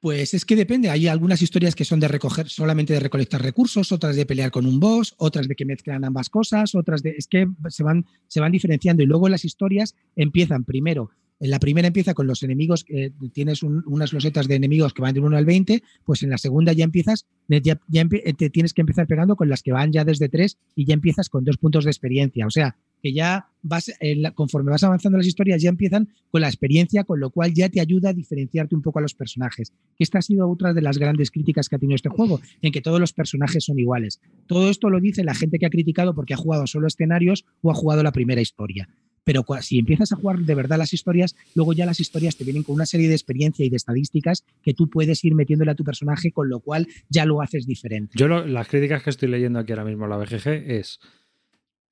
Pues 0.00 0.32
es 0.32 0.46
que 0.46 0.56
depende. 0.56 0.88
Hay 0.88 1.08
algunas 1.08 1.42
historias 1.42 1.74
que 1.74 1.84
son 1.84 2.00
de 2.00 2.08
recoger, 2.08 2.48
solamente 2.48 2.94
de 2.94 3.00
recolectar 3.00 3.42
recursos, 3.42 3.92
otras 3.92 4.16
de 4.16 4.24
pelear 4.24 4.50
con 4.50 4.64
un 4.64 4.80
boss, 4.80 5.14
otras 5.18 5.46
de 5.46 5.54
que 5.54 5.66
mezclan 5.66 6.04
ambas 6.06 6.30
cosas, 6.30 6.74
otras 6.74 7.02
de. 7.02 7.14
Es 7.18 7.26
que 7.26 7.46
se 7.68 7.82
van, 7.82 8.06
se 8.26 8.40
van 8.40 8.50
diferenciando. 8.52 9.02
Y 9.02 9.06
luego 9.06 9.28
las 9.28 9.44
historias 9.44 9.94
empiezan 10.16 10.64
primero. 10.64 11.10
En 11.38 11.50
la 11.50 11.58
primera 11.58 11.86
empieza 11.88 12.12
con 12.14 12.26
los 12.26 12.42
enemigos, 12.42 12.84
eh, 12.88 13.12
tienes 13.32 13.62
un- 13.62 13.82
unas 13.86 14.12
losetas 14.12 14.46
de 14.46 14.54
enemigos 14.56 14.92
que 14.92 15.00
van 15.02 15.14
del 15.14 15.24
1 15.24 15.36
al 15.38 15.46
20, 15.46 15.82
pues 16.04 16.22
en 16.22 16.28
la 16.30 16.36
segunda 16.38 16.72
ya 16.74 16.84
empiezas, 16.84 17.26
ya, 17.48 17.60
ya 17.88 18.02
eh, 18.12 18.34
te 18.34 18.50
tienes 18.50 18.74
que 18.74 18.82
empezar 18.82 19.06
pegando 19.06 19.36
con 19.36 19.48
las 19.48 19.62
que 19.62 19.72
van 19.72 19.90
ya 19.90 20.04
desde 20.04 20.28
3 20.28 20.58
y 20.74 20.84
ya 20.84 20.92
empiezas 20.94 21.30
con 21.30 21.44
dos 21.44 21.56
puntos 21.56 21.84
de 21.84 21.90
experiencia. 21.90 22.46
O 22.46 22.50
sea, 22.50 22.76
que 23.02 23.12
ya 23.12 23.46
vas, 23.62 23.92
la- 24.00 24.30
conforme 24.32 24.70
vas 24.70 24.82
avanzando 24.84 25.18
las 25.18 25.26
historias, 25.26 25.60
ya 25.62 25.68
empiezan 25.70 26.08
con 26.30 26.40
la 26.40 26.48
experiencia, 26.48 27.04
con 27.04 27.20
lo 27.20 27.30
cual 27.30 27.52
ya 27.54 27.68
te 27.68 27.80
ayuda 27.80 28.10
a 28.10 28.12
diferenciarte 28.12 28.74
un 28.74 28.82
poco 28.82 28.98
a 28.98 29.02
los 29.02 29.14
personajes. 29.14 29.72
Esta 29.98 30.18
ha 30.18 30.22
sido 30.22 30.48
otra 30.48 30.72
de 30.72 30.82
las 30.82 30.98
grandes 30.98 31.30
críticas 31.30 31.68
que 31.68 31.76
ha 31.76 31.78
tenido 31.78 31.96
este 31.96 32.08
juego, 32.08 32.40
en 32.62 32.72
que 32.72 32.80
todos 32.80 33.00
los 33.00 33.12
personajes 33.12 33.64
son 33.64 33.78
iguales. 33.78 34.20
Todo 34.46 34.70
esto 34.70 34.90
lo 34.90 35.00
dice 35.00 35.24
la 35.24 35.34
gente 35.34 35.58
que 35.58 35.66
ha 35.66 35.70
criticado 35.70 36.14
porque 36.14 36.34
ha 36.34 36.38
jugado 36.38 36.66
solo 36.66 36.86
escenarios 36.86 37.44
o 37.62 37.70
ha 37.70 37.74
jugado 37.74 38.02
la 38.02 38.12
primera 38.12 38.40
historia. 38.40 38.88
Pero 39.22 39.44
si 39.60 39.78
empiezas 39.78 40.12
a 40.12 40.16
jugar 40.16 40.38
de 40.40 40.54
verdad 40.54 40.78
las 40.78 40.94
historias, 40.94 41.36
luego 41.54 41.74
ya 41.74 41.84
las 41.84 42.00
historias 42.00 42.36
te 42.36 42.44
vienen 42.44 42.62
con 42.62 42.74
una 42.74 42.86
serie 42.86 43.06
de 43.06 43.14
experiencia 43.14 43.64
y 43.66 43.68
de 43.70 43.76
estadísticas 43.76 44.44
que 44.62 44.72
tú 44.72 44.88
puedes 44.88 45.22
ir 45.24 45.34
metiéndole 45.34 45.70
a 45.70 45.74
tu 45.74 45.84
personaje, 45.84 46.32
con 46.32 46.48
lo 46.48 46.60
cual 46.60 46.88
ya 47.10 47.26
lo 47.26 47.42
haces 47.42 47.66
diferente. 47.66 48.14
Yo 48.16 48.28
las 48.28 48.66
críticas 48.66 49.02
que 49.02 49.10
estoy 49.10 49.28
leyendo 49.28 49.58
aquí 49.58 49.72
ahora 49.72 49.84
mismo 49.84 50.04
en 50.04 50.10
la 50.10 50.16
BGG 50.16 50.48
es 50.70 51.00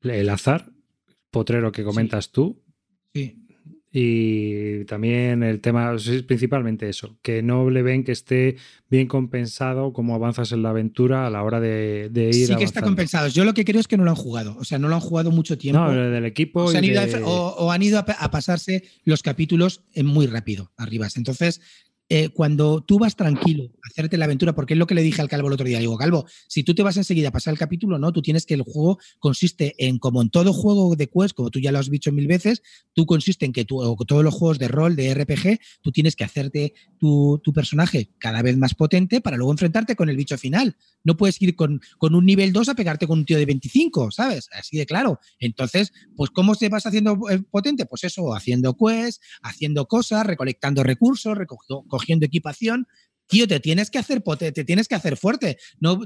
el 0.00 0.28
azar, 0.30 0.72
potrero 1.30 1.72
que 1.72 1.84
comentas 1.84 2.30
tú, 2.32 2.62
Sí. 3.14 3.36
y 3.90 4.84
también 4.84 5.42
el 5.42 5.60
tema, 5.60 5.98
sí, 5.98 6.22
principalmente 6.22 6.88
eso, 6.88 7.18
que 7.22 7.42
no 7.42 7.70
le 7.70 7.82
ven 7.82 8.04
que 8.04 8.12
esté 8.12 8.56
bien 8.90 9.06
compensado 9.08 9.92
cómo 9.92 10.14
avanzas 10.14 10.52
en 10.52 10.62
la 10.62 10.70
aventura 10.70 11.26
a 11.26 11.30
la 11.30 11.42
hora 11.42 11.58
de, 11.58 12.08
de 12.10 12.28
ir 12.28 12.46
Sí 12.46 12.56
que 12.56 12.64
está 12.64 12.82
compensado. 12.82 13.28
Yo 13.28 13.44
lo 13.44 13.54
que 13.54 13.64
creo 13.64 13.80
es 13.80 13.88
que 13.88 13.96
no 13.96 14.04
lo 14.04 14.10
han 14.10 14.16
jugado. 14.16 14.56
O 14.58 14.64
sea, 14.64 14.78
no 14.78 14.88
lo 14.88 14.94
han 14.94 15.00
jugado 15.00 15.30
mucho 15.30 15.56
tiempo. 15.56 15.80
No, 15.80 15.92
del 15.94 16.24
equipo 16.26 16.64
o, 16.64 16.68
han 16.76 16.84
ido 16.84 17.00
a 17.00 17.06
de- 17.06 17.12
efe- 17.14 17.22
o- 17.24 17.54
o 17.58 17.70
han 17.72 17.82
ido 17.82 17.98
a, 17.98 18.04
pa- 18.04 18.12
a 18.20 18.30
pasarse 18.30 18.84
los 19.04 19.22
capítulos 19.22 19.82
en 19.94 20.06
muy 20.06 20.26
rápido, 20.26 20.70
arriba. 20.76 21.08
Entonces, 21.16 21.60
eh, 22.08 22.30
cuando 22.30 22.80
tú 22.80 22.98
vas 22.98 23.16
tranquilo 23.16 23.64
a 23.64 23.88
hacerte 23.88 24.16
la 24.16 24.24
aventura, 24.24 24.54
porque 24.54 24.74
es 24.74 24.78
lo 24.78 24.86
que 24.86 24.94
le 24.94 25.02
dije 25.02 25.20
al 25.20 25.28
Calvo 25.28 25.48
el 25.48 25.54
otro 25.54 25.66
día, 25.66 25.78
digo, 25.78 25.96
Calvo, 25.98 26.26
si 26.46 26.62
tú 26.62 26.74
te 26.74 26.82
vas 26.82 26.96
enseguida 26.96 27.28
a 27.28 27.32
pasar 27.32 27.52
el 27.52 27.58
capítulo, 27.58 27.98
no, 27.98 28.12
tú 28.12 28.22
tienes 28.22 28.46
que 28.46 28.54
el 28.54 28.62
juego 28.62 28.98
consiste 29.18 29.74
en, 29.78 29.98
como 29.98 30.22
en 30.22 30.30
todo 30.30 30.52
juego 30.52 30.96
de 30.96 31.08
quest, 31.08 31.34
como 31.34 31.50
tú 31.50 31.60
ya 31.60 31.72
lo 31.72 31.78
has 31.78 31.90
dicho 31.90 32.10
mil 32.12 32.26
veces, 32.26 32.62
tú 32.94 33.06
consiste 33.06 33.44
en 33.44 33.52
que 33.52 33.64
tú, 33.64 33.80
o 33.80 33.96
todos 34.06 34.24
los 34.24 34.34
juegos 34.34 34.58
de 34.58 34.68
rol, 34.68 34.96
de 34.96 35.12
RPG, 35.14 35.60
tú 35.82 35.92
tienes 35.92 36.16
que 36.16 36.24
hacerte 36.24 36.74
tu, 36.98 37.40
tu 37.44 37.52
personaje 37.52 38.10
cada 38.18 38.42
vez 38.42 38.56
más 38.56 38.74
potente 38.74 39.20
para 39.20 39.36
luego 39.36 39.52
enfrentarte 39.52 39.96
con 39.96 40.08
el 40.08 40.16
bicho 40.16 40.38
final. 40.38 40.76
No 41.04 41.16
puedes 41.16 41.40
ir 41.42 41.56
con, 41.56 41.80
con 41.98 42.14
un 42.14 42.24
nivel 42.24 42.52
2 42.52 42.70
a 42.70 42.74
pegarte 42.74 43.06
con 43.06 43.20
un 43.20 43.24
tío 43.24 43.38
de 43.38 43.46
25, 43.46 44.10
¿sabes? 44.10 44.48
Así 44.52 44.76
de 44.76 44.86
claro. 44.86 45.20
Entonces, 45.38 45.92
pues 46.16 46.30
¿cómo 46.30 46.54
te 46.56 46.68
vas 46.68 46.86
haciendo 46.86 47.18
eh, 47.30 47.40
potente? 47.50 47.86
Pues 47.86 48.04
eso, 48.04 48.34
haciendo 48.34 48.76
quests, 48.76 49.20
haciendo 49.42 49.86
cosas, 49.86 50.26
recolectando 50.26 50.82
recursos, 50.82 51.36
recogiendo, 51.36 51.84
cogiendo 51.98 52.26
equipación. 52.26 52.86
Tío, 53.30 53.46
te 53.46 53.60
tienes 53.60 53.90
que 53.90 53.98
hacer 53.98 54.22
te 54.38 54.64
tienes 54.64 54.88
que 54.88 54.94
hacer 54.94 55.18
fuerte. 55.18 55.58
No, 55.80 56.00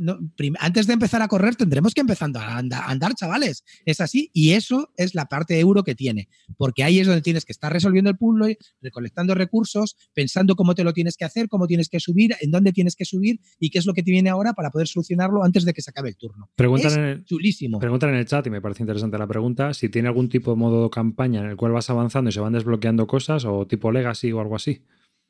antes 0.59 0.89
de 0.89 0.93
empezar 0.95 1.23
a 1.23 1.29
correr 1.29 1.55
tendremos 1.55 1.95
que 1.95 2.01
empezar 2.01 2.31
a 2.37 2.57
andar, 2.59 2.83
a 2.83 2.91
andar, 2.91 3.15
chavales. 3.15 3.63
Es 3.85 4.01
así 4.01 4.31
y 4.33 4.55
eso 4.55 4.91
es 4.97 5.15
la 5.15 5.27
parte 5.27 5.61
euro 5.61 5.85
que 5.85 5.95
tiene, 5.95 6.29
porque 6.57 6.83
ahí 6.83 6.99
es 6.99 7.07
donde 7.07 7.23
tienes 7.23 7.45
que 7.45 7.53
estar 7.53 7.73
resolviendo 7.73 8.11
el 8.11 8.17
puzzle, 8.17 8.59
recolectando 8.81 9.37
recursos, 9.37 9.95
pensando 10.15 10.57
cómo 10.57 10.75
te 10.75 10.83
lo 10.83 10.93
tienes 10.93 11.17
que 11.17 11.25
hacer, 11.25 11.49
cómo 11.49 11.69
tienes 11.69 11.89
que 11.89 12.01
subir, 12.01 12.35
en 12.41 12.51
dónde 12.51 12.73
tienes 12.73 12.97
que 12.97 13.05
subir 13.05 13.39
y 13.61 13.71
qué 13.71 13.79
es 13.79 13.87
lo 13.87 13.93
que 13.95 14.03
te 14.03 14.11
viene 14.11 14.29
ahora 14.29 14.53
para 14.55 14.71
poder 14.71 14.89
solucionarlo 14.89 15.45
antes 15.45 15.65
de 15.65 15.73
que 15.73 15.81
se 15.83 15.91
acabe 15.91 16.09
el 16.09 16.17
turno. 16.17 16.51
Preguntan 16.57 16.91
Es 16.91 16.97
en 16.97 17.05
el- 17.05 17.25
chulísimo. 17.25 17.79
Preguntan 17.79 18.11
en 18.11 18.17
el 18.17 18.27
chat 18.27 18.45
y 18.49 18.51
me 18.51 18.61
parece 18.61 18.83
interesante 18.83 19.17
la 19.17 19.29
pregunta 19.29 19.75
si 19.75 19.89
tiene 19.91 20.09
algún 20.09 20.29
tipo 20.29 20.51
de 20.51 20.57
modo 20.57 20.83
de 20.85 20.91
campaña 20.91 21.41
en 21.43 21.51
el 21.51 21.57
cual 21.57 21.71
vas 21.71 21.89
avanzando 21.89 22.31
y 22.31 22.33
se 22.33 22.41
van 22.41 22.53
desbloqueando 22.55 23.07
cosas 23.07 23.45
o 23.45 23.65
tipo 23.69 23.93
Legacy 23.93 24.33
o 24.33 24.41
algo 24.41 24.57
así. 24.57 24.83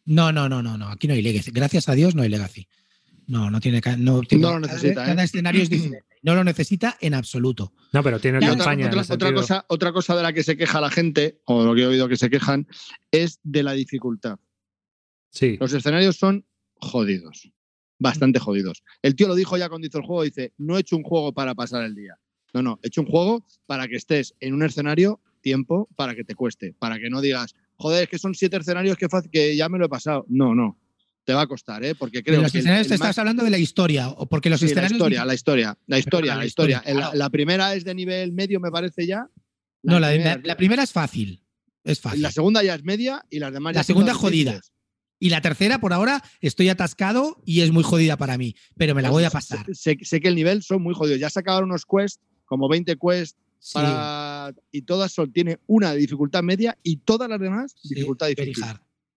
No, 0.05 0.33
no, 0.33 0.49
no, 0.49 0.63
no, 0.63 0.77
no. 0.77 0.89
Aquí 0.89 1.07
no 1.09 1.15
hay 1.15 1.23
legacy. 1.23 1.51
Gracias 1.53 1.89
a 1.89 1.95
Dios 1.95 2.15
no 2.15 2.23
hay 2.23 2.29
legacy. 2.29 2.67
No, 3.27 3.51
no 3.51 3.61
tiene. 3.61 3.81
No, 3.99 4.21
tiene- 4.23 4.43
No 4.43 4.59
lo 4.59 4.61
cada- 4.63 4.75
necesita, 4.75 5.05
Cada, 5.07 5.23
¿eh? 5.23 5.25
escenario 5.25 5.63
es 5.63 5.71
diferente. 5.71 6.05
No 6.23 6.35
lo 6.35 6.45
necesita 6.45 6.97
en 7.01 7.15
absoluto. 7.15 7.73
No, 7.93 8.03
pero 8.03 8.21
tiene 8.21 8.41
campaña. 8.41 8.91
otra- 8.91 9.33
cosa, 9.33 9.65
otra 9.69 9.93
cosa 9.93 10.17
de 10.17 10.23
la 10.23 10.33
que 10.33 10.43
se 10.43 10.57
queja 10.57 10.81
la 10.81 10.91
gente, 10.91 11.41
o 11.47 11.65
lo 11.65 11.75
que 11.75 11.83
he 11.83 11.87
oído 11.87 12.09
que 12.09 12.17
se 12.17 12.31
quejan, 12.31 12.67
es 13.11 13.41
de 13.43 13.63
la 13.63 13.73
dificultad. 13.73 14.39
Sí. 15.31 15.57
Los 15.61 15.73
escenarios 15.73 16.17
son 16.17 16.45
jodidos. 16.75 17.51
Bastante 17.99 18.39
jodidos. 18.41 18.83
El 19.03 19.15
tío 19.15 19.29
lo 19.29 19.35
dijo 19.35 19.57
ya 19.57 19.69
cuando 19.69 19.87
hizo 19.87 19.99
el 19.99 20.05
juego, 20.05 20.23
dice, 20.25 20.53
no 20.59 20.77
he 20.77 20.81
hecho 20.81 20.97
un 20.97 21.05
juego 21.05 21.33
para 21.33 21.55
pasar 21.55 21.85
el 21.85 21.95
día. 21.95 22.19
No, 22.53 22.61
no, 22.63 22.79
he 22.83 22.89
hecho 22.89 23.01
un 23.01 23.07
juego 23.07 23.47
para 23.67 23.87
que 23.89 23.97
estés 23.97 24.35
en 24.41 24.55
un 24.55 24.63
escenario 24.65 25.21
tiempo 25.41 25.89
para 25.97 26.15
que 26.15 26.25
te 26.25 26.35
cueste, 26.35 26.75
para 26.75 26.99
que 26.99 27.09
no 27.11 27.21
digas, 27.21 27.55
joder, 27.83 28.05
es 28.05 28.09
que 28.09 28.19
son 28.19 28.35
siete 28.35 28.57
escenarios 28.57 28.97
que, 28.97 29.09
fácil, 29.09 29.31
que 29.31 29.55
ya 29.57 29.69
me 29.69 29.79
lo 29.79 29.87
he 29.87 29.89
pasado. 29.89 30.25
No, 30.29 30.55
no. 30.55 30.79
Te 31.25 31.35
va 31.35 31.43
a 31.43 31.47
costar, 31.47 31.85
¿eh? 31.85 31.95
Porque 31.95 32.23
creo 32.25 32.41
los 32.41 32.51
que 32.51 32.59
el- 32.59 32.63
escenarios 32.63 32.87
el 32.87 32.91
te 32.91 32.95
estás 32.97 33.19
hablando 33.19 33.45
de 33.45 33.51
la 33.51 33.59
historia, 33.59 34.09
o 34.09 34.27
porque 34.27 34.51
los 34.51 34.59
Sí, 34.59 34.67
la 34.67 34.71
escenarios. 34.71 34.93
historia, 34.97 35.25
la 35.25 35.35
historia, 35.35 35.79
la 35.87 35.99
historia, 35.99 36.33
la 36.35 36.39
la 36.41 36.47
historia. 36.47 36.81
claro. 36.81 37.11
La 37.17 37.31
primera 37.31 37.75
es 37.75 37.85
de 37.85 37.95
nivel 37.95 38.33
medio, 38.33 38.59
me 38.61 38.71
parece 38.71 39.07
ya. 39.07 39.27
no, 39.85 40.01
la, 40.01 40.09
primera- 40.11 40.37
la- 40.37 40.43
la 40.45 40.57
primera 40.57 40.83
es 40.83 40.93
fácil. 40.93 41.43
Es 41.85 42.01
fácil. 42.01 42.23
La 42.23 42.31
segunda 42.31 42.63
ya 42.63 42.75
es 42.77 42.85
media 42.85 43.25
y 43.31 43.39
las 43.41 43.53
demás 43.53 43.75
La 43.75 43.81
ya 43.81 43.85
segunda 43.85 44.15
jodida. 44.15 44.53
difíciles. 44.53 44.73
Y 45.19 45.31
la 45.31 45.41
tercera, 45.41 45.79
por 45.81 45.93
ahora, 45.93 46.23
estoy 46.41 46.69
atascado 46.69 47.41
y 47.45 47.61
es 47.61 47.71
muy 47.71 47.85
jodida 47.85 48.17
para 48.17 48.37
mí, 48.39 48.55
pero 48.77 48.95
me 48.95 49.03
la 49.03 49.11
voy 49.11 49.23
a 49.23 49.31
pasar. 49.31 49.65
Sé, 49.73 49.97
sé 50.03 50.21
que 50.21 50.27
el 50.29 50.35
nivel 50.35 50.63
son 50.65 50.83
muy 50.83 50.95
jodidos. 50.95 51.21
Ya 51.21 51.31
sacaron 51.31 51.71
unos 51.71 51.85
quests, 51.87 52.21
como 52.45 52.69
20 52.69 52.97
quests, 52.97 53.37
Sí, 53.65 53.75
para, 53.75 54.53
y 54.73 54.83
todas 54.83 55.13
son, 55.13 55.33
tiene 55.33 55.61
una 55.69 55.93
de 55.93 55.99
dificultad 55.99 56.43
media 56.43 56.77
y 56.83 56.97
todas 56.97 57.29
las 57.31 57.39
demás 57.39 57.77
sí, 57.81 57.95
dificultad 57.95 58.27
difícil. 58.27 58.65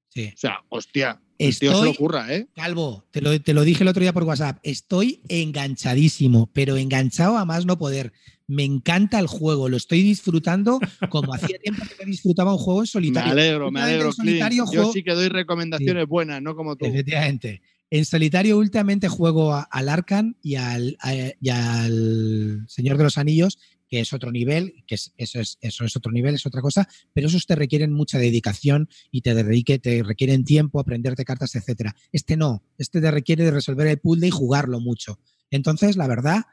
Sí. 0.09 0.31
O 0.33 0.37
sea, 0.37 0.59
hostia, 0.69 1.19
el 1.39 1.57
tío 1.57 1.71
se 1.71 1.75
Estoy- 1.77 1.85
lo 1.85 1.91
ocurra, 1.91 2.31
¿eh? 2.33 2.47
Calvo, 2.55 3.03
te 3.09 3.21
lo, 3.21 3.41
te 3.41 3.55
lo 3.55 3.63
dije 3.63 3.83
el 3.83 3.87
otro 3.87 4.01
día 4.01 4.13
por 4.13 4.21
WhatsApp. 4.23 4.59
Estoy 4.61 5.19
enganchadísimo, 5.29 6.49
pero 6.53 6.77
enganchado 6.77 7.37
a 7.37 7.45
más 7.45 7.65
no 7.65 7.77
poder. 7.77 8.13
Me 8.47 8.63
encanta 8.63 9.17
el 9.19 9.25
juego, 9.27 9.67
lo 9.67 9.77
estoy 9.77 10.03
disfrutando 10.03 10.79
como 11.09 11.33
hacía 11.33 11.57
tiempo 11.57 11.83
que 11.97 12.05
disfrutaba 12.05 12.51
un 12.53 12.59
juego 12.59 12.81
en 12.81 12.83
Me 12.83 12.87
solitario. 12.87 13.31
alegro, 13.31 13.71
me 13.71 13.81
alegro, 13.81 14.11
solitario. 14.11 14.65
Yo 14.71 14.91
sí 14.93 15.03
que 15.03 15.13
doy 15.13 15.29
recomendaciones 15.29 16.07
buenas, 16.07 16.41
no 16.41 16.55
como 16.55 16.75
tú. 16.75 16.85
Efectivamente. 16.85 17.61
En 17.89 18.05
solitario 18.05 18.57
últimamente 18.57 19.07
juego 19.09 19.53
a- 19.53 19.63
al 19.63 19.89
Arcan 19.89 20.37
y 20.41 20.55
al, 20.55 20.97
a- 21.01 21.13
y 21.13 21.49
al 21.49 22.65
Señor 22.67 22.97
de 22.97 23.03
los 23.03 23.17
Anillos, 23.17 23.57
que 23.87 23.99
es 23.99 24.13
otro 24.13 24.31
nivel, 24.31 24.83
que 24.87 24.95
es, 24.95 25.13
eso, 25.17 25.39
es, 25.39 25.57
eso 25.61 25.85
es 25.85 25.95
otro 25.95 26.11
nivel, 26.11 26.35
es 26.35 26.45
otra 26.45 26.61
cosa, 26.61 26.87
pero 27.13 27.27
esos 27.27 27.45
te 27.45 27.55
requieren 27.55 27.93
mucha 27.93 28.17
dedicación 28.17 28.89
y 29.11 29.21
te, 29.21 29.33
dedique, 29.33 29.79
te 29.79 30.03
requieren 30.03 30.43
tiempo, 30.43 30.79
aprenderte 30.79 31.25
cartas, 31.25 31.55
etcétera. 31.55 31.95
Este 32.11 32.37
no, 32.37 32.63
este 32.77 33.01
te 33.01 33.11
requiere 33.11 33.43
de 33.43 33.51
resolver 33.51 33.87
el 33.87 33.99
puzzle 33.99 34.27
y 34.27 34.31
jugarlo 34.31 34.79
mucho. 34.79 35.19
Entonces, 35.51 35.97
la 35.97 36.07
verdad, 36.07 36.43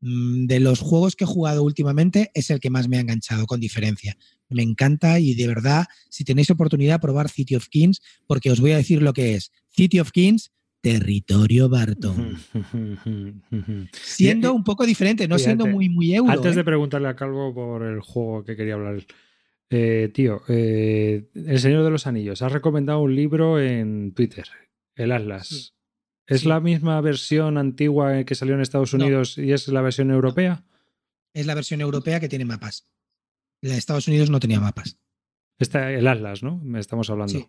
mm, 0.00 0.46
de 0.46 0.60
los 0.60 0.80
juegos 0.80 1.16
que 1.16 1.24
he 1.24 1.26
jugado 1.26 1.62
últimamente 1.62 2.30
es 2.34 2.50
el 2.50 2.60
que 2.60 2.70
más 2.70 2.88
me 2.88 2.96
ha 2.96 3.00
enganchado, 3.00 3.46
con 3.46 3.60
diferencia. 3.60 4.16
Me 4.48 4.62
encanta 4.62 5.18
y 5.18 5.34
de 5.34 5.46
verdad, 5.46 5.86
si 6.10 6.24
tenéis 6.24 6.50
oportunidad, 6.50 7.00
probar 7.00 7.30
City 7.30 7.54
of 7.54 7.68
Kings, 7.68 8.02
porque 8.26 8.50
os 8.50 8.60
voy 8.60 8.72
a 8.72 8.76
decir 8.76 9.02
lo 9.02 9.12
que 9.12 9.34
es. 9.34 9.52
City 9.70 10.00
of 10.00 10.10
Kings, 10.10 10.50
territorio 10.82 11.68
Barton. 11.70 12.36
Siendo 13.92 14.48
Y- 14.48 14.52
y- 14.52 14.54
un 14.54 14.64
poco 14.64 14.84
diferente, 14.84 15.26
no 15.28 15.38
siendo 15.38 15.66
muy, 15.66 15.88
muy 15.88 16.14
euro. 16.14 16.30
Antes 16.32 16.52
¿eh? 16.52 16.56
de 16.56 16.64
preguntarle 16.64 17.08
a 17.08 17.16
Calvo 17.16 17.54
por 17.54 17.82
el 17.84 18.00
juego 18.00 18.44
que 18.44 18.56
quería 18.56 18.74
hablar, 18.74 19.02
eh, 19.70 20.10
tío, 20.12 20.42
eh, 20.48 21.30
El 21.34 21.58
Señor 21.58 21.84
de 21.84 21.90
los 21.90 22.06
Anillos, 22.06 22.42
has 22.42 22.52
recomendado 22.52 23.00
un 23.00 23.14
libro 23.14 23.60
en 23.60 24.12
Twitter, 24.12 24.44
El 24.96 25.12
Atlas. 25.12 25.48
Sí. 25.48 25.68
¿Es 26.26 26.42
Sí. 26.42 26.48
la 26.48 26.60
misma 26.60 27.00
versión 27.00 27.58
antigua 27.58 28.24
que 28.24 28.34
salió 28.34 28.54
en 28.54 28.60
Estados 28.60 28.94
No. 28.94 29.04
Unidos 29.04 29.38
y 29.38 29.52
es 29.52 29.68
la 29.68 29.82
versión 29.82 30.10
europea? 30.10 30.64
Es 31.34 31.46
la 31.46 31.54
versión 31.54 31.80
europea 31.80 32.20
que 32.20 32.28
tiene 32.28 32.44
mapas. 32.44 32.86
La 33.60 33.72
de 33.72 33.78
Estados 33.78 34.08
Unidos 34.08 34.30
no 34.30 34.40
tenía 34.40 34.60
mapas. 34.60 34.98
Esta, 35.58 35.92
el 35.92 36.06
Atlas, 36.08 36.42
¿no? 36.42 36.60
Estamos 36.78 37.08
hablando. 37.10 37.32
Sí. 37.38 37.46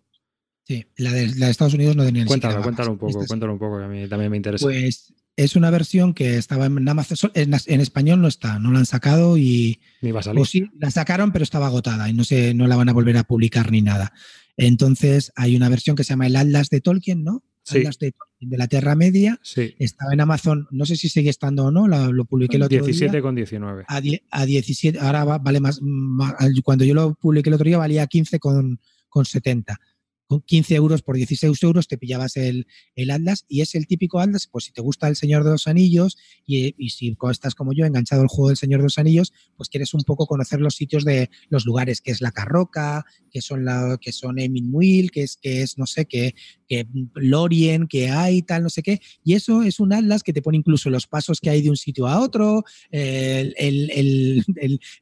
Sí, 0.66 0.86
la 0.98 1.12
de, 1.12 1.28
la 1.36 1.48
de 1.48 1.52
Estados 1.52 1.74
Unidos 1.74 1.96
no 1.96 2.06
tenía 2.06 2.24
ni 2.24 2.28
cuéntalo, 2.28 2.54
siquiera 2.54 2.64
cuéntalo 2.64 2.92
un 2.94 2.98
poco, 2.98 3.26
cuéntalo 3.26 3.54
un 3.54 3.60
poco, 3.60 3.78
que 3.80 3.84
a 3.84 3.88
mí 3.88 4.08
también 4.08 4.32
me 4.32 4.38
interesa. 4.38 4.64
Pues 4.66 5.14
es 5.36 5.56
una 5.56 5.70
versión 5.72 6.14
que 6.14 6.38
estaba 6.38 6.68
en 6.68 6.88
Amazon. 6.88 7.32
En, 7.34 7.54
en 7.66 7.82
español 7.82 8.22
no 8.22 8.28
está, 8.28 8.60
no 8.60 8.72
la 8.72 8.80
han 8.80 8.86
sacado 8.86 9.38
y. 9.38 9.80
Ni 10.02 10.12
va 10.12 10.22
a 10.22 10.24
salir. 10.24 10.42
O 10.42 10.46
sí, 10.46 10.70
la 10.80 10.90
sacaron, 10.92 11.32
pero 11.34 11.44
estaba 11.44 11.68
agotada 11.68 12.10
y 12.10 12.14
no, 12.14 12.24
se, 12.24 12.54
no 12.54 12.68
la 12.68 12.76
van 12.78 12.88
a 12.88 12.94
volver 12.94 13.18
a 13.18 13.24
publicar 13.24 13.72
ni 13.72 13.82
nada. 13.82 14.14
Entonces 14.58 15.32
hay 15.36 15.56
una 15.56 15.70
versión 15.70 15.96
que 15.96 16.04
se 16.04 16.10
llama 16.12 16.28
el 16.28 16.36
Atlas 16.36 16.70
de 16.70 16.80
Tolkien, 16.82 17.24
¿no? 17.24 17.44
Sí. 17.64 17.80
Atlas 17.80 17.98
de 18.00 18.12
Tolkien 18.12 18.50
de 18.50 18.58
la 18.58 18.68
Tierra 18.68 18.96
Media. 18.96 19.40
Sí, 19.42 19.76
Estaba 19.80 20.14
en 20.14 20.22
Amazon, 20.22 20.68
no 20.72 20.86
sé 20.86 20.96
si 20.96 21.10
sigue 21.10 21.30
estando 21.30 21.66
o 21.66 21.72
no, 21.72 21.88
la- 21.88 22.08
lo 22.10 22.26
publiqué 22.26 22.58
el 22.58 22.64
otro 22.64 22.78
17 22.78 23.12
día. 23.12 23.22
con 23.22 23.36
19. 23.36 23.84
A, 23.88 24.00
die- 24.02 24.24
a 24.30 24.46
17, 24.46 25.00
ahora 25.00 25.24
va- 25.26 25.38
vale 25.40 25.60
más, 25.60 25.80
más- 25.82 26.36
Cuando 26.64 26.86
yo 26.86 26.94
lo 26.94 27.16
publiqué 27.16 27.50
el 27.50 27.56
otro 27.56 27.66
día 27.66 27.78
valía 27.78 28.06
15 28.08 28.40
con, 28.40 28.80
con 29.10 29.26
70. 29.26 29.80
Con 30.34 30.42
15 30.42 30.74
euros 30.74 31.04
por 31.04 31.16
16 31.16 31.62
euros 31.62 31.88
te 31.88 32.00
pillabas 32.00 32.38
el, 32.38 32.66
el 32.96 33.12
Atlas 33.12 33.46
y 33.48 33.62
es 33.62 33.76
el 33.76 33.86
típico 33.86 34.20
Atlas, 34.20 34.48
pues 34.52 34.66
si 34.66 34.72
te 34.72 34.82
gusta 34.82 35.08
el 35.08 35.16
Señor 35.16 35.44
de 35.44 35.52
los 35.52 35.68
Anillos 35.68 36.18
y, 36.44 36.74
y 36.76 36.90
si 36.90 37.16
estás 37.30 37.54
como 37.54 37.72
yo 37.72 37.86
enganchado 37.86 38.24
al 38.24 38.28
juego 38.30 38.48
del 38.48 38.58
Señor 38.58 38.80
de 38.80 38.86
los 38.86 38.98
Anillos, 38.98 39.32
pues 39.56 39.70
quieres 39.70 39.94
un 39.94 40.02
poco 40.02 40.26
conocer 40.26 40.60
los 40.60 40.76
sitios 40.76 41.06
de 41.06 41.30
los 41.50 41.66
lugares, 41.66 42.02
que 42.02 42.10
es 42.10 42.20
la 42.20 42.32
Carroca, 42.32 43.06
que 43.30 43.42
son 43.42 43.64
la 43.64 44.00
que 44.02 44.12
son 44.12 44.40
Emin 44.40 44.72
Muil, 44.72 45.12
que 45.12 45.22
es 45.22 45.38
que 45.38 45.62
es 45.62 45.78
no 45.78 45.86
sé 45.86 46.06
qué, 46.06 46.34
que 46.68 46.88
Lorien, 47.16 47.88
que 47.88 48.10
hay 48.10 48.42
tal 48.42 48.64
no 48.64 48.70
sé 48.70 48.82
qué, 48.84 49.02
y 49.24 49.34
eso 49.34 49.64
es 49.64 49.80
un 49.80 49.94
atlas 49.94 50.24
que 50.24 50.34
te 50.34 50.42
pone 50.42 50.58
incluso 50.58 50.90
los 50.90 51.08
pasos 51.08 51.40
que 51.40 51.50
hay 51.50 51.62
de 51.62 51.70
un 51.70 51.78
sitio 51.78 52.08
a 52.08 52.20
otro, 52.20 52.64
el, 52.92 53.54
el- 53.58 54.44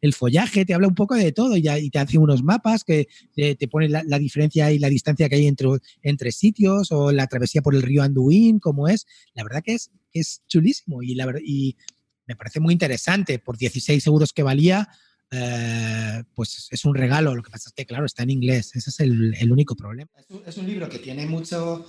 el- 0.02 0.14
follaje, 0.14 0.66
te 0.66 0.74
habla 0.74 0.88
un 0.88 0.96
poco 0.96 1.16
de 1.16 1.32
todo 1.32 1.56
y, 1.58 1.68
y 1.68 1.90
te 1.90 2.00
hace 2.00 2.18
unos 2.18 2.44
mapas 2.44 2.84
que 2.84 3.08
te, 3.34 3.56
te 3.56 3.68
pone 3.68 3.90
la, 3.90 4.20
diferencia 4.20 4.72
y 4.72 4.80
la 4.80 4.90
distancia 4.90 5.30
que 5.30 5.36
hay 5.36 5.48
entre, 5.48 5.68
entre 6.04 6.32
sitios 6.32 6.92
o 6.92 7.12
la 7.12 7.28
travesía 7.28 7.62
por 7.62 7.76
el 7.76 7.82
río 7.82 8.04
Anduin, 8.04 8.60
como 8.60 8.88
es. 8.88 9.06
La 9.34 9.44
verdad 9.44 9.64
que 9.64 9.74
es, 9.74 9.90
es 10.14 10.42
chulísimo 10.48 11.02
y, 11.02 11.16
la, 11.16 11.34
y 11.44 11.76
me 12.28 12.36
parece 12.36 12.60
muy 12.60 12.74
interesante. 12.74 13.40
Por 13.40 13.58
16 13.58 14.06
euros 14.08 14.34
que 14.34 14.44
valía, 14.44 14.90
eh, 15.32 16.24
pues 16.36 16.68
es 16.70 16.86
un 16.86 16.94
regalo. 16.96 17.34
Lo 17.36 17.42
que 17.44 17.50
pasa 17.52 17.70
es 17.70 17.74
que, 17.74 17.86
claro, 17.86 18.06
está 18.06 18.24
en 18.24 18.30
inglés. 18.32 18.76
Ese 18.76 18.90
es 18.90 19.00
el, 19.00 19.34
el 19.40 19.52
único 19.52 19.76
problema. 19.76 20.10
Es 20.18 20.30
un, 20.30 20.42
es 20.46 20.58
un 20.58 20.68
libro 20.68 20.90
que 20.90 21.00
tiene 21.00 21.26
mucho, 21.26 21.86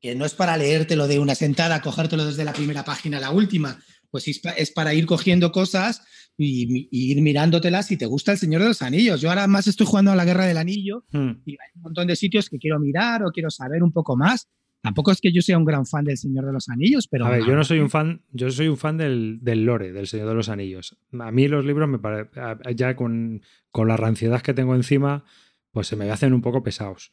que 0.00 0.14
no 0.14 0.24
es 0.24 0.34
para 0.34 0.56
leértelo 0.56 1.06
de 1.06 1.18
una 1.18 1.34
sentada, 1.34 1.80
cogértelo 1.80 2.26
desde 2.26 2.44
la 2.44 2.52
primera 2.52 2.84
página 2.84 3.18
a 3.18 3.20
la 3.20 3.30
última. 3.30 3.80
Pues 4.10 4.26
es, 4.26 4.40
es 4.56 4.72
para 4.72 4.92
ir 4.92 5.06
cogiendo 5.06 5.52
cosas 5.52 6.02
y, 6.36 6.88
y 6.90 7.12
ir 7.12 7.22
mirándotelas 7.22 7.86
si 7.86 7.96
te 7.96 8.06
gusta 8.06 8.32
el 8.32 8.38
Señor 8.38 8.60
de 8.62 8.68
los 8.68 8.82
Anillos. 8.82 9.20
Yo 9.20 9.28
ahora 9.28 9.46
más 9.46 9.68
estoy 9.68 9.86
jugando 9.86 10.10
a 10.10 10.16
la 10.16 10.24
Guerra 10.24 10.46
del 10.46 10.58
Anillo 10.58 11.04
Hmm. 11.12 11.42
y 11.46 11.52
hay 11.52 11.70
un 11.76 11.82
montón 11.82 12.08
de 12.08 12.16
sitios 12.16 12.48
que 12.50 12.58
quiero 12.58 12.80
mirar 12.80 13.22
o 13.22 13.30
quiero 13.30 13.50
saber 13.50 13.84
un 13.84 13.92
poco 13.92 14.16
más. 14.16 14.48
Tampoco 14.82 15.10
es 15.12 15.20
que 15.20 15.30
yo 15.32 15.42
sea 15.42 15.58
un 15.58 15.64
gran 15.66 15.84
fan 15.86 16.04
del 16.04 16.16
Señor 16.16 16.46
de 16.46 16.52
los 16.52 16.68
Anillos, 16.70 17.06
pero. 17.08 17.26
A 17.26 17.30
ver, 17.30 17.44
yo 17.44 17.54
no 17.54 17.64
soy 17.64 17.80
un 17.80 17.90
fan, 17.90 18.22
yo 18.32 18.50
soy 18.50 18.68
un 18.68 18.76
fan 18.78 18.96
del, 18.96 19.38
del 19.42 19.64
lore, 19.64 19.92
del 19.92 20.06
Señor 20.06 20.28
de 20.28 20.34
los 20.34 20.48
Anillos. 20.48 20.96
A 21.18 21.30
mí 21.30 21.48
los 21.48 21.64
libros 21.66 21.88
me 21.88 21.98
pare- 21.98 22.30
a- 22.36 22.58
ya 22.74 22.96
con, 22.96 23.42
con 23.70 23.88
la 23.88 23.96
ranciedad 23.98 24.40
que 24.40 24.54
tengo 24.54 24.74
encima, 24.74 25.24
pues 25.70 25.86
se 25.86 25.96
me 25.96 26.10
hacen 26.10 26.32
un 26.32 26.40
poco 26.40 26.62
pesados. 26.62 27.10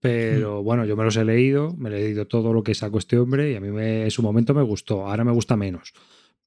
Pero 0.00 0.62
bueno, 0.62 0.84
yo 0.84 0.96
me 0.96 1.04
los 1.04 1.16
he 1.16 1.24
leído, 1.24 1.76
me 1.76 1.88
he 1.88 1.92
leído 1.92 2.26
todo 2.26 2.52
lo 2.52 2.62
que 2.64 2.74
sacó 2.74 2.98
este 2.98 3.18
hombre 3.18 3.52
y 3.52 3.54
a 3.56 3.60
mí 3.60 3.70
me- 3.70 4.04
en 4.04 4.10
su 4.10 4.22
momento 4.22 4.52
me 4.54 4.62
gustó, 4.62 5.06
ahora 5.08 5.22
me 5.24 5.32
gusta 5.32 5.56
menos. 5.56 5.92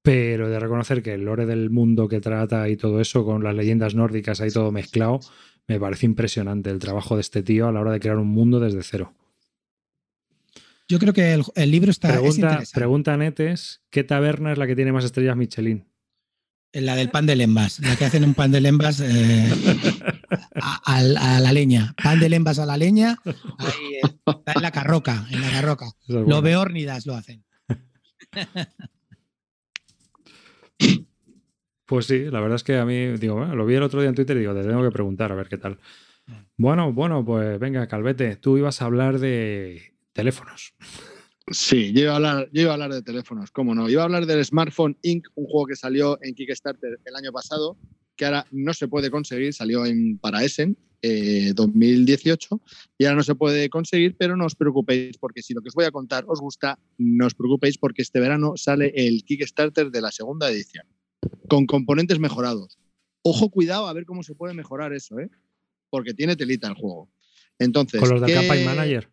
Pero 0.01 0.47
he 0.47 0.49
de 0.49 0.59
reconocer 0.59 1.01
que 1.01 1.13
el 1.13 1.25
lore 1.25 1.45
del 1.45 1.69
mundo 1.69 2.07
que 2.07 2.19
trata 2.21 2.67
y 2.69 2.75
todo 2.75 2.99
eso, 2.99 3.23
con 3.23 3.43
las 3.43 3.55
leyendas 3.55 3.95
nórdicas 3.95 4.41
ahí 4.41 4.49
todo 4.51 4.71
mezclado, 4.71 5.19
me 5.67 5.79
parece 5.79 6.05
impresionante 6.05 6.69
el 6.69 6.79
trabajo 6.79 7.15
de 7.15 7.21
este 7.21 7.43
tío 7.43 7.67
a 7.67 7.71
la 7.71 7.79
hora 7.81 7.91
de 7.91 7.99
crear 7.99 8.17
un 8.17 8.27
mundo 8.27 8.59
desde 8.59 8.83
cero. 8.83 9.13
Yo 10.87 10.99
creo 10.99 11.13
que 11.13 11.33
el, 11.33 11.43
el 11.55 11.71
libro 11.71 11.89
está. 11.91 12.09
es 12.09 12.13
Pregunta, 12.13 12.47
interesante. 12.47 12.79
pregunta 12.79 13.13
a 13.13 13.17
Netes, 13.17 13.81
¿qué 13.89 14.03
taberna 14.03 14.51
es 14.51 14.57
la 14.57 14.67
que 14.67 14.75
tiene 14.75 14.91
más 14.91 15.03
estrellas 15.05 15.35
Michelin? 15.35 15.87
La 16.73 16.95
del 16.95 17.09
pan 17.09 17.25
de 17.25 17.35
lembas, 17.37 17.79
la 17.79 17.95
que 17.95 18.03
hacen 18.05 18.23
un 18.25 18.33
pan 18.33 18.51
de 18.51 18.59
lembas 18.61 18.99
eh, 18.99 19.49
a, 20.61 20.81
a- 20.93 21.37
a 21.37 21.39
la 21.39 21.53
leña. 21.53 21.95
Pan 22.03 22.19
de 22.19 22.27
lembas 22.29 22.59
a 22.59 22.65
la 22.65 22.75
leña, 22.77 23.17
ahí, 23.57 23.95
eh, 23.95 24.01
está 24.27 24.51
en 24.55 24.61
la 24.61 24.71
carroca, 24.71 25.25
en 25.31 25.39
la 25.41 25.49
carroca. 25.51 25.85
Es 26.03 26.09
Lo 26.09 26.23
buena. 26.25 26.41
beórnidas 26.41 27.05
lo 27.05 27.15
hacen. 27.15 27.43
Pues 31.85 32.07
sí, 32.07 32.25
la 32.31 32.39
verdad 32.41 32.55
es 32.55 32.63
que 32.63 32.77
a 32.77 32.85
mí, 32.85 33.17
digo, 33.17 33.35
bueno, 33.35 33.55
lo 33.55 33.65
vi 33.65 33.75
el 33.75 33.83
otro 33.83 34.01
día 34.01 34.09
en 34.09 34.15
Twitter 34.15 34.35
y 34.37 34.39
digo, 34.41 34.53
te 34.55 34.63
tengo 34.63 34.83
que 34.83 34.91
preguntar 34.91 35.31
a 35.31 35.35
ver 35.35 35.47
qué 35.47 35.57
tal. 35.57 35.77
Bueno, 36.57 36.91
bueno, 36.91 37.23
pues 37.23 37.59
venga, 37.59 37.87
Calvete, 37.87 38.35
tú 38.37 38.57
ibas 38.57 38.81
a 38.81 38.85
hablar 38.85 39.19
de 39.19 39.94
teléfonos. 40.15 40.73
Sí, 41.51 41.93
yo 41.93 42.01
iba, 42.03 42.13
a 42.13 42.15
hablar, 42.15 42.49
yo 42.51 42.61
iba 42.63 42.71
a 42.71 42.73
hablar 42.73 42.91
de 42.93 43.03
teléfonos, 43.03 43.51
cómo 43.51 43.75
no. 43.75 43.87
Iba 43.87 44.01
a 44.01 44.05
hablar 44.05 44.25
del 44.25 44.43
Smartphone 44.43 44.97
Inc., 45.03 45.27
un 45.35 45.45
juego 45.45 45.67
que 45.67 45.75
salió 45.75 46.17
en 46.23 46.33
Kickstarter 46.33 46.99
el 47.05 47.15
año 47.15 47.31
pasado, 47.31 47.77
que 48.15 48.25
ahora 48.25 48.47
no 48.51 48.73
se 48.73 48.87
puede 48.87 49.11
conseguir, 49.11 49.53
salió 49.53 49.85
en, 49.85 50.17
para 50.17 50.43
Essen 50.43 50.75
eh, 51.03 51.51
2018 51.53 52.61
y 52.97 53.05
ahora 53.05 53.17
no 53.17 53.23
se 53.23 53.35
puede 53.35 53.69
conseguir, 53.69 54.15
pero 54.17 54.35
no 54.35 54.45
os 54.47 54.55
preocupéis 54.55 55.17
porque 55.19 55.43
si 55.43 55.53
lo 55.53 55.61
que 55.61 55.67
os 55.69 55.75
voy 55.75 55.85
a 55.85 55.91
contar 55.91 56.23
os 56.27 56.39
gusta, 56.41 56.79
no 56.97 57.27
os 57.27 57.35
preocupéis 57.35 57.77
porque 57.77 58.01
este 58.01 58.19
verano 58.19 58.53
sale 58.55 58.91
el 58.95 59.23
Kickstarter 59.23 59.91
de 59.91 60.01
la 60.01 60.11
segunda 60.11 60.49
edición, 60.49 60.87
con 61.47 61.67
componentes 61.67 62.17
mejorados. 62.17 62.79
Ojo, 63.21 63.49
cuidado 63.51 63.87
a 63.87 63.93
ver 63.93 64.05
cómo 64.05 64.23
se 64.23 64.33
puede 64.33 64.55
mejorar 64.55 64.93
eso, 64.93 65.19
¿eh? 65.19 65.29
porque 65.91 66.15
tiene 66.15 66.35
telita 66.35 66.67
el 66.69 66.73
juego. 66.73 67.11
Entonces, 67.59 67.99
Con 68.01 68.09
los 68.09 68.21
de 68.21 68.27
¿qué- 68.27 68.33
Campaign 68.33 68.65
Manager. 68.65 69.09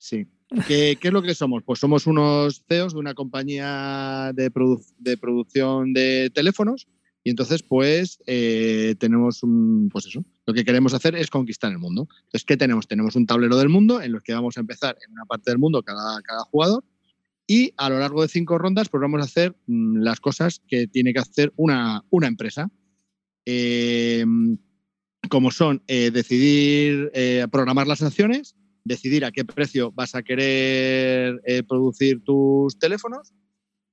Sí. 0.00 0.26
¿Qué, 0.66 0.96
qué 0.98 1.08
es 1.08 1.12
lo 1.12 1.22
que 1.22 1.34
somos? 1.34 1.62
Pues 1.62 1.78
somos 1.78 2.06
unos 2.06 2.64
CEOs 2.66 2.94
de 2.94 2.98
una 2.98 3.12
compañía 3.14 4.32
de, 4.34 4.50
produ- 4.50 4.82
de 4.98 5.18
producción 5.18 5.92
de 5.92 6.30
teléfonos 6.34 6.88
y 7.22 7.28
entonces 7.30 7.62
pues 7.62 8.18
eh, 8.26 8.94
tenemos 8.98 9.42
un, 9.42 9.90
pues 9.92 10.06
eso, 10.06 10.24
lo 10.46 10.54
que 10.54 10.64
queremos 10.64 10.94
hacer 10.94 11.14
es 11.16 11.28
conquistar 11.28 11.70
el 11.70 11.78
mundo. 11.78 12.08
Entonces, 12.24 12.44
¿qué 12.46 12.56
tenemos? 12.56 12.88
Tenemos 12.88 13.14
un 13.14 13.26
tablero 13.26 13.58
del 13.58 13.68
mundo 13.68 14.00
en 14.00 14.12
los 14.12 14.22
que 14.22 14.32
vamos 14.32 14.56
a 14.56 14.60
empezar 14.60 14.96
en 15.06 15.12
una 15.12 15.26
parte 15.26 15.50
del 15.50 15.58
mundo 15.58 15.82
cada, 15.82 16.20
cada 16.22 16.44
jugador 16.44 16.82
y 17.46 17.74
a 17.76 17.90
lo 17.90 17.98
largo 17.98 18.22
de 18.22 18.28
cinco 18.28 18.56
rondas 18.56 18.88
pues 18.88 19.02
vamos 19.02 19.20
a 19.20 19.24
hacer 19.24 19.54
mm, 19.66 19.98
las 19.98 20.18
cosas 20.18 20.62
que 20.66 20.86
tiene 20.86 21.12
que 21.12 21.20
hacer 21.20 21.52
una, 21.56 22.02
una 22.08 22.26
empresa. 22.26 22.70
Eh, 23.44 24.24
como 25.28 25.50
son 25.50 25.82
eh, 25.86 26.10
decidir 26.10 27.12
programar 27.52 27.86
las 27.86 28.02
acciones, 28.02 28.56
decidir 28.84 29.24
a 29.24 29.30
qué 29.30 29.44
precio 29.44 29.92
vas 29.92 30.14
a 30.14 30.22
querer 30.22 31.40
eh, 31.44 31.62
producir 31.62 32.22
tus 32.22 32.78
teléfonos, 32.78 33.32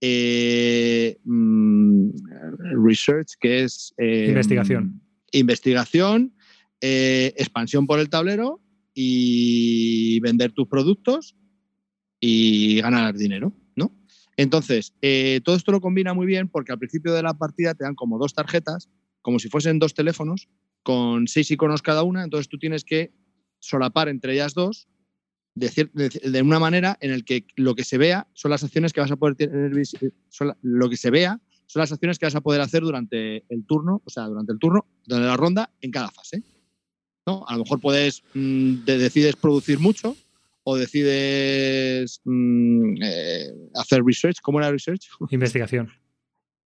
eh, 0.02 1.18
mm, 1.24 2.10
research, 2.86 3.34
que 3.40 3.64
es... 3.64 3.94
eh, 3.98 4.28
Investigación. 4.30 5.02
Investigación, 5.32 6.34
expansión 6.80 7.86
por 7.86 8.00
el 8.00 8.10
tablero 8.10 8.62
y 8.94 10.20
vender 10.22 10.52
tus 10.52 10.68
productos 10.68 11.36
y 12.20 12.80
ganar 12.82 13.16
dinero, 13.16 13.54
¿no? 13.76 13.94
Entonces, 14.38 14.94
todo 15.44 15.56
esto 15.56 15.72
lo 15.72 15.82
combina 15.82 16.14
muy 16.14 16.26
bien 16.26 16.48
porque 16.48 16.72
al 16.72 16.80
principio 16.80 17.14
de 17.14 17.24
la 17.24 17.34
partida 17.34 17.76
te 17.76 17.84
dan 17.84 17.96
como 17.96 18.18
dos 18.18 18.34
tarjetas, 18.34 18.90
como 19.22 19.40
si 19.40 19.50
fuesen 19.50 19.80
dos 19.80 19.94
teléfonos, 19.94 20.48
con 20.82 21.28
seis 21.28 21.52
iconos 21.52 21.82
cada 21.82 22.04
una, 22.04 22.24
entonces 22.24 22.48
tú 22.48 22.58
tienes 22.58 22.86
que 22.86 23.12
solapar 23.60 24.10
entre 24.10 24.34
ellas 24.34 24.54
dos 24.54 24.88
de, 25.56 25.90
de- 25.94 26.30
de 26.32 26.42
una 26.42 26.60
manera 26.60 26.98
en 27.02 27.12
el 27.12 27.26
que 27.26 27.46
lo 27.56 27.74
que 27.76 27.84
se 27.84 27.98
vea 27.98 28.28
son 28.34 28.52
las 28.52 28.64
acciones 28.64 28.94
que 28.94 29.02
vas 29.02 29.12
a 29.12 29.16
poder 29.16 29.36
tener, 29.36 29.72
son 30.30 30.48
la- 30.50 30.58
lo 30.62 30.90
que 30.90 30.98
se 30.98 31.10
vea 31.10 31.40
son 31.66 31.82
las 31.82 31.92
acciones 31.92 32.18
que 32.18 32.26
vas 32.26 32.36
a 32.36 32.42
poder 32.42 32.62
hacer 32.62 32.82
durante 32.82 33.44
el 33.54 33.66
turno, 33.66 34.02
o 34.06 34.10
sea, 34.10 34.24
durante 34.28 34.54
el 34.54 34.60
turno, 34.60 34.86
durante 35.06 35.28
la 35.28 35.36
ronda, 35.36 35.70
en 35.82 35.92
cada 35.92 36.10
fase. 36.12 36.42
¿no? 37.26 37.44
A 37.46 37.58
lo 37.58 37.64
mejor 37.64 37.82
puedes, 37.82 38.24
mm, 38.34 38.86
de- 38.86 38.98
decides 38.98 39.36
producir 39.36 39.78
mucho 39.80 40.16
o 40.64 40.78
decides 40.78 42.22
mm, 42.24 42.96
eh, 43.04 43.54
hacer 43.76 44.02
research, 44.04 44.38
¿cómo 44.42 44.60
era 44.60 44.72
research? 44.72 45.08
Investigación. 45.32 45.90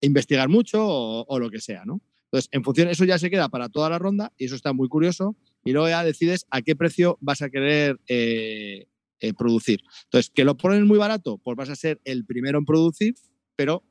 investigar 0.00 0.48
mucho 0.48 0.84
o, 0.84 1.24
o 1.28 1.38
lo 1.38 1.50
que 1.50 1.60
sea, 1.60 1.84
¿no? 1.84 2.00
Entonces, 2.24 2.48
en 2.52 2.62
función, 2.64 2.88
eso 2.88 3.04
ya 3.04 3.18
se 3.18 3.30
queda 3.30 3.48
para 3.48 3.68
toda 3.68 3.88
la 3.90 3.98
ronda 3.98 4.32
y 4.36 4.44
eso 4.46 4.54
está 4.56 4.72
muy 4.72 4.88
curioso. 4.88 5.36
Y 5.68 5.72
luego 5.72 5.90
ya 5.90 6.02
decides 6.02 6.46
a 6.50 6.62
qué 6.62 6.74
precio 6.74 7.18
vas 7.20 7.42
a 7.42 7.50
querer 7.50 8.00
eh, 8.08 8.86
eh, 9.20 9.34
producir. 9.34 9.80
Entonces, 10.04 10.32
que 10.34 10.44
lo 10.44 10.56
ponen 10.56 10.86
muy 10.86 10.96
barato, 10.96 11.36
pues 11.36 11.58
vas 11.58 11.68
a 11.68 11.76
ser 11.76 12.00
el 12.04 12.24
primero 12.24 12.58
en 12.58 12.64
producir, 12.64 13.16
pero 13.54 13.84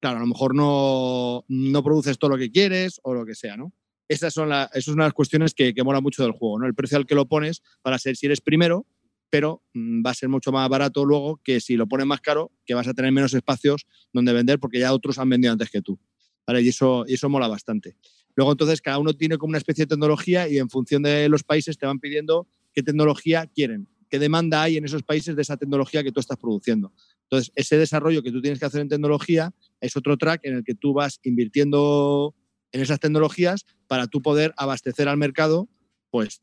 claro, 0.00 0.16
a 0.16 0.20
lo 0.20 0.26
mejor 0.26 0.54
no, 0.54 1.44
no 1.48 1.82
produces 1.84 2.18
todo 2.18 2.30
lo 2.30 2.38
que 2.38 2.50
quieres 2.50 2.98
o 3.02 3.12
lo 3.12 3.26
que 3.26 3.34
sea, 3.34 3.58
¿no? 3.58 3.74
Esas 4.08 4.32
son, 4.32 4.50
esas 4.50 4.84
son 4.84 4.96
las 4.96 5.12
cuestiones 5.12 5.52
que, 5.52 5.74
que 5.74 5.84
mola 5.84 6.00
mucho 6.00 6.22
del 6.22 6.32
juego, 6.32 6.60
¿no? 6.60 6.66
El 6.66 6.74
precio 6.74 6.96
al 6.96 7.04
que 7.04 7.14
lo 7.14 7.28
pones 7.28 7.62
para 7.82 7.98
ser 7.98 8.16
si 8.16 8.24
eres 8.24 8.40
primero, 8.40 8.86
pero 9.28 9.62
mm, 9.74 10.06
va 10.06 10.12
a 10.12 10.14
ser 10.14 10.30
mucho 10.30 10.50
más 10.50 10.66
barato 10.70 11.04
luego 11.04 11.42
que 11.44 11.60
si 11.60 11.76
lo 11.76 11.86
pones 11.86 12.06
más 12.06 12.22
caro, 12.22 12.52
que 12.64 12.72
vas 12.72 12.88
a 12.88 12.94
tener 12.94 13.12
menos 13.12 13.34
espacios 13.34 13.86
donde 14.14 14.32
vender 14.32 14.58
porque 14.58 14.78
ya 14.78 14.94
otros 14.94 15.18
han 15.18 15.28
vendido 15.28 15.52
antes 15.52 15.68
que 15.68 15.82
tú. 15.82 16.00
¿vale? 16.46 16.62
Y, 16.62 16.68
eso, 16.68 17.04
y 17.06 17.14
eso 17.14 17.28
mola 17.28 17.48
bastante. 17.48 17.96
Luego, 18.38 18.52
entonces, 18.52 18.80
cada 18.80 19.00
uno 19.00 19.14
tiene 19.14 19.36
como 19.36 19.48
una 19.50 19.58
especie 19.58 19.84
de 19.84 19.88
tecnología 19.88 20.48
y 20.48 20.58
en 20.58 20.70
función 20.70 21.02
de 21.02 21.28
los 21.28 21.42
países 21.42 21.76
te 21.76 21.86
van 21.86 21.98
pidiendo 21.98 22.46
qué 22.72 22.84
tecnología 22.84 23.48
quieren, 23.52 23.88
qué 24.08 24.20
demanda 24.20 24.62
hay 24.62 24.76
en 24.76 24.84
esos 24.84 25.02
países 25.02 25.34
de 25.34 25.42
esa 25.42 25.56
tecnología 25.56 26.04
que 26.04 26.12
tú 26.12 26.20
estás 26.20 26.36
produciendo. 26.36 26.92
Entonces, 27.24 27.50
ese 27.56 27.76
desarrollo 27.76 28.22
que 28.22 28.30
tú 28.30 28.40
tienes 28.40 28.60
que 28.60 28.66
hacer 28.66 28.80
en 28.80 28.88
tecnología 28.88 29.52
es 29.80 29.96
otro 29.96 30.16
track 30.16 30.42
en 30.44 30.54
el 30.54 30.62
que 30.62 30.76
tú 30.76 30.92
vas 30.92 31.18
invirtiendo 31.24 32.36
en 32.70 32.80
esas 32.80 33.00
tecnologías 33.00 33.64
para 33.88 34.06
tú 34.06 34.22
poder 34.22 34.54
abastecer 34.56 35.08
al 35.08 35.16
mercado 35.16 35.68
pues, 36.10 36.40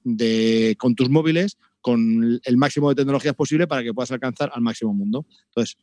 con 0.77 0.95
tus 0.95 1.09
móviles 1.09 1.57
con 1.79 2.41
el 2.43 2.57
máximo 2.57 2.89
de 2.89 2.95
tecnologías 2.95 3.35
posible 3.35 3.67
para 3.67 3.83
que 3.83 3.93
puedas 3.93 4.11
alcanzar 4.11 4.51
al 4.53 4.61
máximo 4.61 4.93
mundo. 4.93 5.25
Entonces, 5.45 5.77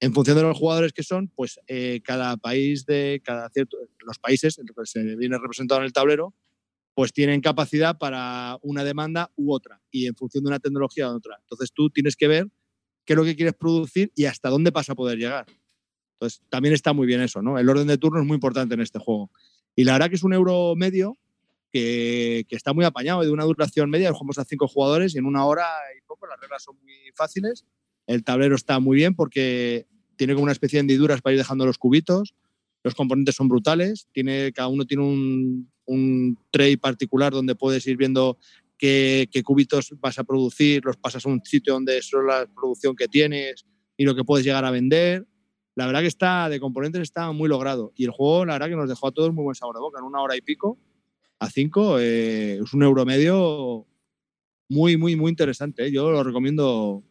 en 0.00 0.12
función 0.12 0.36
de 0.36 0.42
los 0.42 0.58
jugadores 0.58 0.92
que 0.92 1.02
son, 1.02 1.28
pues 1.28 1.58
eh, 1.66 2.00
cada 2.04 2.36
país 2.36 2.84
de 2.84 3.22
cada 3.24 3.48
cierto, 3.50 3.78
los 4.06 4.18
países, 4.18 4.58
en 4.58 4.66
lo 4.66 4.74
que 4.74 4.86
se 4.86 5.16
viene 5.16 5.38
representado 5.38 5.80
en 5.80 5.86
el 5.86 5.92
tablero, 5.92 6.34
pues 6.94 7.12
tienen 7.12 7.40
capacidad 7.40 7.98
para 7.98 8.58
una 8.62 8.84
demanda 8.84 9.30
u 9.36 9.52
otra 9.52 9.82
y 9.90 10.06
en 10.06 10.14
función 10.14 10.44
de 10.44 10.48
una 10.48 10.58
tecnología 10.58 11.10
u 11.10 11.16
otra. 11.16 11.36
Entonces 11.40 11.72
tú 11.72 11.90
tienes 11.90 12.16
que 12.16 12.28
ver 12.28 12.48
qué 13.04 13.12
es 13.12 13.16
lo 13.16 13.24
que 13.24 13.36
quieres 13.36 13.54
producir 13.54 14.12
y 14.14 14.24
hasta 14.24 14.48
dónde 14.48 14.70
vas 14.70 14.88
a 14.90 14.94
poder 14.94 15.18
llegar. 15.18 15.46
Entonces 16.14 16.42
también 16.48 16.74
está 16.74 16.92
muy 16.92 17.06
bien 17.06 17.20
eso, 17.20 17.42
¿no? 17.42 17.58
El 17.58 17.68
orden 17.68 17.86
de 17.86 17.98
turno 17.98 18.20
es 18.20 18.26
muy 18.26 18.36
importante 18.36 18.74
en 18.74 18.80
este 18.80 18.98
juego. 18.98 19.30
Y 19.74 19.84
la 19.84 19.92
verdad 19.92 20.08
que 20.08 20.16
es 20.16 20.22
un 20.22 20.32
euro 20.32 20.74
medio 20.74 21.18
que, 21.70 22.46
que 22.48 22.56
está 22.56 22.72
muy 22.72 22.84
apañado, 22.84 23.22
de 23.22 23.30
una 23.30 23.44
duración 23.44 23.90
media, 23.90 24.12
jugamos 24.12 24.38
a 24.38 24.44
cinco 24.44 24.66
jugadores 24.66 25.14
y 25.14 25.18
en 25.18 25.26
una 25.26 25.44
hora 25.44 25.66
y 25.96 26.00
poco, 26.06 26.26
las 26.26 26.40
reglas 26.40 26.62
son 26.62 26.76
muy 26.82 26.94
fáciles. 27.14 27.66
El 28.06 28.24
tablero 28.24 28.54
está 28.54 28.78
muy 28.78 28.96
bien 28.96 29.14
porque 29.14 29.86
tiene 30.16 30.34
como 30.34 30.44
una 30.44 30.52
especie 30.52 30.78
de 30.78 30.80
hendiduras 30.82 31.22
para 31.22 31.34
ir 31.34 31.38
dejando 31.38 31.66
los 31.66 31.78
cubitos. 31.78 32.34
Los 32.82 32.94
componentes 32.94 33.34
son 33.34 33.48
brutales. 33.48 34.08
Tiene, 34.12 34.52
cada 34.52 34.68
uno 34.68 34.84
tiene 34.84 35.02
un, 35.86 36.38
tray 36.50 36.76
particular 36.76 37.32
donde 37.32 37.54
puedes 37.54 37.86
ir 37.86 37.96
viendo 37.96 38.38
qué, 38.76 39.28
qué 39.30 39.42
cubitos 39.42 39.94
vas 40.00 40.18
a 40.18 40.24
producir, 40.24 40.84
los 40.84 40.96
pasas 40.96 41.24
a 41.24 41.28
un 41.28 41.42
sitio 41.44 41.74
donde 41.74 41.98
es 41.98 42.10
la 42.12 42.46
producción 42.54 42.96
que 42.96 43.08
tienes 43.08 43.64
y 43.96 44.04
lo 44.04 44.14
que 44.14 44.24
puedes 44.24 44.44
llegar 44.44 44.64
a 44.64 44.70
vender. 44.70 45.26
La 45.76 45.86
verdad 45.86 46.00
que 46.00 46.06
está 46.06 46.48
de 46.48 46.58
componentes 46.58 47.02
está 47.02 47.30
muy 47.32 47.48
logrado. 47.48 47.92
Y 47.96 48.04
el 48.04 48.10
juego, 48.10 48.46
la 48.46 48.54
verdad 48.54 48.68
que 48.68 48.76
nos 48.76 48.88
dejó 48.88 49.08
a 49.08 49.12
todos 49.12 49.32
muy 49.32 49.44
buen 49.44 49.54
sabor 49.54 49.76
de 49.76 49.82
boca. 49.82 49.98
En 49.98 50.06
una 50.06 50.22
hora 50.22 50.36
y 50.36 50.40
pico, 50.40 50.78
a 51.38 51.50
cinco, 51.50 51.98
eh, 51.98 52.58
es 52.64 52.72
un 52.72 52.82
euro 52.82 53.04
medio 53.04 53.86
muy, 54.68 54.96
muy, 54.96 55.16
muy 55.16 55.30
interesante. 55.30 55.86
¿eh? 55.86 55.92
Yo 55.92 56.10
lo 56.10 56.24
recomiendo, 56.24 57.04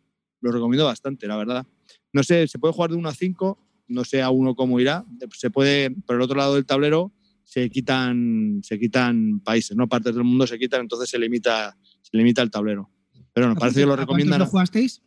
lo 0.46 0.52
recomiendo 0.52 0.86
bastante, 0.86 1.28
la 1.28 1.38
verdad. 1.38 1.66
No 2.14 2.24
sé, 2.24 2.48
se 2.48 2.60
puede 2.60 2.74
jugar 2.74 2.92
de 2.92 2.96
1 2.98 3.10
a 3.10 3.14
5, 3.14 3.60
no 3.88 4.04
sé 4.06 4.22
a 4.22 4.30
uno 4.30 4.56
cómo 4.56 4.80
irá. 4.80 5.06
Se 5.34 5.50
puede, 5.50 5.92
por 5.92 6.16
el 6.16 6.22
otro 6.22 6.38
lado 6.38 6.56
del 6.56 6.66
tablero, 6.66 7.12
se 7.44 7.70
quitan, 7.70 8.62
se 8.64 8.80
quitan 8.80 9.40
países, 9.42 9.76
¿no? 9.78 9.88
Partes 9.88 10.16
del 10.16 10.24
mundo 10.24 10.48
se 10.48 10.58
quitan, 10.58 10.82
entonces 10.82 11.10
se 11.10 11.20
limita, 11.20 11.78
se 12.02 12.18
limita 12.18 12.42
el 12.42 12.50
tablero. 12.52 12.90
Pero 13.34 13.48
bueno, 13.48 13.60
parece 13.60 13.82
que 13.82 13.86
lo 13.86 13.94
¿A 13.94 13.96
cuántos 13.98 14.08
recomiendan. 14.08 14.40
lo 14.40 14.46
jugasteis? 14.46 15.02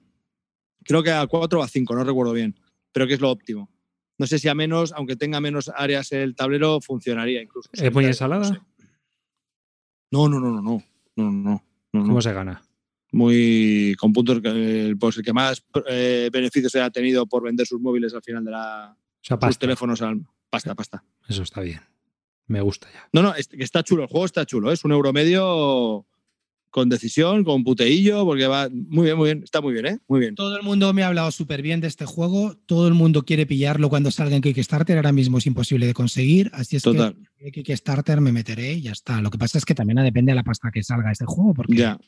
Creo 0.85 1.03
que 1.03 1.11
a 1.11 1.27
4 1.27 1.61
o 1.61 1.63
a 1.63 1.69
5, 1.69 1.95
no 1.95 2.05
recuerdo 2.05 2.33
bien, 2.33 2.55
pero 2.93 3.07
que 3.07 3.15
es 3.15 3.21
lo 3.21 3.31
óptimo. 3.31 3.71
No 4.19 4.27
sé 4.27 4.39
si 4.39 4.49
a 4.49 4.55
menos, 4.55 4.93
aunque 4.93 5.17
tenga 5.17 5.41
menos 5.41 5.71
áreas 5.75 6.13
el 6.13 6.35
tablero, 6.35 6.81
funcionaría 6.81 7.41
incluso. 7.43 7.71
¿Es 7.73 7.93
muy 7.93 8.05
No 8.05 8.09
ensalada? 8.11 8.45
sé. 8.45 8.61
No, 10.11 10.29
no, 10.29 10.41
no, 10.41 10.51
no, 10.51 10.63
no. 10.63 10.83
No, 11.17 11.25
no, 11.25 11.31
no. 11.33 11.65
no, 11.93 12.01
no. 12.01 12.07
¿Cómo 12.07 12.23
se 12.23 12.33
gana? 12.33 12.63
Muy 13.13 13.95
con 13.99 14.13
puntos 14.13 14.41
que 14.41 14.95
pues 14.99 15.17
el 15.17 15.23
que 15.25 15.33
más 15.33 15.65
eh, 15.89 16.29
beneficios 16.33 16.75
ha 16.77 16.91
tenido 16.91 17.27
por 17.27 17.43
vender 17.43 17.67
sus 17.67 17.81
móviles 17.81 18.13
al 18.15 18.23
final 18.23 18.45
de 18.45 18.51
la 18.51 18.95
O 18.95 19.25
sea, 19.25 19.39
sus 19.41 19.59
teléfonos 19.59 20.03
al 20.03 20.21
pasta, 20.51 20.75
pasta. 20.75 21.03
Eso 21.29 21.43
está 21.43 21.61
bien. 21.63 21.81
Me 22.47 22.61
gusta 22.61 22.89
ya. 22.93 23.09
No, 23.13 23.23
no, 23.23 23.35
es- 23.35 23.49
que 23.49 23.63
está 23.65 23.83
chulo, 23.83 24.03
el 24.03 24.09
juego 24.09 24.27
está 24.27 24.45
chulo, 24.47 24.71
¿eh? 24.71 24.75
es 24.75 24.85
un 24.85 24.93
euro 24.93 25.13
medio 25.13 26.07
con 26.71 26.91
decisión, 26.91 27.45
con 27.45 27.65
puteillo, 27.65 28.27
porque 28.27 28.47
va 28.47 28.69
muy 28.71 29.05
bien, 29.07 29.17
muy 29.17 29.25
bien, 29.31 29.43
está 29.43 29.63
muy 29.63 29.73
bien, 29.73 29.87
¿eh? 29.87 29.99
Muy 30.07 30.21
bien. 30.21 30.35
Todo 30.35 30.55
el 30.59 30.63
mundo 30.63 30.93
me 30.93 31.03
ha 31.03 31.09
hablado 31.09 31.31
súper 31.31 31.63
bien 31.63 31.81
de 31.81 31.87
este 31.89 32.05
juego. 32.05 32.57
Todo 32.67 32.89
el 32.89 32.95
mundo 32.95 33.23
quiere 33.25 33.47
pillarlo 33.47 33.89
cuando 33.89 34.11
salga 34.11 34.37
en 34.37 34.43
Kickstarter. 34.43 34.97
Ahora 34.97 35.13
mismo 35.13 35.39
es 35.39 35.47
imposible 35.47 35.87
de 35.87 35.95
conseguir. 35.95 36.51
Así 36.53 36.77
es 36.77 36.83
Total. 36.83 37.17
que 37.39 37.47
en 37.47 37.53
Kickstarter 37.53 38.21
me 38.21 38.33
meteré 38.33 38.75
y 38.75 38.83
ya 38.83 38.93
está. 38.93 39.23
Lo 39.23 39.31
que 39.31 39.39
pasa 39.39 39.57
es 39.57 39.65
que 39.65 39.75
también 39.75 40.03
depende 40.05 40.33
de 40.33 40.37
la 40.37 40.45
pasta 40.45 40.71
que 40.71 40.83
salga 40.83 41.11
este 41.11 41.25
juego. 41.25 41.55
Porque, 41.55 41.75
Ya. 41.75 41.99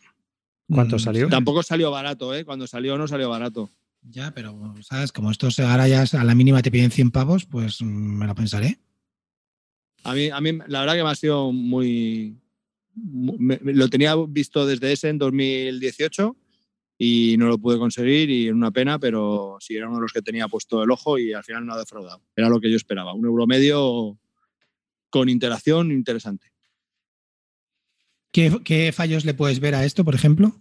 ¿Cuánto 0.72 0.96
mm, 0.96 1.00
salió? 1.00 1.28
Tampoco 1.28 1.62
salió 1.62 1.90
barato, 1.90 2.34
¿eh? 2.34 2.44
Cuando 2.44 2.66
salió 2.66 2.96
no 2.98 3.08
salió 3.08 3.28
barato. 3.28 3.70
Ya, 4.02 4.32
pero, 4.32 4.74
¿sabes? 4.82 5.12
Como 5.12 5.30
estos 5.30 5.58
ahora 5.60 5.86
ya 5.88 6.02
a 6.18 6.24
la 6.24 6.34
mínima 6.34 6.62
te 6.62 6.70
piden 6.70 6.90
100 6.90 7.10
pavos, 7.10 7.44
pues 7.46 7.82
mm, 7.82 7.84
me 7.86 8.26
lo 8.26 8.34
pensaré. 8.34 8.78
A 10.04 10.14
mí, 10.14 10.30
a 10.30 10.40
mí 10.40 10.58
la 10.68 10.80
verdad 10.80 10.94
que 10.94 11.02
me 11.04 11.10
ha 11.10 11.14
sido 11.14 11.52
muy... 11.52 12.36
mu- 12.94 13.36
me- 13.38 13.58
me- 13.62 13.74
lo 13.74 13.88
tenía 13.88 14.14
visto 14.28 14.64
desde 14.66 14.92
ese 14.92 15.08
en 15.10 15.18
2018 15.18 16.36
y 16.96 17.36
no 17.38 17.48
lo 17.48 17.58
pude 17.58 17.78
conseguir 17.78 18.30
y 18.30 18.46
es 18.48 18.52
una 18.54 18.70
pena, 18.70 18.98
pero 18.98 19.56
sí 19.60 19.74
era 19.76 19.86
uno 19.88 19.96
de 19.96 20.02
los 20.02 20.12
que 20.12 20.22
tenía 20.22 20.48
puesto 20.48 20.82
el 20.82 20.90
ojo 20.90 21.18
y 21.18 21.32
al 21.32 21.44
final 21.44 21.66
no 21.66 21.74
ha 21.74 21.78
defraudado. 21.78 22.22
Era 22.36 22.48
lo 22.48 22.60
que 22.60 22.70
yo 22.70 22.76
esperaba, 22.76 23.12
un 23.14 23.24
euro 23.26 23.46
medio 23.46 24.18
con 25.10 25.28
interacción 25.28 25.92
interesante. 25.92 26.52
¿Qué, 28.32 28.60
qué 28.64 28.92
fallos 28.92 29.24
le 29.24 29.34
puedes 29.34 29.60
ver 29.60 29.74
a 29.74 29.84
esto, 29.84 30.04
por 30.04 30.14
ejemplo? 30.14 30.54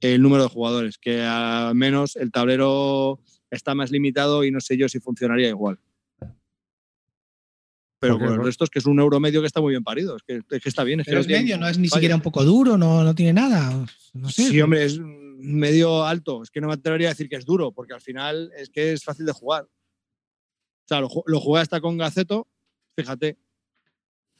El 0.00 0.22
número 0.22 0.44
de 0.44 0.48
jugadores, 0.48 0.98
que 0.98 1.22
al 1.22 1.74
menos 1.74 2.16
el 2.16 2.32
tablero 2.32 3.20
está 3.50 3.74
más 3.74 3.90
limitado 3.90 4.44
y 4.44 4.50
no 4.50 4.60
sé 4.60 4.76
yo 4.76 4.88
si 4.88 5.00
funcionaría 5.00 5.48
igual. 5.48 5.78
Pero 8.02 8.18
con 8.18 8.32
el 8.32 8.42
resto 8.42 8.64
es 8.64 8.70
que 8.70 8.80
es 8.80 8.86
un 8.86 8.98
euro 8.98 9.20
medio 9.20 9.40
que 9.40 9.46
está 9.46 9.60
muy 9.60 9.70
bien 9.70 9.84
parido, 9.84 10.16
es 10.16 10.24
que, 10.24 10.40
es 10.50 10.62
que 10.62 10.68
está 10.68 10.82
bien. 10.82 10.98
Es 10.98 11.06
que 11.06 11.12
Pero 11.12 11.22
no 11.22 11.22
es 11.22 11.40
medio, 11.40 11.56
no 11.56 11.68
es 11.68 11.78
ni 11.78 11.88
siquiera 11.88 12.16
un 12.16 12.20
poco 12.20 12.42
duro, 12.44 12.76
no, 12.76 13.04
no 13.04 13.14
tiene 13.14 13.32
nada. 13.32 13.86
No 14.12 14.28
sé. 14.28 14.48
Sí, 14.48 14.60
hombre, 14.60 14.84
es 14.84 14.98
medio 14.98 16.04
alto. 16.04 16.42
Es 16.42 16.50
que 16.50 16.60
no 16.60 16.66
me 16.66 16.74
atrevería 16.74 17.08
a 17.08 17.12
decir 17.12 17.28
que 17.28 17.36
es 17.36 17.44
duro, 17.44 17.70
porque 17.70 17.94
al 17.94 18.00
final 18.00 18.50
es 18.56 18.70
que 18.70 18.92
es 18.92 19.04
fácil 19.04 19.24
de 19.24 19.30
jugar. 19.30 19.64
O 19.64 20.88
sea, 20.88 21.00
lo, 21.00 21.08
lo 21.26 21.38
jugué 21.38 21.60
hasta 21.60 21.80
con 21.80 21.96
Gaceto, 21.96 22.48
fíjate. 22.96 23.38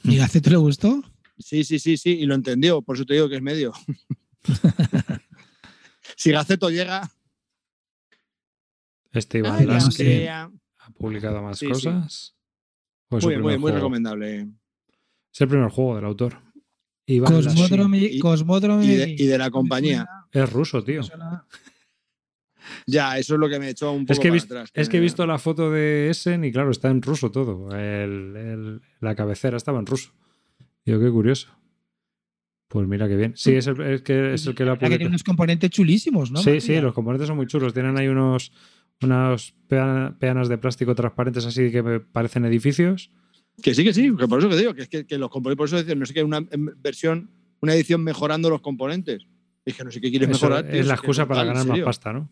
¿Y 0.02 0.16
Gaceto 0.16 0.50
le 0.50 0.56
gustó? 0.56 1.00
Sí, 1.42 1.64
sí, 1.64 1.78
sí, 1.78 1.96
sí, 1.96 2.10
y 2.20 2.26
lo 2.26 2.34
entendió, 2.34 2.80
por 2.82 2.96
eso 2.96 3.04
te 3.04 3.14
digo 3.14 3.28
que 3.28 3.36
es 3.36 3.42
medio. 3.42 3.72
si 6.16 6.30
Gaceto 6.32 6.70
llega, 6.70 7.10
Este 9.12 9.38
Iván 9.38 9.68
ha 10.78 10.90
publicado 10.98 11.42
más 11.42 11.58
Sí, 11.58 11.66
cosas. 11.68 12.34
¿O 13.10 13.18
es 13.18 13.22
su 13.22 13.28
muy 13.28 13.34
bien, 13.36 13.42
muy, 13.42 13.58
muy 13.58 13.72
recomendable. 13.72 14.48
Es 15.32 15.40
el 15.40 15.48
primer 15.48 15.68
juego 15.70 15.96
del 15.96 16.04
autor. 16.06 16.38
Cosmódromo 18.20 18.82
y- 18.82 18.86
de- 18.96 19.10
y 19.18 19.26
de 19.26 19.38
la 19.38 19.50
compañía. 19.50 20.06
es 20.32 20.50
ruso, 20.50 20.82
tío. 20.82 21.02
Ya, 22.86 23.18
eso 23.18 23.34
es 23.34 23.40
lo 23.40 23.48
que 23.48 23.58
me 23.58 23.70
echó 23.70 23.90
un 23.92 24.06
poco 24.06 24.12
Es 24.12 24.18
que, 24.18 24.28
he 24.28 24.30
para 24.30 24.34
visto, 24.34 24.54
atrás. 24.54 24.70
es 24.74 24.88
que 24.88 24.96
he 24.96 25.00
visto 25.00 25.26
la 25.26 25.38
foto 25.38 25.70
de 25.70 26.10
Essen 26.10 26.44
y 26.44 26.52
claro, 26.52 26.70
está 26.70 26.88
en 26.90 27.02
ruso 27.02 27.30
todo. 27.30 27.70
El- 27.76 28.36
el- 28.36 28.80
la 29.00 29.14
cabecera 29.14 29.56
estaba 29.56 29.78
en 29.80 29.86
ruso. 29.86 30.12
Digo, 30.84 31.00
qué 31.00 31.10
curioso. 31.10 31.48
Pues 32.68 32.88
mira 32.88 33.06
qué 33.06 33.16
bien. 33.16 33.34
Sí, 33.36 33.52
es 33.54 33.66
el, 33.66 33.80
es 33.82 34.02
que, 34.02 34.34
es 34.34 34.46
el 34.46 34.54
que 34.54 34.64
lo 34.64 34.72
ha 34.72 34.78
tiene 34.78 35.06
unos 35.06 35.22
componentes 35.22 35.70
chulísimos, 35.70 36.30
¿no? 36.30 36.40
Sí, 36.42 36.60
sí, 36.60 36.80
los 36.80 36.94
componentes 36.94 37.28
son 37.28 37.36
muy 37.36 37.46
chulos. 37.46 37.74
Tienen 37.74 37.96
ahí 37.98 38.08
unos 38.08 38.52
unas 39.02 39.52
pea- 39.68 40.16
peanas 40.18 40.48
de 40.48 40.58
plástico 40.58 40.94
transparentes 40.94 41.44
así 41.44 41.70
que 41.72 41.82
me 41.82 42.00
parecen 42.00 42.44
edificios. 42.44 43.10
Que 43.60 43.74
sí, 43.74 43.84
que 43.84 43.92
sí, 43.92 44.14
que 44.16 44.26
por 44.28 44.38
eso 44.38 44.48
que 44.48 44.56
digo, 44.56 44.74
que 44.74 44.82
es 44.82 44.88
que, 44.88 45.04
que 45.06 45.18
los 45.18 45.28
componentes, 45.28 45.58
por 45.58 45.66
eso 45.66 45.76
decir, 45.76 45.96
no 45.96 46.06
sé 46.06 46.14
qué, 46.14 46.22
una 46.22 46.38
em, 46.50 46.68
versión, 46.78 47.30
una 47.60 47.74
edición 47.74 48.02
mejorando 48.02 48.48
los 48.48 48.60
componentes. 48.62 49.26
Es 49.64 49.76
que 49.76 49.84
no 49.84 49.90
sé 49.90 50.00
qué 50.00 50.10
quieres 50.10 50.30
Eso 50.30 50.46
mejorar. 50.46 50.70
tío, 50.70 50.80
es 50.80 50.86
la 50.86 50.94
excusa 50.94 51.26
para 51.28 51.42
brutal, 51.42 51.54
ganar 51.66 51.76
más 51.78 51.84
pasta, 51.84 52.12
¿no? 52.12 52.30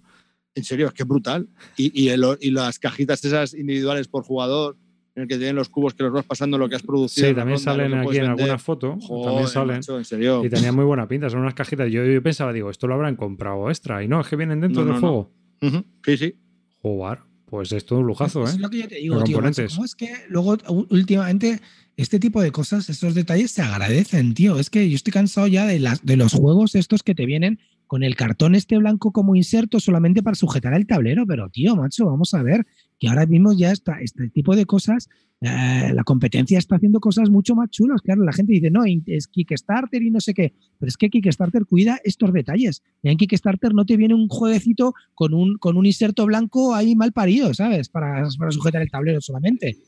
En 0.55 0.64
serio, 0.64 0.86
es 0.89 0.93
que 0.94 1.02
es 1.02 1.09
brutal. 1.09 1.48
Y, 1.77 2.02
y, 2.05 2.09
el- 2.09 2.39
y 2.40 2.51
las 2.51 2.78
cajitas 2.78 3.22
esas 3.24 3.52
individuales 3.52 4.09
por 4.09 4.24
jugador, 4.24 4.78
en 5.16 5.23
el 5.23 5.28
que 5.28 5.37
tienen 5.37 5.57
los 5.57 5.69
cubos 5.69 5.95
que 5.95 6.03
los 6.05 6.12
vas 6.12 6.24
pasando 6.24 6.57
lo 6.57 6.69
que 6.69 6.77
has 6.77 6.82
producido. 6.82 7.28
Sí, 7.28 7.35
también 7.35 7.59
ronda, 7.59 7.73
salen 7.73 7.95
aquí 7.95 8.16
en 8.16 8.23
vender. 8.23 8.31
alguna 8.31 8.59
foto. 8.59 8.97
Joder, 9.01 9.24
también 9.27 9.49
salen. 9.49 9.77
macho, 9.77 9.99
en 9.99 10.05
serio. 10.05 10.45
Y 10.45 10.49
tenían 10.49 10.74
muy 10.74 10.85
buena 10.85 11.09
pinta, 11.09 11.28
son 11.28 11.41
unas 11.41 11.55
cajitas. 11.55 11.91
Yo, 11.91 12.05
yo 12.05 12.23
pensaba, 12.23 12.53
digo, 12.53 12.70
esto 12.70 12.87
lo 12.87 12.95
habrán 12.95 13.16
comprado 13.16 13.69
extra. 13.69 14.03
Y 14.05 14.09
no, 14.09 14.20
es 14.20 14.28
que 14.28 14.37
vienen 14.37 14.61
dentro 14.61 14.85
No, 14.85 14.93
del 14.93 15.01
no, 15.01 15.07
no. 15.07 15.31
juego. 15.61 15.91
Sí, 16.05 16.16
sí. 16.16 16.35
Jugar. 16.81 17.24
Pues 17.47 17.73
es 17.73 17.91
un 17.91 18.07
lujazo, 18.07 18.45
Es 18.45 18.55
¿eh? 18.55 18.59
lo 18.61 18.70
que 18.70 18.78
yo 18.78 18.87
te 18.89 18.95
digo, 18.95 19.24
tío. 19.24 19.41
¿Cómo 19.41 19.85
es 19.85 19.97
que 19.97 20.09
luego 20.28 20.57
últimamente 20.91 21.61
este 21.97 22.20
tipo 22.20 22.41
de 22.41 22.53
cosas, 22.53 22.89
estos 22.89 23.15
detalles 23.16 23.51
se 23.51 23.62
agradecen, 23.62 24.35
tío? 24.35 24.57
Es 24.59 24.70
que 24.70 24.89
yo 24.89 24.95
estoy 24.95 25.12
cansado 25.12 25.49
ya 25.49 25.66
de, 25.66 25.81
las, 25.81 26.05
de 26.07 26.16
los 26.16 26.32
juegos 26.32 26.77
estos 26.77 27.03
que 27.03 27.15
te 27.16 27.27
vienen 27.27 27.59
con 27.90 28.04
el 28.04 28.14
cartón 28.14 28.54
este 28.54 28.78
blanco 28.78 29.10
como 29.10 29.34
inserto 29.34 29.80
solamente 29.80 30.22
para 30.22 30.36
sujetar 30.36 30.74
el 30.74 30.86
tablero, 30.86 31.26
pero 31.26 31.48
tío, 31.48 31.74
macho, 31.74 32.06
vamos 32.06 32.34
a 32.34 32.42
ver 32.44 32.64
que 33.00 33.08
ahora 33.08 33.26
mismo 33.26 33.52
ya 33.52 33.72
está 33.72 34.00
este 34.00 34.28
tipo 34.28 34.54
de 34.54 34.64
cosas, 34.64 35.08
eh, 35.40 35.90
la 35.92 36.04
competencia 36.04 36.56
está 36.56 36.76
haciendo 36.76 37.00
cosas 37.00 37.30
mucho 37.30 37.56
más 37.56 37.68
chulas. 37.70 38.00
Claro, 38.00 38.22
la 38.22 38.32
gente 38.32 38.52
dice, 38.52 38.70
no, 38.70 38.82
es 38.84 39.26
Kickstarter 39.26 40.04
y 40.04 40.12
no 40.12 40.20
sé 40.20 40.34
qué, 40.34 40.54
pero 40.78 40.88
es 40.88 40.96
que 40.96 41.10
Kickstarter 41.10 41.66
cuida 41.66 41.98
estos 42.04 42.32
detalles. 42.32 42.84
En 43.02 43.16
Kickstarter 43.16 43.74
no 43.74 43.84
te 43.84 43.96
viene 43.96 44.14
un 44.14 44.28
jueguecito 44.28 44.94
con 45.16 45.34
un, 45.34 45.58
con 45.58 45.76
un 45.76 45.84
inserto 45.84 46.26
blanco 46.26 46.76
ahí 46.76 46.94
mal 46.94 47.10
parido, 47.10 47.54
¿sabes? 47.54 47.88
Para, 47.88 48.28
para 48.38 48.52
sujetar 48.52 48.82
el 48.82 48.90
tablero 48.92 49.20
solamente. 49.20 49.78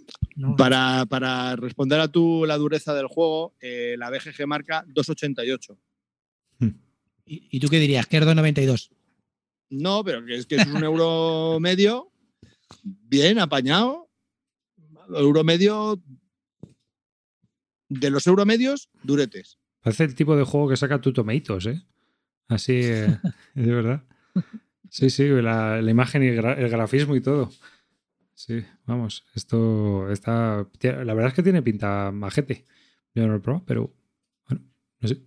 Para, 0.59 1.07
para 1.07 1.55
responder 1.55 2.01
a 2.01 2.09
tu 2.09 2.47
la 2.47 2.59
dureza 2.59 2.95
del 2.95 3.07
juego, 3.07 3.55
eh, 3.61 3.95
la 3.97 4.11
BGG 4.11 4.45
marca 4.49 4.85
288. 4.89 5.79
¿Y, 7.25 7.49
y 7.51 7.61
tú 7.61 7.69
qué 7.69 7.79
dirías? 7.79 8.07
Que 8.07 8.19
es 8.19 8.25
2,92. 8.25 8.91
No, 9.71 10.05
pero 10.05 10.25
que 10.25 10.37
es 10.37 10.47
que 10.47 10.57
es 10.57 10.67
un 10.67 10.83
euro 10.85 11.59
medio, 11.61 12.13
bien 12.83 13.39
apañado. 13.39 14.09
Euro 15.15 15.45
medio. 15.45 16.01
De 17.89 18.11
los 18.11 18.27
euro 18.27 18.47
medios, 18.47 18.89
duretes. 19.03 19.59
Parece 19.83 20.05
el 20.05 20.15
tipo 20.15 20.35
de 20.37 20.45
juego 20.45 20.69
que 20.69 20.77
saca 20.77 21.01
tu 21.01 21.13
Tomatoes, 21.13 21.67
¿eh? 21.67 21.83
Así, 22.49 22.73
eh, 22.75 23.19
de 23.55 23.73
verdad. 23.75 24.03
Sí, 24.89 25.11
sí, 25.11 25.25
la, 25.29 25.81
la 25.83 25.91
imagen 25.91 26.23
y 26.23 26.29
el, 26.29 26.39
gra- 26.41 26.57
el 26.59 26.69
grafismo 26.71 27.15
y 27.17 27.21
todo. 27.21 27.51
Sí, 28.35 28.65
vamos, 28.87 29.25
esto 29.35 30.11
está. 30.11 30.67
La 30.83 31.15
verdad 31.15 31.29
es 31.29 31.35
que 31.35 31.43
tiene 31.43 31.63
pinta 31.63 32.11
majete. 32.13 32.65
Yo 33.15 33.23
no 33.27 33.33
lo 33.33 33.37
he 33.37 33.41
probado, 33.41 33.65
pero 33.67 33.95
bueno, 34.49 34.65
no 35.01 35.09
sé. 35.09 35.21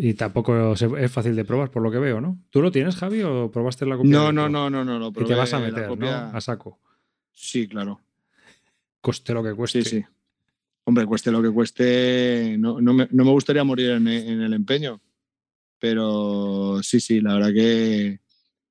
Y 0.00 0.14
tampoco 0.14 0.74
es 0.74 1.10
fácil 1.10 1.34
de 1.34 1.44
probar, 1.44 1.70
por 1.72 1.82
lo 1.82 1.90
que 1.90 1.98
veo, 1.98 2.20
¿no? 2.20 2.38
¿Tú 2.50 2.62
lo 2.62 2.70
tienes, 2.70 2.94
Javi, 2.96 3.22
o 3.22 3.50
probaste 3.50 3.84
la 3.84 3.96
copia? 3.96 4.10
No, 4.10 4.30
no, 4.32 4.48
no, 4.48 4.70
no, 4.70 4.84
no. 4.84 4.98
no 4.98 5.08
Y 5.08 5.24
te 5.24 5.34
vas 5.34 5.52
a 5.52 5.58
meter, 5.58 5.88
copia- 5.88 6.30
¿no? 6.30 6.36
A 6.36 6.40
saco. 6.40 6.78
Sí, 7.32 7.66
claro. 7.66 8.00
Coste 9.00 9.34
lo 9.34 9.42
que 9.42 9.54
cueste. 9.54 9.82
Sí, 9.82 9.90
sí. 9.98 10.04
Hombre, 10.84 11.04
cueste 11.04 11.30
lo 11.32 11.42
que 11.42 11.50
cueste, 11.50 12.56
no, 12.58 12.80
no 12.80 12.92
me, 12.94 13.08
no 13.10 13.24
me 13.24 13.30
gustaría 13.32 13.64
morir 13.64 13.90
en, 13.90 14.06
en 14.08 14.40
el 14.40 14.52
empeño. 14.54 15.00
Pero 15.78 16.80
sí, 16.82 17.00
sí, 17.00 17.20
la 17.20 17.34
verdad 17.34 17.52
que 17.52 18.20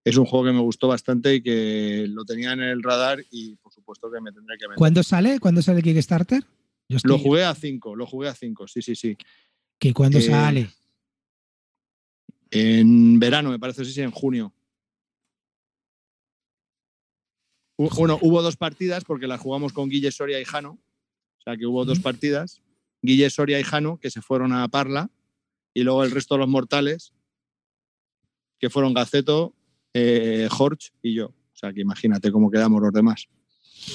es 0.04 0.18
un 0.18 0.26
juego 0.26 0.46
que 0.46 0.52
me 0.54 0.60
gustó 0.62 0.88
bastante 0.88 1.36
y 1.36 1.42
que 1.42 2.06
lo 2.10 2.26
tenía 2.26 2.54
en 2.54 2.62
el 2.62 2.82
radar 2.84 3.24
y 3.32 3.56
por 3.58 3.74
supuesto 3.74 4.10
que 4.12 4.20
me 4.22 4.32
tendré 4.32 4.58
que 4.58 4.68
meter. 4.68 4.78
¿Cuándo 4.78 5.04
sale? 5.04 5.40
¿Cuándo 5.40 5.62
sale 5.62 5.82
Kickstarter? 5.82 6.44
Yo 6.90 6.98
estoy- 6.98 7.12
Lo 7.12 7.18
jugué 7.20 7.44
a 7.44 7.54
5, 7.56 7.96
lo 7.96 8.06
jugué 8.06 8.30
a 8.30 8.34
5, 8.36 8.68
sí, 8.68 8.82
sí, 8.82 8.96
sí. 8.96 9.18
¿Que 9.80 9.94
cuándo 9.94 10.18
Eh, 10.18 10.22
sale? 10.22 10.70
En 12.52 13.20
verano, 13.20 13.50
me 13.50 13.60
parece, 13.60 13.86
sí, 13.86 13.94
sí, 13.94 14.02
en 14.02 14.12
junio. 14.12 14.54
Bueno, 17.78 18.18
hubo 18.22 18.42
dos 18.42 18.58
partidas 18.58 19.04
porque 19.04 19.28
las 19.28 19.40
jugamos 19.40 19.72
con 19.72 19.90
Guille 19.90 20.12
Soria 20.12 20.40
y 20.40 20.46
Jano. 20.46 20.80
O 21.40 21.42
sea 21.44 21.56
que 21.56 21.66
hubo 21.66 21.86
dos 21.86 22.00
partidas. 22.00 22.62
Guille 23.02 23.30
Soria 23.30 23.60
y 23.60 23.64
Jano, 23.64 24.00
que 24.00 24.10
se 24.10 24.22
fueron 24.22 24.52
a 24.54 24.68
Parla. 24.68 25.12
Y 25.74 25.84
luego 25.84 26.04
el 26.04 26.12
resto 26.12 26.36
de 26.36 26.40
los 26.40 26.50
mortales, 26.50 27.14
que 28.60 28.72
fueron 28.72 28.96
Gaceto, 28.96 29.54
eh, 29.94 30.48
Jorge 30.50 30.90
y 31.04 31.14
yo. 31.14 31.28
O 31.28 31.56
sea 31.60 31.72
que 31.72 31.82
imagínate 31.82 32.32
cómo 32.32 32.50
quedamos 32.50 32.82
los 32.82 32.94
demás. 32.94 33.28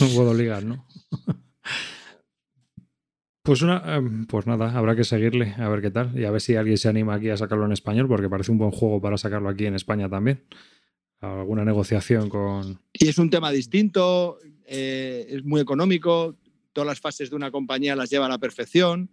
No 0.01 0.07
puedo 0.15 0.33
ligar, 0.33 0.65
¿no? 0.65 0.87
Pues 3.43 3.61
una, 3.63 3.83
em, 3.97 4.25
pues 4.27 4.47
nada, 4.47 4.77
habrá 4.77 4.95
que 4.95 5.03
seguirle 5.03 5.55
a 5.59 5.69
ver 5.69 5.83
qué 5.83 5.91
tal 5.91 6.17
y 6.17 6.25
a 6.25 6.31
ver 6.31 6.41
si 6.41 6.55
alguien 6.55 6.79
se 6.79 6.89
anima 6.89 7.15
aquí 7.15 7.29
a 7.29 7.37
sacarlo 7.37 7.65
en 7.67 7.73
español 7.73 8.07
porque 8.07 8.29
parece 8.29 8.53
un 8.53 8.59
buen 8.59 8.71
juego 8.71 9.01
para 9.01 9.19
sacarlo 9.19 9.49
aquí 9.49 9.67
en 9.67 9.75
España 9.75 10.09
también. 10.09 10.45
Alguna 11.21 11.65
negociación 11.65 12.29
con. 12.29 12.81
Y 12.93 13.09
es 13.09 13.19
un 13.19 13.31
tema 13.31 13.51
distinto, 13.51 14.39
eh, 14.67 15.27
es 15.29 15.45
muy 15.45 15.61
económico, 15.61 16.37
todas 16.73 16.87
las 16.87 17.01
fases 17.01 17.31
de 17.31 17.37
una 17.37 17.51
compañía 17.51 17.97
las 17.97 18.11
lleva 18.11 18.27
a 18.27 18.29
la 18.29 18.39
perfección. 18.39 19.11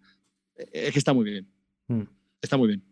Eh, 0.56 0.70
Es 0.88 0.94
que 0.94 1.00
está 1.00 1.14
muy 1.14 1.26
bien, 1.26 1.48
Mm. 1.88 2.02
está 2.42 2.56
muy 2.58 2.68
bien. 2.68 2.84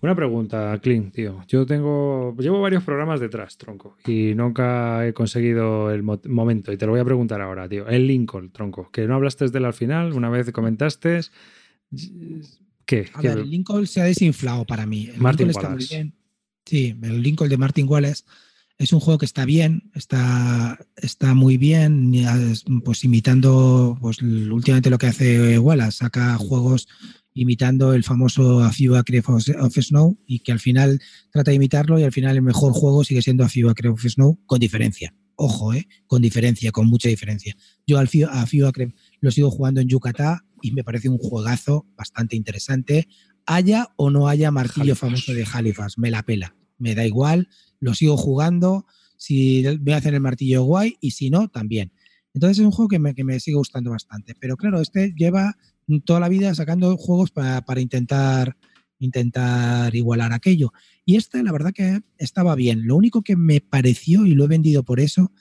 Una 0.00 0.14
pregunta, 0.14 0.78
Clint, 0.82 1.14
tío. 1.14 1.44
Yo 1.48 1.66
tengo. 1.66 2.34
Llevo 2.38 2.60
varios 2.60 2.82
programas 2.84 3.20
detrás, 3.20 3.56
tronco, 3.58 3.96
y 4.06 4.34
nunca 4.34 5.06
he 5.06 5.12
conseguido 5.12 5.90
el 5.90 6.02
mo- 6.02 6.20
momento. 6.26 6.72
Y 6.72 6.76
te 6.76 6.86
lo 6.86 6.92
voy 6.92 7.00
a 7.00 7.04
preguntar 7.04 7.40
ahora, 7.40 7.68
tío. 7.68 7.86
El 7.88 8.06
Lincoln, 8.06 8.50
tronco. 8.50 8.90
Que 8.90 9.06
no 9.06 9.14
hablaste 9.14 9.48
de 9.48 9.58
él 9.58 9.64
al 9.64 9.74
final, 9.74 10.12
una 10.12 10.30
vez 10.30 10.50
comentaste. 10.52 11.20
¿Qué? 12.86 13.08
A 13.14 13.20
¿Qué- 13.20 13.28
ver, 13.28 13.38
el 13.38 13.50
Lincoln 13.50 13.86
se 13.86 14.00
ha 14.00 14.04
desinflado 14.04 14.64
para 14.64 14.86
mí. 14.86 15.08
El 15.12 15.20
Martin 15.20 15.48
Lincoln 15.48 15.64
está 15.64 15.74
muy 15.76 15.86
bien. 16.02 16.14
Sí, 16.64 16.96
el 17.02 17.22
Lincoln 17.22 17.48
de 17.48 17.56
Martin 17.56 17.86
Wallace 17.88 18.24
es 18.78 18.92
un 18.92 19.00
juego 19.00 19.18
que 19.18 19.24
está 19.26 19.44
bien, 19.44 19.90
está, 19.94 20.78
está 20.96 21.34
muy 21.34 21.56
bien, 21.56 22.12
pues 22.84 23.02
imitando 23.04 23.98
pues, 24.00 24.22
últimamente 24.22 24.90
lo 24.90 24.98
que 24.98 25.06
hace 25.08 25.58
Wallace, 25.58 25.98
saca 25.98 26.36
juegos 26.36 26.86
imitando 27.40 27.92
el 27.94 28.04
famoso 28.04 28.60
A 28.60 28.72
Few 28.72 28.94
Acre 28.96 29.20
of 29.20 29.74
Snow 29.78 30.18
y 30.26 30.40
que 30.40 30.52
al 30.52 30.60
final 30.60 31.00
trata 31.30 31.50
de 31.50 31.56
imitarlo 31.56 31.98
y 31.98 32.02
al 32.04 32.12
final 32.12 32.36
el 32.36 32.42
mejor 32.42 32.72
juego 32.72 33.04
sigue 33.04 33.22
siendo 33.22 33.44
A 33.44 33.48
Few 33.48 33.68
Acre 33.68 33.88
of 33.90 34.02
Snow 34.02 34.38
con 34.46 34.58
diferencia. 34.58 35.14
Ojo, 35.36 35.72
¿eh? 35.72 35.86
con 36.06 36.20
diferencia, 36.20 36.72
con 36.72 36.88
mucha 36.88 37.08
diferencia. 37.08 37.54
Yo 37.86 37.98
al 37.98 38.08
Few- 38.08 38.28
a 38.28 38.44
Few 38.46 38.66
Acre 38.66 38.94
lo 39.20 39.30
sigo 39.30 39.50
jugando 39.50 39.80
en 39.80 39.88
Yucatán 39.88 40.38
y 40.62 40.72
me 40.72 40.82
parece 40.82 41.08
un 41.08 41.18
juegazo 41.18 41.86
bastante 41.96 42.34
interesante. 42.36 43.06
Haya 43.46 43.88
o 43.96 44.10
no 44.10 44.28
haya 44.28 44.50
martillo 44.50 44.82
Halifax. 44.94 45.00
famoso 45.00 45.32
de 45.32 45.46
Halifax, 45.50 45.96
me 45.98 46.10
la 46.10 46.22
pela. 46.24 46.56
Me 46.76 46.94
da 46.94 47.06
igual, 47.06 47.48
lo 47.80 47.94
sigo 47.94 48.16
jugando. 48.16 48.84
Si 49.16 49.64
me 49.80 49.94
hacen 49.94 50.14
el 50.14 50.20
martillo 50.20 50.62
guay 50.64 50.96
y 51.00 51.12
si 51.12 51.30
no, 51.30 51.48
también. 51.48 51.92
Entonces 52.34 52.58
es 52.58 52.64
un 52.64 52.70
juego 52.72 52.88
que 52.88 52.98
me, 52.98 53.14
que 53.14 53.24
me 53.24 53.40
sigue 53.40 53.56
gustando 53.56 53.90
bastante. 53.90 54.34
Pero 54.38 54.56
claro, 54.56 54.80
este 54.80 55.12
lleva 55.16 55.56
toda 56.04 56.20
la 56.20 56.28
vida 56.28 56.54
sacando 56.54 56.96
juegos 56.96 57.30
para, 57.30 57.62
para 57.64 57.80
intentar, 57.80 58.56
intentar 58.98 59.94
igualar 59.94 60.32
aquello. 60.32 60.72
Y 61.04 61.16
este, 61.16 61.42
la 61.42 61.52
verdad 61.52 61.72
que 61.72 62.00
estaba 62.18 62.54
bien. 62.54 62.86
Lo 62.86 62.96
único 62.96 63.22
que 63.22 63.36
me 63.36 63.60
pareció, 63.60 64.26
y 64.26 64.34
lo 64.34 64.44
he 64.44 64.48
vendido 64.48 64.84
por 64.84 65.00
eso, 65.00 65.32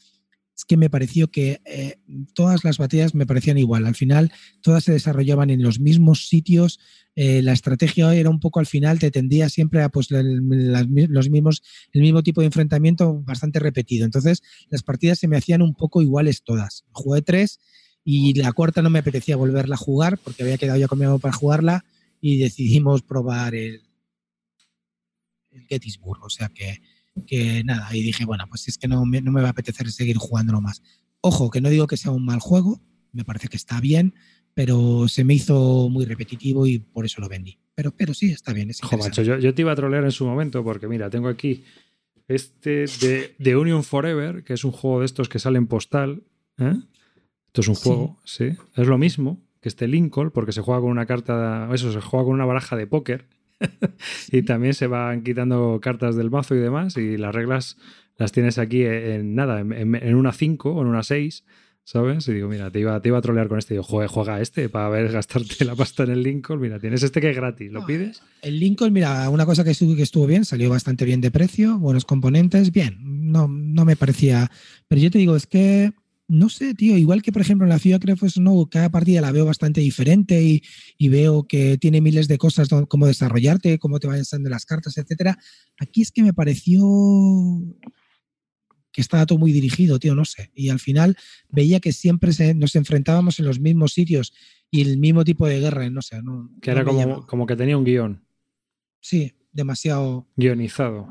es 0.58 0.66
que 0.66 0.76
me 0.76 0.90
pareció 0.90 1.30
que 1.30 1.62
eh, 1.66 2.00
todas 2.34 2.64
las 2.64 2.80
batallas 2.80 3.14
me 3.14 3.28
parecían 3.28 3.60
igual. 3.60 3.86
Al 3.86 3.94
final, 3.94 4.32
todas 4.62 4.86
se 4.86 4.92
desarrollaban 4.92 5.52
en 5.52 5.62
los 5.62 5.80
mismos 5.80 6.28
sitios. 6.30 6.80
Eh, 7.16 7.44
la 7.44 7.54
estrategia 7.54 8.12
era 8.16 8.32
un 8.32 8.40
poco 8.40 8.60
al 8.60 8.66
final, 8.66 8.98
te 8.98 9.12
tendía 9.12 9.50
siempre 9.50 9.84
a 9.84 9.90
pues, 9.90 10.10
el, 10.12 10.42
los 11.10 11.30
mismos, 11.30 11.62
el 11.94 12.02
mismo 12.02 12.24
tipo 12.24 12.42
de 12.42 12.48
enfrentamiento 12.48 13.22
bastante 13.22 13.60
repetido. 13.60 14.06
Entonces, 14.06 14.42
las 14.70 14.82
partidas 14.82 15.20
se 15.20 15.28
me 15.28 15.38
hacían 15.38 15.62
un 15.62 15.76
poco 15.76 16.02
iguales 16.02 16.44
todas. 16.44 16.86
Jugué 16.92 17.22
tres 17.22 17.60
y 18.10 18.34
la 18.36 18.54
cuarta 18.54 18.82
no 18.82 18.90
me 18.90 19.00
apetecía 19.00 19.36
volverla 19.36 19.76
a 19.76 19.78
jugar 19.78 20.18
porque 20.18 20.42
había 20.42 20.58
quedado 20.58 20.80
ya 20.80 20.88
conmigo 20.88 21.20
para 21.20 21.34
jugarla 21.34 21.84
y 22.22 22.38
decidimos 22.38 23.02
probar 23.02 23.54
el, 23.54 23.82
el 25.52 25.64
Gettysburg. 25.68 26.24
O 26.24 26.30
sea 26.30 26.48
que, 26.48 26.82
que 27.26 27.66
nada, 27.66 27.94
y 27.94 28.02
dije, 28.02 28.24
bueno, 28.24 28.46
pues 28.48 28.70
es 28.70 28.78
que 28.78 28.88
no 28.88 29.04
me, 29.04 29.20
no 29.20 29.34
me 29.34 29.42
va 29.42 29.50
a 29.50 29.52
apetecer 29.52 29.92
seguir 29.92 30.16
jugándolo 30.16 30.62
más. 30.62 30.82
Ojo, 31.20 31.50
que 31.50 31.60
no 31.60 31.68
digo 31.68 31.86
que 31.86 31.98
sea 31.98 32.12
un 32.12 32.24
mal 32.24 32.40
juego, 32.40 32.82
me 33.12 33.26
parece 33.26 33.50
que 33.50 33.58
está 33.58 33.82
bien, 33.82 34.14
pero 34.54 35.10
se 35.10 35.26
me 35.26 35.34
hizo 35.34 35.90
muy 35.90 36.06
repetitivo 36.06 36.66
y 36.66 36.80
por 36.80 37.06
eso 37.06 37.20
lo 37.20 37.28
vendí. 37.28 37.60
Pero, 37.76 37.92
pero 37.92 38.14
sí, 38.14 38.32
está 38.32 38.54
bien. 38.54 38.70
Es 38.70 38.80
Jo, 38.80 38.98
macho, 38.98 39.22
yo, 39.22 39.38
yo 39.38 39.54
te 39.54 39.64
iba 39.64 39.74
a 39.74 39.76
trolear 39.76 40.06
en 40.06 40.14
su 40.14 40.26
momento 40.26 40.64
porque, 40.64 40.88
mira, 40.88 41.10
tengo 41.10 41.28
aquí 41.28 41.66
este 42.30 42.86
de, 43.02 43.36
de 43.38 43.56
Union 43.58 43.84
Forever, 43.84 44.46
que 44.46 44.54
es 44.54 44.64
un 44.64 44.72
juego 44.72 45.02
de 45.02 45.08
estos 45.08 45.28
que 45.28 45.40
sale 45.40 45.58
en 45.58 45.68
postal. 45.68 46.24
¿eh? 46.58 46.76
Esto 47.48 47.62
es 47.62 47.68
un 47.68 47.76
juego, 47.76 48.18
sí. 48.26 48.50
Es 48.76 48.88
lo 48.88 48.98
mismo 48.98 49.42
que 49.62 49.70
este 49.70 49.88
Lincoln, 49.88 50.32
porque 50.32 50.52
se 50.52 50.62
juega 50.62 50.82
con 50.82 50.92
una 50.92 51.06
carta, 51.06 51.68
eso, 51.74 51.92
se 51.92 52.02
juega 52.02 52.26
con 52.26 52.34
una 52.36 52.46
baraja 52.46 52.76
de 52.76 52.88
póker. 52.88 53.26
y 54.32 54.44
también 54.44 54.74
se 54.74 54.88
van 54.88 55.24
quitando 55.24 55.80
cartas 55.82 56.16
del 56.16 56.30
mazo 56.30 56.56
y 56.56 56.60
demás. 56.60 56.96
Y 56.98 57.18
las 57.18 57.34
reglas 57.34 57.78
las 58.18 58.32
tienes 58.32 58.58
aquí 58.60 58.84
en, 58.84 59.34
nada, 59.36 59.60
en, 59.62 59.74
en- 59.74 59.96
en 59.96 60.16
una 60.16 60.32
5 60.34 60.72
o 60.74 60.82
en 60.82 60.88
una 60.88 61.04
6. 61.04 61.44
¿Sabes? 61.84 62.28
Y 62.28 62.34
digo, 62.34 62.50
mira, 62.50 62.70
te 62.70 62.82
iba, 62.82 63.02
te 63.02 63.08
iba 63.08 63.18
a 63.18 63.22
trolear 63.22 63.48
con 63.48 63.58
este. 63.60 63.74
Y 63.74 63.76
digo, 63.76 63.84
"Joder, 63.86 64.10
juega 64.10 64.42
este 64.42 64.68
para 64.68 64.90
ver 64.90 65.10
gastarte 65.14 65.64
la 65.64 65.74
pasta 65.74 66.04
en 66.04 66.10
el 66.12 66.22
Lincoln. 66.22 66.60
Mira, 66.60 66.80
tienes 66.80 67.02
este 67.02 67.22
que 67.22 67.30
es 67.30 67.36
gratis. 67.36 67.72
¿Lo 67.72 67.80
No, 67.80 67.86
pides? 67.88 68.22
El 68.42 68.60
Lincoln, 68.60 68.92
mira, 68.92 69.30
una 69.30 69.46
cosa 69.46 69.64
que 69.64 69.70
estuvo, 69.72 69.96
que 69.96 70.02
estuvo 70.04 70.28
bien, 70.28 70.44
salió 70.44 70.70
bastante 70.70 71.06
bien 71.06 71.22
de 71.22 71.32
precio, 71.32 71.80
buenos 71.80 72.04
componentes, 72.04 72.74
bien, 72.74 72.98
no, 73.32 73.48
no 73.48 73.86
me 73.86 73.96
parecía. 73.96 74.52
Pero 74.90 75.00
yo 75.02 75.10
te 75.10 75.18
digo, 75.18 75.38
es 75.38 75.48
que, 75.48 75.94
no 76.30 76.50
sé, 76.50 76.74
tío, 76.74 76.98
igual 76.98 77.22
que 77.22 77.32
por 77.32 77.42
ejemplo 77.42 77.66
en 77.66 77.70
la 77.70 77.80
FIA 77.80 78.00
Cref 78.00 78.22
Snow, 78.24 78.68
cada 78.70 78.90
partida 78.90 79.22
la 79.22 79.32
veo 79.32 79.46
bastante 79.46 79.80
diferente 79.82 80.42
y, 80.44 80.62
y 80.98 81.08
veo 81.10 81.44
que 81.48 81.78
tiene 81.78 82.02
miles 82.02 82.28
de 82.28 82.38
cosas, 82.38 82.68
cómo 82.90 83.08
desarrollarte, 83.08 83.80
cómo 83.80 84.00
te 84.00 84.08
vayan 84.08 84.26
saliendo 84.26 84.50
las 84.50 84.66
cartas, 84.66 84.98
etcétera. 84.98 85.38
Aquí 85.80 86.02
es 86.02 86.12
que 86.12 86.24
me 86.24 86.34
pareció 86.34 86.82
que 88.92 89.02
estaba 89.02 89.26
todo 89.26 89.38
muy 89.38 89.52
dirigido, 89.52 90.00
tío, 90.00 90.16
no 90.16 90.26
sé. 90.26 90.52
Y 90.56 90.70
al 90.70 90.80
final 90.80 91.16
veía 91.50 91.80
que 91.80 91.94
siempre 91.94 92.34
se- 92.34 92.56
nos 92.56 92.76
enfrentábamos 92.76 93.40
en 93.40 93.46
los 93.46 93.60
mismos 93.60 93.94
sitios 93.94 94.34
y 94.72 94.82
el 94.82 94.98
mismo 94.98 95.24
tipo 95.24 95.48
de 95.48 95.60
guerra, 95.60 95.90
no 95.90 96.02
sé. 96.02 96.22
No, 96.24 96.50
Que 96.62 96.72
era 96.72 96.84
como, 96.84 97.26
como 97.28 97.46
que 97.46 97.56
tenía 97.56 97.78
un 97.78 97.84
guion 97.86 98.24
Sí, 99.00 99.34
demasiado. 99.52 100.28
guionizado. 100.36 101.08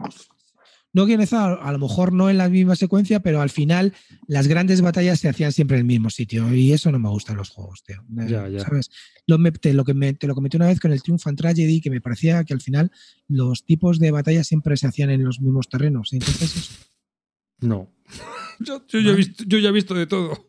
No 0.96 1.04
guionizado, 1.04 1.60
a 1.62 1.70
lo 1.72 1.78
mejor 1.78 2.12
no 2.14 2.30
en 2.30 2.38
la 2.38 2.48
misma 2.48 2.74
secuencia, 2.74 3.20
pero 3.20 3.42
al 3.42 3.50
final 3.50 3.92
las 4.26 4.48
grandes 4.48 4.80
batallas 4.80 5.20
se 5.20 5.28
hacían 5.28 5.52
siempre 5.52 5.76
en 5.76 5.80
el 5.82 5.86
mismo 5.86 6.08
sitio. 6.08 6.52
Y 6.54 6.72
eso 6.72 6.90
no 6.90 6.98
me 6.98 7.10
gusta 7.10 7.32
en 7.32 7.38
los 7.38 7.50
juegos, 7.50 7.82
tío. 7.84 7.96
Eh, 8.18 8.26
Ya, 8.28 8.48
ya. 8.48 8.60
¿Sabes? 8.60 8.90
Lo, 9.26 9.36
me- 9.38 9.52
te, 9.52 9.74
lo 9.74 9.84
que 9.84 9.92
me, 9.92 10.14
te 10.14 10.26
lo 10.26 10.34
comenté 10.34 10.56
una 10.56 10.68
vez 10.68 10.80
con 10.80 10.92
el 10.92 11.02
Triumph 11.02 11.26
and 11.26 11.36
Tragedy, 11.36 11.80
que 11.82 11.90
me 11.90 12.00
parecía 12.00 12.42
que 12.44 12.54
al 12.54 12.60
final 12.62 12.90
los 13.28 13.64
tipos 13.66 13.98
de 13.98 14.10
batallas 14.10 14.46
siempre 14.46 14.76
se 14.78 14.86
hacían 14.86 15.10
en 15.10 15.22
los 15.22 15.40
mismos 15.40 15.68
terrenos. 15.68 16.12
Entonces, 16.14 16.56
eso- 16.56 16.72
No. 17.60 17.90
Yo, 18.60 18.82
yo 18.88 19.00
ya 19.00 19.10
he 19.10 19.14
visto, 19.16 19.44
yo 19.46 19.58
ya 19.58 19.68
he 19.68 19.72
visto 19.72 19.92
de 19.94 20.06
todo. 20.06 20.48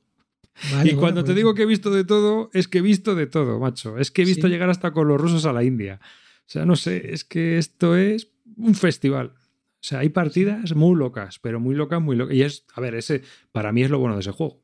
vale, 0.71 0.91
y 0.91 0.93
bueno, 0.93 0.99
cuando 1.01 1.21
te 1.23 1.27
pues- 1.31 1.35
digo 1.35 1.53
que 1.55 1.63
he 1.63 1.65
visto 1.65 1.91
de 1.91 2.05
todo, 2.05 2.49
es 2.53 2.69
que 2.69 2.77
he 2.77 2.81
visto 2.81 3.15
de 3.15 3.27
todo, 3.27 3.59
macho. 3.59 3.97
Es 3.97 4.11
que 4.11 4.21
he 4.21 4.25
visto 4.25 4.47
Sí. 4.47 4.53
llegar 4.53 4.69
hasta 4.69 4.91
con 4.93 5.09
los 5.09 5.19
rusos 5.19 5.45
a 5.45 5.51
la 5.51 5.65
India. 5.65 5.99
O 6.01 6.49
sea, 6.49 6.65
no 6.65 6.77
sé, 6.77 7.13
es 7.13 7.25
que 7.25 7.57
esto 7.57 7.97
es 7.97 8.29
un 8.55 8.75
festival. 8.75 9.33
O 9.87 9.89
sea, 9.89 9.99
hay 9.99 10.09
partidas 10.09 10.75
muy 10.75 10.97
locas, 10.97 11.39
pero 11.39 11.61
muy 11.61 11.73
locas, 11.73 12.01
muy 12.01 12.17
locas. 12.17 12.35
Y 12.35 12.41
es, 12.41 12.65
a 12.73 12.81
ver, 12.81 12.93
ese 12.93 13.21
para 13.53 13.71
mí 13.71 13.83
es 13.83 13.89
lo 13.89 13.99
bueno 13.99 14.15
de 14.15 14.19
ese 14.19 14.31
juego, 14.31 14.61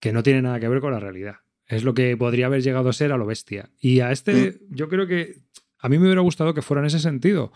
que 0.00 0.12
no 0.12 0.24
tiene 0.24 0.42
nada 0.42 0.58
que 0.58 0.66
ver 0.66 0.80
con 0.80 0.90
la 0.90 0.98
realidad. 0.98 1.36
Es 1.68 1.84
lo 1.84 1.94
que 1.94 2.16
podría 2.16 2.46
haber 2.46 2.62
llegado 2.62 2.88
a 2.88 2.92
ser 2.92 3.12
a 3.12 3.16
lo 3.16 3.26
bestia. 3.26 3.70
Y 3.78 4.00
a 4.00 4.10
este, 4.10 4.58
yo 4.68 4.88
creo 4.88 5.06
que 5.06 5.36
a 5.78 5.88
mí 5.88 6.00
me 6.00 6.06
hubiera 6.06 6.20
gustado 6.20 6.52
que 6.52 6.62
fuera 6.62 6.80
en 6.80 6.86
ese 6.88 6.98
sentido, 6.98 7.52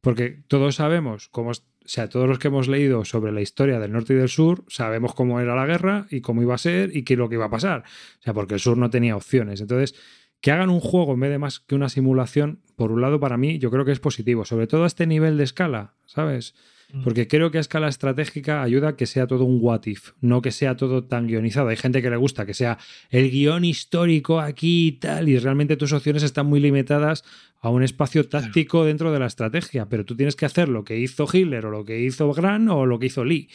porque 0.00 0.42
todos 0.48 0.76
sabemos 0.76 1.28
cómo, 1.28 1.50
o 1.50 1.54
sea, 1.84 2.08
todos 2.08 2.26
los 2.26 2.38
que 2.38 2.48
hemos 2.48 2.66
leído 2.66 3.04
sobre 3.04 3.30
la 3.30 3.42
historia 3.42 3.78
del 3.78 3.92
norte 3.92 4.14
y 4.14 4.16
del 4.16 4.30
sur, 4.30 4.64
sabemos 4.68 5.14
cómo 5.14 5.40
era 5.40 5.54
la 5.54 5.66
guerra 5.66 6.06
y 6.10 6.22
cómo 6.22 6.40
iba 6.40 6.54
a 6.54 6.58
ser 6.58 6.96
y 6.96 7.02
qué 7.02 7.12
es 7.12 7.18
lo 7.18 7.28
que 7.28 7.34
iba 7.34 7.44
a 7.44 7.50
pasar. 7.50 7.84
O 8.20 8.22
sea, 8.22 8.32
porque 8.32 8.54
el 8.54 8.60
sur 8.60 8.78
no 8.78 8.88
tenía 8.88 9.16
opciones. 9.16 9.60
Entonces, 9.60 9.94
que 10.44 10.52
hagan 10.52 10.68
un 10.68 10.80
juego 10.80 11.14
en 11.14 11.20
vez 11.20 11.30
de 11.30 11.38
más 11.38 11.60
que 11.60 11.74
una 11.74 11.88
simulación, 11.88 12.60
por 12.76 12.92
un 12.92 13.00
lado, 13.00 13.18
para 13.18 13.38
mí, 13.38 13.58
yo 13.58 13.70
creo 13.70 13.86
que 13.86 13.92
es 13.92 13.98
positivo, 13.98 14.44
sobre 14.44 14.66
todo 14.66 14.84
a 14.84 14.86
este 14.86 15.06
nivel 15.06 15.38
de 15.38 15.44
escala, 15.44 15.94
¿sabes? 16.04 16.54
Mm. 16.92 17.02
Porque 17.02 17.26
creo 17.26 17.50
que 17.50 17.56
a 17.56 17.62
escala 17.62 17.88
estratégica 17.88 18.62
ayuda 18.62 18.88
a 18.88 18.96
que 18.96 19.06
sea 19.06 19.26
todo 19.26 19.46
un 19.46 19.56
what 19.62 19.86
if, 19.86 20.10
no 20.20 20.42
que 20.42 20.52
sea 20.52 20.76
todo 20.76 21.04
tan 21.04 21.28
guionizado. 21.28 21.68
Hay 21.68 21.78
gente 21.78 22.02
que 22.02 22.10
le 22.10 22.16
gusta 22.16 22.44
que 22.44 22.52
sea 22.52 22.76
el 23.08 23.30
guion 23.30 23.64
histórico 23.64 24.38
aquí 24.38 24.88
y 24.88 24.92
tal, 24.92 25.30
y 25.30 25.38
realmente 25.38 25.78
tus 25.78 25.94
opciones 25.94 26.22
están 26.22 26.44
muy 26.44 26.60
limitadas 26.60 27.24
a 27.62 27.70
un 27.70 27.82
espacio 27.82 28.28
táctico 28.28 28.84
dentro 28.84 29.12
de 29.12 29.20
la 29.20 29.26
estrategia, 29.26 29.88
pero 29.88 30.04
tú 30.04 30.14
tienes 30.14 30.36
que 30.36 30.44
hacer 30.44 30.68
lo 30.68 30.84
que 30.84 30.98
hizo 30.98 31.26
Hitler 31.32 31.64
o 31.64 31.70
lo 31.70 31.86
que 31.86 32.00
hizo 32.00 32.30
Gran 32.34 32.68
o 32.68 32.84
lo 32.84 32.98
que 32.98 33.06
hizo 33.06 33.24
Lee. 33.24 33.48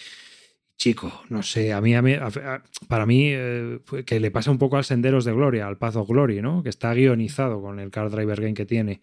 Chico, 0.80 1.12
no 1.28 1.44
sé, 1.44 1.74
a 1.74 1.82
mí, 1.82 1.94
a 1.94 2.02
mí- 2.02 2.14
a- 2.14 2.64
para 2.88 3.06
mí, 3.06 3.26
eh, 3.34 3.80
que 4.06 4.22
le 4.22 4.32
pasa 4.32 4.50
un 4.50 4.58
poco 4.58 4.78
al 4.78 4.86
Senderos 4.86 5.26
de 5.26 5.34
Gloria, 5.34 5.68
al 5.68 5.78
Path 5.78 5.98
of 5.98 6.08
Glory, 6.08 6.42
¿no? 6.42 6.64
Que 6.64 6.70
está 6.70 6.94
guionizado 6.94 7.62
con 7.62 7.82
el 7.82 7.92
Car 7.92 8.10
Driver 8.10 8.40
Game 8.40 8.54
que 8.54 8.66
tiene, 8.66 9.02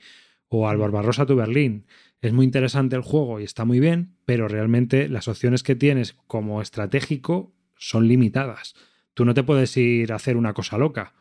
o 0.49 0.69
al 0.71 0.79
Barbarossa 0.79 1.27
to 1.27 1.37
Berlin. 1.37 1.85
Es 2.23 2.33
muy 2.33 2.47
interesante 2.47 2.97
el 2.97 3.03
juego 3.03 3.41
y 3.41 3.45
está 3.45 3.67
muy 3.67 3.79
bien, 3.79 4.17
pero 4.25 4.49
realmente 4.49 5.07
las 5.11 5.29
opciones 5.29 5.63
que 5.63 5.77
tienes 5.77 6.15
como 6.27 6.63
estratégico 6.63 7.53
son 7.77 8.09
limitadas. 8.09 8.75
Tú 9.13 9.27
no 9.27 9.35
te 9.35 9.43
puedes 9.43 9.77
ir 9.77 10.13
a 10.13 10.17
hacer 10.17 10.39
una 10.39 10.55
cosa 10.55 10.79
loca. 10.79 11.13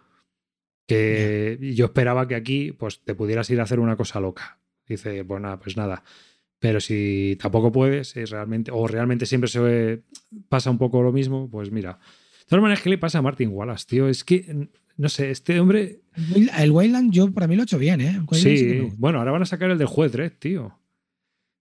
Que 0.87 1.57
yo 1.75 1.85
esperaba 1.85 2.29
que 2.29 2.35
aquí 2.35 2.71
pues 2.71 3.01
te 3.03 3.13
pudieras 3.13 3.49
ir 3.49 3.59
a 3.59 3.63
hacer 3.63 3.81
una 3.81 3.97
cosa 3.97 4.21
loca. 4.21 4.59
Dice, 4.87 5.25
pues 5.25 5.41
nada, 5.41 5.59
pues 5.59 5.75
nada. 5.75 6.03
Pero 6.59 6.79
si 6.79 7.37
tampoco 7.39 7.71
puedes, 7.71 8.15
es 8.17 8.29
realmente, 8.29 8.71
o 8.73 8.87
realmente 8.87 9.25
siempre 9.25 9.49
se 9.49 10.01
pasa 10.49 10.71
un 10.71 10.77
poco 10.77 11.01
lo 11.03 11.11
mismo, 11.11 11.49
pues 11.49 11.71
mira. 11.71 11.99
De 12.39 12.45
todas 12.49 12.61
maneras, 12.61 12.81
¿qué 12.83 12.89
le 12.89 12.97
pasa 12.97 13.19
a 13.19 13.21
Martin 13.21 13.49
Wallace, 13.49 13.85
tío? 13.87 14.07
Es 14.07 14.23
que, 14.23 14.69
no 14.97 15.09
sé, 15.09 15.31
este 15.31 15.59
hombre. 15.59 16.01
El- 16.57 16.71
Wayland, 16.71 17.11
yo 17.11 17.31
para 17.33 17.47
mí 17.47 17.55
lo 17.55 17.63
he 17.63 17.65
hecho 17.65 17.77
bien, 17.77 18.01
¿eh? 18.01 18.21
El 18.31 18.37
sí 18.37 18.79
bueno, 18.97 19.19
ahora 19.19 19.31
van 19.31 19.41
a 19.41 19.45
sacar 19.45 19.69
el 19.71 19.77
del 19.77 19.87
juez 19.87 20.11
Dredd, 20.11 20.33
tío. 20.39 20.79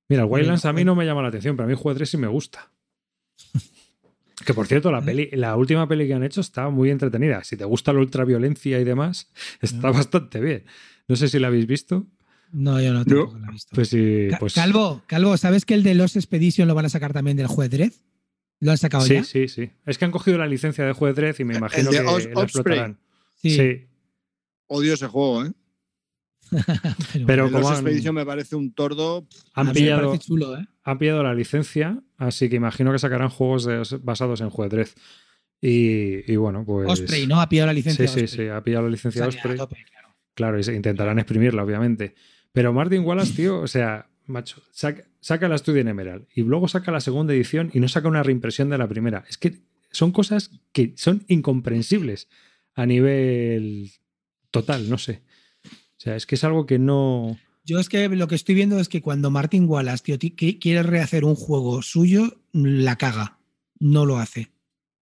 Mira, 0.09 0.23
el 0.23 0.29
Wildlands 0.31 0.65
a 0.67 0.73
mí 0.73 0.85
no 0.85 0.95
me 0.95 1.05
llama 1.07 1.23
la 1.23 1.29
atención, 1.29 1.57
pero 1.57 1.67
a 1.67 1.69
mí 1.71 1.75
juez 1.77 1.97
Dredd 1.97 2.07
sí 2.07 2.17
me 2.19 2.29
gusta. 2.29 2.71
Que 4.45 4.53
por 4.53 4.67
cierto, 4.67 4.91
la, 4.93 4.99
¿Eh? 4.99 5.03
peli, 5.03 5.29
la 5.33 5.57
última 5.57 5.89
peli 5.89 6.07
que 6.07 6.15
han 6.15 6.23
hecho 6.25 6.41
está 6.41 6.69
muy 6.69 6.91
entretenida. 6.91 7.43
Si 7.45 7.57
te 7.57 7.65
gusta 7.65 7.93
la 7.93 8.01
ultraviolencia 8.01 8.79
y 8.81 8.85
demás, 8.85 9.31
está 9.61 9.89
Ah. 9.89 9.93
bastante 9.93 10.41
bien. 10.41 10.65
No 11.09 11.17
sé 11.17 11.29
si 11.29 11.39
la 11.39 11.47
habéis 11.49 11.67
visto. 11.67 12.07
No, 12.55 12.81
yo 12.81 12.93
no, 12.93 13.05
tampoco 13.05 13.37
lo 13.39 13.49
he 13.49 13.53
visto. 13.53 13.71
Pues 13.75 13.89
sí, 13.89 14.29
pues. 14.39 14.55
Calvo, 14.55 15.03
Calvo, 15.07 15.37
¿sabes 15.37 15.65
que 15.65 15.75
el 15.75 15.83
de 15.83 15.95
los 15.95 16.15
Expedition 16.17 16.69
lo 16.69 16.75
van 16.75 16.85
a 16.87 16.89
sacar 16.89 17.13
también 17.13 17.37
del 17.37 17.49
juez 17.49 17.69
Dredd? 17.71 17.93
¿Lo 18.61 18.71
han 18.71 18.79
sacado 18.79 19.05
Sí, 19.05 19.15
ya? 19.15 19.25
sí, 19.25 19.49
sí. 19.49 19.71
Es 19.85 19.99
que 19.99 20.05
han 20.05 20.11
cogido 20.13 20.39
la 20.39 20.47
licencia 20.47 20.85
de 20.87 20.93
juez 20.93 21.17
Dredd 21.17 21.35
y 21.41 21.45
me 21.45 21.57
imagino 21.57 21.91
de 21.91 21.99
que 21.99 22.05
Os- 22.07 22.27
la 22.27 22.43
explotarán. 22.43 22.99
Sí. 23.35 23.87
Odio 24.69 24.95
ese 24.95 25.07
juego, 25.09 25.45
¿eh? 25.45 25.53
Pero 27.27 27.47
como 27.47 27.59
Lost 27.61 27.73
han, 27.73 27.79
Expedition 27.79 28.15
me 28.15 28.25
parece 28.27 28.55
un 28.57 28.73
tordo. 28.73 29.27
han 29.55 29.73
pillado, 29.73 30.09
parece 30.11 30.25
chulo, 30.27 30.57
¿eh? 30.59 30.67
han 30.85 30.99
pillado 30.99 31.23
la 31.23 31.35
licencia, 31.35 32.01
así 32.17 32.49
que 32.49 32.57
imagino 32.57 32.93
que 32.93 32.99
sacarán 32.99 33.31
juegos 33.31 33.65
de- 33.65 33.99
basados 34.03 34.41
en 34.41 34.51
juez. 34.51 34.95
Y, 35.61 36.31
y 36.31 36.37
bueno, 36.37 36.65
pues. 36.65 36.89
Osprey, 36.89 37.27
¿no? 37.27 37.41
Ha 37.41 37.49
pillado 37.49 37.67
la 37.69 37.73
licencia. 37.73 38.07
Sí, 38.07 38.19
sí, 38.21 38.25
Osprey. 38.25 38.47
sí, 38.47 38.51
ha 38.53 38.63
pillado 38.63 38.85
la 38.85 38.91
licencia 38.91 39.25
a 39.25 39.29
Osprey. 39.29 39.57
tope, 39.57 39.77
claro. 39.91 40.09
Claro, 40.35 40.59
y 40.59 40.65
se 40.65 40.75
intentarán 40.75 41.19
exprimirla, 41.19 41.65
obviamente. 41.65 42.15
Pero 42.55 42.73
Martin 42.73 43.05
Wallace, 43.05 43.33
tío, 43.33 43.59
o 43.59 43.67
sea, 43.67 44.07
macho, 44.27 44.63
saca, 44.71 45.03
saca 45.19 45.49
la 45.49 45.59
Studio 45.59 45.81
en 45.81 45.89
Emerald 45.89 46.29
y 46.33 46.43
luego 46.43 46.69
saca 46.69 46.93
la 46.93 47.01
segunda 47.01 47.35
edición 47.35 47.73
y 47.75 47.81
no 47.81 47.89
saca 47.89 48.07
una 48.07 48.23
reimpresión 48.23 48.71
de 48.71 48.79
la 48.79 48.87
primera. 48.87 49.25
Es 49.29 49.37
que 49.37 49.59
son 49.91 50.13
cosas 50.13 50.53
que 50.71 50.93
son 50.97 51.25
incomprensibles 51.27 52.29
a 52.77 52.87
nivel 52.87 53.91
total, 54.53 54.89
no 54.89 54.99
sé. 54.99 55.23
O 55.65 56.01
sea, 56.05 56.15
es 56.15 56.27
que 56.27 56.37
es 56.37 56.45
algo 56.45 56.65
que 56.65 56.79
no. 56.79 57.37
Yo 57.65 57.81
es 57.81 57.89
que 57.89 58.09
lo 58.09 58.29
que 58.29 58.37
estoy 58.37 58.55
viendo 58.55 58.79
es 58.79 58.89
que 58.89 59.03
cuando 59.03 59.33
Martin 59.33 59.69
Wallace, 59.69 60.17
tío, 60.17 60.33
quiere 60.61 60.85
rehacer 60.85 61.25
un 61.25 61.35
juego 61.35 61.83
suyo, 61.83 62.41
la 62.53 62.95
caga. 62.97 63.41
No 63.81 64.07
lo 64.07 64.19
hace. 64.19 64.53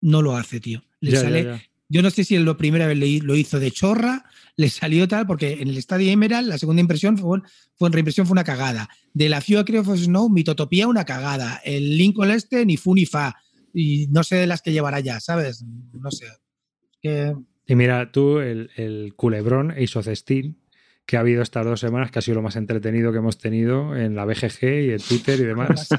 No 0.02 0.22
lo 0.22 0.38
hace, 0.38 0.60
tío. 0.60 0.84
Le 1.00 1.12
Ya, 1.12 1.18
ya, 1.18 1.24
sale, 1.24 1.44
ya. 1.46 1.64
Yo 1.90 2.02
no 2.02 2.12
sé 2.12 2.24
si 2.24 2.38
la 2.38 2.56
primera 2.56 2.88
vez 2.88 2.98
lo 2.98 3.36
hizo 3.36 3.60
de 3.60 3.72
chorra, 3.72 4.26
le 4.56 4.70
salió 4.70 5.08
tal, 5.08 5.26
porque 5.26 5.54
en 5.54 5.70
el 5.70 5.78
Estadio 5.78 6.12
Emerald 6.12 6.48
la 6.48 6.58
segunda 6.58 6.82
impresión 6.82 7.18
fue, 7.18 7.40
fue 7.76 7.88
en 7.88 7.94
reimpresión 7.94 8.28
fue 8.28 8.34
una 8.34 8.44
cagada. 8.44 8.88
De 9.14 9.28
la 9.28 9.42
Ciudad 9.42 9.66
Creo 9.66 9.82
of 9.82 9.98
Snow, 9.98 10.30
Mitotopía, 10.30 10.88
una 10.88 11.06
cagada. 11.06 11.60
El 11.64 11.98
Lincoln 11.98 12.30
este, 12.30 12.66
ni 12.66 12.78
fu 12.78 12.94
ni 12.94 13.06
fa. 13.06 13.36
Y 13.74 14.08
no 14.12 14.24
sé 14.24 14.36
de 14.36 14.48
las 14.48 14.62
que 14.62 14.72
llevará 14.72 15.00
ya, 15.00 15.20
¿sabes? 15.20 15.66
No 15.94 16.12
sé. 16.12 16.28
Que, 17.02 17.36
Y 17.66 17.76
mira, 17.76 18.12
tú, 18.12 18.40
el, 18.40 18.70
el 18.76 19.14
culebrón 19.16 19.72
Ace 19.72 19.98
of 19.98 20.08
Steel 20.08 20.56
que 21.10 21.18
ha 21.18 21.22
habido 21.22 21.42
estas 21.42 21.66
dos 21.66 21.80
semanas, 21.80 22.12
que 22.12 22.20
ha 22.20 22.22
sido 22.22 22.36
lo 22.36 22.44
más 22.44 22.56
entretenido 22.56 23.12
que 23.12 23.18
hemos 23.18 23.40
tenido 23.40 23.96
en 23.96 24.14
la 24.14 24.26
BGG 24.26 24.64
y 24.64 24.92
en 24.92 25.00
Twitter 25.00 25.40
y 25.40 25.42
¿qué 25.42 25.44
ha 25.46 25.48
demás. 25.48 25.90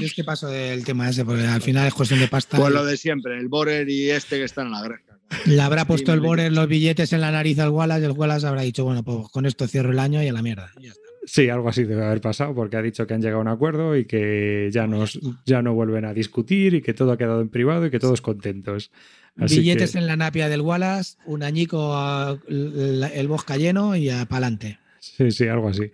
yo 0.00 0.06
es 0.06 0.14
que 0.14 0.24
paso 0.24 0.48
del 0.48 0.82
tema 0.82 1.10
ese, 1.10 1.26
porque 1.26 1.44
al 1.44 1.60
final 1.60 1.86
es 1.86 1.92
cuestión 1.92 2.20
de 2.20 2.28
pasta. 2.28 2.56
Pues 2.56 2.72
lo 2.72 2.82
de 2.86 2.96
siempre, 2.96 3.38
el 3.38 3.48
Borer 3.48 3.86
y 3.90 4.10
este 4.10 4.38
que 4.38 4.44
están 4.44 4.68
en 4.68 4.72
la 4.72 4.82
greja. 4.82 5.05
Le 5.46 5.60
habrá 5.60 5.84
puesto 5.86 6.12
el 6.12 6.20
Borer 6.20 6.52
los 6.52 6.68
billetes 6.68 7.12
en 7.12 7.20
la 7.20 7.30
nariz 7.32 7.58
al 7.58 7.70
Wallace 7.70 8.02
y 8.02 8.04
el 8.04 8.12
Wallace 8.12 8.46
habrá 8.46 8.62
dicho, 8.62 8.84
bueno, 8.84 9.02
pues 9.02 9.28
con 9.30 9.44
esto 9.46 9.66
cierro 9.66 9.90
el 9.90 9.98
año 9.98 10.22
y 10.22 10.28
a 10.28 10.32
la 10.32 10.42
mierda. 10.42 10.70
Y 10.78 10.84
ya 10.84 10.90
está. 10.90 11.02
Sí, 11.28 11.48
algo 11.48 11.68
así 11.68 11.82
debe 11.82 12.04
haber 12.04 12.20
pasado 12.20 12.54
porque 12.54 12.76
ha 12.76 12.82
dicho 12.82 13.04
que 13.06 13.14
han 13.14 13.20
llegado 13.20 13.38
a 13.38 13.42
un 13.42 13.48
acuerdo 13.48 13.96
y 13.96 14.04
que 14.04 14.70
ya, 14.72 14.86
nos, 14.86 15.18
ya 15.44 15.60
no 15.62 15.74
vuelven 15.74 16.04
a 16.04 16.14
discutir 16.14 16.74
y 16.74 16.82
que 16.82 16.94
todo 16.94 17.10
ha 17.10 17.18
quedado 17.18 17.40
en 17.40 17.48
privado 17.48 17.86
y 17.86 17.90
que 17.90 17.98
todos 17.98 18.20
contentos. 18.20 18.92
Así 19.36 19.58
Billetes 19.58 19.92
que- 19.92 19.98
en 19.98 20.06
la 20.06 20.14
napia 20.16 20.48
del 20.48 20.60
Wallace, 20.60 21.16
un 21.26 21.42
añico, 21.42 21.94
a- 21.96 22.38
el, 22.48 23.04
el 23.12 23.28
bosca 23.28 23.56
lleno 23.56 23.96
y 23.96 24.06
para 24.08 24.22
adelante. 24.46 24.78
Sí, 25.00 25.32
sí, 25.32 25.48
algo 25.48 25.68
así. 25.68 25.90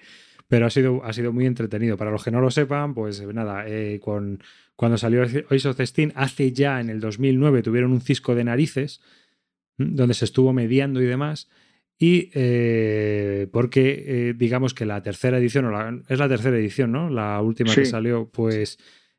Pero 0.49 0.67
ha 0.67 0.71
sido, 0.71 1.03
ha 1.03 1.15
sido 1.15 1.33
muy 1.33 1.47
entretenido. 1.47 1.97
Para 1.97 2.11
los 2.11 2.23
que 2.23 2.31
no 2.31 2.43
lo 2.43 2.51
sepan, 2.51 2.93
pues 2.93 3.23
nada, 3.33 3.65
eh, 3.67 3.99
con, 4.03 4.43
cuando 4.77 4.99
salió 4.99 5.25
the 5.27 5.87
Steam, 5.87 6.13
hace 6.15 6.53
ya 6.53 6.79
en 6.79 6.91
el 6.91 7.01
2009 7.01 7.63
tuvieron 7.63 7.93
un 7.93 8.03
cisco 8.03 8.35
de 8.35 8.45
narices. 8.45 9.01
Donde 9.79 10.15
se 10.15 10.25
estuvo 10.25 10.53
mediando 10.53 11.01
y 11.03 11.07
demás. 11.07 11.49
Y 11.99 12.31
eh, 12.35 13.47
porque 13.53 14.05
eh, 14.07 14.35
digamos 14.37 14.75
que 14.75 14.87
la 14.87 15.03
tercera 15.03 15.39
edición, 15.39 15.67
o 15.67 15.71
la- 15.71 16.01
es 16.09 16.19
la 16.19 16.29
tercera 16.29 16.57
edición, 16.57 16.91
¿no? 16.93 17.11
La 17.11 17.41
última 17.41 17.71
que 17.83 17.87
salió, 17.87 18.29
pues 18.29 18.79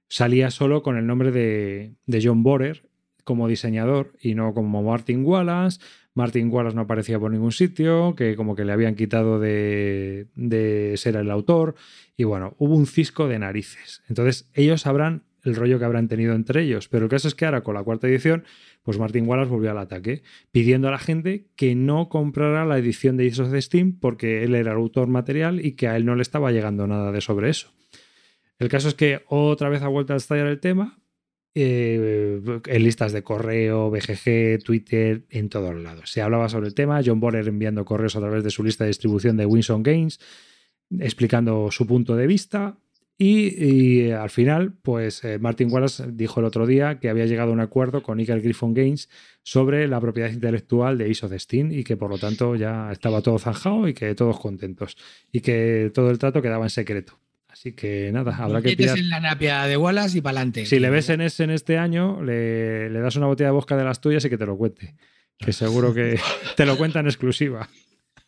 salía 0.09 0.51
solo 0.51 0.83
con 0.83 0.97
el 0.97 1.07
nombre 1.07 1.31
de, 1.31 1.93
de 2.05 2.21
John 2.23 2.43
Borer 2.43 2.83
como 3.23 3.47
diseñador 3.47 4.11
y 4.21 4.35
no 4.35 4.53
como 4.53 4.83
Martin 4.83 5.23
Wallace. 5.23 5.79
Martin 6.13 6.49
Wallace 6.51 6.75
no 6.75 6.81
aparecía 6.83 7.17
por 7.19 7.31
ningún 7.31 7.51
sitio, 7.53 8.15
que 8.15 8.35
como 8.35 8.55
que 8.55 8.65
le 8.65 8.73
habían 8.73 8.95
quitado 8.95 9.39
de, 9.39 10.27
de 10.35 10.93
ser 10.97 11.15
el 11.15 11.31
autor. 11.31 11.75
Y 12.17 12.25
bueno, 12.25 12.53
hubo 12.59 12.75
un 12.75 12.85
cisco 12.85 13.27
de 13.27 13.39
narices. 13.39 14.03
Entonces 14.09 14.49
ellos 14.53 14.81
sabrán 14.81 15.23
el 15.43 15.55
rollo 15.55 15.79
que 15.79 15.85
habrán 15.85 16.07
tenido 16.09 16.35
entre 16.35 16.63
ellos. 16.63 16.87
Pero 16.89 17.05
el 17.05 17.09
caso 17.09 17.27
es 17.29 17.33
que 17.35 17.45
ahora 17.45 17.61
con 17.61 17.73
la 17.75 17.83
cuarta 17.83 18.07
edición, 18.07 18.43
pues 18.83 18.99
Martin 18.99 19.27
Wallace 19.27 19.49
volvió 19.49 19.71
al 19.71 19.77
ataque, 19.77 20.21
pidiendo 20.51 20.89
a 20.89 20.91
la 20.91 20.99
gente 20.99 21.47
que 21.55 21.73
no 21.73 22.09
comprara 22.09 22.65
la 22.65 22.77
edición 22.77 23.17
de 23.17 23.25
ISO 23.25 23.49
de 23.49 23.61
Steam 23.61 23.97
porque 23.99 24.43
él 24.43 24.55
era 24.55 24.71
el 24.71 24.77
autor 24.77 25.07
material 25.07 25.65
y 25.65 25.71
que 25.71 25.87
a 25.87 25.95
él 25.95 26.05
no 26.05 26.15
le 26.15 26.21
estaba 26.21 26.51
llegando 26.51 26.85
nada 26.85 27.11
de 27.11 27.21
sobre 27.21 27.49
eso. 27.49 27.71
El 28.59 28.67
caso 28.69 28.89
es 28.89 28.93
que 28.93 29.21
otra 29.27 29.69
vez 29.69 29.81
ha 29.81 29.87
vuelto 29.87 30.13
a 30.13 30.17
estallar 30.17 30.47
el 30.47 30.59
tema 30.59 30.99
eh, 31.55 32.41
en 32.65 32.83
listas 32.83 33.13
de 33.13 33.23
correo, 33.23 33.89
BGG, 33.89 34.63
Twitter, 34.63 35.25
en 35.29 35.49
todos 35.49 35.75
lados. 35.75 36.11
Se 36.11 36.21
hablaba 36.21 36.49
sobre 36.49 36.67
el 36.67 36.73
tema, 36.73 37.01
John 37.05 37.19
Borer 37.19 37.47
enviando 37.47 37.85
correos 37.85 38.15
a 38.15 38.19
través 38.19 38.43
de 38.43 38.49
su 38.49 38.63
lista 38.63 38.83
de 38.83 38.89
distribución 38.89 39.37
de 39.37 39.45
Winson 39.45 39.83
Games, 39.83 40.19
explicando 40.99 41.71
su 41.71 41.87
punto 41.87 42.15
de 42.15 42.27
vista. 42.27 42.77
Y, 43.25 43.55
y, 43.57 44.11
al 44.11 44.29
final, 44.29 44.73
pues 44.81 45.23
eh, 45.23 45.39
Martin 45.39 45.71
Wallace 45.71 46.03
dijo 46.11 46.41
el 46.41 46.45
otro 46.45 46.67
día 46.67 46.99
que 46.99 47.07
había 47.07 47.25
llegado 47.25 47.51
a 47.51 47.53
un 47.53 47.61
acuerdo 47.61 48.03
con 48.03 48.19
Eagle 48.19 48.41
Griffon 48.41 48.73
Games 48.73 49.07
sobre 49.43 49.87
la 49.87 50.01
propiedad 50.01 50.29
intelectual 50.29 50.97
de 50.97 51.07
ISO 51.07 51.29
de 51.29 51.39
Steam 51.39 51.71
y 51.71 51.85
que 51.85 51.95
por 51.95 52.09
lo 52.09 52.17
tanto 52.17 52.57
ya 52.57 52.91
estaba 52.91 53.21
todo 53.21 53.39
zanjado 53.39 53.87
y 53.87 53.93
que 53.93 54.13
todos 54.13 54.41
contentos 54.41 54.97
y 55.31 55.39
que 55.39 55.89
todo 55.93 56.11
el 56.11 56.19
trato 56.19 56.41
quedaba 56.41 56.65
en 56.65 56.69
secreto. 56.69 57.17
Así 57.47 57.71
que 57.71 58.11
nada, 58.11 58.35
habrá 58.35 58.61
que 58.61 58.75
pillar. 58.75 58.97
en 58.97 59.07
la 59.07 59.21
napia 59.21 59.63
de 59.67 59.77
Wallace 59.77 60.17
y 60.17 60.21
para 60.21 60.39
adelante. 60.39 60.65
Si 60.65 60.79
le 60.79 60.89
ves 60.89 61.07
en 61.07 61.21
ese 61.21 61.45
en 61.45 61.51
este 61.51 61.77
año, 61.77 62.21
le, 62.21 62.89
le 62.89 62.99
das 62.99 63.15
una 63.15 63.27
botella 63.27 63.51
de 63.51 63.53
bosca 63.53 63.77
de 63.77 63.85
las 63.85 64.01
tuyas 64.01 64.25
y 64.25 64.29
que 64.29 64.37
te 64.37 64.45
lo 64.45 64.57
cuente. 64.57 64.95
Que 65.37 65.53
seguro 65.53 65.93
que 65.93 66.19
te 66.57 66.65
lo 66.65 66.75
cuenta 66.75 66.99
en 66.99 67.05
exclusiva. 67.05 67.69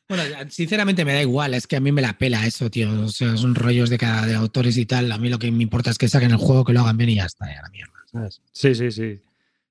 Bueno, 0.08 0.24
sinceramente 0.50 1.04
me 1.04 1.14
da 1.14 1.22
igual, 1.22 1.56
es 1.56 1.66
que 1.66 1.78
a 1.78 1.80
mí 1.80 1.92
me 1.92 2.02
la 2.02 2.18
pela 2.18 2.46
eso, 2.46 2.70
tío. 2.70 3.06
O 3.06 3.08
sea, 3.08 3.36
son 3.38 3.56
rollos 3.56 3.90
de 3.90 3.98
cada 3.98 4.26
de 4.26 4.36
autores 4.36 4.78
y 4.78 4.86
tal. 4.86 5.12
A 5.12 5.18
mí 5.18 5.30
lo 5.30 5.40
que 5.40 5.52
me 5.52 5.64
importa 5.64 5.90
es 5.90 5.98
que 5.98 6.08
saquen 6.08 6.32
el 6.32 6.38
juego, 6.38 6.64
que 6.64 6.74
lo 6.74 6.82
hagan 6.82 6.98
bien 6.98 7.10
y 7.10 7.16
ya 7.16 7.26
está, 7.26 7.48
ya 7.48 7.62
la 7.62 7.70
mierda, 7.70 7.94
¿sabes? 8.12 8.42
Sí, 8.52 8.76
sí, 8.76 8.92
sí. 8.92 9.22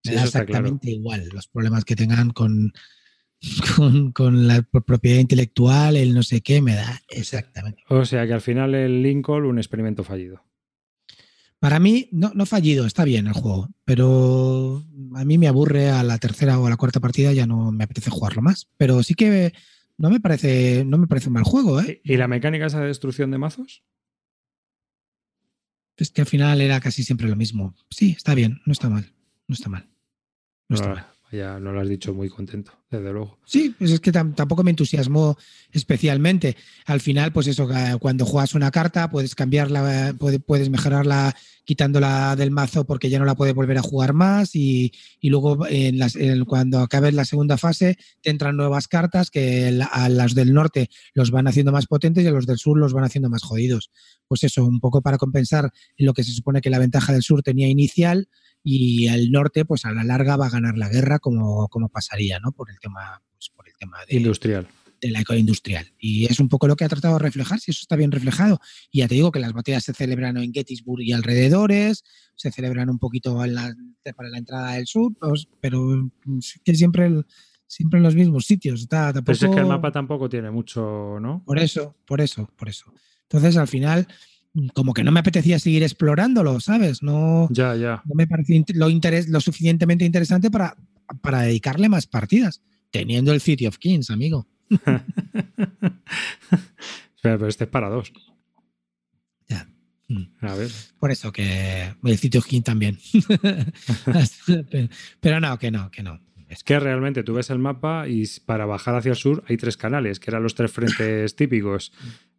Sí, 0.03 0.11
Me 0.11 0.17
da 0.17 0.23
claro. 0.23 0.27
exactamente 0.27 0.91
igual 0.91 1.29
los 1.33 1.47
problemas 1.47 1.85
que 1.85 1.95
tengan 1.95 2.31
con, 2.31 2.73
con, 3.77 4.13
con 4.13 4.49
la 4.49 4.63
propiedad 4.63 5.21
intelectual, 5.21 5.97
el 5.97 6.15
no 6.15 6.23
sé 6.23 6.41
qué, 6.41 6.61
me 6.61 6.75
da 6.75 7.01
exactamente. 7.09 7.83
O 7.89 8.05
sea 8.05 8.27
que 8.27 8.33
al 8.33 8.41
final 8.41 8.75
el 8.75 9.03
Lincoln, 9.03 9.45
un 9.45 9.59
experimento 9.59 10.03
fallido. 10.03 10.43
Para 11.61 11.79
mí, 11.79 12.09
no, 12.13 12.33
no 12.35 12.45
fallido, 12.45 12.85
está 12.85 13.05
bien 13.05 13.27
el 13.27 13.33
juego, 13.33 13.71
pero 13.87 14.85
a 15.15 15.25
mí 15.25 15.39
me 15.39 15.49
aburre 15.49 15.89
a 15.89 16.03
la 16.03 16.19
tercera 16.19 16.59
o 16.59 16.67
a 16.67 16.71
la 16.71 16.77
cuarta 16.77 17.01
partida, 17.01 17.33
ya 17.33 17.47
no 17.47 17.73
me 17.73 17.85
apetece 17.85 18.11
jugarlo 18.11 18.43
más. 18.43 18.69
Pero 18.77 19.03
sí 19.03 19.15
que 19.15 19.55
no 19.97 20.11
me 20.11 20.21
parece, 20.21 20.85
no 20.85 20.99
me 20.99 21.07
parece 21.07 21.29
un 21.29 21.35
mal 21.35 21.45
juego, 21.45 21.81
¿eh? 21.81 22.01
¿Y 22.05 22.17
la 22.17 22.29
mecánica 22.29 22.67
esa 22.67 22.81
de 22.81 22.89
destrucción 22.89 23.31
de 23.31 23.39
mazos? 23.39 23.85
Es 25.97 26.11
que 26.11 26.23
al 26.23 26.27
final 26.27 26.61
era 26.61 26.81
casi 26.81 27.05
siempre 27.05 27.29
lo 27.29 27.37
mismo. 27.37 27.75
Sí, 27.91 28.15
está 28.17 28.35
bien, 28.35 28.61
no 28.67 28.73
está 28.73 28.89
mal, 28.89 29.15
no 29.47 29.55
está 29.55 29.69
mal. 29.69 29.89
No 30.69 30.77
está 30.77 30.89
mal. 30.89 31.14
Vaya, 31.39 31.59
no 31.61 31.73
lo 31.73 31.81
has 31.81 31.89
dicho 31.89 32.15
muy 32.15 32.29
contento, 32.29 32.73
desde 32.91 33.13
luego. 33.13 33.39
Sí, 33.45 33.75
pues 33.79 33.91
es 33.91 34.01
que 34.01 34.13
tam- 34.13 34.35
tampoco 34.35 34.63
me 34.63 34.71
entusiasmó 34.71 35.37
especialmente. 35.73 36.57
Al 36.87 37.01
final, 37.01 37.33
pues 37.33 37.47
eso, 37.47 37.69
cuando 38.01 38.25
juegas 38.25 38.55
una 38.55 38.71
carta, 38.71 39.11
puedes 39.11 39.35
cambiarla, 39.35 40.15
puede- 40.19 40.41
puedes 40.41 40.71
mejorarla 40.71 41.35
quitándola 41.67 42.37
del 42.37 42.51
mazo 42.51 42.85
porque 42.85 43.09
ya 43.09 43.19
no 43.19 43.25
la 43.25 43.35
puedes 43.35 43.55
volver 43.55 43.79
a 43.79 43.83
jugar 43.83 44.13
más 44.13 44.55
y, 44.55 44.93
y 45.21 45.31
luego 45.31 45.67
en 45.67 45.99
las- 45.99 46.15
en- 46.17 46.45
cuando 46.45 46.81
acabes 46.81 47.15
la 47.15 47.25
segunda 47.25 47.57
fase 47.57 47.97
te 48.21 48.31
entran 48.31 48.57
nuevas 48.57 48.87
cartas 48.87 49.31
que 49.31 49.81
a 49.91 50.09
las 50.09 50.35
del 50.35 50.53
norte 50.53 50.89
los 51.15 51.31
van 51.31 51.47
haciendo 51.49 51.73
más 51.73 51.87
potentes 51.87 52.23
y 52.23 52.27
a 52.27 52.31
los 52.33 52.47
del 52.47 52.59
sur 52.59 52.79
los 52.79 52.93
van 52.93 53.05
haciendo 53.05 53.31
más 53.31 53.43
jodidos. 53.43 53.91
Pues 54.29 54.45
eso, 54.45 54.65
un 54.65 54.79
poco 54.81 55.01
para 55.03 55.17
compensar 55.19 55.71
lo 55.97 56.13
que 56.13 56.23
se 56.25 56.33
supone 56.33 56.61
que 56.61 56.71
la 56.71 56.79
ventaja 56.79 57.13
del 57.13 57.23
sur 57.23 57.43
tenía 57.43 57.69
inicial 57.69 58.29
y 58.67 59.07
el 59.09 59.31
norte, 59.31 59.65
pues 59.67 59.85
a 59.85 59.93
la 59.93 60.03
larga 60.03 60.37
va 60.37 60.47
a 60.47 60.51
ganar 60.51 60.77
la 60.79 60.89
guerra 60.89 61.19
como, 61.19 61.69
como 61.69 61.89
pasaría, 61.91 62.41
¿no? 62.41 62.51
Por 62.53 62.71
el 62.71 62.79
tema, 62.81 63.23
pues, 63.37 63.51
por 63.55 63.69
el 63.69 63.75
tema 63.79 63.99
de, 64.09 64.17
Industrial. 64.17 64.67
de 65.03 65.11
la 65.11 65.23
industrial. 65.37 65.87
Y 65.99 66.25
es 66.25 66.41
un 66.41 66.49
poco 66.49 66.67
lo 66.67 66.75
que 66.75 66.85
ha 66.87 66.89
tratado 66.89 67.19
de 67.19 67.23
reflejar, 67.23 67.61
si 67.61 67.73
eso 67.73 67.81
está 67.83 67.95
bien 67.95 68.11
reflejado. 68.11 68.59
Y 68.91 69.01
ya 69.01 69.09
te 69.09 69.15
digo 69.17 69.31
que 69.31 69.39
las 69.39 69.53
batallas 69.53 69.85
se 69.85 69.93
celebran 69.93 70.39
en 70.39 70.53
Gettysburg 70.55 71.03
y 71.03 71.13
alrededores, 71.13 72.05
se 72.37 72.51
celebran 72.51 72.89
un 72.89 72.99
poquito 72.99 73.45
en 73.45 73.55
la- 73.55 73.75
para 74.17 74.31
la 74.31 74.39
entrada 74.39 74.73
del 74.73 74.87
sur, 74.87 75.13
pues, 75.21 75.47
pero 75.61 76.11
sí 76.41 76.59
que 76.65 76.75
siempre, 76.75 77.07
el- 77.07 77.27
siempre 77.67 77.99
en 77.99 78.05
los 78.05 78.15
mismos 78.15 78.47
sitios. 78.47 78.81
Está, 78.81 79.13
tampoco... 79.13 79.35
si 79.37 79.45
es 79.45 79.51
que 79.51 79.61
el 79.61 79.67
mapa 79.67 79.93
tampoco 79.93 80.29
tiene 80.29 80.51
mucho, 80.51 81.19
¿no? 81.21 81.43
Por 81.45 81.59
eso, 81.59 81.95
por 82.07 82.23
eso, 82.23 82.49
por 82.57 82.69
eso. 82.71 82.93
Entonces, 83.25 83.57
al 83.59 83.69
final, 83.69 84.07
como 84.75 84.95
que 84.95 85.03
no 85.05 85.11
me 85.13 85.21
apetecía 85.21 85.59
seguir 85.59 85.83
explorándolo, 85.83 86.61
¿sabes? 86.61 87.03
No, 87.03 87.49
Ya, 87.51 87.75
ya. 87.77 88.03
no 88.05 88.15
me 88.15 88.27
parecía 88.27 88.63
lo, 88.75 88.89
interes- 88.91 89.27
lo 89.29 89.41
suficientemente 89.41 90.05
interesante 90.05 90.51
para, 90.51 90.77
para 91.23 91.41
dedicarle 91.43 91.89
más 91.89 92.07
partidas, 92.07 92.63
teniendo 92.91 93.33
el 93.33 93.41
City 93.41 93.67
of 93.67 93.79
Kings, 93.79 94.11
amigo. 94.11 94.47
Pero, 97.23 97.47
este 97.47 97.65
es 97.65 97.71
para 97.71 97.89
dos. 97.89 98.13
Ya. 99.49 99.67
Mm. 100.09 100.25
A 100.43 100.55
ver. 100.55 100.71
Por 100.99 101.11
eso 101.11 101.33
que 101.33 101.95
el 102.05 102.19
City 102.19 102.39
of 102.39 102.47
Kings 102.47 102.65
también. 102.65 102.99
Pero- 104.47 104.89
Pero 105.21 105.41
no, 105.41 105.59
que 105.59 105.71
no, 105.71 105.91
que 105.91 106.03
no. 106.03 106.21
Es 106.49 106.63
que 106.63 106.79
realmente 106.79 107.23
tú 107.25 107.33
ves 107.35 107.51
el 107.51 107.59
mapa 107.59 108.07
y 108.07 108.25
para 108.45 108.67
bajar 108.67 108.95
hacia 108.95 109.11
el 109.11 109.17
sur 109.17 109.43
hay 109.49 109.57
tres 109.57 109.77
canales, 109.77 110.21
que 110.21 110.31
eran 110.31 110.43
los 110.43 110.55
tres 110.55 110.71
frentes 110.71 111.35
típicos. 111.37 111.93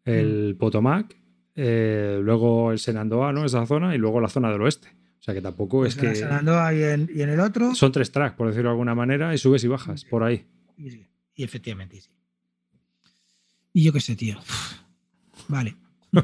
El 0.06 0.56
Potomac, 0.60 1.16
eh, 1.56 2.20
luego 2.22 2.72
el 2.72 2.80
Senandoa, 2.80 3.32
¿no? 3.34 3.46
Esa 3.46 3.66
zona, 3.66 3.96
y 3.96 3.98
luego 3.98 4.20
la 4.22 4.30
zona 4.30 4.52
del 4.52 4.62
oeste. 4.62 4.90
O 5.20 5.24
sea 5.26 5.34
que 5.34 5.42
tampoco 5.42 5.86
es 5.86 5.96
Pues 5.96 6.22
en 6.22 6.28
que... 6.28 6.34
Andúa 6.36 6.74
y 6.74 6.84
en, 6.84 7.10
y 7.14 7.22
en 7.22 7.30
el 7.30 7.40
otro. 7.40 7.74
Son 7.74 7.92
tres 7.92 8.12
tracks, 8.12 8.36
por 8.36 8.48
decirlo 8.48 8.70
de 8.70 8.74
alguna 8.74 8.94
manera, 8.96 9.34
y 9.34 9.38
subes 9.38 9.64
y 9.64 9.68
bajas 9.68 10.06
por 10.06 10.24
ahí. 10.24 10.46
Y, 10.78 11.06
y 11.36 11.44
efectivamente, 11.44 12.00
sí. 12.02 12.10
Y 13.74 13.84
yo 13.84 13.92
qué 13.94 14.00
sé, 14.00 14.16
tío. 14.16 14.38
Vale. 15.48 15.76
¿A 16.14 16.22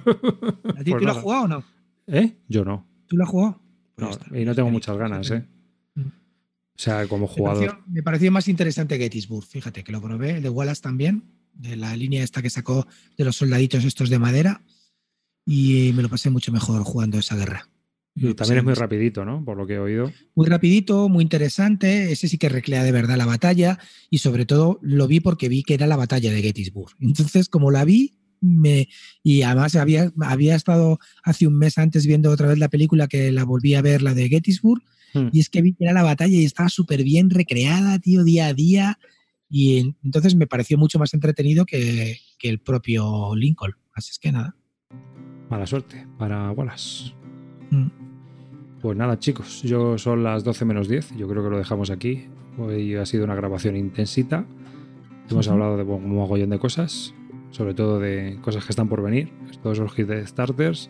ti 0.84 0.92
Pues 0.92 1.00
tú 1.00 1.06
lo 1.06 1.12
has 1.12 1.18
jugado 1.18 1.44
o 1.44 1.48
no? 1.48 1.64
¿Eh? 2.08 2.38
Yo 2.48 2.64
no. 2.64 2.88
¿Tú 3.08 3.18
lo 3.18 3.24
has 3.24 3.30
jugado? 3.30 3.62
Pues 3.96 4.08
No, 4.08 4.10
está. 4.12 4.38
y 4.40 4.46
no 4.46 4.56
tengo 4.56 4.70
muchas 4.70 4.98
ganas, 4.98 5.30
¿eh? 5.32 5.46
O 5.98 6.04
sea, 6.84 7.08
como 7.08 7.28
Me 7.28 7.34
jugador. 7.34 7.66
pareció, 7.68 7.84
me 7.92 8.02
pareció 8.04 8.32
más 8.32 8.48
interesante 8.48 8.98
Gettysburg, 8.98 9.46
fíjate, 9.46 9.84
que 9.84 9.92
lo 9.92 10.02
probé, 10.02 10.38
el 10.38 10.44
de 10.44 10.50
Wallace 10.50 10.82
también, 10.82 11.24
de 11.54 11.76
la 11.76 11.96
línea 11.96 12.24
esta 12.24 12.42
que 12.42 12.50
sacó 12.50 12.88
de 13.18 13.24
los 13.26 13.36
soldaditos 13.36 13.84
estos 13.84 14.10
de 14.10 14.18
madera, 14.18 14.62
y 15.46 15.92
me 15.96 16.02
lo 16.04 16.10
pasé 16.10 16.30
mucho 16.30 16.52
mejor 16.52 16.84
jugando 16.84 17.18
esa 17.20 17.36
guerra. 17.36 17.68
Y 18.14 18.34
también 18.34 18.58
es 18.60 18.64
muy 18.66 18.74
rapidito, 18.74 19.24
¿no? 19.24 19.44
Por 19.46 19.56
lo 19.58 19.66
que 19.66 19.76
he 19.76 19.80
oído. 19.80 20.12
Muy 20.36 20.46
rapidito, 20.48 21.08
muy 21.08 21.24
interesante, 21.24 22.12
ese 22.12 22.28
sí 22.28 22.38
que 22.38 22.50
recrea 22.50 22.84
de 22.84 22.92
verdad 22.92 23.16
la 23.18 23.26
batalla, 23.26 23.80
y 24.10 24.18
sobre 24.18 24.46
todo 24.46 24.80
lo 24.82 25.08
vi 25.08 25.22
porque 25.22 25.48
vi 25.48 25.64
que 25.64 25.74
era 25.76 25.88
la 25.88 25.96
batalla 25.96 26.30
de 26.32 26.42
Gettysburg. 26.42 26.92
Entonces, 27.00 27.48
como 27.48 27.72
la 27.72 27.86
vi, 27.86 28.18
me, 28.42 28.90
y 29.24 29.44
además 29.44 29.76
había, 29.76 30.12
había 30.22 30.56
estado 30.56 31.00
hace 31.24 31.48
un 31.48 31.58
mes 31.58 31.78
antes 31.78 32.06
viendo 32.06 32.32
otra 32.32 32.48
vez 32.48 32.58
la 32.58 32.70
película 32.70 33.08
que 33.08 33.32
la 33.32 33.46
volví 33.46 33.76
a 33.76 33.82
ver, 33.82 34.02
la 34.02 34.14
de 34.14 34.28
Gettysburg, 34.30 34.82
Hmm. 35.14 35.28
y 35.34 35.42
es 35.42 35.50
que 35.50 35.62
vi 35.62 35.74
que 35.74 35.84
era 35.84 35.92
la 35.92 36.04
batalla 36.04 36.34
y 36.38 36.46
estaba 36.46 36.70
súper 36.70 37.04
bien 37.04 37.30
recreada, 37.30 38.00
tío, 38.00 38.24
día 38.24 38.48
a 38.48 38.54
día. 38.54 38.98
Y 39.50 39.80
en- 39.80 39.98
entonces 40.06 40.36
me 40.36 40.48
pareció 40.48 40.78
mucho 40.78 41.00
más 41.00 41.14
entretenido 41.14 41.66
que, 41.66 42.18
que 42.40 42.48
el 42.48 42.60
propio 42.62 43.36
Lincoln. 43.36 43.74
Así 43.94 44.12
es 44.12 44.20
que 44.20 44.32
nada. 44.32 44.56
Mala 45.52 45.68
suerte 45.68 46.08
para 46.18 46.50
Wallace. 46.52 47.12
Mm. 47.72 47.88
Pues 48.82 48.98
nada, 48.98 49.20
chicos, 49.20 49.62
yo 49.64 49.98
son 49.98 50.24
las 50.24 50.46
12 50.46 50.64
menos 50.64 50.88
10. 50.88 51.18
Yo 51.18 51.28
creo 51.28 51.44
que 51.44 51.50
lo 51.50 51.58
dejamos 51.58 51.92
aquí. 51.92 52.28
Hoy 52.58 52.96
ha 52.96 53.06
sido 53.06 53.26
una 53.26 53.36
grabación 53.36 53.76
intensita. 53.76 54.46
Hemos 55.30 55.50
hablado 55.50 55.76
de 55.76 55.84
un 55.84 56.16
mogollón 56.16 56.50
de 56.50 56.58
cosas. 56.58 57.14
sobre 57.52 57.74
todo 57.74 58.00
de 58.00 58.38
cosas 58.42 58.64
que 58.64 58.72
están 58.72 58.88
por 58.88 59.04
venir, 59.04 59.30
todos 59.62 59.78
los 59.80 60.00
hits 60.00 60.08
de 60.08 60.26
starters. 60.26 60.90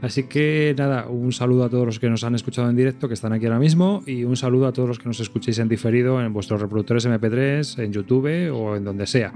Así 0.00 0.22
que 0.22 0.74
nada, 0.78 1.06
un 1.06 1.30
saludo 1.30 1.64
a 1.64 1.68
todos 1.68 1.84
los 1.84 1.98
que 2.00 2.08
nos 2.08 2.24
han 2.24 2.34
escuchado 2.34 2.70
en 2.70 2.76
directo, 2.76 3.06
que 3.06 3.12
están 3.12 3.34
aquí 3.34 3.44
ahora 3.44 3.58
mismo, 3.58 4.02
y 4.06 4.24
un 4.24 4.34
saludo 4.34 4.66
a 4.66 4.72
todos 4.72 4.88
los 4.88 4.98
que 4.98 5.04
nos 5.04 5.20
escuchéis 5.20 5.58
en 5.58 5.68
diferido 5.68 6.22
en 6.22 6.32
vuestros 6.32 6.58
reproductores 6.58 7.06
MP3, 7.06 7.84
en 7.84 7.92
YouTube 7.92 8.50
o 8.50 8.76
en 8.76 8.84
donde 8.84 9.06
sea. 9.06 9.34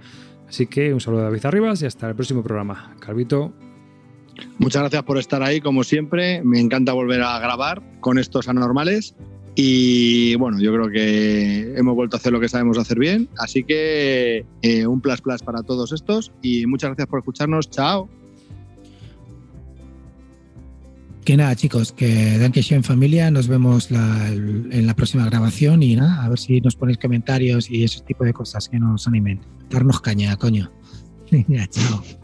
Así 0.48 0.66
que 0.66 0.94
un 0.94 1.00
saludo 1.00 1.20
a 1.20 1.24
David 1.24 1.44
Arribas 1.44 1.82
y 1.82 1.86
hasta 1.86 2.08
el 2.08 2.14
próximo 2.14 2.42
programa. 2.42 2.96
Calvito. 2.98 3.52
Muchas 4.58 4.82
gracias 4.82 5.02
por 5.02 5.18
estar 5.18 5.42
ahí, 5.42 5.60
como 5.60 5.84
siempre. 5.84 6.42
Me 6.44 6.60
encanta 6.60 6.92
volver 6.92 7.22
a 7.22 7.38
grabar 7.38 7.82
con 8.00 8.18
estos 8.18 8.48
anormales. 8.48 9.14
Y 9.56 10.34
bueno, 10.36 10.58
yo 10.60 10.72
creo 10.72 10.88
que 10.90 11.74
hemos 11.76 11.94
vuelto 11.94 12.16
a 12.16 12.18
hacer 12.18 12.32
lo 12.32 12.40
que 12.40 12.48
sabemos 12.48 12.78
hacer 12.78 12.98
bien. 12.98 13.28
Así 13.38 13.62
que 13.62 14.44
eh, 14.62 14.86
un 14.86 15.00
plus 15.00 15.20
plus 15.20 15.42
para 15.42 15.62
todos 15.62 15.92
estos. 15.92 16.32
Y 16.42 16.66
muchas 16.66 16.90
gracias 16.90 17.08
por 17.08 17.20
escucharnos. 17.20 17.70
Chao. 17.70 18.08
Que 21.24 21.38
nada, 21.38 21.56
chicos, 21.56 21.92
que 21.92 22.36
dan 22.38 22.52
que 22.52 22.62
en 22.68 22.84
familia. 22.84 23.30
Nos 23.30 23.48
vemos 23.48 23.90
en 23.90 24.86
la 24.86 24.94
próxima 24.94 25.24
grabación 25.24 25.82
y 25.82 25.96
nada, 25.96 26.22
a 26.22 26.28
ver 26.28 26.38
si 26.38 26.60
nos 26.60 26.76
ponéis 26.76 26.98
comentarios 26.98 27.70
y 27.70 27.82
ese 27.82 28.00
tipo 28.00 28.24
de 28.24 28.34
cosas 28.34 28.68
que 28.68 28.78
nos 28.78 29.06
animen. 29.08 29.40
Darnos 29.70 30.00
caña, 30.02 30.36
coño. 30.36 30.70
Chao. 31.70 32.23